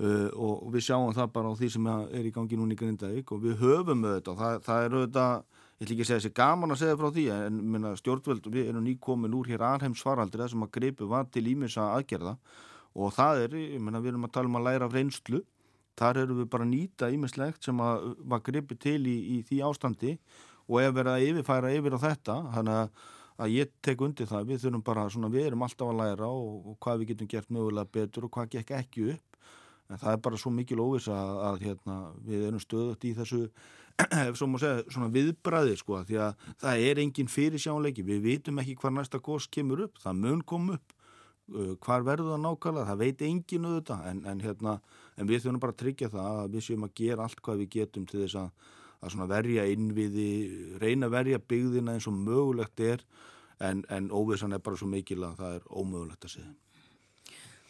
Uh, 0.02 0.28
og 0.40 0.70
við 0.72 0.86
sjáum 0.88 1.12
það 1.14 1.32
bara 1.34 1.50
á 1.52 1.58
því 1.58 1.68
sem 1.74 1.88
er 1.92 2.26
í 2.26 2.32
gangi 2.34 2.56
núni 2.58 2.74
í 2.74 2.78
Grindavík 2.80 3.28
og 3.34 3.42
við 3.42 3.58
höfum 3.60 4.06
auðvitað, 4.06 4.38
það, 4.38 4.62
það 4.64 4.84
er 4.86 4.94
auðvitað 4.96 5.34
ég 5.82 5.84
ætl 5.84 5.92
ekki 5.92 6.04
að 6.04 6.08
segja 6.08 6.20
þessi 6.22 6.34
gaman 6.38 6.72
að 6.72 6.80
segja 6.80 6.96
frá 6.98 7.08
því 7.12 7.24
en 7.34 7.58
minna, 7.74 7.92
stjórnvöld, 8.00 8.48
við 8.54 8.70
erum 8.70 8.86
nýkomin 8.86 9.36
úr 9.36 9.50
hér 9.52 9.64
alheims 9.68 10.02
faraldri 10.02 10.40
þessum 10.40 10.64
að 10.64 10.72
greipu 10.78 11.08
var 11.10 11.28
til 11.28 11.44
ímins 11.50 11.76
að 11.76 11.92
aðgerða 11.98 12.34
og 12.96 13.14
það 13.16 13.44
er, 13.44 13.56
minna, 13.82 14.00
við 14.00 14.14
erum 14.14 14.26
að 14.28 14.34
tala 14.38 14.50
um 14.50 14.58
að 14.62 14.66
læra 14.70 14.88
af 14.88 14.96
reynslu 14.96 15.42
þar 15.98 16.22
eru 16.24 16.38
við 16.40 16.48
bara 16.52 16.66
að 16.66 16.72
nýta 16.72 17.10
ímislegt 17.12 17.66
sem 17.66 17.80
að 17.82 18.06
var 18.32 18.44
gripið 18.46 18.80
til 18.86 19.00
í, 19.06 19.16
í 19.36 19.40
því 19.48 19.58
ástandi 19.68 20.14
og 20.68 20.78
ef 20.82 20.94
verið 20.96 21.12
að 21.12 21.26
yfirfæra 21.28 21.74
yfir 21.76 21.98
á 21.98 22.04
þetta. 22.06 22.38
Þannig 22.54 22.78
að, 22.78 23.52
ég 23.52 23.74
tek 23.84 24.06
undir 24.06 24.30
það. 24.30 24.48
Við 24.48 24.64
þurfum 24.64 24.86
bara 24.86 25.08
svona, 25.10 25.30
við 25.32 25.50
erum 25.50 25.66
alltaf 25.66 25.92
að 25.92 26.00
læra 26.00 26.30
og, 26.30 26.56
og 26.72 26.80
hvað 26.84 27.02
við 27.02 27.12
getum 27.12 27.30
gert 27.32 27.52
mögulega 27.52 27.94
betur 27.98 28.28
og 28.28 28.34
hvað 28.36 28.56
gekk 28.56 28.74
ekki 28.78 29.06
upp. 29.16 29.38
En 29.92 30.00
það 30.00 30.14
er 30.14 30.24
bara 30.24 30.40
svo 30.40 30.52
mikil 30.54 30.80
óvis 30.80 31.08
að, 31.12 31.38
að 31.48 31.64
hérna, 31.66 31.96
við 32.24 32.48
erum 32.48 32.62
stöðut 32.62 33.04
í 33.04 33.12
þessu 33.18 33.42
ef 34.28 34.38
svo 34.38 34.48
má 34.48 34.56
segja, 34.62 34.86
svona 34.88 35.10
viðbræði 35.12 35.76
sko, 35.76 35.98
því 36.08 36.18
að 36.24 36.46
það 36.62 36.84
er 36.88 37.00
engin 37.02 37.28
fyrir 37.28 37.60
sjánleiki 37.60 38.04
við 38.06 38.22
vitum 38.24 38.60
ekki 38.62 38.78
hvað 38.80 38.94
næsta 38.96 39.20
gos 39.20 39.48
kemur 39.52 39.84
upp. 39.88 40.00
Það 40.00 40.20
mun 40.22 40.42
kom 40.48 40.70
upp. 40.78 40.94
Uh, 41.52 41.74
hvar 41.82 42.06
verður 42.06 42.32
það 42.32 42.44
nákvæmlega, 42.46 42.88
það 42.88 43.02
veit 43.02 43.24
engin 43.26 43.68
auðvitað. 43.68 44.06
En, 44.08 44.22
en 44.32 44.44
hérna 44.46 44.76
en 45.22 45.30
við 45.30 45.44
þurfum 45.44 45.62
bara 45.62 45.76
að 45.76 45.82
tryggja 45.84 46.12
það 46.12 46.38
að 46.44 46.56
við 46.56 46.66
séum 46.68 46.86
að 46.86 46.96
gera 47.00 47.26
allt 47.26 47.42
hvað 47.44 47.62
við 47.62 47.74
getum 47.76 48.08
til 48.10 48.24
þess 48.24 48.40
að, 48.42 48.72
að 49.08 49.28
verja 49.30 49.68
innviði, 49.70 50.32
reyna 50.82 51.08
að 51.08 51.14
verja 51.16 51.44
byggðina 51.52 51.94
eins 51.96 52.08
og 52.10 52.18
mögulegt 52.18 52.82
er 52.82 53.06
en, 53.62 53.84
en 53.88 54.10
óvissan 54.10 54.52
er 54.56 54.62
bara 54.62 54.78
svo 54.78 54.90
mikil 54.90 55.22
að 55.26 55.38
það 55.40 55.56
er 55.58 55.70
ómögulegt 55.70 56.26
að 56.26 56.34
segja. 56.36 56.52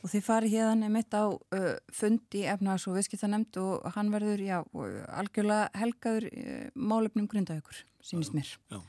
Og 0.02 0.10
þið 0.10 0.24
farið 0.26 0.54
hérna 0.56 0.88
mitt 0.90 1.14
á 1.14 1.30
uh, 1.30 1.68
fund 1.94 2.34
í 2.34 2.42
efnaðs 2.50 2.88
og 2.90 2.96
viðskiptanemnd 2.98 3.58
og 3.62 3.84
hann 3.94 4.10
verður, 4.10 4.40
já, 4.42 4.56
algjörlega 5.14 5.68
helgaður 5.78 6.26
uh, 6.32 6.64
málefnum 6.74 7.28
grundaukur, 7.30 7.84
sínist 8.02 8.34
mér. 8.34 8.50
Já. 8.72 8.80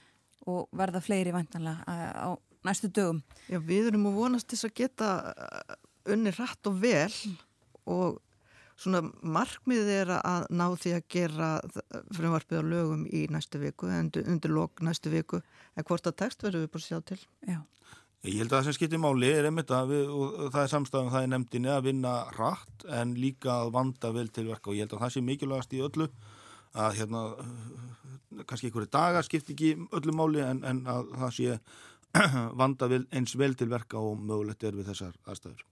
Og 0.49 0.66
verða 0.76 1.03
fleiri 1.05 1.36
vantanlega 1.36 1.86
uh, 1.86 2.09
á 2.18 2.30
næstu 2.66 2.89
dögum. 2.89 3.22
Já, 3.45 3.59
við 3.61 3.91
erum 3.91 4.09
að 4.09 4.18
vonast 4.24 4.49
þess 4.49 4.68
að 4.72 4.76
geta 4.82 5.11
uh, 5.30 5.78
unni 6.16 6.34
rætt 6.34 6.72
og 6.72 6.82
vel 6.82 7.11
mm. 7.11 7.38
og 7.93 8.18
Svona 8.84 9.00
markmiðið 9.24 9.92
er 9.96 10.10
að 10.18 10.48
ná 10.52 10.66
því 10.76 10.96
að 10.98 11.06
gera 11.16 11.50
frumvarpið 12.16 12.60
á 12.60 12.64
lögum 12.68 13.06
í 13.08 13.26
næstu 13.32 13.62
viku, 13.62 13.88
undir, 13.88 14.26
undir 14.28 14.52
lok 14.52 14.84
næstu 14.84 15.14
viku, 15.14 15.40
en 15.78 15.88
hvort 15.88 16.10
að 16.10 16.18
text 16.20 16.44
verður 16.44 16.66
við 16.66 16.74
bara 16.74 16.88
sjá 16.88 17.00
til. 17.08 17.22
Já. 17.48 17.62
Ég 18.24 18.40
held 18.40 18.54
að 18.54 18.60
það 18.62 18.68
sem 18.70 18.76
skiptir 18.78 19.02
máli 19.04 19.30
er 19.36 19.50
einmitt 19.50 19.72
að 19.76 19.90
við, 19.92 20.12
og 20.16 20.36
það 20.54 20.62
er 20.62 20.70
samstafan 20.72 21.10
það 21.12 21.26
er 21.26 21.32
nefndinni 21.34 21.72
að 21.74 21.88
vinna 21.90 22.14
rætt 22.38 22.86
en 23.00 23.12
líka 23.20 23.58
að 23.66 23.74
vanda 23.76 24.12
vel 24.16 24.30
til 24.32 24.46
verka 24.48 24.72
og 24.72 24.78
ég 24.78 24.86
held 24.86 24.96
að 24.96 25.04
það 25.04 25.12
sé 25.16 25.24
mikilvægast 25.28 25.76
í 25.76 25.82
öllu 25.84 26.08
að 26.84 26.96
hérna, 27.02 27.24
kannski 28.48 28.70
einhverju 28.70 28.92
dagar 28.96 29.28
skiptir 29.28 29.58
ekki 29.58 29.74
öllu 30.00 30.16
máli 30.16 30.40
en, 30.46 30.64
en 30.64 30.82
að 30.88 31.12
það 31.20 31.36
sé 31.36 31.60
vanda 32.64 32.90
vel, 32.96 33.04
eins 33.12 33.36
vel 33.36 33.60
til 33.60 33.68
verka 33.74 34.00
og 34.00 34.16
mögulegt 34.24 34.64
er 34.64 34.80
við 34.80 34.94
þessar 34.94 35.20
aðstæður. 35.28 35.68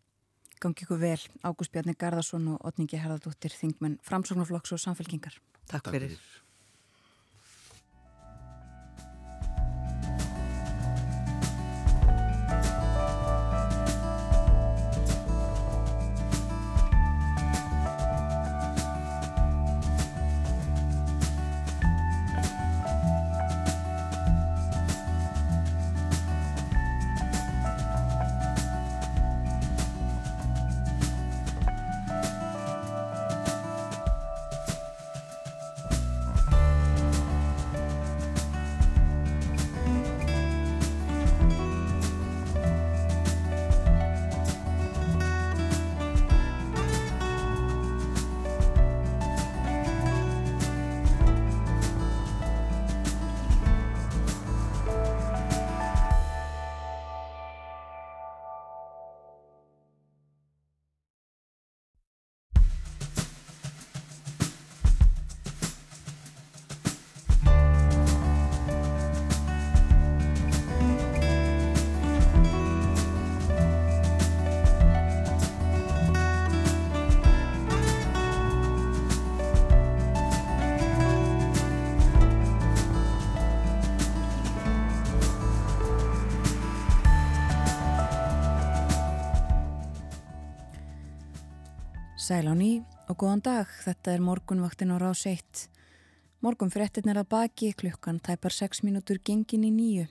Gangi 0.61 0.85
ykkur 0.85 0.99
vel, 1.01 1.17
Ágúst 1.41 1.73
Bjarni 1.73 1.95
Garðarsson 1.97 2.51
og 2.53 2.65
Otningi 2.69 2.99
Herðardóttir, 3.01 3.55
Þingmenn, 3.57 3.97
Framsóknarflokks 4.05 4.75
og 4.75 4.81
Samfélkingar. 4.83 5.39
Takk 5.71 5.89
fyrir. 5.89 6.13
Sæl 92.31 92.47
á 92.47 92.55
ný 92.55 92.79
og 93.11 93.17
góðan 93.19 93.41
dag, 93.43 93.67
þetta 93.83 94.13
er 94.15 94.21
morgunvaktin 94.23 94.93
á 94.95 95.03
rás 95.03 95.25
1. 95.27 95.65
Morgun 96.39 96.71
fréttin 96.71 97.11
er 97.11 97.17
að 97.19 97.27
baki, 97.27 97.73
klukkan 97.75 98.21
tæpar 98.23 98.55
6 98.55 98.85
mínútur 98.87 99.19
gengin 99.19 99.65
í 99.67 99.71
nýju. 99.75 100.05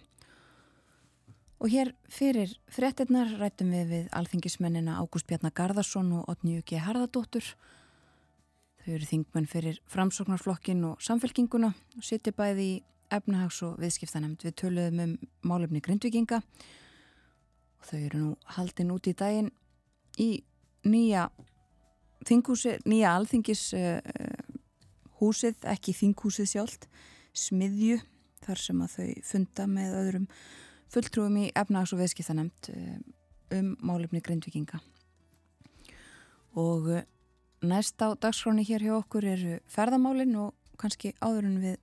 Og 1.64 1.72
hér 1.72 1.94
fyrir 2.12 2.52
fréttinnar 2.68 3.32
rættum 3.40 3.72
við 3.72 3.86
við 3.88 4.12
alþingismennina 4.12 4.98
Ágúst 5.00 5.30
Bjarnar 5.32 5.56
Garðarsson 5.56 6.12
og 6.18 6.28
Otniu 6.28 6.60
G. 6.60 6.76
Harðadóttur. 6.84 7.54
Þau 8.84 8.92
eru 8.98 9.08
þingmenn 9.14 9.48
fyrir 9.48 9.80
framsóknarflokkin 9.88 10.84
og 10.92 11.00
samfélkinguna 11.00 11.72
og 11.72 12.04
sittir 12.04 12.36
bæði 12.36 12.66
í 12.68 12.78
efnahags- 13.08 13.64
og 13.64 13.80
viðskiptanemnd. 13.80 14.44
Við 14.44 14.58
töluðum 14.60 15.06
um 15.06 15.18
málefni 15.40 15.80
grindvikinga 15.80 16.44
og 17.80 17.88
þau 17.88 18.00
eru 18.02 18.26
nú 18.26 18.36
haldin 18.44 18.92
út 18.92 19.08
í 19.08 19.16
daginn 19.16 19.54
í 20.20 20.34
nýja 20.84 21.30
þinghúsi, 22.28 22.76
nýja 22.88 23.14
alþingis 23.16 23.64
uh, 23.78 24.00
húsið, 25.20 25.58
ekki 25.68 25.94
þinghúsið 25.96 26.50
sjálft, 26.54 26.88
smiðju 27.36 28.00
þar 28.44 28.62
sem 28.62 28.82
að 28.84 28.96
þau 28.96 29.08
funda 29.30 29.66
með 29.70 29.96
öðrum 30.00 30.26
fulltrúum 30.90 31.36
í 31.38 31.50
efnags- 31.54 31.94
og 31.94 32.02
viðskiptanemt 32.02 32.70
uh, 32.74 32.96
um 33.56 33.74
málefni 33.84 34.22
grindvikinga 34.24 34.80
og 36.58 36.88
uh, 36.90 37.04
næst 37.62 38.00
á 38.02 38.14
dagskráni 38.16 38.64
hér 38.66 38.86
hjá 38.86 38.96
okkur 38.98 39.26
eru 39.28 39.58
ferðamálin 39.70 40.36
og 40.40 40.54
kannski 40.80 41.12
áður 41.20 41.48
en 41.50 41.58
við 41.62 41.76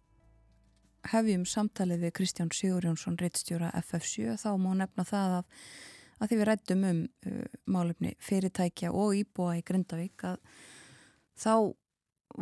hefjum 1.12 1.46
samtalið 1.48 2.08
við 2.08 2.16
Kristján 2.20 2.50
Sigurjónsson 2.52 3.20
reittstjóra 3.22 3.70
FF7 3.80 4.36
þá 4.42 4.50
má 4.60 4.74
nefna 4.82 5.06
það 5.08 5.36
að 5.38 5.62
að 6.18 6.30
því 6.30 6.40
við 6.40 6.48
rættum 6.50 6.86
um 6.88 7.04
uh, 7.06 7.44
málefni 7.70 8.14
fyrirtækja 8.24 8.94
og 8.94 9.18
íbúa 9.18 9.58
í 9.60 9.66
Grindavík 9.66 10.26
að 10.30 10.40
þá 11.38 11.54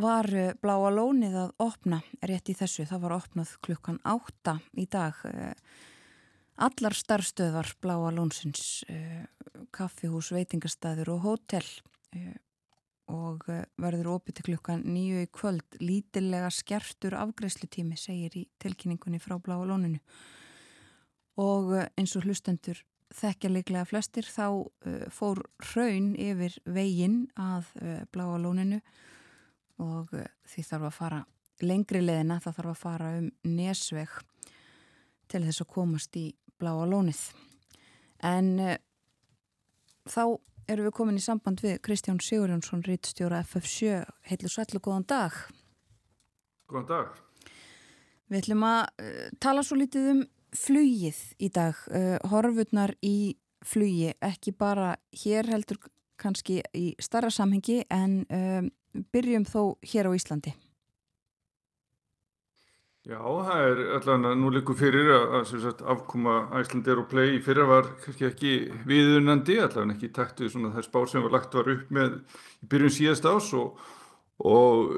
var 0.02 0.30
uh, 0.32 0.54
bláa 0.62 0.94
lónið 0.94 1.36
að 1.44 1.52
opna 1.64 2.02
rétt 2.26 2.52
í 2.52 2.58
þessu, 2.58 2.88
það 2.88 3.04
var 3.08 3.18
opnað 3.20 3.58
klukkan 3.66 4.00
átta 4.08 4.58
í 4.80 4.88
dag 4.92 5.20
uh, 5.30 5.52
allar 6.56 6.96
starfstöðvar 6.96 7.76
bláa 7.84 8.14
lónsins 8.16 8.86
uh, 8.90 9.26
kaffihús, 9.76 10.32
veitingastæður 10.36 11.16
og 11.18 11.24
hótel 11.28 11.68
uh, 12.16 12.34
og 13.12 13.44
uh, 13.52 13.62
verður 13.82 14.16
opið 14.16 14.40
til 14.40 14.48
klukkan 14.50 14.86
nýju 14.88 15.26
í 15.26 15.30
kvöld. 15.36 15.80
Lítilega 15.84 16.50
skertur 16.54 17.18
afgreðslutími 17.20 18.00
segir 18.00 18.40
í 18.40 18.48
tilkynningunni 18.62 19.20
frá 19.22 19.38
bláa 19.38 19.68
lóninu. 19.68 20.00
Og 21.36 21.76
eins 22.00 22.16
og 22.16 22.24
hlustendur 22.24 22.80
þekkja 23.14 23.51
líklega 23.51 23.86
flestir 23.88 24.28
þá 24.28 24.47
uh, 24.49 25.06
fór 25.14 25.43
raun 25.74 26.14
yfir 26.20 26.58
veginn 26.66 27.26
að 27.38 27.70
uh, 27.82 28.01
bláa 28.14 28.39
lóninu 28.41 28.82
og 29.82 30.14
uh, 30.16 30.26
því 30.49 30.66
þarf 30.70 30.89
að 30.89 30.97
fara 30.97 31.22
lengri 31.64 32.01
leðina, 32.03 32.41
það 32.43 32.58
þarf 32.58 32.72
að 32.74 32.82
fara 32.82 33.12
um 33.20 33.30
nesveg 33.47 34.16
til 35.32 35.43
þess 35.45 35.64
að 35.64 35.72
komast 35.72 36.18
í 36.20 36.26
bláa 36.60 36.88
lónið. 36.88 37.22
En 38.26 38.49
þá 40.10 40.22
erum 40.68 40.88
við 40.88 40.93
komin 40.97 41.20
í 41.20 41.24
samband 41.24 41.64
við 41.64 41.80
Kristján 41.86 42.20
Sigurjónsson, 42.24 42.84
rítstjóra 42.84 43.41
FF7 43.45 44.03
heilu 44.28 44.51
sællu, 44.51 44.82
góðan 44.84 45.08
dag. 45.08 45.39
Góðan 46.68 46.89
dag. 46.91 47.24
Við 48.28 48.41
ætlum 48.41 48.68
að 48.68 48.84
tala 49.43 49.64
svo 49.64 49.80
lítið 49.80 50.12
um 50.12 50.24
flugið 50.60 51.20
í 51.39 51.49
dag, 51.53 51.80
uh, 51.91 52.16
horfurnar 52.32 52.95
í 53.06 53.36
flugi, 53.66 54.14
ekki 54.24 54.53
bara 54.58 54.95
hér 55.24 55.49
heldur 55.49 55.80
kannski 56.22 56.62
í 56.76 56.93
starra 57.01 57.32
samhengi 57.34 57.82
en 57.91 58.22
um, 58.32 58.70
byrjum 59.12 59.47
þó 59.49 59.76
hér 59.84 60.08
á 60.08 60.12
Íslandi. 60.16 60.53
Já, 63.06 63.20
það 63.22 63.60
er 63.70 63.80
allavega 63.99 64.30
nú 64.34 64.47
líku 64.49 64.74
fyrir 64.74 65.12
að, 65.14 65.26
að 65.38 65.51
sagt, 65.62 65.82
afkoma 65.93 66.39
Æslandir 66.58 67.03
og 67.03 67.06
play 67.12 67.36
í 67.36 67.41
fyrra 67.45 67.68
var 67.70 67.91
kannski 68.01 68.26
ekki 68.32 68.53
viðunandi, 68.89 69.60
allavega 69.62 69.93
ekki 69.93 70.10
takt 70.16 70.41
við 70.41 70.56
svona 70.56 70.72
þær 70.74 70.88
spár 70.88 71.12
sem 71.12 71.26
var 71.26 71.36
lagt 71.36 71.53
var 71.53 71.70
upp 71.76 71.91
með 71.93 72.16
í 72.66 72.72
byrjun 72.72 72.95
síðast 72.95 73.28
ás 73.30 73.51
og 73.53 73.84
og 74.44 74.90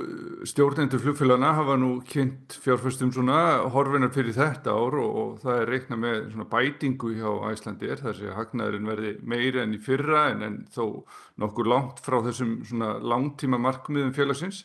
stjórnendur 0.50 0.98
flugfélagana 0.98 1.52
hafa 1.54 1.76
nú 1.78 2.00
kynnt 2.02 2.56
fjárfæstum 2.64 3.12
svona 3.14 3.70
horfinar 3.70 4.10
fyrir 4.10 4.34
þetta 4.34 4.74
ár 4.74 4.98
og, 4.98 5.12
og 5.22 5.36
það 5.44 5.60
er 5.62 5.70
reikna 5.70 5.98
með 6.02 6.32
svona 6.32 6.48
bætingu 6.50 7.12
hjá 7.14 7.30
Æslandir 7.52 8.02
þar 8.02 8.18
sé 8.18 8.32
að 8.32 8.40
hagnaðurinn 8.40 8.90
verði 8.90 9.12
meira 9.22 9.62
enn 9.62 9.76
í 9.78 9.82
fyrra 9.84 10.24
en, 10.32 10.42
en 10.42 10.58
þó 10.74 11.06
nokkur 11.38 11.70
langt 11.70 12.02
frá 12.02 12.18
þessum 12.26 12.64
svona 12.66 12.96
langtíma 12.98 13.62
markmiðum 13.62 14.16
félagsins. 14.18 14.64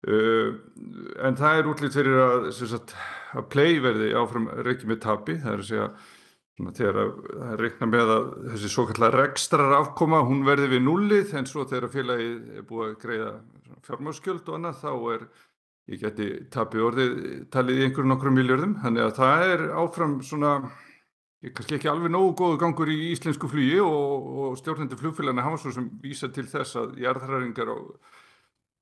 Uh, 0.00 0.56
en 1.20 1.36
það 1.36 1.58
er 1.58 1.68
útlýtt 1.68 1.98
fyrir 1.98 2.22
að, 2.24 2.46
sagt, 2.56 2.94
að 3.36 3.50
play 3.52 3.82
verði 3.84 4.14
áfram 4.16 4.48
reikið 4.64 4.94
með 4.94 5.02
tapi 5.04 5.36
það 5.42 5.58
er 5.58 5.64
að 5.84 6.08
þegar 6.76 6.98
það 7.00 7.52
er 7.54 7.62
reikna 7.64 7.88
með 7.90 8.12
að 8.14 8.26
þessi 8.52 8.70
svo 8.72 8.86
kallar 8.90 9.16
rekstrar 9.16 9.76
afkoma 9.78 10.20
hún 10.26 10.44
verði 10.46 10.74
við 10.74 10.84
nullið 10.86 11.34
en 11.40 11.48
svo 11.48 11.64
þegar 11.68 11.92
félagið 11.94 12.58
er 12.58 12.66
búið 12.68 12.88
að 12.88 12.98
greiða 13.04 13.32
fjármáskjöld 13.86 14.50
og 14.50 14.58
annað 14.58 14.82
þá 14.82 14.92
er 15.14 15.24
ég 15.90 16.04
geti 16.04 16.28
tapið 16.52 16.86
orðið 16.86 17.18
talið 17.54 17.80
í 17.80 17.84
einhverjum 17.86 18.12
nokkrum 18.12 18.38
miljörðum 18.38 18.78
þannig 18.84 19.06
að 19.06 19.16
það 19.18 19.44
er 19.48 19.66
áfram 19.82 20.16
svona 20.26 20.54
kannski 21.48 21.78
ekki 21.78 21.88
alveg 21.88 22.12
nógu 22.12 22.34
góðu 22.36 22.58
gangur 22.60 22.90
í 22.92 22.98
íslensku 23.14 23.48
flugi 23.48 23.78
og, 23.80 24.26
og 24.44 24.58
stjórnendur 24.60 25.00
flugfélagina 25.00 25.46
hafa 25.46 25.62
svo 25.62 25.72
sem 25.72 25.86
vísa 26.02 26.28
til 26.28 26.44
þess 26.50 26.76
að 26.76 26.98
jarðhræringar 27.00 27.72
á, 27.72 27.78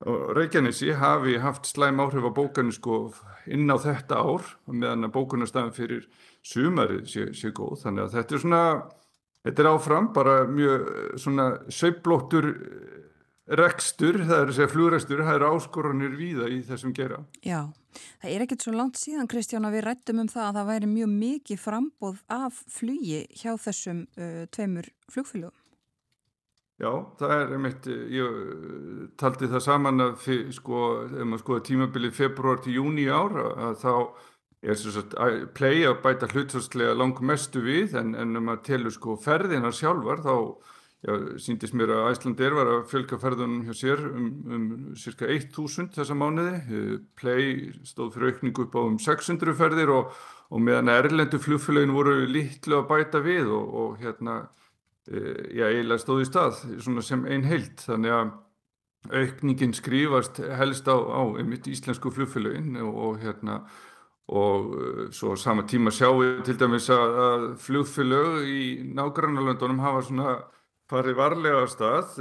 á 0.03 0.09
Reykjanesi 0.35 0.91
hafi 0.99 1.37
haft 1.39 1.69
slæm 1.71 2.03
áhrif 2.03 2.27
á 2.27 2.31
bókanu 2.35 2.75
sko 2.75 2.99
inn 3.47 3.71
á 3.71 3.77
þetta 3.79 4.19
ár 4.19 4.43
meðan 4.67 5.07
að 5.07 5.15
bókunarstafn 5.15 5.71
fyrir 5.77 6.09
sumarið 6.45 7.03
sé, 7.09 7.27
sé 7.35 7.51
góð 7.55 7.83
þannig 7.83 8.05
að 8.05 8.15
þetta 8.17 8.35
er 8.35 8.43
svona 8.43 8.63
þetta 9.45 9.63
er 9.63 9.71
áfram 9.73 10.09
bara 10.15 10.37
mjög 10.49 10.87
svona 11.19 11.49
söiblóttur 11.73 12.49
rekstur, 13.57 14.19
það 14.27 14.39
er 14.39 14.51
að 14.51 14.57
segja 14.57 14.71
flugrekstur, 14.71 15.21
það 15.25 15.37
eru 15.39 15.51
áskoranir 15.55 16.17
víða 16.17 16.49
í 16.53 16.59
þessum 16.67 16.93
gera. 16.95 17.21
Já, 17.45 17.63
það 18.21 18.33
er 18.33 18.43
ekkert 18.45 18.65
svo 18.65 18.73
langt 18.75 18.99
síðan 18.99 19.29
Kristján 19.31 19.65
að 19.65 19.79
við 19.79 19.85
rættum 19.87 20.21
um 20.23 20.29
það 20.29 20.45
að 20.45 20.59
það 20.59 20.69
væri 20.69 20.89
mjög 20.91 21.15
mikið 21.15 21.63
frambóð 21.63 22.19
af 22.35 22.59
flugi 22.69 23.23
hjá 23.41 23.55
þessum 23.57 24.03
uh, 24.05 24.43
tveimur 24.53 24.91
flugfélögum. 25.09 25.55
Já, 26.79 26.91
það 27.19 27.31
er 27.35 27.49
einmitt, 27.57 27.87
ég 28.15 28.35
taldi 29.19 29.49
það 29.51 29.63
saman 29.65 30.03
að 30.05 30.27
sko, 30.55 30.83
ef 31.09 31.25
maður 31.25 31.41
skoða 31.41 31.63
tímabilið 31.67 32.13
februar 32.15 32.61
til 32.63 32.77
júni 32.77 33.09
ár 33.11 33.35
að 33.49 33.81
þá 33.81 33.91
er 34.63 34.75
svo 34.75 35.05
að 35.15 35.45
play 35.55 35.85
að 35.87 36.01
bæta 36.03 36.27
hlutastlega 36.33 36.97
langmestu 36.97 37.61
við 37.63 37.95
en, 37.99 38.11
en 38.15 38.35
ef 38.35 38.43
maður 38.43 38.65
telur 38.67 38.95
sko 38.95 39.15
ferðina 39.23 39.71
sjálfar 39.75 40.25
þá 40.25 40.35
Já, 40.99 41.13
síndist 41.39 41.71
mér 41.79 41.93
að 41.95 42.09
Æslandir 42.11 42.51
var 42.57 42.67
að 42.67 42.81
fjölka 42.91 43.15
ferðunum 43.21 43.61
hjá 43.63 43.75
sér 43.77 44.01
um, 44.09 44.25
um 44.51 44.63
cirka 44.99 45.29
1000 45.31 45.93
þessa 45.95 46.17
mánuði. 46.19 46.57
Play 47.15 47.69
stóð 47.87 48.17
fyrir 48.17 48.33
aukningu 48.33 48.65
upp 48.65 48.75
á 48.75 48.81
um 48.83 48.97
600 48.99 49.55
ferðir 49.55 49.93
og, 49.95 50.17
og 50.51 50.65
meðan 50.65 50.91
erlendu 50.91 51.39
flugfélagin 51.39 51.95
voru 51.95 52.17
litlu 52.27 52.81
að 52.81 52.89
bæta 52.91 53.23
við 53.23 53.47
og, 53.47 53.71
og 53.79 54.03
hérna, 54.03 54.35
e, 55.07 55.23
já, 55.55 55.69
eiginlega 55.69 56.03
stóð 56.03 56.25
í 56.25 56.27
stað 56.27 56.59
sem 57.07 57.23
einn 57.31 57.47
heilt. 57.47 57.85
Þannig 57.87 58.17
að 58.17 58.35
aukningin 59.21 59.77
skrifast 59.79 60.43
helst 60.59 60.91
á, 60.91 60.99
á 60.99 61.23
einmitt 61.39 61.71
íslensku 61.71 62.11
flugfélagin 62.11 62.75
og, 62.83 62.91
og 63.07 63.23
hérna, 63.23 63.61
og 64.29 65.09
svo 65.15 65.33
sama 65.39 65.65
tíma 65.65 65.91
sjáum 65.93 66.21
við 66.21 66.39
til 66.45 66.57
dæmis 66.59 66.89
að, 66.93 67.51
flugfélag 67.63 68.45
í 68.45 68.63
nágrannalöndunum 68.93 69.81
hafa 69.81 70.03
svona 70.05 70.33
farið 70.89 71.17
varlega 71.19 71.65
stað. 71.69 72.15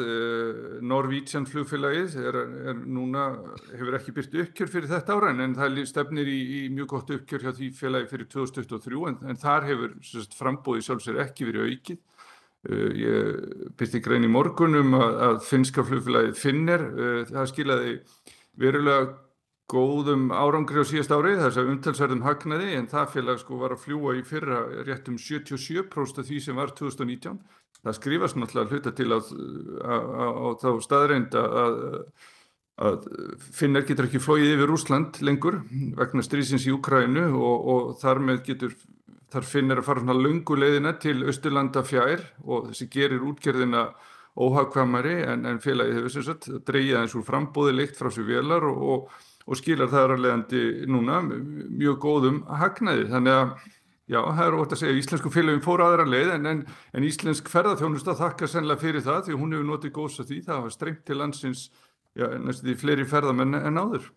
Norvítsjan 0.85 1.47
flugfélagið 1.49 2.17
er, 2.21 2.39
er 2.73 2.81
núna, 2.81 3.31
hefur 3.73 3.97
ekki 3.97 4.15
byrt 4.17 4.37
uppkjör 4.45 4.73
fyrir 4.73 4.91
þetta 4.91 5.17
ára 5.17 5.33
en 5.33 5.57
það 5.57 5.81
stefnir 5.89 6.29
í, 6.29 6.39
í 6.59 6.61
mjög 6.73 6.91
gott 6.93 7.15
uppkjör 7.17 7.47
hjá 7.47 7.55
því 7.57 7.71
félagi 7.77 8.11
fyrir 8.13 8.29
2023 8.35 9.05
en, 9.09 9.19
en 9.33 9.41
þar 9.41 9.69
hefur 9.69 9.97
frambóði 10.37 10.85
sjálfsvegar 10.85 11.29
ekki 11.29 11.49
verið 11.49 11.73
aukið. 11.73 12.03
Ég 12.99 13.71
byrti 13.79 14.03
grein 14.03 14.27
í 14.27 14.33
morgunum 14.33 14.97
að, 14.99 15.17
að 15.29 15.41
finska 15.47 15.85
flugfélagið 15.87 16.37
Finner, 16.37 16.85
það 17.31 17.51
skilaði 17.53 17.97
verulega 18.59 19.15
góðum 19.69 20.31
árangri 20.33 20.81
á 20.81 20.85
síðast 20.89 21.13
ári 21.13 21.35
þess 21.37 21.61
að 21.61 21.71
umtalsverðum 21.75 22.25
hagnaði 22.25 22.73
en 22.79 22.89
það 22.89 23.13
félag 23.17 23.43
sko 23.43 23.61
var 23.61 23.75
að 23.75 23.85
fljúa 23.85 24.17
í 24.17 24.25
fyrra 24.27 24.63
rétt 24.87 25.11
um 25.13 25.19
77% 25.21 26.23
af 26.23 26.29
því 26.29 26.41
sem 26.45 26.57
var 26.57 26.73
2019 26.79 27.39
það 27.83 27.99
skrifast 27.99 28.39
náttúrulega 28.39 28.75
hluta 28.75 28.95
til 28.97 29.13
að, 29.13 29.31
að, 29.85 30.11
að, 30.25 30.41
að 30.49 30.59
þá 30.65 30.71
staðreind 30.87 31.39
að 32.79 33.09
finnar 33.59 33.87
getur 33.87 34.07
ekki 34.07 34.23
flóið 34.23 34.53
yfir 34.55 34.73
Úsland 34.73 35.19
lengur 35.27 35.61
vegna 35.99 36.23
strísins 36.23 36.67
í 36.69 36.75
Ukrænu 36.75 37.27
og, 37.35 37.69
og 37.73 37.89
þar 38.03 38.23
með 38.23 38.45
getur 38.53 38.77
þar 39.33 39.49
finnir 39.49 39.81
að 39.83 39.89
fara 39.89 40.05
svona 40.05 40.17
lungu 40.17 40.57
leiðina 40.57 40.95
til 41.03 41.21
Östurlanda 41.29 41.83
fjær 41.85 42.23
og 42.47 42.71
þessi 42.71 42.89
gerir 42.93 43.25
útgerðina 43.29 43.89
óhagkvamari 44.39 45.17
en, 45.27 45.45
en 45.51 45.59
félagið 45.63 45.99
hefur 45.99 46.15
sem 46.15 46.27
sagt 46.29 46.49
dreyjað 46.69 47.03
eins 47.03 47.17
úr 47.19 47.27
frambóði 47.27 47.75
leikt 47.75 47.99
frá 47.99 48.13
sér 48.15 48.29
velar 48.29 48.65
og, 48.71 48.85
og, 48.95 49.19
og 49.49 49.57
skilar 49.57 49.89
það 49.89 50.15
að 50.15 50.23
leiðandi 50.25 50.63
núna 50.93 51.19
mjög 51.25 51.99
góðum 52.05 52.41
hagnaði. 52.61 53.07
Þannig 53.09 53.37
að 53.39 53.53
já, 54.13 54.19
það 54.21 54.43
er 54.45 54.57
ótt 54.59 54.75
að 54.75 54.81
segja 54.83 54.99
íslensku 55.01 55.33
félagin 55.33 55.65
fór 55.65 55.83
aðra 55.85 56.07
leið 56.09 56.33
en, 56.35 56.49
en, 56.53 56.63
en 56.93 57.07
íslensk 57.09 57.49
ferðarþjónusta 57.53 58.17
þakka 58.19 58.49
sennilega 58.51 58.83
fyrir 58.85 59.05
það 59.07 59.23
því 59.29 59.39
hún 59.41 59.55
hefur 59.57 59.71
notið 59.71 59.95
góðs 59.97 60.21
að 60.23 60.33
því. 60.33 60.41
Það 60.49 60.61
hafa 60.61 60.75
strengt 60.77 61.05
til 61.09 61.19
landsins 61.21 61.65
já, 62.13 62.27
næstu 62.45 62.69
því 62.69 62.77
fleiri 62.83 63.09
ferðamenn 63.09 63.61
en 63.63 63.81
áður. 63.81 64.11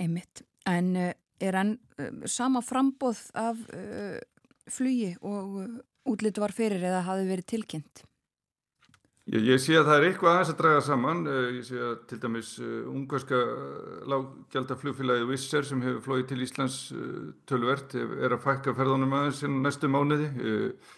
Einmitt, 0.00 0.44
en 0.70 0.92
uh, 0.96 1.10
er 1.42 1.58
enn 1.60 1.74
uh, 1.98 2.12
sama 2.30 2.62
frambóð 2.64 3.26
af 3.38 3.58
uh, 3.74 4.20
flugi 4.70 5.16
og 5.26 5.58
útlitu 6.08 6.42
var 6.42 6.54
fyrir 6.54 6.82
eða 6.86 7.02
hafi 7.08 7.26
verið 7.28 7.50
tilkynnt? 7.56 8.04
Ég, 9.30 9.44
ég 9.46 9.60
sé 9.62 9.76
að 9.78 9.86
það 9.86 9.96
er 9.96 10.04
eitthvað 10.08 10.32
aðeins 10.32 10.48
að 10.50 10.56
draga 10.58 10.78
saman. 10.82 11.18
Eh, 11.30 11.48
ég 11.60 11.66
sé 11.68 11.76
að 11.78 11.90
til 12.10 12.16
dæmis 12.22 12.48
uh, 12.58 12.70
ungverska 12.90 13.38
lággjaldaflugfélagið 14.10 15.28
Visser 15.28 15.66
sem 15.68 15.82
hefur 15.84 16.00
flóið 16.06 16.24
til 16.32 16.38
Íslands 16.42 16.78
uh, 16.96 17.28
tölvert 17.46 17.94
er 17.94 18.34
að 18.34 18.42
fækka 18.42 18.74
ferðunum 18.74 19.14
aðeins 19.14 19.42
í 19.46 19.50
næstu 19.52 19.90
mánuði. 19.92 20.26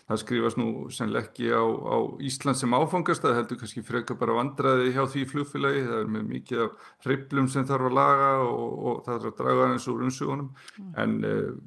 Það 0.08 0.22
skrifast 0.22 0.60
nú 0.60 0.68
sennlega 0.96 1.28
ekki 1.28 1.50
á, 1.52 1.60
á 1.60 1.96
Ísland 2.24 2.60
sem 2.60 2.76
áfangast. 2.78 3.26
Það 3.26 3.36
heldur 3.42 3.60
kannski 3.60 3.84
freka 3.84 4.16
bara 4.22 4.38
vandraði 4.38 4.94
hjá 4.96 5.04
því 5.12 5.26
flugfélagi. 5.34 5.84
Það 5.90 6.00
er 6.00 6.10
með 6.16 6.30
mikið 6.30 6.64
af 6.64 6.88
hreiplum 7.04 7.52
sem 7.52 7.68
þarf 7.68 7.90
að 7.90 7.98
laga 8.00 8.32
og, 8.46 8.72
og 8.72 9.04
það 9.04 9.18
þarf 9.18 9.34
að 9.34 9.38
draga 9.42 9.68
aðeins 9.68 9.90
úr 9.92 10.08
umsugunum. 10.08 10.48
Mm. 10.78 10.96
En, 11.04 11.60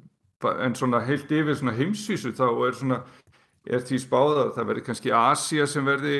en 0.66 0.76
svona 0.82 1.04
heilt 1.06 1.30
yfir 1.30 1.54
svona 1.62 1.78
heimsvísu 1.78 2.34
þá 2.34 2.46
er 2.50 2.74
svona 2.80 3.00
er 3.66 3.82
því 3.82 3.98
spáð 3.98 4.40
að 4.40 4.50
það 4.56 4.68
verði 4.70 4.82
kannski 4.86 5.12
Asia 5.16 5.64
sem 5.70 5.86
verði, 5.86 6.18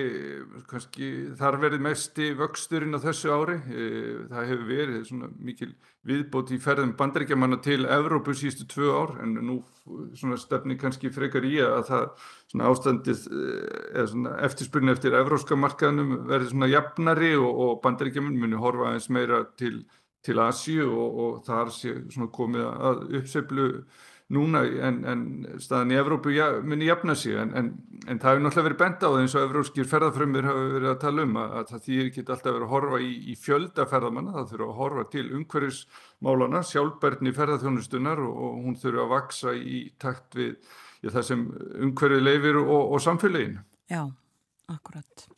kannski 0.70 1.10
þar 1.38 1.58
verði 1.62 1.78
mesti 1.86 2.30
vöxturinn 2.38 2.98
á 2.98 3.00
þessu 3.04 3.30
ári. 3.30 3.56
E, 3.70 3.84
það 4.32 4.48
hefur 4.50 4.64
verið 4.70 5.04
svona 5.06 5.28
mikil 5.38 5.68
viðbót 6.06 6.50
í 6.54 6.58
ferðum 6.62 6.94
bandaríkjamanna 6.98 7.58
til 7.62 7.86
Evrópu 7.90 8.34
sístu 8.38 8.66
tvö 8.70 8.90
ár 8.94 9.14
en 9.22 9.36
nú 9.46 9.60
svona 10.18 10.38
stefni 10.40 10.78
kannski 10.78 11.10
frekar 11.14 11.46
í 11.46 11.54
að 11.62 11.84
það 11.90 12.08
svona 12.50 12.72
ástandið 12.72 13.22
e, 13.30 13.44
eða 13.92 14.08
svona 14.14 14.34
eftirspurni 14.48 14.94
eftir 14.94 15.18
evróska 15.18 15.58
markaðnum 15.58 16.18
verði 16.30 16.50
svona 16.50 16.70
jafnari 16.72 17.32
og, 17.38 17.62
og 17.66 17.78
bandaríkjaman 17.86 18.42
muni 18.42 18.58
horfa 18.58 18.90
eins 18.94 19.06
meira 19.14 19.44
til, 19.58 19.84
til 20.26 20.42
Asíu 20.42 20.90
og, 20.90 21.22
og 21.22 21.40
þar 21.46 21.72
sé 21.74 21.94
svona 22.10 22.30
komið 22.34 22.68
að 22.74 23.06
uppseflu 23.20 23.70
núna 24.34 24.62
en, 24.66 24.96
en 25.06 25.20
staðan 25.62 25.92
í 25.94 25.98
Evrópu 26.00 26.32
ja, 26.34 26.48
muni 26.64 26.88
jafna 26.88 27.14
sig 27.14 27.36
en, 27.38 27.52
en, 27.58 27.68
en 28.10 28.18
það 28.18 28.32
hefur 28.32 28.42
náttúrulega 28.42 28.66
verið 28.66 28.80
benda 28.80 29.06
á 29.06 29.10
það 29.12 29.18
eins 29.20 29.36
og 29.36 29.44
evróskir 29.46 29.90
ferðarfrömmir 29.92 30.48
hafa 30.48 30.64
verið 30.72 30.90
að 30.90 30.98
tala 31.04 31.26
um 31.28 31.38
að, 31.42 31.54
að 31.60 31.70
það 31.70 31.84
þýr 31.86 32.02
ekki 32.08 32.24
alltaf 32.24 32.48
verið 32.48 32.66
að 32.66 32.72
horfa 32.74 33.00
í, 33.04 33.12
í 33.30 33.36
fjölda 33.38 33.86
ferðamanna, 33.92 34.34
það 34.34 34.50
þurfa 34.52 34.66
að 34.66 34.80
horfa 34.80 35.06
til 35.14 35.24
umhverfismálana, 35.38 36.64
sjálfbærni 36.72 37.34
ferðarþjónustunar 37.38 38.24
og, 38.26 38.42
og 38.48 38.58
hún 38.66 38.76
þurfa 38.82 39.06
að 39.06 39.14
vaksa 39.14 39.54
í 39.54 39.80
takt 40.02 40.38
við 40.40 40.52
já, 41.04 41.10
það 41.12 41.22
sem 41.30 41.46
umhverfið 41.86 42.26
leifir 42.26 42.60
og, 42.64 42.82
og 42.82 43.06
samfélagin. 43.06 43.58
Já, 43.92 44.02
akkurat. 44.74 45.28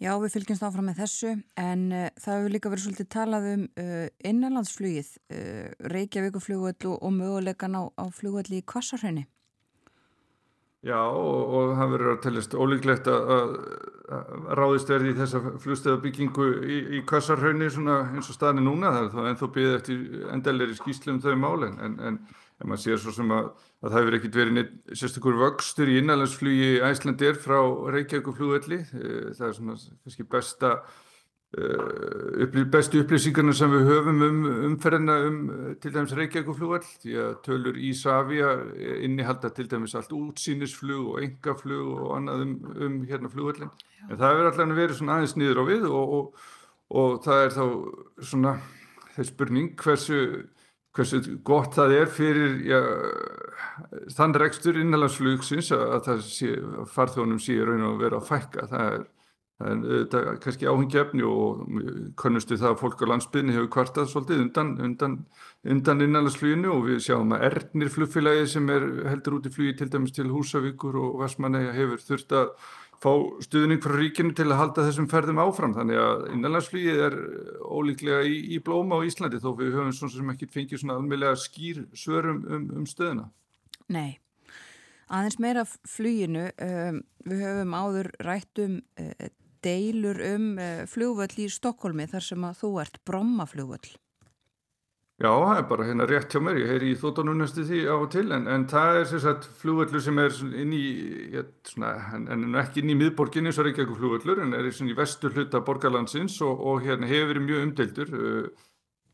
Já, 0.00 0.14
við 0.16 0.32
fylgjumst 0.32 0.64
áfram 0.64 0.86
með 0.88 1.02
þessu 1.02 1.30
en 1.60 1.82
uh, 1.92 2.06
það 2.16 2.38
hefur 2.38 2.54
líka 2.54 2.70
verið 2.72 2.84
svolítið 2.86 3.08
talað 3.12 3.48
um 3.50 3.66
uh, 3.82 4.06
innanlandsflugið, 4.30 5.10
uh, 5.36 5.66
Reykjavíkuflugvöld 5.92 6.86
og, 6.88 6.96
og 7.04 7.12
möguleikan 7.18 7.76
á, 7.76 7.82
á 8.00 8.04
flugvöldi 8.08 8.62
í 8.62 8.64
Kvassarhraunni. 8.64 9.26
Já, 10.88 10.96
og, 10.96 11.52
og 11.52 11.74
það 11.76 11.92
verður 11.92 12.14
að 12.14 12.20
teljast 12.24 12.56
ólíklegt 12.56 13.10
að, 13.12 13.32
að 14.16 14.30
ráðist 14.56 14.92
verði 14.94 15.12
í 15.12 15.18
þessa 15.18 15.42
flugstöðabyggingu 15.66 16.46
í, 16.64 16.78
í 16.96 17.02
Kvassarhraunni 17.04 17.68
eins 17.68 18.30
og 18.32 18.38
staðinni 18.38 18.64
núna. 18.64 18.94
Það 18.96 19.02
er 19.02 19.10
þá 19.12 19.32
ennþá 19.34 19.50
byggðið 19.58 19.80
eftir 19.82 20.30
endalegri 20.32 20.78
skýslum 20.80 21.20
þau 21.20 21.34
málinn 21.36 21.76
en, 21.84 22.00
en 22.00 22.22
en 22.60 22.68
maður 22.68 22.82
sér 22.84 23.00
svo 23.00 23.12
sem 23.14 23.30
að, 23.32 23.50
að 23.80 23.92
það 23.92 24.00
hefur 24.00 24.16
ekkert 24.18 24.40
verið 24.40 24.56
neitt 24.56 24.72
sérstakur 24.92 25.38
vöxtur 25.40 25.92
í 25.92 26.00
innanlandsflugi 26.00 26.72
Æslandir 26.84 27.38
frá 27.40 27.60
Reykjavík 27.94 28.34
flugvelli 28.36 28.82
eh, 28.82 29.30
það 29.36 29.46
er 29.48 29.56
svona 29.56 29.78
kannski 29.78 30.28
besta 30.28 30.74
upplý, 31.50 32.62
bestu 32.70 33.00
upplýsingarna 33.02 33.52
sem 33.56 33.72
við 33.74 33.88
höfum 33.88 34.20
um 34.22 34.36
umferðina 34.68 35.16
um 35.26 35.38
til 35.82 35.90
dæmis 35.90 36.12
Reykjavík 36.14 36.52
flugvell 36.54 36.84
því 37.02 37.16
að 37.24 37.32
tölur 37.42 37.80
í 37.80 37.90
Savia 37.98 38.52
innihalda 39.02 39.50
til 39.56 39.66
dæmis 39.66 39.96
allt 39.98 40.14
útsýnisflug 40.14 41.08
og 41.10 41.24
engaflug 41.24 41.88
og 41.96 42.14
annað 42.20 42.44
um, 42.44 42.54
um 42.86 43.00
hérna 43.08 43.32
flugvellin 43.32 43.72
en 44.06 44.14
það 44.14 44.30
hefur 44.30 44.50
alltaf 44.52 44.76
verið 44.78 45.00
svona 45.00 45.16
aðeins 45.18 45.36
nýður 45.40 45.62
á 45.62 45.64
við 45.72 45.88
og, 45.90 46.14
og, 46.20 46.46
og 47.02 47.18
það 47.26 47.42
er 47.42 47.56
þá 47.56 47.64
svona 48.30 48.54
þess 49.16 49.34
spurning 49.34 49.74
hversu 49.82 50.20
hversu 50.96 51.20
gott 51.46 51.76
það 51.76 51.94
er 52.00 52.10
fyrir 52.10 52.58
já, 52.66 52.80
þann 54.16 54.36
rekstur 54.42 54.80
innanlandsflugsins 54.80 55.70
að 55.76 55.96
það 56.08 56.26
sé, 56.26 56.52
farþjónum 56.90 57.40
sé 57.42 57.56
raun 57.62 57.86
og 57.92 58.02
vera 58.02 58.20
að 58.20 58.28
fækka. 58.30 58.66
Það 58.70 58.86
er, 58.96 59.04
það 59.60 59.70
er, 59.70 60.02
það 60.10 60.28
er 60.32 60.40
kannski 60.44 60.68
áhengjefni 60.72 61.26
og 61.30 61.62
konnustu 62.20 62.58
það 62.58 62.74
að 62.74 62.82
fólk 62.82 63.04
á 63.06 63.10
landsbyrni 63.12 63.56
hefur 63.56 63.72
kvartað 63.76 64.10
svolítið 64.10 64.44
undan, 64.46 64.74
undan, 64.88 65.16
undan 65.76 66.04
innanlandsfluginu 66.06 66.74
og 66.74 66.84
við 66.88 67.02
sjáum 67.06 67.36
að 67.36 67.46
Ernir 67.50 67.94
flugfélagi 67.94 68.50
sem 68.56 68.74
er 68.74 68.86
heldur 69.12 69.38
út 69.38 69.50
í 69.50 69.54
flugi 69.54 69.76
til 69.78 69.90
dæmis 69.92 70.16
til 70.16 70.30
Húsavíkur 70.32 70.98
og 71.00 71.20
Vestmanæja 71.22 71.76
hefur 71.76 72.06
þurft 72.08 72.38
að 72.40 72.54
fá 73.00 73.12
stuðning 73.44 73.80
frá 73.80 73.94
ríkinu 73.96 74.34
til 74.36 74.48
að 74.50 74.58
halda 74.60 74.84
þessum 74.84 75.08
ferðum 75.08 75.40
áfram 75.40 75.74
þannig 75.76 76.00
að 76.02 76.24
innanlandsflýið 76.34 77.02
er 77.06 77.16
ólíklega 77.64 78.22
í, 78.28 78.34
í 78.56 78.58
blóma 78.64 79.00
á 79.00 79.06
Íslandi 79.08 79.40
þó 79.40 79.54
við 79.56 79.76
höfum 79.78 79.94
svona 79.96 80.16
sem 80.16 80.32
ekki 80.34 80.50
fengið 80.52 80.82
svona 80.82 80.98
almeinlega 81.00 81.38
skýr 81.40 81.86
svörum 81.96 82.42
um, 82.44 82.66
um 82.82 82.88
stöðuna. 82.88 83.30
Nei, 83.90 84.20
aðeins 85.08 85.40
meira 85.40 85.64
flýinu, 85.66 86.50
um, 86.60 87.00
við 87.24 87.44
höfum 87.46 87.76
áður 87.80 88.12
rætt 88.26 88.62
um 88.66 88.76
uh, 89.00 89.30
deilur 89.64 90.20
um 90.34 90.52
uh, 90.60 90.84
fljóvöll 90.90 91.32
í 91.40 91.48
Stokkólmi 91.52 92.08
þar 92.10 92.28
sem 92.28 92.46
að 92.48 92.62
þú 92.62 92.74
ert 92.84 93.00
brommafljóvöll. 93.08 93.96
Já, 95.20 95.28
það 95.28 95.58
er 95.58 95.64
bara 95.68 95.84
hérna 95.84 96.04
rétt 96.08 96.32
hjá 96.32 96.40
mér, 96.40 96.58
ég 96.62 96.70
heyri 96.72 96.94
í 96.94 96.96
þóttanum 96.96 97.36
næstu 97.36 97.66
því 97.68 97.80
á 97.92 97.96
og 97.98 98.06
til, 98.14 98.22
en, 98.32 98.46
en 98.48 98.62
það 98.70 99.00
er 99.02 99.08
sem 99.10 99.20
sagt 99.20 99.48
flugvöldur 99.60 100.00
sem 100.00 100.20
er 100.22 100.38
inn 100.62 100.72
í, 100.72 100.84
ja, 101.34 101.42
svona, 101.68 101.90
en, 102.16 102.24
en 102.32 102.56
ekki 102.62 102.80
inn 102.80 102.94
í 102.94 102.96
miðborginni, 103.02 103.52
svo 103.52 103.66
er 103.66 103.68
ekki 103.68 103.84
eitthvað 103.84 104.00
flugvöldur, 104.00 104.40
en 104.46 104.56
er 104.56 104.70
í 104.70 104.96
vestur 104.96 105.36
hluta 105.36 105.60
borgarlandsins 105.66 106.38
og, 106.46 106.64
og 106.64 106.86
hérna 106.86 107.10
hefur 107.10 107.34
verið 107.34 107.46
mjög 107.50 107.66
umdeildur. 107.66 108.14
Uh, 108.16 108.69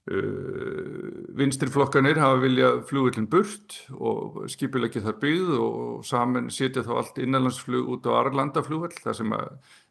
Vinstirflokkanir 0.06 2.20
hafa 2.22 2.38
viljað 2.38 2.84
flugvöldin 2.86 3.24
burt 3.30 3.74
og 3.98 4.44
skipileggi 4.52 5.00
þar 5.02 5.16
byggð 5.22 5.56
og 5.58 6.04
saman 6.06 6.46
setja 6.54 6.84
þá 6.86 6.92
allt 7.00 7.18
innanlandsflug 7.24 7.88
út 7.96 8.06
á 8.06 8.14
Arlanda 8.20 8.62
flugvöld, 8.62 9.00
það 9.02 9.16
sem 9.18 9.34
að 9.34 9.48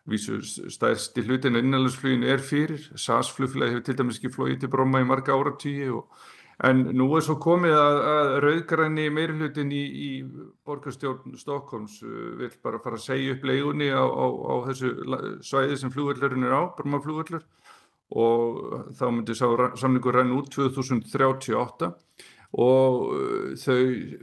vísu 0.07 0.39
stærsti 0.71 1.25
hlutin 1.25 1.59
innanlandsflugin 1.59 2.23
er 2.31 2.39
fyrir, 2.39 2.79
SAS 2.95 3.33
flugfélagi 3.35 3.75
hefur 3.75 3.85
til 3.89 3.97
dæmis 3.99 4.21
ekki 4.21 4.31
flogið 4.37 4.63
til 4.63 4.71
Bromma 4.71 5.03
í 5.03 5.09
marga 5.09 5.35
áratíu 5.35 6.05
en 6.63 6.77
nú 6.95 7.09
er 7.17 7.23
svo 7.25 7.35
komið 7.43 7.75
að, 7.75 7.99
að 8.13 8.27
rauðgræni 8.45 9.09
meirhlutin 9.11 9.71
í, 9.75 9.83
í 9.83 10.23
borgarstjórn 10.63 11.35
Stokkons 11.35 11.99
uh, 12.07 12.39
vil 12.39 12.55
bara 12.63 12.79
fara 12.79 12.95
að 12.95 13.03
segja 13.09 13.35
upp 13.35 13.43
leigunni 13.51 13.91
á, 13.91 13.99
á, 13.99 14.25
á 14.31 14.63
þessu 14.69 14.95
svæði 15.43 15.75
sem 15.81 15.91
flugvöldurinn 15.91 16.47
er 16.47 16.55
á, 16.55 16.71
Bromma 16.77 17.03
flugvöldur 17.03 17.43
og 18.13 18.93
þá 18.97 19.05
myndir 19.09 19.37
samningur 19.39 20.19
ræn 20.19 20.35
út 20.35 20.51
2038 20.53 21.93
og 22.55 23.09
uh, 23.11 23.55
þau 23.59 23.79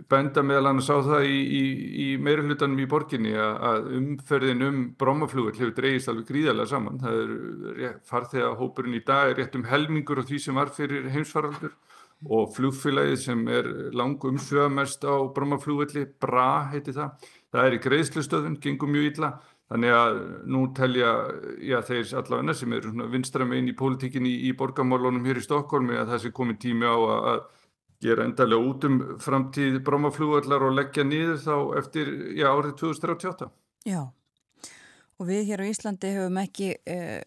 benda 0.09 0.45
meðal 0.47 0.71
annars 0.71 0.89
á 0.89 1.05
það 1.05 1.27
í, 1.29 1.41
í, 1.43 1.65
í 2.05 2.07
meira 2.17 2.45
hlutanum 2.47 2.81
í 2.81 2.89
borginni 2.89 3.35
að 3.37 3.91
umferðin 3.99 4.65
um 4.69 4.79
brómaflugur 4.99 5.59
hefur 5.59 5.75
dreyist 5.77 6.09
alveg 6.09 6.31
gríðarlega 6.31 6.71
saman. 6.71 7.01
Það 7.03 7.19
er 7.89 7.99
farþegahópurinn 8.09 8.97
í 8.97 9.05
dag 9.05 9.33
er 9.33 9.43
rétt 9.43 9.59
um 9.59 9.67
helmingur 9.69 10.23
af 10.23 10.31
því 10.31 10.41
sem 10.47 10.57
var 10.57 10.73
fyrir 10.73 11.11
heimsfaraldur 11.13 11.77
og 12.23 12.53
flugfélagið 12.55 13.19
sem 13.19 13.41
er 13.51 13.69
langum 13.99 14.37
umsvegamest 14.37 15.05
á 15.05 15.27
brómaflugvelli, 15.35 16.07
BRA 16.23 16.69
heiti 16.71 16.95
það, 16.95 17.31
það 17.51 17.67
er 17.67 17.77
í 17.77 17.81
greiðslustöðun, 17.87 18.61
gengur 18.63 18.93
mjög 18.93 19.09
illa. 19.11 19.33
Þannig 19.73 19.95
að 19.97 20.19
nú 20.53 20.67
telja 20.77 21.11
já, 21.65 21.79
þeir 21.89 22.11
allavegna 22.21 22.53
sem 22.53 22.73
eru 22.77 22.91
vinstramein 23.09 23.71
í 23.71 23.77
pólitíkinni 23.77 24.29
í, 24.29 24.51
í 24.51 24.57
borgamálunum 24.59 25.25
hér 25.25 25.41
í 25.41 25.45
Stokkólmi 25.47 25.97
að 25.97 26.11
það 26.13 26.21
sé 26.27 26.33
komið 26.37 26.59
tími 26.67 26.85
á 26.85 26.93
að, 26.93 27.29
að 27.31 27.39
gera 28.05 28.27
endalega 28.29 28.69
út 28.69 28.85
um 28.85 28.99
framtíð 29.23 29.79
brómaflugvallar 29.87 30.67
og 30.67 30.77
leggja 30.77 31.07
nýður 31.09 31.41
þá 31.41 31.55
eftir 31.81 32.11
já, 32.37 32.51
árið 32.51 32.75
2038. 32.83 33.49
Já, 33.89 34.03
og 35.17 35.31
við 35.31 35.49
hér 35.49 35.65
á 35.65 35.71
Íslandi 35.71 36.13
hefum 36.19 36.41
ekki, 36.43 36.71
eh, 36.85 37.23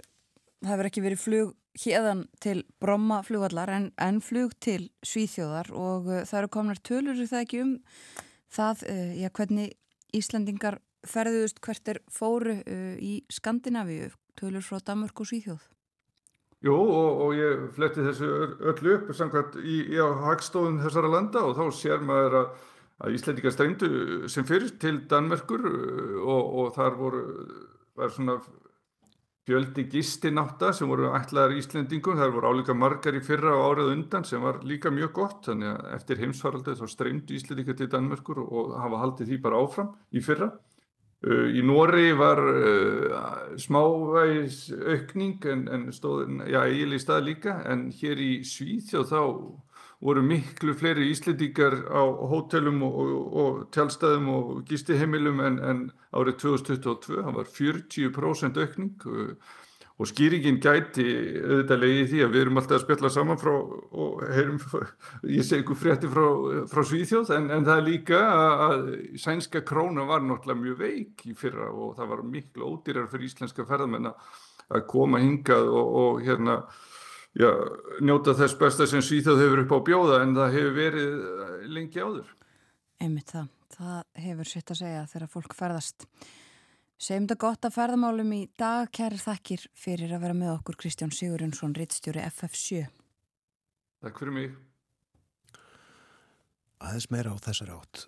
hefur 0.70 0.92
ekki 0.92 1.06
verið 1.08 1.24
flug 1.24 1.56
hérðan 1.82 2.26
til 2.44 2.60
brómaflugvallar 2.84 3.74
en, 3.74 3.90
en 3.98 4.22
flug 4.22 4.54
til 4.62 4.92
Svíþjóðar 5.02 5.74
og 5.74 6.12
eh, 6.14 6.28
það 6.30 6.44
eru 6.44 6.54
komnar 6.60 6.86
tölur 6.86 7.26
það 7.26 7.42
ekki 7.42 7.66
um 7.66 7.78
það, 8.54 8.86
eh, 8.92 9.16
já, 9.24 9.32
hvernig 9.34 9.74
Íslandingar 10.16 10.80
ferðuðust 11.10 11.62
hvert 11.66 11.94
er 11.94 12.02
fóru 12.12 12.58
uh, 12.60 12.96
í 13.00 13.20
Skandinavíu, 13.32 14.12
tölur 14.40 14.66
frá 14.66 14.82
Danmörk 14.84 15.24
og 15.24 15.30
Svíþjóð? 15.30 15.64
Jú, 16.66 16.74
og, 16.74 17.22
og 17.22 17.36
ég 17.38 17.66
fletti 17.76 18.04
þessu 18.06 18.30
öllu 18.72 18.96
upp 18.96 19.12
samkvæmt 19.14 19.60
í, 19.62 19.82
í 19.94 20.00
hagstofun 20.26 20.80
þessara 20.82 21.12
landa 21.14 21.44
og 21.46 21.60
þá 21.60 21.66
sér 21.78 22.06
maður 22.06 22.40
að, 22.40 22.54
að 23.06 23.18
Íslandika 23.20 23.54
streymdu 23.54 23.90
sem 24.32 24.48
fyrir 24.48 24.74
til 24.82 25.04
Danmerkur 25.12 25.68
og, 25.68 26.44
og 26.62 26.72
þar 26.78 26.98
voru, 26.98 27.26
svona 28.16 28.40
fjöldi 29.46 29.86
gistináta 29.92 30.72
sem 30.74 30.90
voru 30.90 31.12
ætlaðar 31.14 31.54
Íslendingum, 31.60 32.18
þar 32.18 32.34
voru 32.34 32.54
álíka 32.56 32.74
margar 32.74 33.18
í 33.18 33.22
fyrra 33.22 33.54
og 33.54 33.76
árið 33.76 33.92
undan 33.94 34.26
sem 34.26 34.42
var 34.42 34.64
líka 34.66 34.90
mjög 34.94 35.12
gott, 35.20 35.44
þannig 35.46 35.70
að 35.70 35.92
eftir 36.00 36.22
heimsfaraldið 36.24 36.80
þá 36.82 36.88
streymdu 36.90 37.38
Íslendika 37.38 37.76
til 37.78 37.92
Danmerkur 37.92 38.42
og 38.42 38.74
hafa 38.80 39.04
haldið 39.04 39.30
því 39.30 39.44
bara 39.44 39.60
áfram 39.62 39.94
í 40.10 40.24
fyrra. 40.26 40.50
Uh, 41.26 41.48
í 41.58 41.62
Nóri 41.66 42.12
var 42.14 42.38
uh, 42.38 43.14
smávægis 43.58 44.68
aukning 44.76 45.46
en, 45.50 45.64
en 45.74 45.88
stóð, 45.96 46.28
já, 46.46 46.60
eiginlega 46.62 47.02
í 47.02 47.02
stað 47.02 47.24
líka, 47.32 47.56
en 47.66 47.88
hér 47.98 48.22
í 48.22 48.32
Svíþjóð 48.46 49.08
þá 49.10 49.22
voru 50.06 50.22
miklu 50.22 50.76
fleiri 50.78 51.08
íslendingar 51.10 51.80
á 51.90 52.04
hótelum 52.30 52.84
og, 52.86 52.98
og, 53.02 53.38
og 53.42 53.62
tjálstæðum 53.74 54.28
og 54.36 54.50
gistiheimilum 54.70 55.42
en, 55.48 55.60
en 55.66 55.84
árið 56.14 56.38
2022, 56.44 57.22
það 57.24 57.38
var 57.40 57.54
40% 57.58 58.62
aukning. 58.62 58.94
Og 59.10 59.65
skýringin 60.04 60.58
gæti 60.60 61.06
auðvitað 61.40 61.80
leiði 61.80 62.08
því 62.12 62.24
að 62.26 62.34
við 62.34 62.42
erum 62.42 62.60
alltaf 62.60 62.76
að 62.76 62.82
spjalla 62.84 63.12
saman 63.16 63.40
frá 63.40 63.54
og 63.56 64.26
heyrum, 64.36 64.58
ég 65.32 65.48
segi 65.48 65.64
ykkur 65.64 65.80
frétti 65.80 66.10
frá, 66.12 66.26
frá 66.72 66.82
Svíþjóð 66.90 67.32
en, 67.38 67.48
en 67.56 67.68
það 67.68 67.80
er 67.80 67.88
líka 67.88 68.20
að 68.66 68.84
sænska 69.24 69.64
króna 69.68 70.04
var 70.10 70.26
náttúrulega 70.26 70.64
mjög 70.66 70.82
veik 70.82 71.24
í 71.32 71.38
fyrra 71.40 71.70
og 71.72 71.96
það 71.96 72.12
var 72.12 72.26
miklu 72.34 72.74
ódýrar 72.74 73.08
fyrir 73.14 73.30
íslenska 73.30 73.68
ferðamenn 73.70 74.12
að 74.12 74.86
koma 74.92 75.24
hingað 75.24 75.72
og, 75.72 75.96
og 76.04 76.22
hérna 76.26 76.60
já, 77.32 77.52
njóta 78.04 78.36
þess 78.36 78.60
besta 78.60 78.88
sem 78.90 79.04
Svíþjóð 79.04 79.44
hefur 79.46 79.64
upp 79.64 79.76
á 79.76 79.80
bjóða 79.92 80.24
en 80.26 80.36
það 80.36 80.58
hefur 80.58 80.80
verið 80.80 81.14
eh, 81.16 81.54
lengi 81.72 82.04
áður. 82.04 82.34
Einmitt 83.00 83.32
það, 83.32 83.48
það 83.76 84.26
hefur 84.26 84.52
sitt 84.52 84.76
að 84.76 84.82
segja 84.82 85.06
þegar 85.12 85.32
fólk 85.38 85.56
ferðast. 85.56 86.08
Segjum 86.96 87.26
þetta 87.28 87.36
gott 87.44 87.66
að 87.68 87.74
ferðamálum 87.76 88.30
í 88.32 88.42
dag, 88.56 88.88
kæri 88.96 89.18
þakkir 89.20 89.66
fyrir 89.76 90.14
að 90.16 90.22
vera 90.24 90.36
með 90.38 90.52
okkur 90.54 90.78
Kristján 90.80 91.12
Sigurjónsson, 91.12 91.74
rittstjóri 91.76 92.22
FF7. 92.24 92.86
Takk 94.06 94.22
fyrir 94.22 94.36
mig. 94.36 94.54
Aðeins 96.80 97.10
meira 97.12 97.34
á 97.36 97.38
þessari 97.44 97.74
átt. 97.76 98.06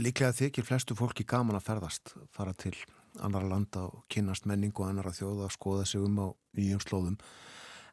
Líklega 0.00 0.32
þykir 0.32 0.64
flestu 0.64 0.96
fólki 0.96 1.26
gaman 1.28 1.58
að 1.58 1.66
ferðast, 1.66 2.14
fara 2.32 2.54
til 2.56 2.72
annara 3.20 3.50
landa 3.52 3.84
og 3.90 4.06
kynast 4.10 4.48
menningu 4.48 4.80
og 4.80 4.88
annara 4.88 5.12
þjóða 5.14 5.50
að 5.50 5.54
skoða 5.58 5.84
sig 5.86 6.02
um 6.02 6.16
á 6.24 6.26
nýjum 6.56 6.80
slóðum. 6.82 7.18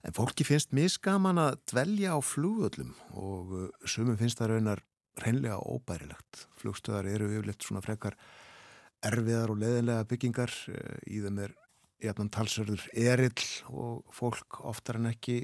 En 0.08 0.16
fólki 0.16 0.48
finnst 0.48 0.72
misgaman 0.74 1.38
að 1.38 1.60
dvelja 1.70 2.16
á 2.16 2.20
flugöllum 2.24 2.96
og 3.12 3.52
uh, 3.54 3.68
sumum 3.84 4.16
finnst 4.18 4.40
það 4.40 4.56
raunar 4.56 4.84
reynlega 5.20 5.60
óbærilegt. 5.60 6.48
Flugstöðar 6.58 7.12
eru 7.12 7.28
yfirleitt 7.36 7.68
svona 7.68 7.84
frekar 7.84 8.16
erfiðar 9.06 9.54
og 9.54 9.62
leðinlega 9.62 10.08
byggingar. 10.10 10.54
Uh, 10.70 10.96
í 11.10 11.22
þeim 11.24 11.42
er 11.48 11.58
jæfnan 12.02 12.32
talsörður 12.34 12.88
erill 12.98 13.48
og 13.70 14.16
fólk 14.16 14.62
oftar 14.66 14.98
en 14.98 15.12
ekki 15.12 15.44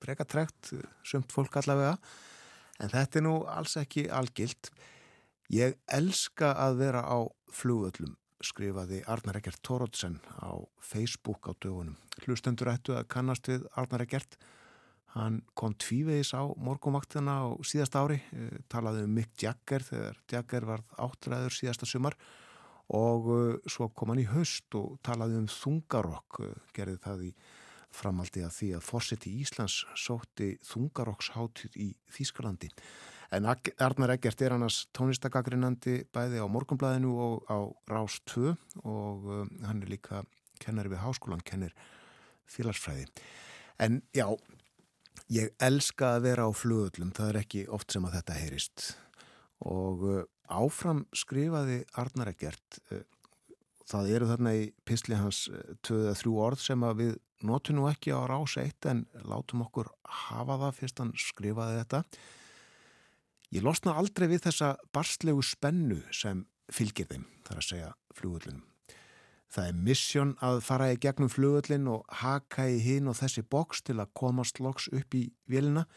breka 0.00 0.24
trekt, 0.24 0.72
sumt 1.04 1.32
fólk 1.32 1.60
allavega. 1.60 1.98
En 2.80 2.92
þetta 2.92 3.20
er 3.20 3.26
nú 3.26 3.34
alls 3.50 3.76
ekki 3.76 4.06
algilt. 4.08 4.70
Ég 5.52 5.76
elska 5.90 6.54
að 6.62 6.80
vera 6.84 7.04
á 7.04 7.18
flugöllum 7.52 8.16
skrifaði 8.40 9.02
Arnar 9.10 9.36
Eggert 9.40 9.60
Tórótsen 9.66 10.16
á 10.40 10.56
Facebook 10.80 11.50
á 11.50 11.52
dögunum. 11.60 11.98
Hlustendur 12.24 12.70
ættu 12.72 12.96
að 12.96 13.08
kannast 13.12 13.50
við 13.50 13.66
Arnar 13.76 14.06
Eggert. 14.06 14.38
Hann 15.12 15.40
kom 15.58 15.74
tvívegis 15.74 16.32
á 16.32 16.46
morgumvaktina 16.56 17.42
á 17.44 17.48
síðast 17.66 17.98
ári, 17.98 18.22
eh, 18.32 18.62
talaði 18.70 19.04
um 19.04 19.14
Mick 19.14 19.34
Jagger 19.36 19.82
þegar 19.82 20.16
Jagger 20.30 20.64
var 20.64 20.80
áttræður 20.96 21.52
síðasta 21.52 21.86
sumar 21.86 22.14
og 22.14 22.22
eh, 23.36 23.70
svo 23.70 23.88
kom 23.94 24.10
hann 24.12 24.22
í 24.22 24.28
höst 24.30 24.74
og 24.78 24.98
talaði 25.06 25.38
um 25.38 25.48
þungarokk, 25.50 26.40
eh, 26.46 26.60
gerði 26.74 26.98
það 27.04 27.24
í 27.28 27.32
framaldi 27.94 28.42
að 28.46 28.54
því 28.56 28.68
að 28.76 28.86
Fossetti 28.86 29.32
Íslands 29.42 29.84
sótti 29.98 30.52
þungarokksháttið 30.66 31.78
í 31.78 31.88
Þýskalandi. 32.14 32.70
En 33.34 33.46
Arnar 33.46 34.14
Eggert 34.16 34.42
er 34.42 34.56
annars 34.56 34.88
tónistagagrinandi 34.96 36.00
bæði 36.14 36.42
á 36.42 36.46
Morgonblæðinu 36.50 37.12
og 37.22 37.44
á 37.46 37.58
Rás 37.90 38.18
2 38.26 38.56
og 38.82 39.28
um, 39.30 39.50
hann 39.62 39.82
er 39.84 39.92
líka 39.92 40.24
kennari 40.62 40.90
við 40.90 41.04
háskólan, 41.04 41.44
kennir 41.46 41.74
félagsfræði. 42.50 43.06
En 43.78 44.02
já, 44.14 44.26
ég 45.30 45.54
elska 45.62 46.16
að 46.16 46.26
vera 46.26 46.48
á 46.50 46.50
flugöllum, 46.50 47.14
það 47.14 47.30
er 47.30 47.40
ekki 47.44 47.64
oft 47.70 47.94
sem 47.94 48.06
að 48.06 48.18
þetta 48.18 48.40
heyrist. 48.40 48.88
Og 49.70 50.04
áfram 50.50 51.04
skrifaði 51.16 51.82
Arnar 52.00 52.32
Eggert, 52.32 52.80
uh, 52.90 53.02
það 53.90 54.12
eru 54.16 54.30
þarna 54.30 54.54
í 54.58 54.68
pisli 54.86 55.18
hans 55.18 55.46
uh, 55.50 55.74
töða 55.86 56.14
þrjú 56.18 56.36
orð 56.46 56.64
sem 56.64 56.86
að 56.86 57.02
við 57.04 57.16
notum 57.46 57.80
nú 57.80 57.88
ekki 57.88 58.12
á 58.12 58.20
Rás 58.28 58.56
1 58.60 58.90
en 58.90 59.04
látum 59.24 59.64
okkur 59.64 59.88
hafa 60.28 60.58
það 60.66 60.76
fyrst 60.80 61.02
hann 61.02 61.12
skrifaði 61.16 61.80
þetta. 61.80 62.02
Ég 63.50 63.64
losna 63.66 63.96
aldrei 63.98 64.28
við 64.30 64.44
þessa 64.46 64.74
barslegu 64.94 65.42
spennu 65.42 66.02
sem 66.14 66.44
fylgir 66.70 67.08
þeim, 67.10 67.24
þar 67.46 67.62
að 67.62 67.66
segja 67.66 67.94
flugöllunum. 68.14 68.66
Það 69.50 69.66
er 69.66 69.78
missjón 69.88 70.32
að 70.46 70.60
fara 70.62 70.92
í 70.92 70.98
gegnum 71.02 71.30
flugöllin 71.32 71.88
og 71.90 72.04
haka 72.20 72.68
í 72.70 72.76
hinn 72.84 73.10
og 73.10 73.16
þessi 73.18 73.42
boks 73.42 73.82
til 73.82 73.96
að 73.98 74.12
komast 74.14 74.60
loks 74.62 74.86
upp 74.94 75.16
í 75.18 75.24
vélina. 75.50 75.88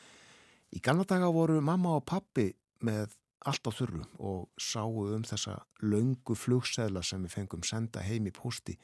Í 0.74 0.82
ganna 0.82 1.06
daga 1.06 1.30
voru 1.30 1.60
mamma 1.62 2.00
og 2.00 2.08
pappi 2.10 2.48
með 2.82 3.14
allt 3.50 3.68
á 3.68 3.72
þurru 3.74 4.04
og 4.20 4.50
sáu 4.62 5.04
um 5.16 5.26
þessa 5.28 5.58
laungu 5.84 6.36
flugseðla 6.38 7.04
sem 7.06 7.24
við 7.26 7.36
fengum 7.38 7.66
senda 7.68 8.04
heim 8.06 8.28
í 8.30 8.36
posti. 8.36 8.78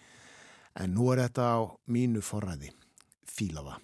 En 0.80 0.94
nú 0.96 1.10
er 1.14 1.24
þetta 1.26 1.46
á 1.56 1.60
mínu 1.90 2.22
forræði, 2.24 2.72
fílaða. 3.28 3.80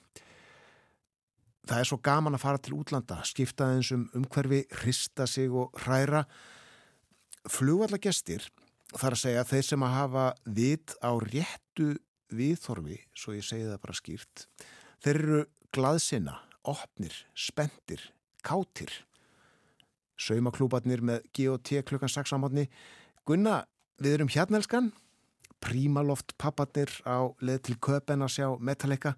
Það 1.66 1.82
er 1.82 1.90
svo 1.90 1.98
gaman 2.06 2.38
að 2.38 2.44
fara 2.44 2.62
til 2.62 2.76
útlanda, 2.78 3.22
skipta 3.26 3.72
eins 3.74 3.90
um 3.96 4.06
umhverfi, 4.14 4.62
hrista 4.84 5.26
sig 5.26 5.50
og 5.50 5.74
hræra. 5.82 6.26
Flugvallagestir, 7.50 8.46
þar 8.94 9.16
að 9.16 9.22
segja 9.24 9.48
þeir 9.50 9.66
sem 9.70 9.86
að 9.86 9.96
hafa 9.96 10.26
vit 10.46 10.94
á 11.02 11.12
réttu 11.26 11.96
viðþorfi, 12.36 13.00
svo 13.18 13.34
ég 13.36 13.46
segi 13.46 13.66
það 13.66 13.82
bara 13.82 13.98
skýrt, 13.98 14.46
þeir 15.02 15.20
eru 15.24 15.42
glaðsina, 15.76 16.38
opnir, 16.66 17.18
spendir, 17.38 18.02
kátir. 18.46 18.94
Saumaklúbarnir 20.18 21.04
með 21.06 21.26
G.O.T. 21.36 21.82
klukkan 21.88 22.12
6 22.12 22.36
á 22.36 22.38
mótni. 22.40 22.68
Gunna, 23.28 23.64
við 24.02 24.20
erum 24.20 24.32
hérna 24.32 24.62
elskan. 24.62 24.92
Prímaloft 25.64 26.36
papparnir 26.38 26.92
á 27.08 27.32
leð 27.42 27.66
til 27.68 27.80
köpen 27.82 28.24
að 28.24 28.36
sjá 28.38 28.48
Metallica 28.60 29.16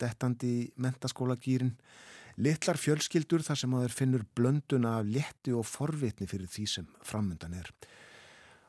dettandi 0.00 0.70
mentaskólagýrin, 0.80 1.74
litlar 2.36 2.78
fjölskyldur 2.80 3.44
þar 3.46 3.60
sem 3.60 3.76
að 3.76 3.86
þeir 3.86 3.96
finnur 4.00 4.26
blönduna 4.36 4.96
af 5.00 5.08
létti 5.08 5.54
og 5.56 5.66
forvitni 5.68 6.28
fyrir 6.28 6.50
því 6.52 6.66
sem 6.72 6.88
framöndan 7.04 7.56
er. 7.56 7.70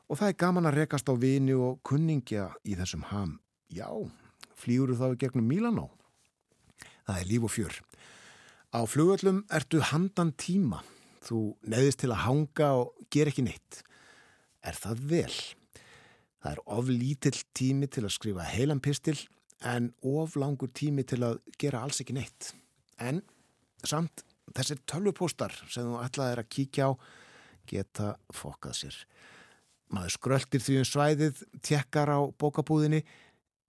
Og 0.08 0.20
það 0.20 0.32
er 0.32 0.40
gaman 0.40 0.70
að 0.70 0.78
rekast 0.82 1.10
á 1.12 1.14
vini 1.20 1.52
og 1.52 1.82
kunningja 1.84 2.48
í 2.64 2.78
þessum 2.78 3.04
ham. 3.10 3.36
Já, 3.68 3.88
flýuru 4.56 4.96
þá 4.96 5.10
í 5.12 5.20
gegnum 5.20 5.48
Mílanó. 5.48 5.90
Það 7.04 7.20
er 7.20 7.28
líf 7.28 7.44
og 7.44 7.52
fjör. 7.52 7.74
Á 8.72 8.80
flugöllum 8.88 9.42
ertu 9.52 9.80
handan 9.84 10.32
tíma. 10.32 10.80
Þú 11.28 11.40
neðist 11.68 12.00
til 12.02 12.12
að 12.14 12.24
hanga 12.24 12.68
og 12.80 13.08
ger 13.12 13.28
ekki 13.28 13.44
neitt. 13.44 13.82
Er 14.64 14.76
það 14.78 15.02
vel? 15.10 15.34
Það 16.38 16.52
er 16.54 16.62
oflítill 16.78 17.40
tími 17.56 17.88
til 17.90 18.06
að 18.06 18.14
skrifa 18.14 18.46
heilan 18.48 18.80
pistil 18.80 19.18
en 19.66 19.90
of 20.06 20.36
langur 20.38 20.70
tími 20.70 21.04
til 21.06 21.20
að 21.26 21.40
gera 21.60 21.82
alls 21.84 22.00
ekki 22.00 22.16
neitt. 22.16 22.52
En 23.02 23.20
samt 23.84 24.24
þessir 24.56 24.80
tölvupóstar 24.88 25.54
sem 25.68 25.86
þú 25.86 25.98
ætlaði 26.02 26.38
að 26.38 26.50
kíkja 26.54 26.88
á 26.88 26.92
geta 27.68 28.14
fokkað 28.32 28.78
sér. 28.80 28.98
Maður 29.92 30.14
skröldir 30.14 30.62
því 30.64 30.76
um 30.80 30.86
svæðið, 30.88 31.42
tekkar 31.64 32.12
á 32.12 32.20
bókabúðinni, 32.40 33.02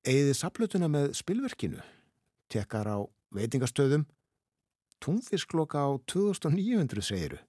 eigðið 0.07 0.35
saplutuna 0.39 0.89
með 0.91 1.13
spilverkinu, 1.19 1.83
tekkar 2.51 2.87
á 2.91 2.97
veitingastöðum, 3.35 4.05
túnfiskloka 5.03 5.81
á 5.81 5.89
2900 6.05 7.03
segiru 7.03 7.39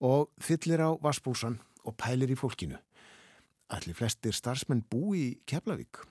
og 0.00 0.30
fyllir 0.40 0.80
á 0.84 0.90
vassbúsan 1.02 1.58
og 1.84 1.96
pælir 1.96 2.30
í 2.30 2.38
fólkinu. 2.38 2.78
Allir 3.68 3.96
flestir 3.96 4.32
starfsmenn 4.32 4.84
bú 4.88 5.12
í 5.16 5.40
Keflavík 5.46 6.04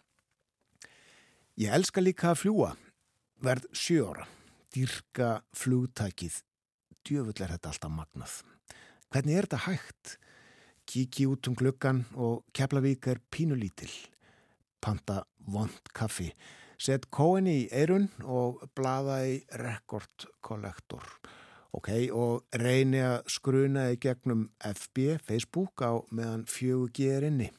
Ég 1.57 1.73
elska 1.73 2.03
líka 2.03 2.29
að 2.29 2.43
fljúa, 2.43 2.67
verð 3.41 3.63
sjóra, 3.73 4.27
dýrka 4.69 5.39
flugtækið, 5.57 6.35
djöfull 7.01 7.41
er 7.41 7.55
þetta 7.55 7.71
alltaf 7.71 7.93
magnað. 7.95 8.35
Hvernig 9.09 9.39
er 9.39 9.47
þetta 9.47 9.63
hægt? 9.63 10.11
kíki 10.87 11.25
út 11.27 11.49
um 11.49 11.55
gluggan 11.57 12.03
og 12.13 12.45
Keflavík 12.53 13.09
er 13.09 13.17
pínulítil. 13.33 13.89
Panta 14.79 15.23
vond 15.49 15.89
kaffi. 15.97 16.29
Sett 16.77 17.07
kóin 17.09 17.47
í 17.49 17.65
eirun 17.73 18.05
og 18.21 18.61
blaða 18.77 19.23
í 19.25 19.39
rekordkollektor. 19.57 21.05
Ok, 21.73 21.89
og 22.13 22.45
reyni 22.53 23.01
að 23.01 23.31
skruna 23.33 23.87
í 23.93 23.97
gegnum 24.01 24.43
FB, 24.61 25.17
Facebook 25.25 25.81
á 25.81 25.97
meðan 26.13 26.45
fjögur 26.45 27.17
er 27.17 27.25
inni. 27.31 27.49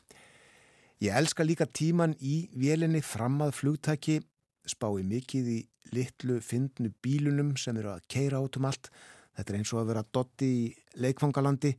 Ég 1.03 1.15
elska 1.19 1.43
líka 1.43 1.67
tíman 1.67 2.15
í 2.23 2.49
vélinni 2.55 3.03
fram 3.03 3.43
að 3.43 3.57
flugtæki, 3.59 4.21
spái 4.67 5.03
mikið 5.07 5.51
í 5.51 5.59
litlu 5.95 6.39
fyndnu 6.45 6.91
bílunum 7.03 7.57
sem 7.59 7.77
eru 7.79 7.93
að 7.97 8.07
keira 8.11 8.39
át 8.39 8.59
um 8.59 8.71
allt. 8.71 8.91
Þetta 9.35 9.53
er 9.53 9.59
eins 9.59 9.75
og 9.75 9.83
að 9.83 9.93
vera 9.93 10.07
dotti 10.15 10.49
í 10.63 10.65
leikfangalandi 11.03 11.75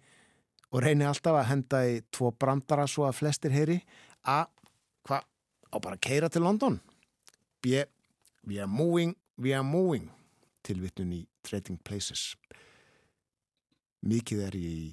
og 0.71 0.83
reyni 0.83 1.07
alltaf 1.07 1.39
að 1.39 1.49
henda 1.53 1.83
í 1.87 1.99
tvo 2.11 2.31
brandara 2.35 2.87
svo 2.87 3.07
að 3.07 3.19
flestir 3.19 3.55
heyri. 3.55 3.79
A, 4.27 4.43
hvað, 5.07 5.27
á 5.71 5.77
bara 5.79 5.99
að 5.99 6.05
keira 6.07 6.31
til 6.31 6.43
London? 6.43 6.79
B, 7.61 7.83
we 8.45 8.57
are 8.59 8.67
moving, 8.67 9.15
we 9.37 9.53
are 9.53 9.63
moving, 9.63 10.09
tilvittun 10.63 11.11
í 11.11 11.25
Trading 11.43 11.75
Places. 11.83 12.37
Mikið 14.07 14.43
er 14.45 14.55
ég 14.55 14.77
í 14.77 14.85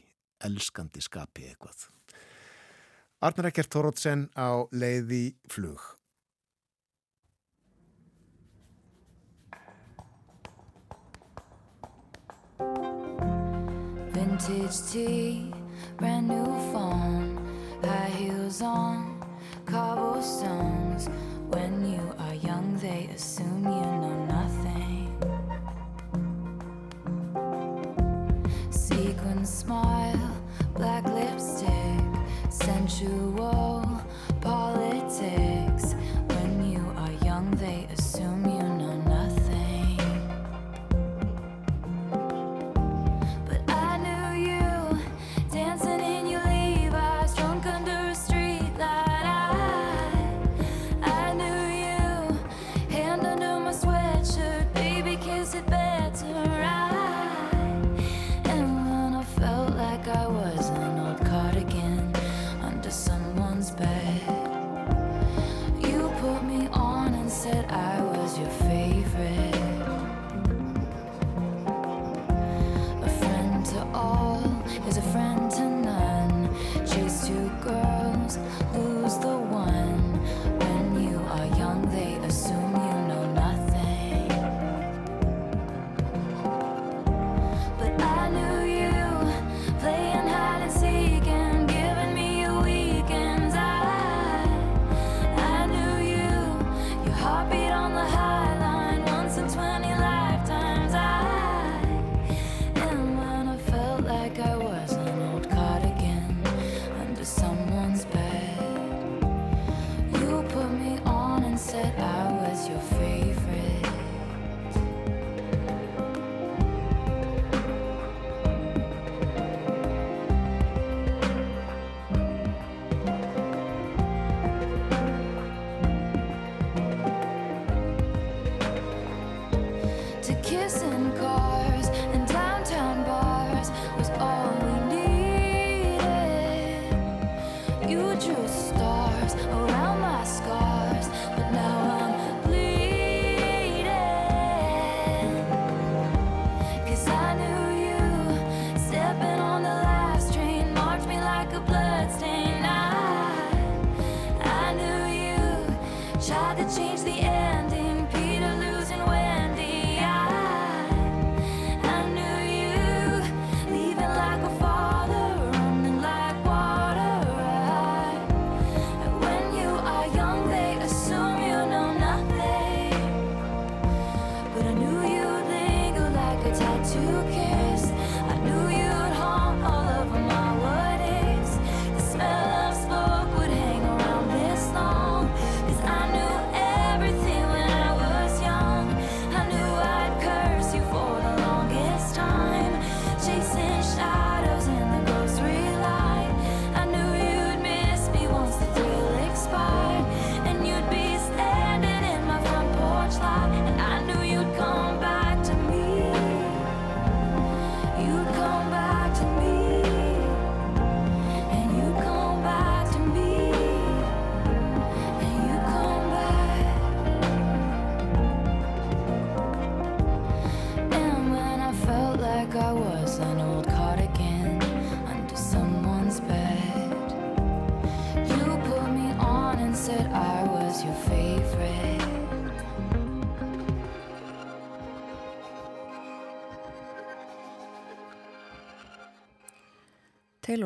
elskandi 0.48 0.98
skapi 1.04 1.46
eitthvað. 1.46 1.84
Arnar 3.22 3.52
Ekkert 3.52 3.70
Tórótsen 3.70 4.26
á 4.34 4.66
leiði 4.74 5.36
flug. 5.46 5.78
Vintage 14.10 14.82
tea, 14.90 15.54
brand 16.02 16.26
new 16.26 16.50
phone, 16.74 17.38
high 17.86 18.10
heels 18.18 18.60
on, 18.60 19.06
cobblestones. 19.70 21.06
When 21.48 21.92
you 21.92 22.14
are 22.18 22.34
young, 22.34 22.76
they 22.78 23.08
assume 23.14 23.64
you 23.64 23.86
know 24.02 24.26
nothing. 24.26 25.06
Sequin 28.70 29.44
smile, 29.46 30.36
black 30.74 31.04
lipstick, 31.04 32.04
sensual 32.50 33.85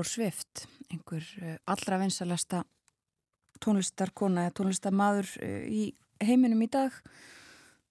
Taylor 0.01 0.09
Swift, 0.09 0.67
einhver 0.89 1.25
eh, 1.43 1.57
allra 1.69 1.99
vinsalasta 2.01 2.63
tónlistarkona 3.61 4.47
eða 4.47 4.55
tónlistarmadur 4.57 5.27
eh, 5.45 5.67
í 5.69 5.83
heiminum 6.25 6.63
í 6.65 6.69
dag. 6.73 6.95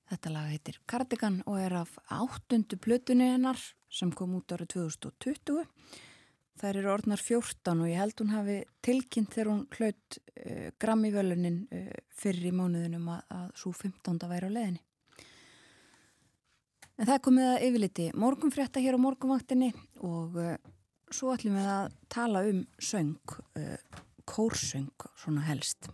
Þetta 0.10 0.31
lag 0.34 0.48
heitir 0.49 0.80
Cardigan 0.90 1.38
og 1.45 1.60
er 1.61 1.76
af 1.84 1.91
áttundu 2.10 2.80
plötunni 2.81 3.27
hennar 3.30 3.61
sem 3.94 4.10
kom 4.10 4.34
út 4.40 4.56
árið 4.56 4.72
2020. 4.73 5.68
þær 6.57 6.80
eru 6.81 6.91
orðnar 6.95 7.22
14 7.22 7.84
og 7.86 7.91
ég 7.91 8.02
held 8.02 8.23
hún 8.23 8.34
hafi 8.34 8.57
tilkynnt 8.81 9.38
þegar 9.38 9.52
hún 9.52 9.61
hlaut 9.77 10.18
uh, 10.18 10.72
Grammy-völunin 10.81 11.61
uh, 11.69 11.94
fyrir 12.10 12.49
í 12.49 12.56
mánuðinum 12.57 13.06
að, 13.19 13.22
að 13.38 13.53
svo 13.61 13.76
15. 13.84 14.18
væri 14.34 14.49
á 14.49 14.56
leðinni. 14.57 14.81
En 16.98 17.06
það 17.06 17.23
komið 17.30 17.53
að 17.53 17.69
yfirliti 17.69 18.10
morgunfrétta 18.18 18.81
hér 18.81 18.98
á 18.98 19.06
morgunvaktinni 19.06 19.72
og 20.02 20.41
uh, 20.41 20.57
svo 21.15 21.34
ætlum 21.36 21.57
við 21.60 21.72
að 21.73 21.95
tala 22.11 22.44
um 22.49 22.61
söng, 22.81 23.15
uh, 23.57 24.03
kórsöng 24.30 25.10
svona 25.15 25.48
helst. 25.49 25.90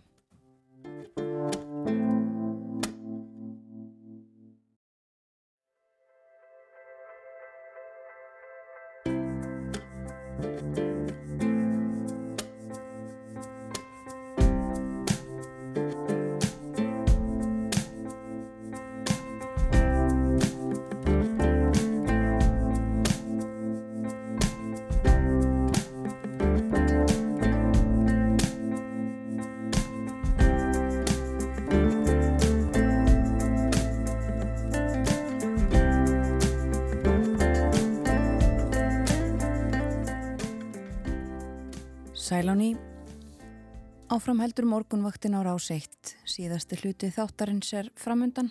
Áfram 44.26 44.40
heldur 44.42 44.66
morgunvaktin 44.66 45.38
á 45.38 45.40
rás 45.46 45.68
1 45.70 45.86
síðasti 46.26 46.74
hluti 46.80 47.12
þáttarins 47.14 47.68
er 47.78 47.90
framundan. 47.94 48.48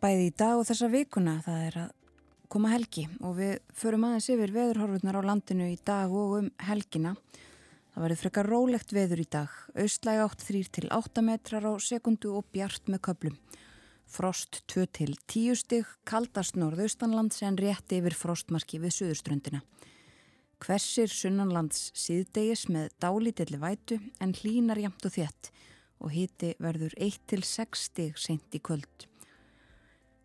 Bæði 0.00 0.30
í 0.30 0.32
dag 0.32 0.56
og 0.56 0.64
þessa 0.64 0.88
vikuna 0.88 1.34
það 1.44 1.66
er 1.66 1.76
að 1.82 1.90
koma 2.48 2.70
helgi 2.72 3.04
og 3.20 3.34
við 3.42 3.52
förum 3.76 4.06
aðeins 4.08 4.30
yfir 4.32 4.54
veðurhorfurnar 4.54 5.20
á 5.20 5.28
landinu 5.28 5.68
í 5.68 5.76
dag 5.84 6.08
og 6.16 6.32
um 6.38 6.48
helgina. 6.64 7.12
Það 7.92 8.06
verður 8.06 8.20
frekar 8.22 8.50
rólegt 8.54 8.96
veður 8.96 9.20
í 9.20 9.28
dag. 9.36 9.52
Austlæg 9.76 10.24
átt 10.24 10.48
3 10.48 10.64
til 10.78 10.88
8 10.88 11.26
metrar 11.28 11.68
á 11.68 11.72
sekundu 11.76 12.32
og 12.40 12.48
bjart 12.56 12.88
með 12.88 13.04
köplum 13.10 13.36
frost 14.08 14.62
2 14.72 14.88
til 14.96 15.12
10 15.28 15.60
stig 15.60 15.92
kaldast 16.08 16.56
norðaustanlands 16.56 17.44
en 17.44 17.60
rétt 17.60 17.92
yfir 17.92 18.16
frostmarki 18.16 18.80
við 18.80 18.96
suðurströndina 19.02 19.60
Hversir 20.58 21.10
sunnanlands 21.10 21.92
síðdegis 21.94 22.66
með 22.72 22.90
dálítilli 23.02 23.60
vætu 23.62 24.00
en 24.20 24.34
hlínar 24.34 24.80
jamt 24.82 25.04
og 25.06 25.14
þétt 25.14 25.50
og 26.02 26.10
hiti 26.14 26.54
verður 26.62 26.94
1-6 26.98 27.84
stig 27.88 28.18
seint 28.18 28.54
í 28.54 28.60
kvöld. 28.62 29.06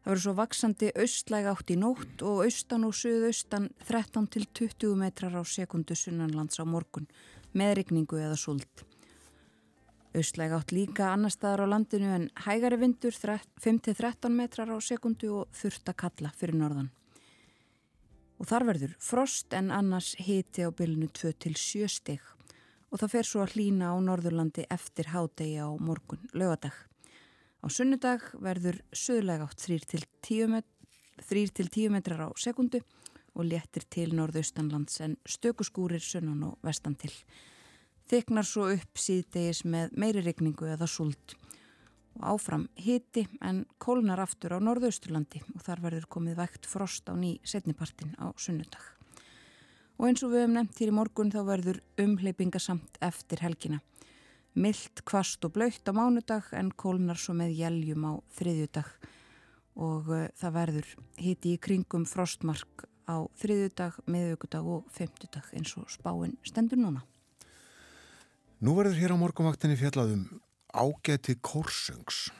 Það 0.03 0.09
verður 0.09 0.23
svo 0.25 0.33
vaksandi 0.37 0.89
austlæg 0.99 1.49
átt 1.51 1.73
í 1.73 1.77
nótt 1.79 2.23
og 2.27 2.41
austan 2.47 2.87
og 2.87 2.95
suðaustan 2.97 3.69
13-20 3.85 4.97
metrar 4.99 5.37
á 5.37 5.43
sekundu 5.47 5.95
sunnanlands 5.95 6.59
á 6.59 6.65
morgun 6.67 7.07
með 7.53 7.77
rigningu 7.79 8.19
eða 8.19 8.35
súld. 8.39 8.83
Austlæg 10.17 10.57
átt 10.57 10.73
líka 10.73 11.13
annar 11.13 11.33
staðar 11.33 11.65
á 11.69 11.73
landinu 11.77 12.09
en 12.17 12.27
hægari 12.45 12.81
vindur 12.81 13.15
5-13 13.15 14.33
metrar 14.33 14.73
á 14.73 14.77
sekundu 14.81 15.31
og 15.39 15.55
þurft 15.61 15.93
að 15.93 15.99
kalla 16.03 16.33
fyrir 16.35 16.59
norðan 16.59 16.91
og 18.43 18.49
þar 18.49 18.65
verður 18.67 18.95
frost 18.99 19.53
en 19.55 19.69
annars 19.71 20.17
hiti 20.19 20.65
á 20.67 20.69
bylunu 20.75 21.07
2-7 21.15 21.87
stig 21.87 22.23
og 22.91 22.99
það 22.99 23.13
fer 23.13 23.27
svo 23.29 23.43
að 23.45 23.53
hlína 23.55 23.93
á 23.95 23.97
Norðurlandi 24.03 24.65
eftir 24.69 25.07
hádegi 25.13 25.63
á 25.63 25.71
morgun 25.79 26.27
lögadag. 26.35 26.75
Á 27.63 27.67
sunnudag 27.71 28.25
verður 28.43 28.81
söðlega 28.91 29.47
átt 29.47 29.63
3-10 29.63 30.51
met 30.51 30.67
metrar 31.95 32.27
á 32.27 32.29
sekundu 32.35 32.83
og 33.33 33.47
léttir 33.47 33.87
til 33.89 34.11
norðaustanlands 34.13 34.99
en 35.01 35.15
stökuskúrir 35.25 36.03
sunnan 36.03 36.43
og 36.51 36.59
vestan 36.61 36.99
til. 36.99 37.13
Þyknar 38.11 38.45
svo 38.45 38.67
upp 38.75 38.99
síðdegis 38.99 39.63
með 39.63 39.95
meiri 39.97 40.21
regningu 40.21 40.67
eða 40.67 40.85
sult 40.91 41.37
og 42.19 42.25
áfram 42.33 42.67
hiti 42.79 43.25
en 43.41 43.63
kólnar 43.81 44.21
aftur 44.23 44.55
á 44.55 44.59
norðausturlandi 44.61 45.41
og 45.55 45.63
þar 45.65 45.81
verður 45.87 46.09
komið 46.15 46.37
vægt 46.39 46.69
frost 46.69 47.09
á 47.09 47.13
ný 47.17 47.39
setnipartin 47.47 48.13
á 48.21 48.29
sunnudag. 48.37 48.83
Og 49.97 50.09
eins 50.09 50.23
og 50.25 50.33
við 50.33 50.43
hefum 50.43 50.55
nefnt 50.57 50.79
hér 50.81 50.91
í 50.91 50.95
morgun 50.97 51.33
þá 51.33 51.41
verður 51.47 51.81
umleipinga 52.01 52.61
samt 52.61 52.97
eftir 53.01 53.43
helgina. 53.45 53.81
Milt, 54.53 55.01
kvast 55.05 55.45
og 55.45 55.55
blöytt 55.55 55.89
á 55.89 55.93
mánudag 55.93 56.51
en 56.53 56.69
kólnar 56.71 57.17
svo 57.17 57.33
með 57.37 57.55
jæljum 57.57 58.05
á 58.05 58.13
þriðjudag 58.37 58.89
og 59.81 60.09
uh, 60.13 60.27
það 60.37 60.57
verður 60.57 60.89
hiti 61.17 61.55
í 61.55 61.61
kringum 61.61 62.05
frostmark 62.05 62.85
á 63.09 63.25
þriðjudag, 63.41 63.97
miðugudag 64.05 64.69
og 64.69 64.85
femtudag 64.93 65.49
eins 65.57 65.73
og 65.81 65.89
spáinn 65.91 66.37
stendur 66.45 66.79
núna. 66.79 67.01
Nú 68.63 68.77
verður 68.77 68.99
hér 69.01 69.15
á 69.17 69.17
morgunvaktinni 69.19 69.75
fjallaðum 69.79 70.27
ágæti 70.73 71.35
kórsöngs. 71.37 72.31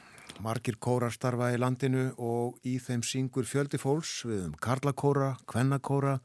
Margir 0.42 0.74
kórar 0.82 1.12
starfa 1.14 1.52
í 1.54 1.58
landinu 1.62 2.08
og 2.18 2.58
í 2.66 2.74
þeim 2.82 3.04
syngur 3.06 3.46
fjöldi 3.46 3.78
fólks 3.78 4.24
við 4.26 4.48
um 4.48 4.56
karlakóra, 4.58 5.36
kvennakóra, 5.46 6.18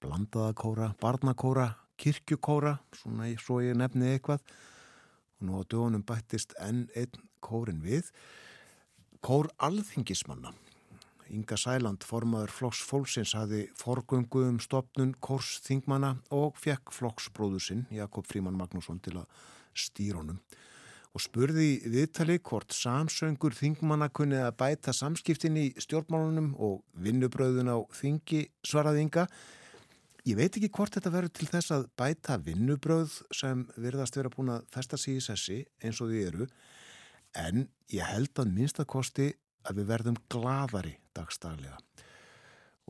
blandaðakóra, 0.00 0.92
barnakóra, 1.02 1.74
kirkjukóra, 1.98 2.78
svona 2.94 3.26
svo 3.42 3.58
ég 3.64 3.74
nefni 3.74 4.14
eitthvað. 4.14 4.46
Og 5.40 5.48
nú 5.48 5.58
á 5.58 5.62
dögunum 5.66 6.06
bættist 6.06 6.54
enn 6.62 6.86
einn 6.94 7.18
kórin 7.42 7.82
við. 7.82 8.12
Kór 9.20 9.50
alþingismanna. 9.58 10.54
Inga 11.30 11.58
Sæland, 11.58 12.06
formaður 12.06 12.54
flokks 12.54 12.80
fólksins, 12.86 13.34
hafi 13.34 13.66
forgöngu 13.78 14.46
um 14.46 14.58
stopnun 14.62 15.16
kórsþingmanna 15.18 16.16
og 16.30 16.58
fekk 16.58 16.94
flokksbróðusinn 16.94 17.88
Jakob 17.94 18.26
Fríman 18.30 18.58
Magnússon 18.58 19.02
til 19.02 19.18
að 19.18 19.46
stýra 19.74 20.22
honum 20.22 20.40
og 21.10 21.22
spurði 21.24 21.80
viðtali 21.90 22.38
hvort 22.38 22.74
samsöngur 22.74 23.54
þingmanna 23.56 24.10
kunni 24.14 24.38
að 24.38 24.54
bæta 24.60 24.94
samskiptin 24.94 25.58
í 25.58 25.66
stjórnmálunum 25.82 26.52
og 26.62 26.84
vinnubröðun 27.02 27.72
á 27.74 27.78
þingi 27.96 28.44
svaraðinga. 28.66 29.26
Ég 30.28 30.38
veit 30.38 30.54
ekki 30.54 30.70
hvort 30.70 30.94
þetta 30.94 31.14
verður 31.14 31.34
til 31.34 31.48
þess 31.50 31.74
að 31.74 31.88
bæta 31.98 32.38
vinnubröð 32.44 33.16
sem 33.34 33.64
verðast 33.80 34.18
vera 34.20 34.30
búin 34.30 34.54
að 34.54 34.68
festa 34.70 35.00
sig 35.00 35.18
í 35.18 35.24
sessi 35.24 35.62
eins 35.82 35.98
og 36.04 36.12
því 36.12 36.24
eru 36.28 36.48
en 37.40 37.66
ég 37.90 38.06
held 38.06 38.38
að 38.38 38.52
minnstakosti 38.54 39.30
að 39.66 39.80
við 39.80 39.90
verðum 39.90 40.18
gladari 40.30 40.96
dagstaglega 41.16 41.78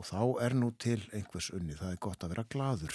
og 0.01 0.06
þá 0.09 0.20
er 0.44 0.56
nú 0.56 0.70
til 0.80 1.01
einhvers 1.12 1.51
unni, 1.52 1.76
það 1.76 1.92
er 1.92 2.01
gott 2.01 2.22
að 2.24 2.32
vera 2.32 2.47
gladur. 2.48 2.94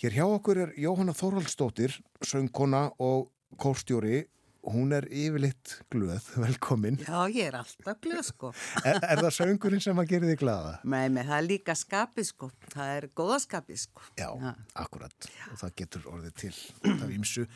Hér 0.00 0.14
hjá 0.16 0.24
okkur 0.24 0.60
er 0.62 0.70
Jóhanna 0.80 1.12
Þórhaldsdóttir, 1.12 1.98
söngkona 2.24 2.86
og 2.96 3.28
kórstjóri 3.60 4.22
hún 4.66 4.92
er 4.92 5.06
yfirleitt 5.08 5.72
glöð, 5.92 6.26
velkomin. 6.44 6.98
Já, 7.00 7.24
ég 7.32 7.48
er 7.48 7.56
alltaf 7.60 8.00
glöð, 8.04 8.22
sko. 8.28 8.50
er, 8.84 8.98
er 9.00 9.22
það 9.22 9.32
söngurinn 9.38 9.82
sem 9.84 10.02
að 10.02 10.12
gera 10.12 10.30
þig 10.30 10.40
glaða? 10.42 10.74
Nei, 10.84 11.06
með 11.12 11.30
það 11.30 11.36
er 11.38 11.46
líka 11.46 11.76
skapið, 11.78 12.28
sko. 12.28 12.50
Það 12.74 12.92
er 12.98 13.08
góða 13.20 13.40
skapið, 13.46 13.80
sko. 13.86 14.04
Já, 14.20 14.28
ja. 14.28 14.54
akkurat. 14.84 15.28
Já. 15.30 15.46
Og 15.54 15.62
það 15.62 15.74
getur 15.82 16.06
orðið 16.12 16.36
til 16.44 16.52
af 16.92 17.16
ímsu. 17.16 17.46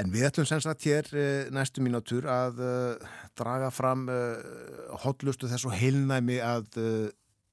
En 0.00 0.12
við 0.14 0.28
ætlum 0.30 0.48
sem 0.48 0.64
sagt 0.64 0.88
hér 0.88 1.12
uh, 1.12 1.52
næstu 1.54 1.84
mínútur 1.84 2.28
að 2.32 2.64
uh, 2.64 3.14
draga 3.38 3.70
fram 3.74 4.08
uh, 4.08 4.98
hotlustu 5.04 5.50
þess 5.50 5.68
og 5.68 5.76
heilnæmi 5.76 6.40
að 6.44 6.70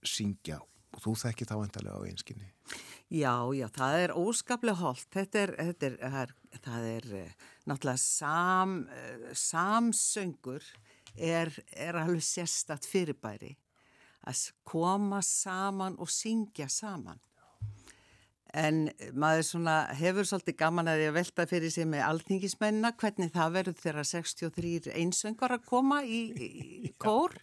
syngja. 0.07 0.61
Og 0.95 1.03
þú 1.03 1.15
þekkir 1.25 1.47
þá 1.51 1.57
endalega 1.61 1.99
á 1.99 2.07
einskinni. 2.07 2.51
Já, 3.11 3.33
já, 3.51 3.65
það 3.75 4.01
er 4.05 4.13
óskaplega 4.15 4.79
holdt. 4.79 5.07
Þetta 5.11 5.41
er, 5.41 5.51
þetta 5.59 5.87
er, 5.87 5.95
það 5.99 6.21
er, 6.21 6.35
það 6.63 6.85
er 6.91 7.09
náttúrulega 7.69 8.01
sam, 8.01 8.77
samsöngur 9.37 10.63
er, 11.17 11.51
er 11.75 11.99
alveg 12.01 12.23
sérstatt 12.25 12.87
fyrirbæri 12.87 13.55
að 14.27 14.47
koma 14.67 15.21
saman 15.25 15.97
og 16.01 16.09
syngja 16.13 16.67
saman. 16.69 17.19
En 18.51 18.89
maður 19.15 19.45
svona 19.47 19.75
hefur 19.95 20.27
svolítið 20.27 20.57
gaman 20.59 20.91
að 20.91 21.05
ég 21.05 21.13
velta 21.15 21.45
fyrir 21.47 21.71
sig 21.71 21.87
með 21.87 22.03
alþingismennina 22.09 22.91
hvernig 22.99 23.31
það 23.31 23.53
verður 23.55 23.77
þegar 23.79 24.09
63 24.09 24.91
einsöngar 24.99 25.55
að 25.55 25.69
koma 25.69 26.01
í, 26.03 26.19
í 26.35 26.91
kór. 27.03 27.37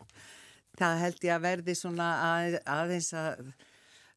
Það 0.79 1.01
held 1.03 1.25
ég 1.25 1.35
að 1.35 1.47
verði 1.47 1.75
svona 1.75 2.11
að, 2.29 2.59
aðeins 2.69 3.11
að 3.17 3.49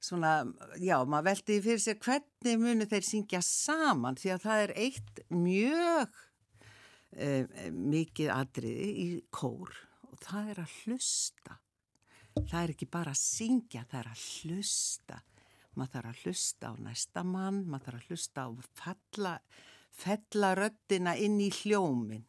svona, 0.02 0.34
já, 0.82 0.98
maður 1.06 1.30
veldi 1.30 1.60
fyrir 1.64 1.82
sig 1.84 2.00
hvernig 2.02 2.62
munu 2.62 2.88
þeir 2.90 3.08
syngja 3.08 3.42
saman 3.46 4.18
því 4.20 4.36
að 4.36 4.46
það 4.46 4.66
er 4.66 4.76
eitt 4.86 5.24
mjög 5.30 6.22
eh, 7.16 7.68
mikið 7.72 8.32
atriði 8.36 8.92
í 9.06 9.10
kór 9.34 9.76
og 10.10 10.22
það 10.26 10.54
er 10.54 10.64
að 10.66 10.78
hlusta. 10.84 11.60
Það 12.42 12.62
er 12.62 12.74
ekki 12.74 12.88
bara 12.92 13.12
að 13.12 13.22
syngja, 13.22 13.86
það 13.92 14.00
er 14.02 14.10
að 14.14 14.26
hlusta 14.40 15.22
maður 15.78 15.94
þarf 15.94 16.10
að 16.10 16.24
hlusta 16.26 16.72
á 16.72 16.74
næsta 16.84 17.24
mann, 17.24 17.62
maður 17.70 17.86
þarf 17.86 18.02
að 18.02 18.08
hlusta 18.10 18.46
á 18.46 18.50
fella 20.02 20.54
röddina 20.56 21.16
inn 21.20 21.40
í 21.44 21.50
hljómin. 21.52 22.26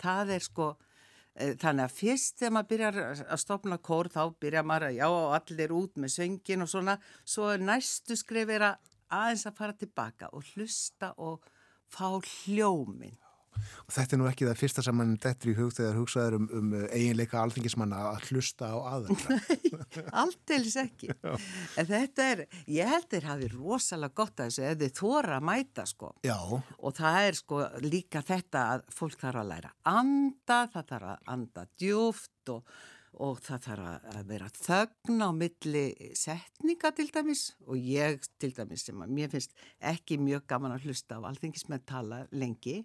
Það 0.00 0.34
er 0.36 0.44
sko, 0.44 0.68
eh, 0.72 0.93
þannig 1.34 1.84
að 1.84 1.96
fyrst 1.96 2.38
þegar 2.38 2.52
maður 2.54 2.70
byrjar 2.70 2.98
að 3.24 3.40
stopna 3.42 3.78
kór 3.82 4.10
þá 4.12 4.22
byrjar 4.40 4.66
maður 4.70 4.88
að 4.88 4.98
já 5.00 5.08
allir 5.38 5.74
út 5.74 5.98
með 5.98 6.14
söngin 6.14 6.62
og 6.62 6.70
svona, 6.70 6.94
svo 7.26 7.50
næstu 7.58 8.18
skrifir 8.18 8.68
að 8.68 8.92
aðeins 9.14 9.46
að 9.48 9.58
fara 9.58 9.78
tilbaka 9.78 10.30
og 10.32 10.46
hlusta 10.54 11.12
og 11.18 11.42
fá 11.90 12.06
hljómin. 12.18 13.18
Og 13.84 13.92
þetta 13.94 14.16
er 14.16 14.20
nú 14.20 14.26
ekki 14.30 14.46
það 14.48 14.60
fyrsta 14.62 14.82
sem 14.86 14.96
mann 14.96 15.14
dettur 15.20 15.50
í 15.52 15.56
hug 15.58 15.72
þegar 15.76 15.98
hugsaður 15.98 16.36
um, 16.38 16.46
um 16.58 16.72
eiginleika 16.88 17.40
alþingismanna 17.42 17.98
að 18.14 18.28
hlusta 18.30 18.70
á 18.72 18.76
aðeins. 18.94 19.26
Aldeilis 20.24 20.76
ekki. 20.80 21.10
En 21.24 21.88
þetta 21.88 22.28
er, 22.34 22.44
ég 22.70 22.90
held 22.94 23.08
þeir 23.12 23.28
hafi 23.30 23.50
rosalega 23.54 24.14
gott 24.22 24.40
að 24.40 24.50
þessu 24.50 24.66
ef 24.70 24.80
þið 24.82 24.96
þóra 25.00 25.36
að 25.38 25.46
mæta 25.50 25.86
sko. 25.90 26.10
Já, 26.26 26.38
Og 26.78 26.96
það 26.98 27.20
er 27.28 27.38
sko 27.40 27.62
líka 27.84 28.24
þetta 28.26 28.64
að 28.74 28.88
fólk 28.96 29.20
þarf 29.20 29.42
að 29.44 29.50
læra 29.52 29.72
anda, 29.94 30.58
það 30.72 30.90
þarf 30.94 31.08
að 31.14 31.32
anda 31.36 31.66
djúft 31.80 32.52
og, 32.54 32.74
og 33.24 33.38
það 33.44 33.62
þarf 33.68 33.88
að- 33.92 34.24
vera 34.30 34.48
þögn 34.56 35.20
á 35.20 35.28
milli 35.36 35.84
setninga 36.16 36.90
til 36.96 37.08
dæmis 37.12 37.42
og 37.68 37.76
ég 37.76 38.24
til 38.40 38.50
dæmis 38.56 38.86
sem 38.88 39.02
að 39.04 39.12
mér 39.18 39.30
finnst 39.34 39.52
ekki 39.84 40.16
mjög 40.18 40.46
gaman 40.50 40.72
að 40.78 40.86
hlusta 40.88 41.20
á 41.20 41.26
alþingismenn 41.28 41.84
tala 41.86 42.22
lengi. 42.32 42.80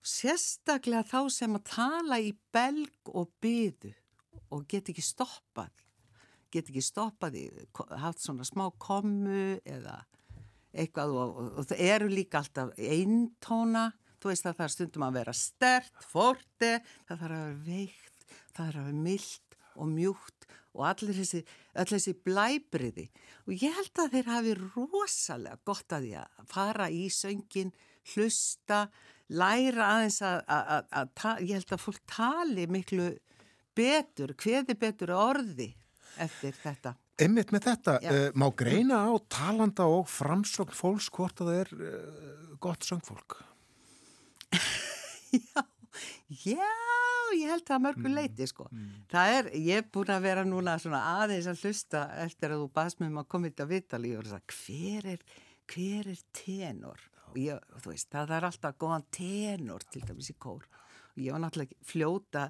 Sérstaklega 0.00 1.04
þá 1.04 1.20
sem 1.32 1.56
að 1.58 1.66
tala 1.68 2.20
í 2.22 2.32
belg 2.54 3.10
og 3.12 3.28
byðu 3.42 3.92
og 4.50 4.64
get 4.70 4.88
ekki 4.90 5.04
stoppað, 5.04 5.72
get 6.50 6.70
ekki 6.70 6.82
stoppað 6.82 7.36
í, 7.38 7.44
haft 8.00 8.22
svona 8.24 8.46
smá 8.48 8.66
kommu 8.80 9.60
eða 9.60 10.00
eitthvað 10.70 11.14
og, 11.14 11.34
og, 11.36 11.50
og 11.60 11.68
það 11.70 11.84
eru 11.90 12.10
líka 12.10 12.40
alltaf 12.40 12.72
eintóna, 12.78 13.90
þú 14.22 14.32
veist 14.32 14.48
að 14.48 14.56
það 14.58 14.66
er 14.66 14.74
stundum 14.74 15.06
að 15.06 15.18
vera 15.20 15.36
stert, 15.36 16.02
forte, 16.10 16.72
það 17.08 17.22
þarf 17.22 17.36
að 17.36 17.44
vera 17.44 17.60
veikt, 17.66 18.26
það 18.54 18.64
þarf 18.64 18.80
að 18.80 18.88
vera 18.88 19.04
mildt 19.04 19.58
og 19.80 19.90
mjúkt 19.90 20.48
og 20.70 20.84
allir 20.86 21.16
þessi, 21.18 21.40
þessi 21.74 22.14
blæbriði 22.26 23.06
og 23.46 23.54
ég 23.56 23.74
held 23.74 24.02
að 24.02 24.16
þeir 24.16 24.30
hafi 24.30 24.56
rosalega 24.60 25.58
gott 25.66 25.96
að 25.96 26.06
því 26.06 26.12
að 26.20 26.44
fara 26.50 26.90
í 26.94 27.06
söngin, 27.14 27.72
hlusta, 28.14 28.84
læra 29.30 29.90
aðeins 29.96 30.20
að, 30.26 30.40
að, 30.46 30.70
að, 30.70 31.12
að 31.30 31.44
ég 31.46 31.60
held 31.60 31.74
að 31.76 31.84
fólk 31.84 32.00
tali 32.10 32.66
miklu 32.70 33.10
betur, 33.76 34.34
hveði 34.40 34.76
betur 34.78 35.14
orði 35.14 35.70
eftir 36.20 36.56
þetta. 36.62 36.94
einmitt 37.20 37.52
með 37.54 37.66
þetta 37.68 37.96
uh, 38.00 38.22
má 38.34 38.48
greina 38.56 39.04
á 39.06 39.12
talanda 39.30 39.86
og 39.88 40.08
framsókn 40.10 40.74
fólks 40.74 41.10
hvort 41.14 41.42
að 41.42 41.52
það 41.52 41.60
er 41.60 41.74
uh, 41.76 42.56
gott 42.62 42.86
söngfólk. 42.86 43.38
Já, 45.30 45.62
já, 46.26 46.70
ég 47.38 47.50
held 47.52 47.62
það 47.62 47.76
að 47.76 47.82
mörgu 47.84 48.10
leiti 48.10 48.46
sko. 48.50 48.64
Það 49.12 49.34
er, 49.36 49.50
ég 49.62 49.78
er 49.78 49.84
búin 49.94 50.10
að 50.10 50.24
vera 50.26 50.42
núna 50.42 50.74
svona 50.82 51.02
aðeins 51.20 51.46
að 51.50 51.62
hlusta 51.62 52.00
eftir 52.24 52.50
að 52.50 52.64
þú 52.64 52.66
baðst 52.74 52.98
með 52.98 53.12
maður 53.12 53.28
að 53.28 53.30
koma 53.34 53.50
þetta 53.50 53.66
að 53.66 53.72
vitali 53.76 54.10
og 54.18 54.26
það 54.26 54.56
hver 54.56 55.08
er, 55.12 55.22
hver 55.70 56.10
er 56.10 56.24
tenor? 56.34 57.04
Ég, 57.38 57.70
veist, 57.84 58.10
það 58.12 58.34
er 58.36 58.48
alltaf 58.48 58.76
góðan 58.80 59.06
tenor 59.14 59.84
til 59.92 60.02
dæmis 60.06 60.32
í 60.32 60.36
kór. 60.40 60.66
Og 61.14 61.22
ég 61.22 61.34
var 61.34 61.44
náttúrulega 61.44 61.86
fljóta 61.86 62.48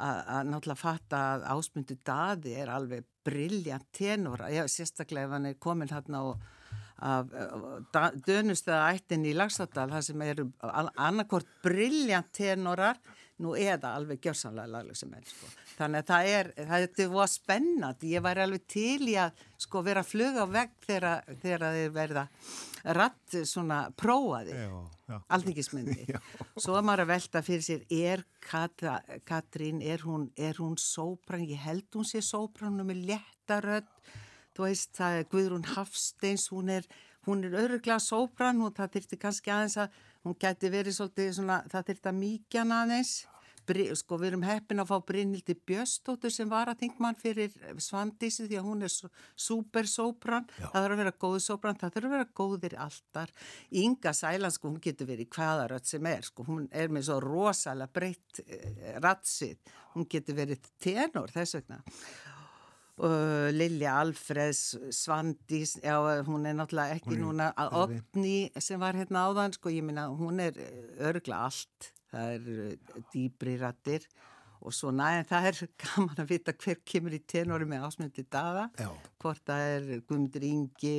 að, 0.00 0.48
náttúrulega 0.50 0.80
fatta 0.80 1.24
að 1.34 1.48
ásmundu 1.54 1.98
daði 2.06 2.54
er 2.62 2.72
alveg 2.72 3.06
brilljant 3.26 3.90
tenor. 3.96 4.46
Ég, 4.52 4.70
sérstaklega 4.70 5.28
ef 5.28 5.36
hann 5.36 5.50
er 5.50 5.60
komin 5.60 5.92
hérna 5.92 6.24
og 6.30 6.48
af 7.00 7.30
dönustæða 8.26 8.90
ættin 8.92 9.24
í 9.24 9.32
Lagsadal 9.32 9.88
það 9.88 10.02
sem 10.04 10.22
eru 10.26 10.46
annarkort 10.60 11.48
brilljant 11.64 12.28
tenorar 12.36 13.00
nú 13.40 13.54
eða 13.58 13.94
alveg 13.98 14.20
gjörsamlega 14.24 14.70
lagleg 14.74 14.98
sem 14.98 15.12
er 15.16 15.26
sko. 15.28 15.50
þannig 15.78 16.02
að 16.02 16.10
það 16.10 16.30
er, 16.30 16.50
það 16.70 17.14
var 17.14 17.30
spennandi. 17.32 18.14
Ég 18.14 18.24
væri 18.24 18.44
alveg 18.44 18.66
til 18.70 19.08
í 19.08 19.16
að 19.20 19.44
sko 19.60 19.84
vera 19.86 20.04
að 20.04 20.10
fluga 20.12 20.44
á 20.44 20.48
vegg 20.56 20.74
þegar, 20.86 21.36
þegar 21.42 21.66
þeir 21.76 21.94
verða 21.96 22.26
ratt 23.00 23.36
svona 23.44 23.80
prófaði 23.96 24.56
já. 24.56 25.18
alþingismyndi 25.28 26.06
svo 26.62 26.78
er 26.78 26.86
maður 26.86 27.04
að 27.04 27.12
velta 27.12 27.42
fyrir 27.44 27.66
sér 27.66 27.82
er 27.92 28.24
Kata, 28.40 29.00
Katrín, 29.28 29.82
er 29.84 30.00
hún, 30.06 30.30
er 30.36 30.56
hún 30.62 30.78
sópran, 30.80 31.44
ég 31.44 31.60
held 31.60 31.88
hún 31.92 32.08
sé 32.08 32.22
er 32.24 32.72
með 32.80 33.04
léttarödd 33.10 33.90
þú 34.56 34.66
veist, 34.66 34.92
það 34.98 35.18
er 35.18 35.26
Guðrún 35.32 35.66
Hafsteins, 35.74 36.48
hún 36.52 36.70
er, 36.74 36.86
hún 37.28 37.44
er 37.46 37.56
öruglega 37.62 38.00
sóbrann 38.02 38.62
og 38.64 38.74
það 38.76 38.96
þyrfti 38.96 39.20
kannski 39.24 39.52
aðeins 39.54 39.78
að, 39.80 39.98
hún 40.26 40.36
geti 40.40 40.68
verið 40.72 40.96
svolítið 40.98 41.30
svona, 41.38 41.60
það 41.72 41.86
þyrfti 41.90 42.10
að 42.10 42.18
mýkja 42.18 42.64
hana 42.64 42.80
aðeins. 42.84 43.12
Sko, 43.70 44.18
við 44.20 44.32
erum 44.32 44.44
heppin 44.46 44.82
að 44.82 44.88
fá 44.90 44.96
Brynildi 45.06 45.54
Bjöstóttur 45.68 46.32
sem 46.34 46.48
var 46.50 46.70
að 46.72 46.80
þingmann 46.84 47.18
fyrir 47.20 47.54
Svandísi 47.80 48.48
því 48.48 48.58
að 48.60 48.66
hún 48.66 48.86
er 48.86 48.94
super 49.38 49.90
sóbrann, 49.90 50.48
það 50.58 50.74
þarf 50.78 50.96
að 50.96 51.02
vera 51.02 51.14
góð 51.24 51.36
sóbrann, 51.44 51.78
það 51.80 51.94
þarf 51.96 52.08
að 52.08 52.16
vera 52.16 52.30
góðir 52.40 52.78
alltar. 52.86 53.34
Inga 53.82 54.14
Sæland, 54.16 54.56
sko, 54.56 54.72
hún 54.72 54.82
getur 54.82 55.10
verið 55.10 55.30
hvaða 55.36 55.68
rödd 55.74 55.86
sem 55.92 56.10
er, 56.10 56.26
sko, 56.26 56.48
hún 56.48 56.66
er 56.72 56.90
með 56.90 57.06
svo 57.10 57.20
rosalega 57.22 57.94
breytt 58.00 58.42
eh, 58.46 58.98
ratsið, 59.04 59.72
hún 59.94 60.10
getur 60.10 60.40
verið 60.40 60.66
tenor 60.82 61.30
þess 61.34 61.60
vegna. 61.60 61.80
Lilja 63.00 63.94
Alfreds, 63.96 64.74
Svandís, 64.92 65.78
já 65.80 65.94
hún 66.26 66.44
er 66.44 66.58
náttúrulega 66.58 66.98
ekki 66.98 67.14
er 67.14 67.22
núna 67.22 67.46
að 67.56 67.78
opni 67.86 68.34
sem 68.60 68.80
var 68.82 68.98
hérna 68.98 69.22
áðan, 69.30 69.54
sko 69.56 69.72
ég 69.72 69.86
minna 69.86 70.10
hún 70.12 70.42
er 70.44 70.58
örgla 71.08 71.46
allt, 71.46 71.94
það 72.12 72.34
er 72.34 72.50
uh, 72.66 73.00
dýbri 73.14 73.56
rattir 73.60 74.06
og 74.60 74.74
svona 74.76 75.06
en 75.16 75.24
það 75.24 75.46
er 75.50 75.58
gaman 75.84 76.18
að 76.20 76.30
vita 76.34 76.52
hver 76.52 76.80
kemur 76.84 77.14
í 77.16 77.22
tenori 77.32 77.64
með 77.70 77.86
ásmundi 77.86 78.26
daga, 78.28 78.66
Já. 78.76 78.90
hvort 79.22 79.40
það 79.48 79.62
er 79.76 79.86
Guðmundur 80.04 80.44
Ingi, 80.44 80.96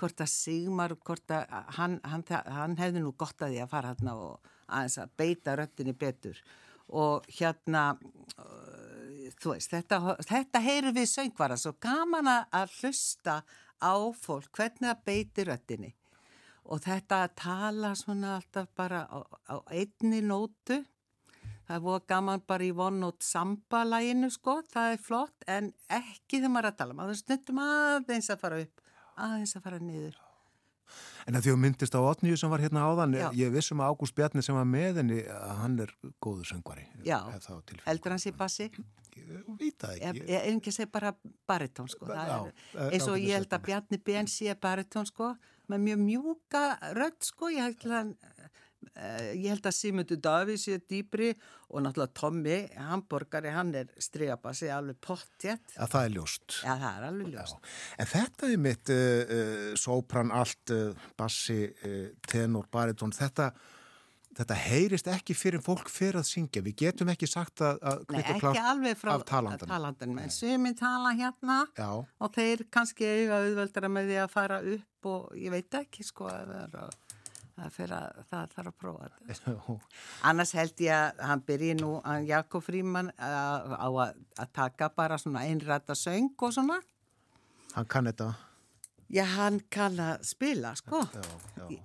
hvort 0.00 0.16
það 0.22 0.30
Sigmar, 0.32 0.94
hvort 1.04 1.34
að 1.36 1.52
hann, 1.76 1.98
hann, 2.08 2.24
hann 2.30 2.76
hefði 2.80 3.02
nú 3.04 3.12
gott 3.20 3.44
að 3.44 3.52
því 3.52 3.60
að 3.66 3.72
fara 3.74 3.92
hérna 3.92 4.14
og 4.16 4.52
aðeins 4.72 4.96
að 5.02 5.12
beita 5.20 5.56
röttinni 5.60 5.92
betur. 6.00 6.40
Og 6.92 7.28
hérna 7.36 7.82
uh, 8.40 9.28
þú 9.42 9.52
veist, 9.54 9.70
þetta, 9.72 9.98
þetta 10.28 10.62
heyrum 10.64 10.96
við 10.96 11.10
söngvara, 11.12 11.56
svo 11.60 11.74
gaman 11.84 12.28
að- 12.32 12.48
að 12.62 12.78
hlusta 12.80 13.36
á 13.82 13.94
fólk, 14.16 14.48
hvernig 14.56 14.88
það 14.88 15.04
beiti 15.08 15.44
röttinni 15.48 15.92
og 16.64 16.82
þetta 16.84 17.22
að 17.26 17.36
tala 17.42 17.92
svona 17.98 18.36
alltaf 18.38 18.68
bara 18.78 19.04
á, 19.10 19.18
á 19.50 19.56
einni 19.72 20.22
nótu 20.24 20.82
það 21.66 21.76
er 21.76 21.84
búið 21.86 22.06
gaman 22.12 22.42
bara 22.46 22.66
í 22.66 22.72
vonnót 22.76 23.22
sambalæginu 23.26 24.30
sko, 24.34 24.60
það 24.72 24.96
er 24.96 25.00
flott 25.02 25.46
en 25.50 25.72
ekki 25.88 26.40
þegar 26.40 26.54
maður 26.54 26.68
er 26.68 26.72
að 26.74 26.82
tala 26.82 26.98
maður 26.98 27.16
er 27.16 27.22
stundum 27.22 27.62
aðeins 27.64 28.30
að 28.30 28.44
fara 28.44 28.60
upp 28.66 28.84
aðeins 29.16 29.56
að 29.56 29.66
fara 29.68 29.80
niður 29.82 30.20
En 31.26 31.38
að 31.38 31.46
því 31.46 31.52
að 31.52 31.60
myndist 31.62 31.94
á 31.96 32.00
Otniu 32.02 32.36
sem 32.36 32.50
var 32.52 32.60
hérna 32.60 32.82
áðan, 32.84 33.14
Já. 33.16 33.28
ég 33.38 33.52
vissum 33.54 33.80
að 33.80 33.92
Ágúst 33.94 34.16
Bjarni 34.18 34.42
sem 34.44 34.56
var 34.58 34.66
með 34.68 34.98
henni, 35.00 35.20
að 35.30 35.54
hann 35.62 35.76
er 35.84 35.92
góður 36.20 36.48
söngvari. 36.50 36.84
Já. 37.06 37.20
Heldur 37.86 38.12
hans 38.16 38.26
í 38.28 38.34
bassi 38.36 38.66
Ég 39.12 39.42
veit 39.60 39.76
það 39.78 39.96
ég 39.98 40.04
ekki. 40.08 40.22
er 40.32 40.46
ekki 40.50 40.70
að 40.72 40.76
segja 40.78 40.90
bara 40.92 41.10
baritón 41.48 41.88
sko 41.92 42.08
Já, 42.08 42.38
er, 42.48 42.86
eins 42.88 43.08
og 43.10 43.18
ég 43.20 43.36
held 43.36 43.52
að. 43.52 43.64
Bjarni 43.68 43.98
Ben 44.04 44.28
sé 44.30 44.54
baritón 44.56 45.08
sko 45.08 45.34
með 45.72 45.84
mjög 45.88 46.04
mjúka 46.06 46.64
rödd 46.98 47.18
sko. 47.26 47.50
Ég 47.52 47.66
held 47.66 47.86
að 47.88 47.96
hann 47.96 48.12
eh, 48.92 49.32
ég 49.38 49.48
held 49.52 49.66
að 49.70 49.76
Simundur 49.78 50.18
Davíð 50.22 50.58
sé 50.60 50.78
dýbri 50.90 51.30
og 51.72 51.80
náttúrulega 51.86 52.12
Tommy, 52.18 52.56
hamborgari 52.76 53.52
hann 53.54 53.70
er 53.78 53.88
strigabassi 54.04 54.68
alveg 54.68 54.98
pottjett 55.00 55.72
Að 55.80 55.92
það 55.94 56.08
er 56.08 56.10
ljóst. 56.18 56.56
já 56.60 56.72
það 56.74 56.88
er 56.98 57.06
alveg 57.08 57.30
ljóst. 57.32 57.70
En 58.02 58.10
þetta 58.10 58.50
er 58.52 58.60
mitt 58.66 58.92
uh, 58.92 59.04
uh, 59.22 59.68
sópran, 59.80 60.34
allt, 60.36 60.74
uh, 60.74 61.06
bassi, 61.16 61.60
tenor, 62.28 62.68
baritón, 62.74 63.14
þetta, 63.16 63.48
þetta 64.38 64.56
heyrist 64.56 65.08
ekki 65.12 65.36
fyrir 65.36 65.62
fólk 65.64 65.90
fyrir 65.92 66.20
að 66.20 66.28
syngja. 66.30 66.62
Við 66.64 66.76
getum 66.84 67.10
ekki 67.12 67.28
sagt 67.30 67.62
að, 67.64 67.80
að 67.84 68.02
Nei, 68.14 68.20
ekki 68.34 68.64
alveg 68.72 68.98
frá 69.00 69.12
talandanum 69.28 70.20
en 70.22 70.32
sumi 70.32 70.74
tala 70.78 71.12
hérna 71.18 71.58
Já, 71.76 71.88
og 72.02 72.34
þeir 72.36 72.66
kannski 72.72 73.08
eiga 73.08 73.42
auðveldara 73.42 73.90
með 73.92 74.12
því 74.12 74.20
að 74.22 74.30
fara 74.32 74.60
upp 74.74 75.10
og 75.12 75.32
ég 75.38 75.52
veit 75.54 75.78
ekki 75.82 76.06
sko 76.06 76.28
að 76.30 76.52
það, 76.52 76.96
er 77.84 77.94
að, 77.96 78.22
að, 78.22 78.54
þarf 78.54 78.70
að 78.70 78.78
prófa 78.80 79.10
þetta 79.28 79.76
Annars 80.30 80.54
held 80.56 80.84
ég 80.86 80.96
að 80.96 81.26
hann 81.28 81.44
byrji 81.48 81.76
nú, 81.82 81.92
hann 82.06 82.28
Jakob 82.28 82.64
Fríman 82.64 83.12
á 83.18 83.88
að, 83.88 84.16
að 84.38 84.54
taka 84.56 84.92
bara 84.96 85.20
svona 85.20 85.44
einrætta 85.48 85.98
söng 85.98 86.32
og 86.38 86.56
svona. 86.56 86.80
hann 87.76 87.88
kann 87.88 88.08
þetta. 88.08 88.32
Já, 89.12 89.26
hann 89.36 89.60
kann 89.68 89.98
að 90.00 90.22
spila, 90.24 90.72
sko, 90.78 91.02
Já, 91.12 91.24
já. 91.68 91.80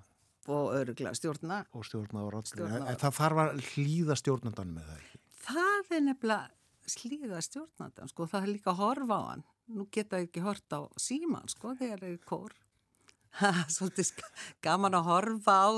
Og 0.48 0.74
öruglega 0.78 1.14
stjórna. 1.18 1.62
Og 1.76 1.84
stjórna 1.88 2.24
á 2.24 2.28
ráttslinu. 2.34 2.68
Stjórna 2.68 2.86
á- 2.86 2.90
En 2.92 3.02
það 3.02 3.18
þarf 3.20 3.42
að 3.44 3.62
hlýða 3.72 4.16
stjórnandan 4.22 4.74
með 4.76 4.86
það 4.92 5.02
ekki. 5.02 5.20
Það 5.48 5.92
er 5.98 6.02
nefnilega 6.08 6.50
slíða 6.88 7.42
stjórnandan, 7.44 8.08
sko, 8.14 8.28
það 8.32 8.44
er 8.48 8.54
líka 8.54 8.72
að 8.72 8.80
horfa 8.84 9.16
á 9.20 9.24
hann. 9.32 9.44
Nú 9.68 9.88
geta 9.92 10.18
ég 10.22 10.30
ekki 10.30 10.42
hort 10.46 10.70
á 10.72 10.80
síman, 10.98 11.48
sko, 11.52 11.76
þegar 11.76 12.04
er 12.04 12.16
í 12.16 12.20
kór. 12.24 12.52
svolítið 13.70 14.12
gaman 14.66 14.96
að 14.98 15.04
horfa 15.12 15.54
á 15.68 15.70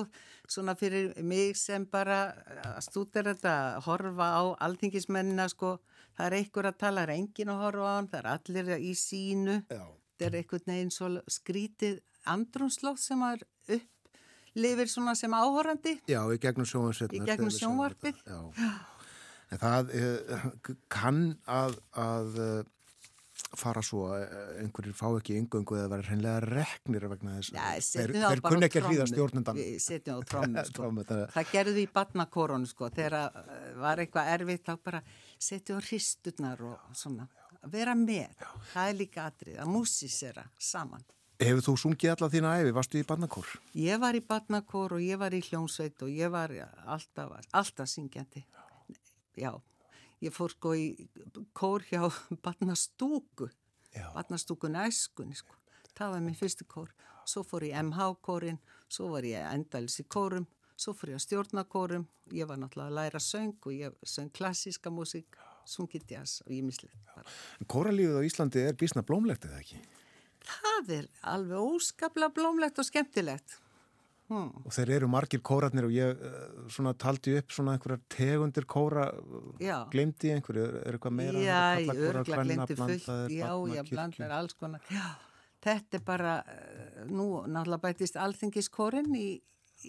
svona 0.48 0.76
fyrir 0.80 1.10
mig 1.26 1.58
sem 1.58 1.84
bara 1.86 2.20
að 2.64 2.78
stúdera 2.86 3.34
þetta, 3.34 3.82
horfa 3.84 4.28
á 4.38 4.44
alþingismennina 4.64 5.50
sko, 5.52 5.80
það 6.16 6.26
er 6.30 6.36
einhver 6.40 6.70
að 6.70 6.78
tala, 6.78 7.02
það 7.02 7.10
er 7.10 7.16
engin 7.18 7.52
að 7.52 7.64
horfa 7.66 7.90
á 7.90 7.94
hann, 7.98 8.08
það 8.14 8.20
er 8.22 8.30
allir 8.36 8.72
í 8.80 8.94
sínu, 8.96 9.58
Já. 9.68 9.82
þetta 10.16 10.30
er 10.30 10.38
einhvern 10.40 10.72
veginn 10.72 10.94
svo 10.96 11.10
skrítið 11.28 12.00
andrumslótt 12.26 13.00
sem 13.04 13.22
er 13.28 13.44
upp, 13.76 13.90
lifir 14.56 14.90
svona 14.92 15.16
sem 15.18 15.34
áhorandi. 15.34 15.98
Já, 16.10 16.22
í 16.34 16.40
gegnum 16.42 16.68
sjónvarsveitnar. 16.70 17.22
Í 17.22 17.30
gegnum 17.30 17.54
sjónvarpið. 17.54 18.24
Já. 18.26 18.40
En 19.50 19.62
það 19.62 19.96
uh, 19.98 20.44
kann 20.94 21.24
að, 21.50 21.80
að 21.98 22.36
uh, 22.38 22.60
fara 23.58 23.82
svo 23.86 24.04
að 24.14 24.26
einhverjir 24.62 24.96
fá 24.98 25.08
ekki 25.18 25.38
yngöngu 25.40 25.78
eða 25.80 25.90
vera 25.94 26.06
hreinlega 26.06 26.42
reknir 26.46 27.08
vegna 27.10 27.36
þess. 27.40 27.54
Já, 27.56 27.66
þeir 27.82 28.14
þeir 28.14 28.42
á 28.46 28.50
ekki 28.68 28.82
að 28.82 28.88
hlýða 28.90 29.06
trommu. 29.06 29.12
stjórnendan. 29.14 29.60
Við 29.60 29.80
setjum 29.86 30.20
á 30.20 30.22
trommu, 30.30 30.66
sko. 30.70 30.90
Það- 31.34 31.54
gerðu 31.54 31.76
við 31.80 31.88
í 31.88 31.92
badnakoronu, 31.98 32.70
sko, 32.70 32.92
þegar 32.94 33.18
uh, 33.20 33.54
var 33.82 34.04
eitthvað 34.04 34.34
erfitt, 34.36 34.66
þá 34.68 34.74
bara 34.90 35.04
setjum 35.50 35.82
á 35.82 35.88
hristurnar 35.88 36.66
og 36.70 36.98
svona, 36.98 37.30
vera 37.74 37.96
með. 37.98 38.46
Það 38.74 38.92
er 38.92 39.00
líka 39.02 39.30
atrið, 39.32 39.62
að 39.64 39.74
músisera 39.74 40.46
saman. 40.60 41.08
Hefur 41.40 41.62
þú 41.64 41.74
sungið 41.80 42.12
alla 42.12 42.28
þína 42.34 42.50
æfi? 42.60 42.72
Varstu 42.76 43.00
í 43.00 43.06
barnakór? 43.08 43.48
Ég 43.80 44.00
var 44.02 44.16
í 44.18 44.20
badnakor 44.28 44.98
og 44.98 45.04
ég 45.04 45.20
var 45.22 45.32
í 45.32 45.40
hljómsveit 45.46 46.02
og 46.04 46.10
ég 46.12 46.32
var 46.34 46.52
alltaf, 46.84 47.32
alltaf 47.56 47.88
syngjandi. 47.88 48.42
Já, 49.40 49.54
ég 50.20 50.36
fór 50.36 50.52
sko 50.52 50.74
í 50.76 50.90
kór 51.56 51.86
hjá 51.88 52.02
badnastúku, 52.44 53.48
Já. 53.96 54.10
badnastúkun 54.18 54.76
æskunni 54.82 55.38
sko. 55.40 55.56
Það 55.96 56.12
var 56.18 56.26
minn 56.26 56.36
fyrstu 56.36 56.68
kór. 56.68 56.92
Svo 57.24 57.46
fór 57.48 57.64
ég 57.70 57.78
MH-kórin, 57.86 58.60
svo 58.92 59.08
var 59.14 59.24
ég 59.28 59.40
endælis 59.54 59.96
í 60.04 60.06
kórum, 60.12 60.44
svo 60.80 60.92
fór 60.98 61.14
ég 61.14 61.22
að 61.22 61.24
stjórna 61.24 61.64
kórum. 61.72 62.04
Ég 62.36 62.52
var 62.52 62.60
náttúrulega 62.60 62.92
að 62.92 62.98
læra 63.00 63.24
söng 63.24 63.56
og 63.64 63.72
ég 63.78 63.96
söng 64.04 64.28
klassíska 64.36 64.92
músík, 64.92 65.40
sungið 65.70 66.04
jazz 66.18 66.44
og 66.44 66.52
ég 66.52 66.68
mislið. 66.68 66.92
Kóralífið 67.72 68.20
á 68.20 68.28
Íslandi 68.28 68.66
er 68.68 68.76
bísna 68.80 69.06
blómlegt 69.08 69.48
eða 69.48 69.64
ekki? 69.64 69.80
Það 70.48 70.94
er 70.96 71.10
alveg 71.34 71.74
óskaplega 71.74 72.34
blómlegt 72.36 72.80
og 72.80 72.88
skemmtilegt. 72.88 73.58
Hmm. 74.30 74.52
Og 74.62 74.74
þeir 74.76 74.92
eru 75.00 75.08
margir 75.10 75.42
kórarnir 75.42 75.88
og 75.88 75.94
ég 75.94 76.20
uh, 76.22 76.42
svona 76.70 76.92
taldi 77.02 77.34
upp 77.40 77.54
svona 77.54 77.74
einhverjar 77.74 78.04
tegundir 78.14 78.68
kóra, 78.70 79.08
Já. 79.58 79.88
glemdi 79.90 80.30
ég 80.30 80.38
einhverju, 80.38 80.66
er, 80.84 80.92
eitthvað 80.92 81.16
meira? 81.18 81.42
Já, 81.42 81.62
ég 81.82 82.04
örgla 82.12 82.44
glemdi 82.46 82.78
fullt, 82.78 83.08
já, 83.34 83.48
kirkju? 83.50 83.96
blandar 83.96 84.36
alls 84.38 84.54
konar. 84.60 84.84
Já, 84.94 85.08
þetta 85.66 85.98
er 85.98 86.04
bara, 86.06 86.36
eh, 86.46 87.00
nú 87.10 87.42
náttúrulega 87.50 87.82
bætist 87.88 88.22
alþingiskórin 88.22 89.10
í, 89.18 89.32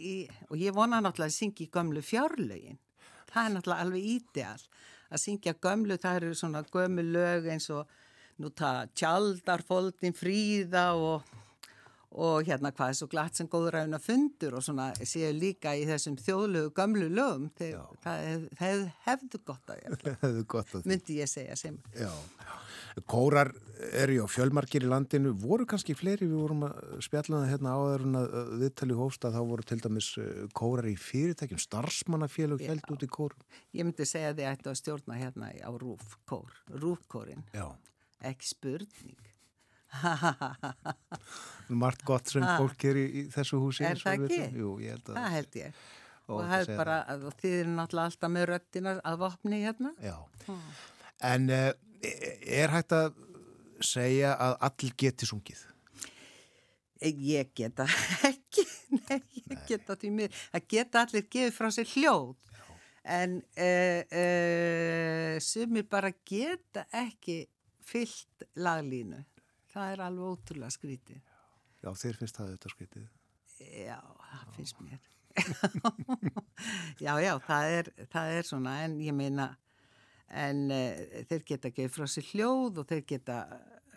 í, 0.01 0.15
og 0.49 0.57
ég 0.57 0.73
vona 0.73 1.03
náttúrulega 1.05 1.35
að 1.35 1.37
syngja 1.37 1.67
í 1.67 1.71
gömlu 1.77 2.01
fjárlögin. 2.01 2.81
Það 3.29 3.45
er 3.45 3.55
náttúrulega 3.59 3.85
alveg 3.85 4.11
ídeal 4.17 4.65
að 5.11 5.25
syngja 5.27 5.57
gömlu, 5.61 6.01
það 6.01 6.23
eru 6.23 6.35
svona 6.39 6.65
gömlu 6.65 7.05
lög 7.13 7.53
eins 7.53 7.69
og 7.75 7.93
nú 8.41 8.51
það 8.57 8.95
tjaldarfoldin 9.01 10.17
fríða 10.17 10.89
og 10.97 11.37
og 12.11 12.43
hérna 12.43 12.73
hvað 12.75 12.91
er 12.91 12.97
svo 12.99 13.07
glatt 13.11 13.39
sem 13.39 13.47
góður 13.51 13.77
ræðuna 13.77 14.01
fundur 14.03 14.57
og 14.59 14.65
svona 14.67 14.89
séu 15.07 15.31
líka 15.37 15.77
í 15.79 15.85
þessum 15.87 16.17
þjóðlegu 16.19 16.73
gömlu 16.75 17.07
lögum 17.07 17.47
þegar 17.59 17.93
það 18.03 18.25
hef, 18.27 18.47
hef, 18.59 18.81
hefðu 19.07 19.41
gott 19.47 19.71
að 19.71 19.85
er 20.27 20.41
gott 20.51 20.75
að 20.75 20.81
því. 20.81 20.91
myndi 20.91 21.21
ég 21.21 21.31
segja 21.31 21.59
sem 21.59 21.79
Já. 21.95 22.11
Kórar 23.07 23.53
eru 23.95 24.17
já 24.17 24.25
fjölmarkir 24.27 24.83
í 24.83 24.89
landinu, 24.91 25.31
voru 25.39 25.63
kannski 25.71 25.95
fleiri, 25.95 26.27
við 26.27 26.41
vorum 26.43 26.65
að 26.67 26.81
spjalla 27.07 27.45
það 27.45 27.53
hérna 27.53 27.75
áður 27.79 28.05
en 28.09 28.19
að 28.19 28.35
viðtali 28.65 28.97
hófsta, 28.99 29.31
þá 29.31 29.39
voru 29.47 29.67
til 29.71 29.79
dæmis 29.85 30.09
eh, 30.19 30.41
kórar 30.59 30.89
í 30.91 30.97
fyrirtækjum, 30.99 31.61
starfsmannafélug 31.63 32.65
Já. 32.65 32.73
held 32.73 32.91
út 32.91 33.07
í 33.07 33.11
kórum. 33.15 33.47
Ég 33.79 33.87
myndi 33.87 34.09
segja 34.11 34.35
að 34.35 34.43
ættu 34.51 34.73
að 34.73 34.81
stjórna 34.83 35.21
hérna 35.21 35.53
á 35.55 35.71
rúf, 35.71 36.19
kór, 36.29 36.51
rúfkórin, 36.83 37.47
Já. 37.55 37.71
Ekki 38.29 38.49
spurning. 38.51 39.19
Margt 41.83 42.05
gott 42.07 42.31
sem 42.31 42.45
fólk 42.45 42.85
er 42.91 43.01
í, 43.01 43.25
þessu 43.33 43.59
húsi. 43.63 43.85
Er 43.87 43.99
það 43.99 44.27
ekki? 44.29 44.43
Jú, 44.61 44.75
ég 44.85 44.95
held 44.95 45.11
að. 45.11 45.17
Það 45.19 45.35
held 45.37 45.59
ég. 45.61 45.81
Og 46.31 46.37
Og 46.37 46.45
það 46.47 46.61
er 46.61 46.77
bara, 46.79 46.99
og 47.17 47.35
þið 47.41 47.57
eru 47.59 47.73
náttúrulega 47.75 48.11
alltaf 48.13 48.31
með 48.31 48.47
röttina 48.53 48.93
að 49.11 49.17
vopni 49.25 49.63
hérna. 49.65 49.91
Já. 49.99 50.15
En 51.27 51.51
uh, 51.51 51.73
er 52.61 52.75
hægt 52.77 52.95
að 52.95 53.19
segja 53.83 54.37
að 54.39 54.55
allir 54.69 54.95
geti 55.03 55.27
sungið? 55.27 55.65
Ég 57.01 57.51
geta 57.57 57.87
ekki, 58.31 58.67
nei, 58.93 59.19
ég 59.41 59.65
geta 59.67 59.97
því 59.99 60.13
mér. 60.21 60.41
Það 60.53 60.67
geta 60.77 61.05
allir 61.07 61.27
gefið 61.33 61.55
frá 61.57 61.71
sér 61.75 61.91
hljóð. 61.97 62.37
En 63.11 63.39
uh, 63.41 64.01
uh, 64.21 65.35
sumir 65.43 65.87
bara 65.91 66.13
geta 66.29 66.85
ekki 66.95 67.41
fyllt 67.91 68.47
laglínu. 68.59 69.23
Það 69.71 69.95
er 69.95 70.03
alveg 70.07 70.35
ótrúlega 70.35 70.75
skrítið. 70.75 71.21
Já, 71.81 71.91
þér 71.97 72.19
finnst 72.21 72.37
það 72.37 72.53
þetta 72.55 72.71
skritið. 72.75 73.09
Já, 73.61 73.99
það 74.31 74.53
finnst 74.57 74.81
mér. 74.85 75.01
já, 77.05 77.13
já, 77.23 77.33
það 77.47 77.75
er, 77.79 77.91
það 78.13 78.33
er 78.37 78.49
svona, 78.49 78.77
en 78.85 78.97
ég 79.05 79.15
meina, 79.17 79.47
en 80.43 80.65
uh, 80.75 81.21
þeir 81.31 81.45
geta 81.53 81.71
gefið 81.73 81.93
frá 81.95 82.09
sér 82.11 82.27
hljóð 82.33 82.81
og 82.83 82.89
þeir 82.91 83.05
geta, 83.15 83.39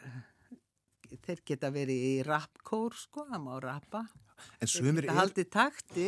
uh, 0.03 0.19
þeir 1.25 1.43
geta 1.51 1.71
verið 1.73 2.05
í 2.09 2.13
rappkór, 2.27 2.95
sko, 3.05 3.25
það 3.31 3.43
má 3.47 3.55
rappa. 3.63 4.03
En 4.59 4.67
Þeir 4.67 4.73
sumir 4.75 5.07
geta 5.07 5.13
er, 5.13 5.19
haldið 5.19 5.49
takti, 5.57 6.07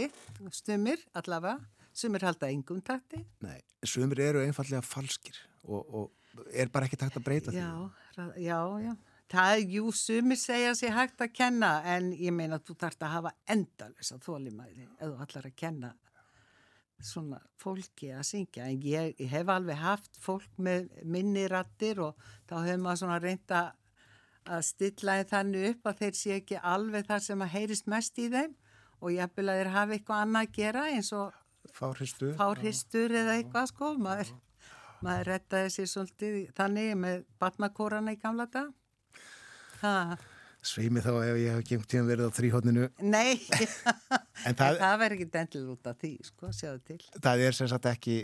stumir 0.55 1.03
allavega, 1.17 1.57
sumir 1.95 2.27
halda 2.27 2.51
engum 2.51 2.81
takti. 2.85 3.21
nei, 3.45 3.59
sumir 3.87 4.21
eru 4.29 4.43
einfallega 4.43 4.83
falskir 4.83 5.37
og, 5.63 5.81
og 5.85 6.24
er 6.53 6.71
bara 6.73 6.87
ekki 6.89 6.99
takt 7.01 7.19
að 7.19 7.27
breyta 7.27 7.51
því. 7.53 7.61
Já, 7.61 8.31
já, 8.37 8.59
já. 8.85 8.95
Það 9.31 9.51
er, 9.55 9.61
jú, 9.73 9.91
sumir 9.97 10.37
segja 10.37 10.73
sér 10.77 10.93
hægt 10.93 11.21
að 11.25 11.31
kenna, 11.33 11.79
en 11.95 12.11
ég 12.13 12.33
meina 12.35 12.59
að 12.59 12.67
þú 12.67 12.75
þarft 12.83 13.05
að 13.07 13.13
hafa 13.15 13.31
endalisa 13.55 14.19
þólimæði 14.21 14.85
ef 14.85 15.07
þú 15.07 15.15
ætlar 15.25 15.47
að 15.49 15.55
kenna 15.63 15.95
svona 17.05 17.39
fólki 17.59 18.11
að 18.15 18.27
syngja. 18.29 18.67
En 18.69 18.83
ég, 18.85 19.15
ég 19.19 19.31
hef 19.33 19.49
alveg 19.51 19.81
haft 19.81 20.19
fólk 20.21 20.61
með 20.61 20.91
minni 21.03 21.47
rattir 21.51 21.99
og 22.05 22.21
þá 22.49 22.55
hefur 22.61 22.83
maður 22.85 23.01
svona 23.01 23.17
reynda 23.23 23.63
að 24.45 24.61
stilla 24.67 25.17
þannig 25.25 25.71
upp 25.71 25.89
að 25.89 26.03
þeir 26.03 26.19
sé 26.19 26.37
ekki 26.37 26.61
alveg 26.61 27.07
það 27.09 27.25
sem 27.25 27.41
að 27.41 27.53
heyrist 27.55 27.89
mest 27.89 28.21
í 28.21 28.29
þeim 28.29 28.53
og 29.01 29.11
ég 29.13 29.25
að 29.25 29.57
þeir 29.57 29.71
hafi 29.73 29.97
eitthvað 29.97 30.23
annað 30.25 30.47
að 30.47 30.55
gera 30.59 30.85
eins 30.93 31.11
og 31.15 31.41
Fárhistu. 31.75 32.31
fárhistur 32.37 33.11
eða 33.11 33.39
eitthvað 33.39 33.71
sko, 33.73 33.91
maður, 33.99 34.31
maður 35.05 35.29
rettaði 35.33 35.73
sér 35.75 35.91
svolítið 35.91 36.39
þannig 36.57 36.93
með 37.01 37.25
batnakórana 37.41 38.15
í 38.15 38.21
gamla 38.21 38.47
dag. 38.51 38.71
Sveimi 40.65 40.97
þá 41.05 41.11
ef 41.21 41.35
ég 41.37 41.51
hef 41.53 41.65
gengt 41.69 41.85
tíma 41.91 42.07
verið 42.07 42.25
á 42.25 42.31
þrýhóttinu. 42.33 42.85
nei, 43.05 43.35
En 44.49 44.55
það, 44.57 44.57
það, 44.57 44.77
það 44.81 44.95
verður 45.01 45.15
ekki 45.15 45.27
dendil 45.35 45.61
út 45.75 45.89
af 45.91 45.99
því, 46.01 46.09
sko, 46.25 46.49
sjáðu 46.57 46.79
til. 46.89 46.97
það 47.21 47.43
er 47.45 47.57
sem 47.57 47.69
sagt 47.69 47.85
ekki, 47.91 48.15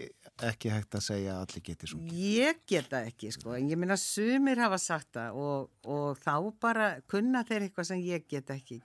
ekki 0.50 0.72
hægt 0.74 0.98
að 0.98 1.04
segja 1.06 1.36
að 1.36 1.44
allir 1.46 1.64
geti 1.68 1.90
sungið. 1.92 2.16
Ég 2.32 2.64
geta 2.74 3.04
ekki, 3.12 3.30
sko, 3.38 3.54
en 3.60 3.70
ég 3.70 3.78
minna 3.78 3.98
sumir 4.02 4.62
hafa 4.64 4.80
sagt 4.82 5.12
það 5.20 5.38
og, 5.44 5.70
og 5.86 6.18
þá 6.24 6.34
bara 6.66 6.90
kunna 7.14 7.44
þeir 7.46 7.68
eitthvað 7.68 7.92
sem 7.92 8.02
ég 8.10 8.26
get 8.34 8.50
ekki, 8.58 8.80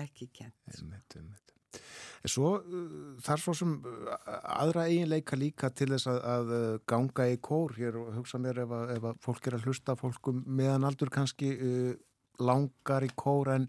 ekki 0.00 0.30
kent. 0.40 0.56
Einmitt, 0.72 1.18
einmitt. 1.20 1.43
Svo 2.24 2.54
uh, 2.56 3.18
þar 3.20 3.42
svo 3.42 3.52
sem 3.58 3.74
uh, 3.84 4.14
aðra 4.56 4.86
eiginleika 4.88 5.36
líka 5.36 5.68
til 5.76 5.90
þess 5.92 6.08
að, 6.08 6.20
að 6.34 6.52
uh, 6.56 6.78
ganga 6.88 7.26
í 7.28 7.36
kór 7.44 7.74
hér 7.76 7.98
og 8.00 8.14
hugsa 8.16 8.40
mér 8.40 8.62
ef 8.64 8.72
að, 8.72 8.94
ef 8.96 9.08
að 9.10 9.18
fólk 9.26 9.48
er 9.50 9.58
að 9.58 9.66
hlusta 9.68 9.96
fólkum 10.00 10.40
meðan 10.46 10.86
aldur 10.88 11.12
kannski 11.12 11.50
uh, 11.58 11.92
langar 12.40 13.04
í 13.04 13.10
kór 13.14 13.52
en 13.58 13.68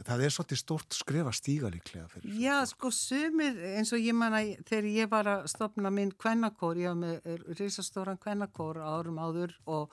það 0.00 0.22
er 0.24 0.32
svolítið 0.32 0.58
stort 0.62 0.96
skrifa 0.96 1.32
stíga 1.36 1.68
líklega 1.68 2.06
fyrir. 2.08 2.32
Já, 2.40 2.54
sko, 2.70 2.88
sumir, 2.94 3.58
eins 3.76 3.92
og 3.92 4.00
ég 4.00 4.16
manna, 4.16 4.40
þegar 4.64 4.88
ég 4.88 5.10
var 5.12 5.28
að 5.28 5.44
stopna 5.52 5.92
minn 5.92 6.14
kvennakór, 6.16 6.80
ég 6.80 6.88
var 6.94 6.96
með 7.02 7.44
risastóran 7.60 8.16
kvennakór 8.22 8.80
árum 8.80 9.20
áður 9.20 9.52
og 9.68 9.92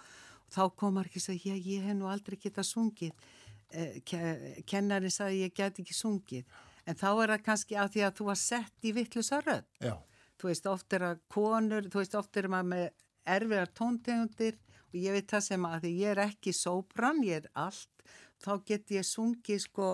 þá 0.56 0.62
komar 0.80 1.10
ekki 1.10 1.20
að 1.20 1.26
segja, 1.26 1.58
ég 1.60 1.84
hef 1.90 2.00
nú 2.00 2.08
aldrei 2.08 2.38
getað 2.40 2.70
sungið. 2.70 3.28
Eh, 3.76 3.98
ke- 4.08 4.64
Kennarinn 4.64 5.12
sagði, 5.12 5.42
ég 5.44 5.54
get 5.60 5.84
ekki 5.84 5.98
sungið. 6.00 6.48
En 6.88 6.96
þá 6.96 7.10
er 7.12 7.34
það 7.34 7.46
kannski 7.46 7.76
að 7.78 7.94
því 7.96 8.04
að 8.08 8.16
þú 8.18 8.28
var 8.30 8.40
sett 8.40 8.88
í 8.88 8.94
vittlusa 8.96 9.42
rödd. 9.44 9.68
Já, 9.84 9.96
Þú 10.38 10.52
veist, 10.52 10.68
oft 10.70 10.94
er 10.94 11.04
að 11.08 11.22
konur, 11.34 11.88
þú 11.90 12.02
veist, 12.04 12.16
oft 12.18 12.38
er 12.38 12.48
maður 12.52 12.68
með 12.72 12.84
erfiðar 13.28 13.72
tóntegundir 13.78 14.58
og 14.88 14.98
ég 15.02 15.16
veit 15.16 15.32
það 15.32 15.46
sem 15.48 15.66
að 15.68 15.80
því 15.86 15.94
ég 15.98 16.12
er 16.14 16.22
ekki 16.28 16.54
sóbrann, 16.54 17.24
ég 17.26 17.42
er 17.42 17.48
allt, 17.58 18.04
þá 18.44 18.52
get 18.70 18.94
ég 18.94 19.08
sungið, 19.08 19.64
sko, 19.66 19.88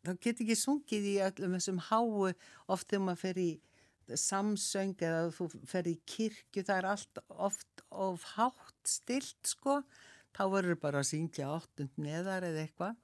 þá 0.00 0.12
get 0.14 0.40
ég 0.40 0.46
ekki 0.46 0.56
sungið 0.58 1.10
í 1.10 1.18
öllum 1.26 1.58
þessum 1.58 1.82
háu, 1.90 2.32
oft 2.72 2.88
þegar 2.88 3.04
maður 3.04 3.22
fer 3.26 3.42
í 3.42 3.50
samsöng 4.22 4.96
eða 5.04 5.28
þú 5.36 5.50
fer 5.68 5.92
í 5.92 5.94
kirkju, 6.08 6.64
það 6.64 6.78
er 6.78 6.88
allt 6.94 7.22
oft 7.28 7.84
of 7.92 8.24
hátt 8.32 8.88
stilt, 8.88 9.38
sko, 9.46 9.82
þá 10.32 10.42
verður 10.56 10.80
bara 10.80 11.04
að 11.04 11.10
syngja 11.12 11.52
áttund 11.52 12.00
neðar 12.00 12.48
eða 12.48 12.64
eitthvað. 12.64 12.96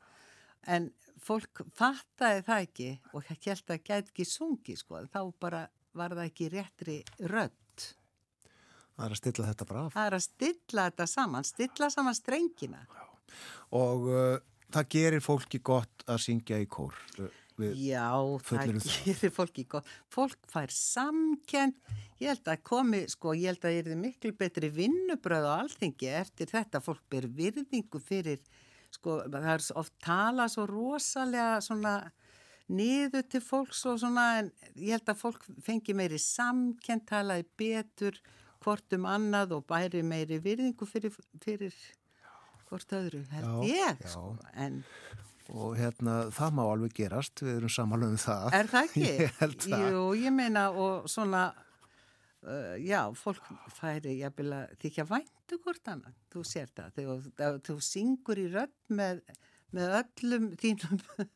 En 0.69 0.89
fólk 1.23 1.63
fattaði 1.77 2.45
það 2.47 2.65
ekki 2.67 2.91
og 3.13 3.27
held 3.29 3.73
að 3.75 3.83
gæti 3.83 4.13
ekki 4.13 4.29
sungi 4.29 4.77
sko, 4.79 5.03
þá 5.13 5.21
bara 5.41 5.65
var 5.99 6.15
það 6.15 6.29
ekki 6.29 6.51
réttri 6.53 6.99
rödd. 7.31 7.89
Það 8.99 9.07
er 9.07 9.15
að 9.15 9.21
stilla 9.21 9.49
þetta 9.49 9.67
bara 9.71 9.83
af. 9.87 9.93
Það 9.95 10.07
er 10.11 10.17
að 10.17 10.25
stilla 10.27 10.87
þetta 10.91 11.07
saman, 11.07 11.47
stilla 11.47 11.91
saman 11.95 12.17
strengina. 12.19 12.81
Og 13.79 14.09
uh, 14.11 14.39
það 14.75 14.89
gerir 14.95 15.23
fólki 15.23 15.61
gott 15.63 16.07
að 16.09 16.25
syngja 16.25 16.59
í 16.59 16.67
kór. 16.71 16.97
Uh, 17.19 17.29
Við 17.59 17.79
Já, 17.89 18.15
það. 18.47 18.77
gerir 19.03 19.33
fólki 19.35 19.65
gott. 19.67 19.87
Fólk 20.15 20.39
fær 20.51 20.71
samkend, 20.71 21.75
ég 22.23 22.31
held 22.31 22.51
að 22.53 22.63
komi, 22.67 23.01
sko, 23.11 23.35
ég 23.35 23.51
held 23.51 23.65
að 23.65 23.75
það 23.75 23.91
er 23.95 23.99
miklu 23.99 24.33
betri 24.39 24.71
vinnubröð 24.75 25.49
á 25.51 25.53
alþingi 25.65 26.13
eftir 26.21 26.53
þetta. 26.53 26.83
Fólk 26.85 27.03
ber 27.11 27.27
virðingu 27.27 27.99
fyrir, 28.03 28.39
sko, 28.97 29.21
það 29.29 29.51
er 29.55 29.67
oft 29.81 29.95
tala 30.05 30.49
svo 30.53 30.67
rosalega 30.69 31.59
svona 31.65 31.99
niður 32.69 33.25
til 33.33 33.41
fólks 33.43 33.85
og 33.89 34.01
svona, 34.03 34.27
en 34.43 34.51
ég 34.77 34.97
held 34.97 35.09
að 35.09 35.23
fólk 35.23 35.47
fengi 35.65 35.95
meiri 35.97 36.19
samkend, 36.21 37.07
talaði 37.09 37.47
betur, 37.59 38.19
hvort 38.65 38.97
um 38.97 39.07
annað 39.09 39.57
og 39.57 39.65
bæri 39.71 40.03
meiri 40.05 40.41
virðingu 40.43 40.89
fyrir, 40.89 41.15
fyrir 41.45 41.77
hvort 42.69 42.93
öðru, 42.93 43.23
held 43.33 43.49
Já, 43.65 43.81
ég, 43.81 44.05
sko, 44.13 44.35
en... 44.55 44.83
Og 45.49 45.79
hérna, 45.79 46.27
það 46.37 46.57
má 46.59 46.61
alveg 46.69 46.93
gerast, 46.99 47.41
við 47.41 47.55
erum 47.55 47.71
samanlega 47.73 48.13
um 48.13 48.21
það. 48.21 48.49
Er 48.59 48.67
það 48.69 48.89
ekki? 48.91 49.05
Ég 49.23 49.39
held 49.39 49.63
það. 49.65 49.85
Jú, 49.95 50.03
ég 50.21 50.35
meina 50.37 50.65
og 50.77 51.07
svona, 51.09 51.45
uh, 52.47 52.75
já, 52.83 53.03
fólk 53.19 53.45
færi 53.79 54.19
jafnvel 54.21 54.55
þykja 54.83 55.07
væntu 55.09 55.61
hvort 55.65 55.93
annað. 55.93 56.17
Þú 56.33 56.45
sér 56.47 56.73
það, 56.75 56.99
þegar 56.99 57.63
þú 57.69 57.79
syngur 57.85 58.43
í 58.43 58.49
rödd 58.53 58.77
með, 59.01 59.23
með 59.77 59.97
öllum 60.03 60.51
þínum, 60.61 61.01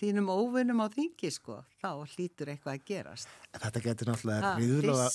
þínum 0.00 0.28
óvinnum 0.32 0.82
á 0.84 0.86
þingi, 0.92 1.30
sko, 1.32 1.62
þá 1.80 1.88
hlýtur 2.12 2.52
eitthvað 2.52 2.76
að 2.76 2.84
gerast. 2.90 3.32
En 3.52 3.64
Þetta 3.64 3.82
getur 3.86 4.12
náttúrulega 4.12 4.52
riðlaða... 4.60 5.08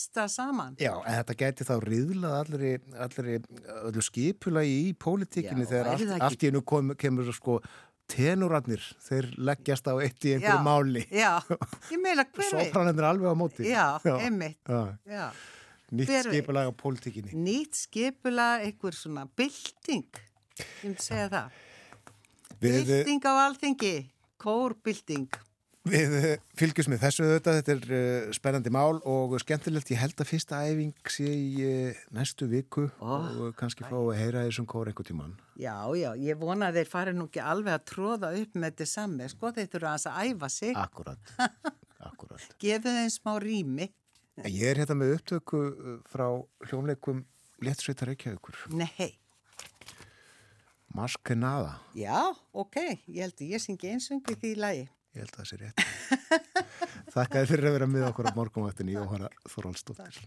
Já, 0.82 0.94
en 0.98 1.20
þetta 1.20 1.38
geti 1.44 1.70
þá 1.70 1.76
riðlað 1.86 2.36
allri, 2.40 2.74
allri 3.06 3.38
öllu 3.84 4.06
skipulagi 4.10 4.82
í 4.88 4.92
pólitíkinni 4.98 5.70
þegar 5.70 5.94
allt, 5.94 6.18
allt 6.18 6.44
í 6.44 6.52
hennu 6.52 6.96
kemur 7.00 7.34
sko 7.38 7.62
tenurarnir, 8.12 8.84
þeir 9.08 9.30
leggjast 9.40 9.88
á 9.88 9.94
eitt 10.04 10.28
í 10.28 10.36
einhverju 10.36 10.58
Já, 10.60 10.66
máli. 10.66 11.04
Já, 11.12 11.32
ég 11.94 12.02
meina 12.04 12.26
hver 12.28 12.48
veit. 12.52 12.68
Sopranendur 12.70 13.08
alveg 13.10 13.32
á 13.32 13.36
móti. 13.40 13.66
Já, 13.70 13.86
einmitt. 14.18 14.60
Já, 14.68 14.82
Já, 15.10 15.26
nýtt 15.92 16.14
skipulag 16.28 16.70
á 16.70 16.74
pólitíkinni. 16.84 17.36
nýtt 17.36 17.80
skipula, 17.86 18.50
einhver 18.66 18.96
svona 18.96 19.26
bylting, 19.38 20.08
ég 20.62 20.66
myndi 20.84 21.06
segja 21.08 21.30
það. 21.32 21.62
Við, 22.62 22.82
Bylting 22.92 23.24
á 23.26 23.34
alþingi, 23.48 23.94
kórbylting. 24.42 25.32
Við 25.90 26.12
eh, 26.20 26.42
fylgjumst 26.60 26.92
með 26.92 27.00
þessu 27.02 27.26
þetta, 27.26 27.54
þetta 27.58 27.74
er 27.74 27.94
uh, 27.98 28.34
spennandi 28.38 28.70
mál 28.74 29.00
og 29.10 29.34
skemmtilegt, 29.42 29.90
ég 29.94 30.02
held 30.02 30.20
að 30.22 30.30
fyrsta 30.30 30.60
æfing 30.70 30.92
sé 31.10 31.26
í 31.26 31.64
uh, 31.66 32.02
næstu 32.14 32.46
viku 32.52 32.84
Ó, 33.02 33.16
og 33.48 33.56
kannski 33.58 33.88
fá 33.88 33.96
að 33.98 34.12
heyra 34.20 34.44
þessum 34.46 34.68
kór 34.70 34.92
einhver 34.92 35.08
tíman. 35.08 35.34
Já, 35.58 35.74
já, 35.98 36.12
ég 36.22 36.38
vona 36.42 36.70
að 36.70 36.82
þeir 36.82 36.92
fari 36.92 37.16
nú 37.18 37.26
ekki 37.30 37.42
alveg 37.42 37.74
að 37.80 37.88
tróða 37.94 38.30
upp 38.44 38.54
með 38.62 38.68
þetta 38.76 38.90
samme, 38.94 39.30
sko, 39.34 39.54
þeir 39.58 39.72
þurfa 39.74 39.96
aðeins 39.96 40.08
að 40.12 40.30
æfa 40.30 40.52
sig, 40.54 40.78
Akkurat, 40.84 41.34
akkurat. 42.12 42.46
gefið 42.62 43.02
þeim 43.02 43.12
smá 43.18 43.34
rými. 43.42 43.90
Ég 44.46 44.64
er 44.72 44.80
hérna 44.84 44.96
með 45.02 45.18
upptöku 45.18 45.64
frá 46.10 46.28
hljómleikum 46.70 47.26
Léttsveitar 47.62 48.10
Reykjavíkur. 48.10 48.56
Nei, 48.74 49.12
Maskenada, 50.92 51.78
já, 51.96 52.22
ok, 52.52 52.76
ég 53.08 53.22
held 53.24 53.38
að 53.40 53.52
ég 53.54 53.62
syngi 53.64 53.92
einsungi 53.96 54.36
því 54.42 54.50
lagi. 54.60 54.88
Ég 55.16 55.24
held 55.24 55.34
að 55.34 55.40
það 55.42 55.50
sé 55.50 55.60
rétt. 55.62 55.78
Þakka 57.16 57.40
þér 57.40 57.50
fyrir 57.54 57.70
að 57.70 57.76
vera 57.78 57.90
með 57.96 58.08
okkur 58.12 58.32
á 58.32 58.38
morgunvaktinni 58.38 58.96
Jóhanna 58.96 59.32
Þorvaldsdóttir. 59.52 60.24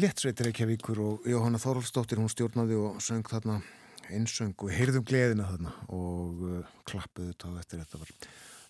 Lettsveit 0.00 0.40
Reykjavíkur 0.40 0.98
og 1.02 1.26
Jóhanna 1.28 1.58
Þorvaldsdóttir 1.60 2.20
hún 2.22 2.30
stjórnaði 2.30 2.76
og 2.78 3.00
söng 3.04 3.26
þarna 3.26 3.58
einsöng 4.08 4.54
og 4.62 4.70
heyrðum 4.72 5.04
gleðina 5.04 5.48
þarna 5.50 5.72
og 5.92 6.44
uh, 6.46 6.70
klappuðu 6.88 7.34
þá 7.34 7.48
eftir 7.60 7.82
þetta 7.82 8.00
var 8.00 8.12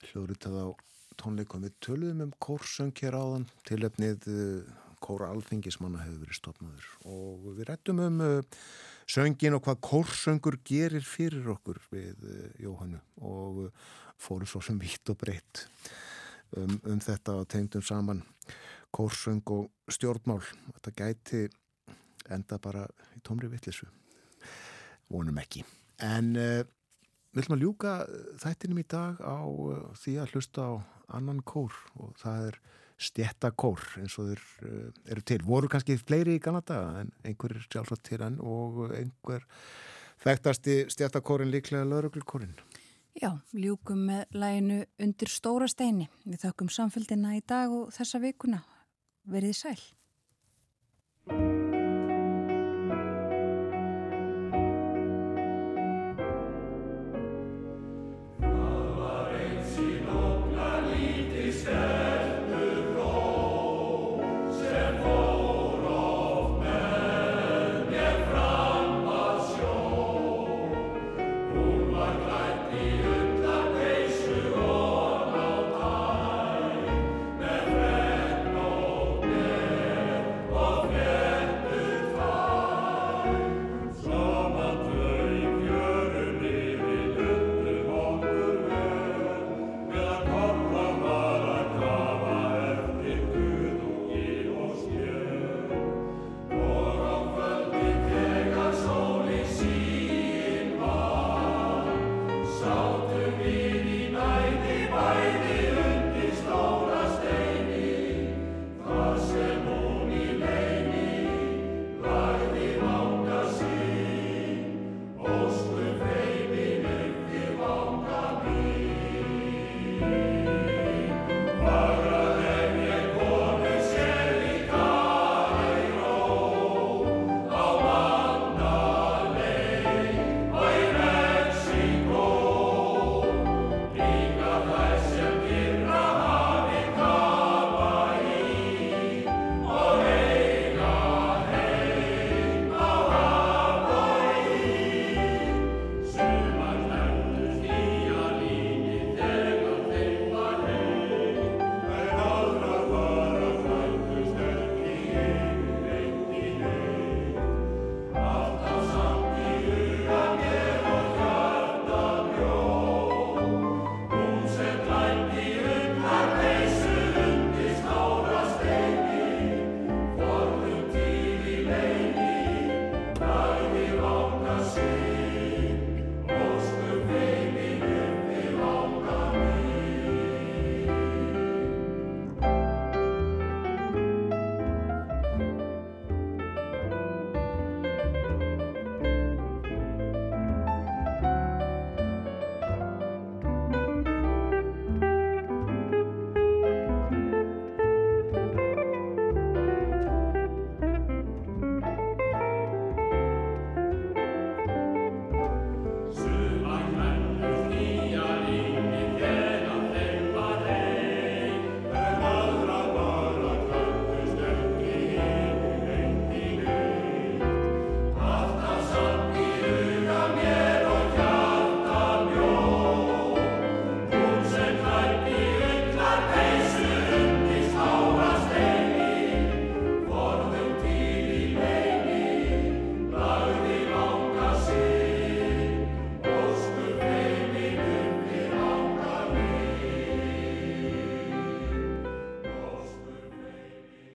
hljóðritað 0.09 0.57
á 0.59 0.66
tónleikum. 1.20 1.62
Við 1.69 1.77
töluðum 1.86 2.24
um 2.24 2.32
kórsöng 2.43 2.90
hér 2.98 3.19
áðan 3.20 3.47
tilöfnið 3.69 4.27
uh, 4.32 4.73
kóra 5.05 5.28
alþingismanna 5.31 6.02
hefur 6.02 6.24
verið 6.24 6.40
stopnaður 6.40 6.90
og 7.12 7.47
við 7.61 7.62
rættum 7.69 8.02
um 8.09 8.19
uh, 8.27 8.66
söngin 9.07 9.59
og 9.61 9.62
hvað 9.69 9.82
kórsöngur 9.86 10.59
gerir 10.66 11.07
fyrir 11.07 11.52
okkur 11.55 11.78
við 11.93 12.27
Jóhannu 12.65 13.05
og 13.23 13.69
fórum 14.19 14.51
svo 14.51 14.65
sem 14.65 14.82
vitt 14.82 15.15
og 15.15 15.20
breytt 15.20 15.69
um, 16.57 16.74
um 16.90 16.98
þetta 16.98 17.39
og 17.39 17.48
tengdum 17.52 17.86
saman 17.86 18.24
kórsöng 18.94 19.42
og 19.54 19.70
stjórnmál. 19.90 20.42
Þetta 20.74 20.94
gæti 20.98 21.42
enda 22.30 22.58
bara 22.62 22.86
í 23.16 23.22
tómri 23.26 23.50
vittlisu 23.50 23.88
vonum 25.10 25.38
ekki. 25.42 25.64
En 26.06 26.34
uh, 26.38 26.62
við 27.30 27.44
ætlum 27.44 27.56
að 27.58 27.64
ljúka 27.64 27.94
þættinum 28.42 28.82
í 28.82 28.86
dag 28.90 29.20
á 29.22 29.40
uh, 29.42 29.88
því 29.98 30.16
að 30.22 30.34
hlusta 30.34 30.66
á 30.66 30.72
annan 31.18 31.42
kór 31.42 31.74
og 31.98 32.14
það 32.20 32.50
er 32.50 32.60
stjettakór 33.00 33.86
eins 34.02 34.18
og 34.20 34.30
þeir 34.30 34.44
uh, 34.68 34.90
eru 35.10 35.26
til. 35.26 35.40
Voru 35.46 35.70
kannski 35.72 35.98
fleiri 36.00 36.38
í 36.38 36.42
Kanada 36.42 36.82
en 37.00 37.14
einhver 37.24 37.56
er 37.56 37.66
sjálfsagt 37.66 38.06
til 38.10 38.20
enn 38.26 38.38
og 38.38 38.84
einhver 38.94 39.46
þekktasti 40.20 40.84
stjettakórin 40.92 41.50
líklega 41.50 41.88
lauruglukórin 41.88 42.54
Já, 43.18 43.32
ljúkum 43.52 44.04
með 44.06 44.36
læginu 44.38 44.76
undir 45.02 45.30
stóra 45.30 45.66
steini. 45.68 46.06
Við 46.24 46.44
þökkum 46.44 46.68
samfélgina 46.70 47.34
í 47.34 47.40
dag 47.42 47.72
og 47.74 47.90
þessa 47.94 48.20
vikuna. 48.22 48.60
Verðið 49.31 49.57
sæl. 49.61 49.82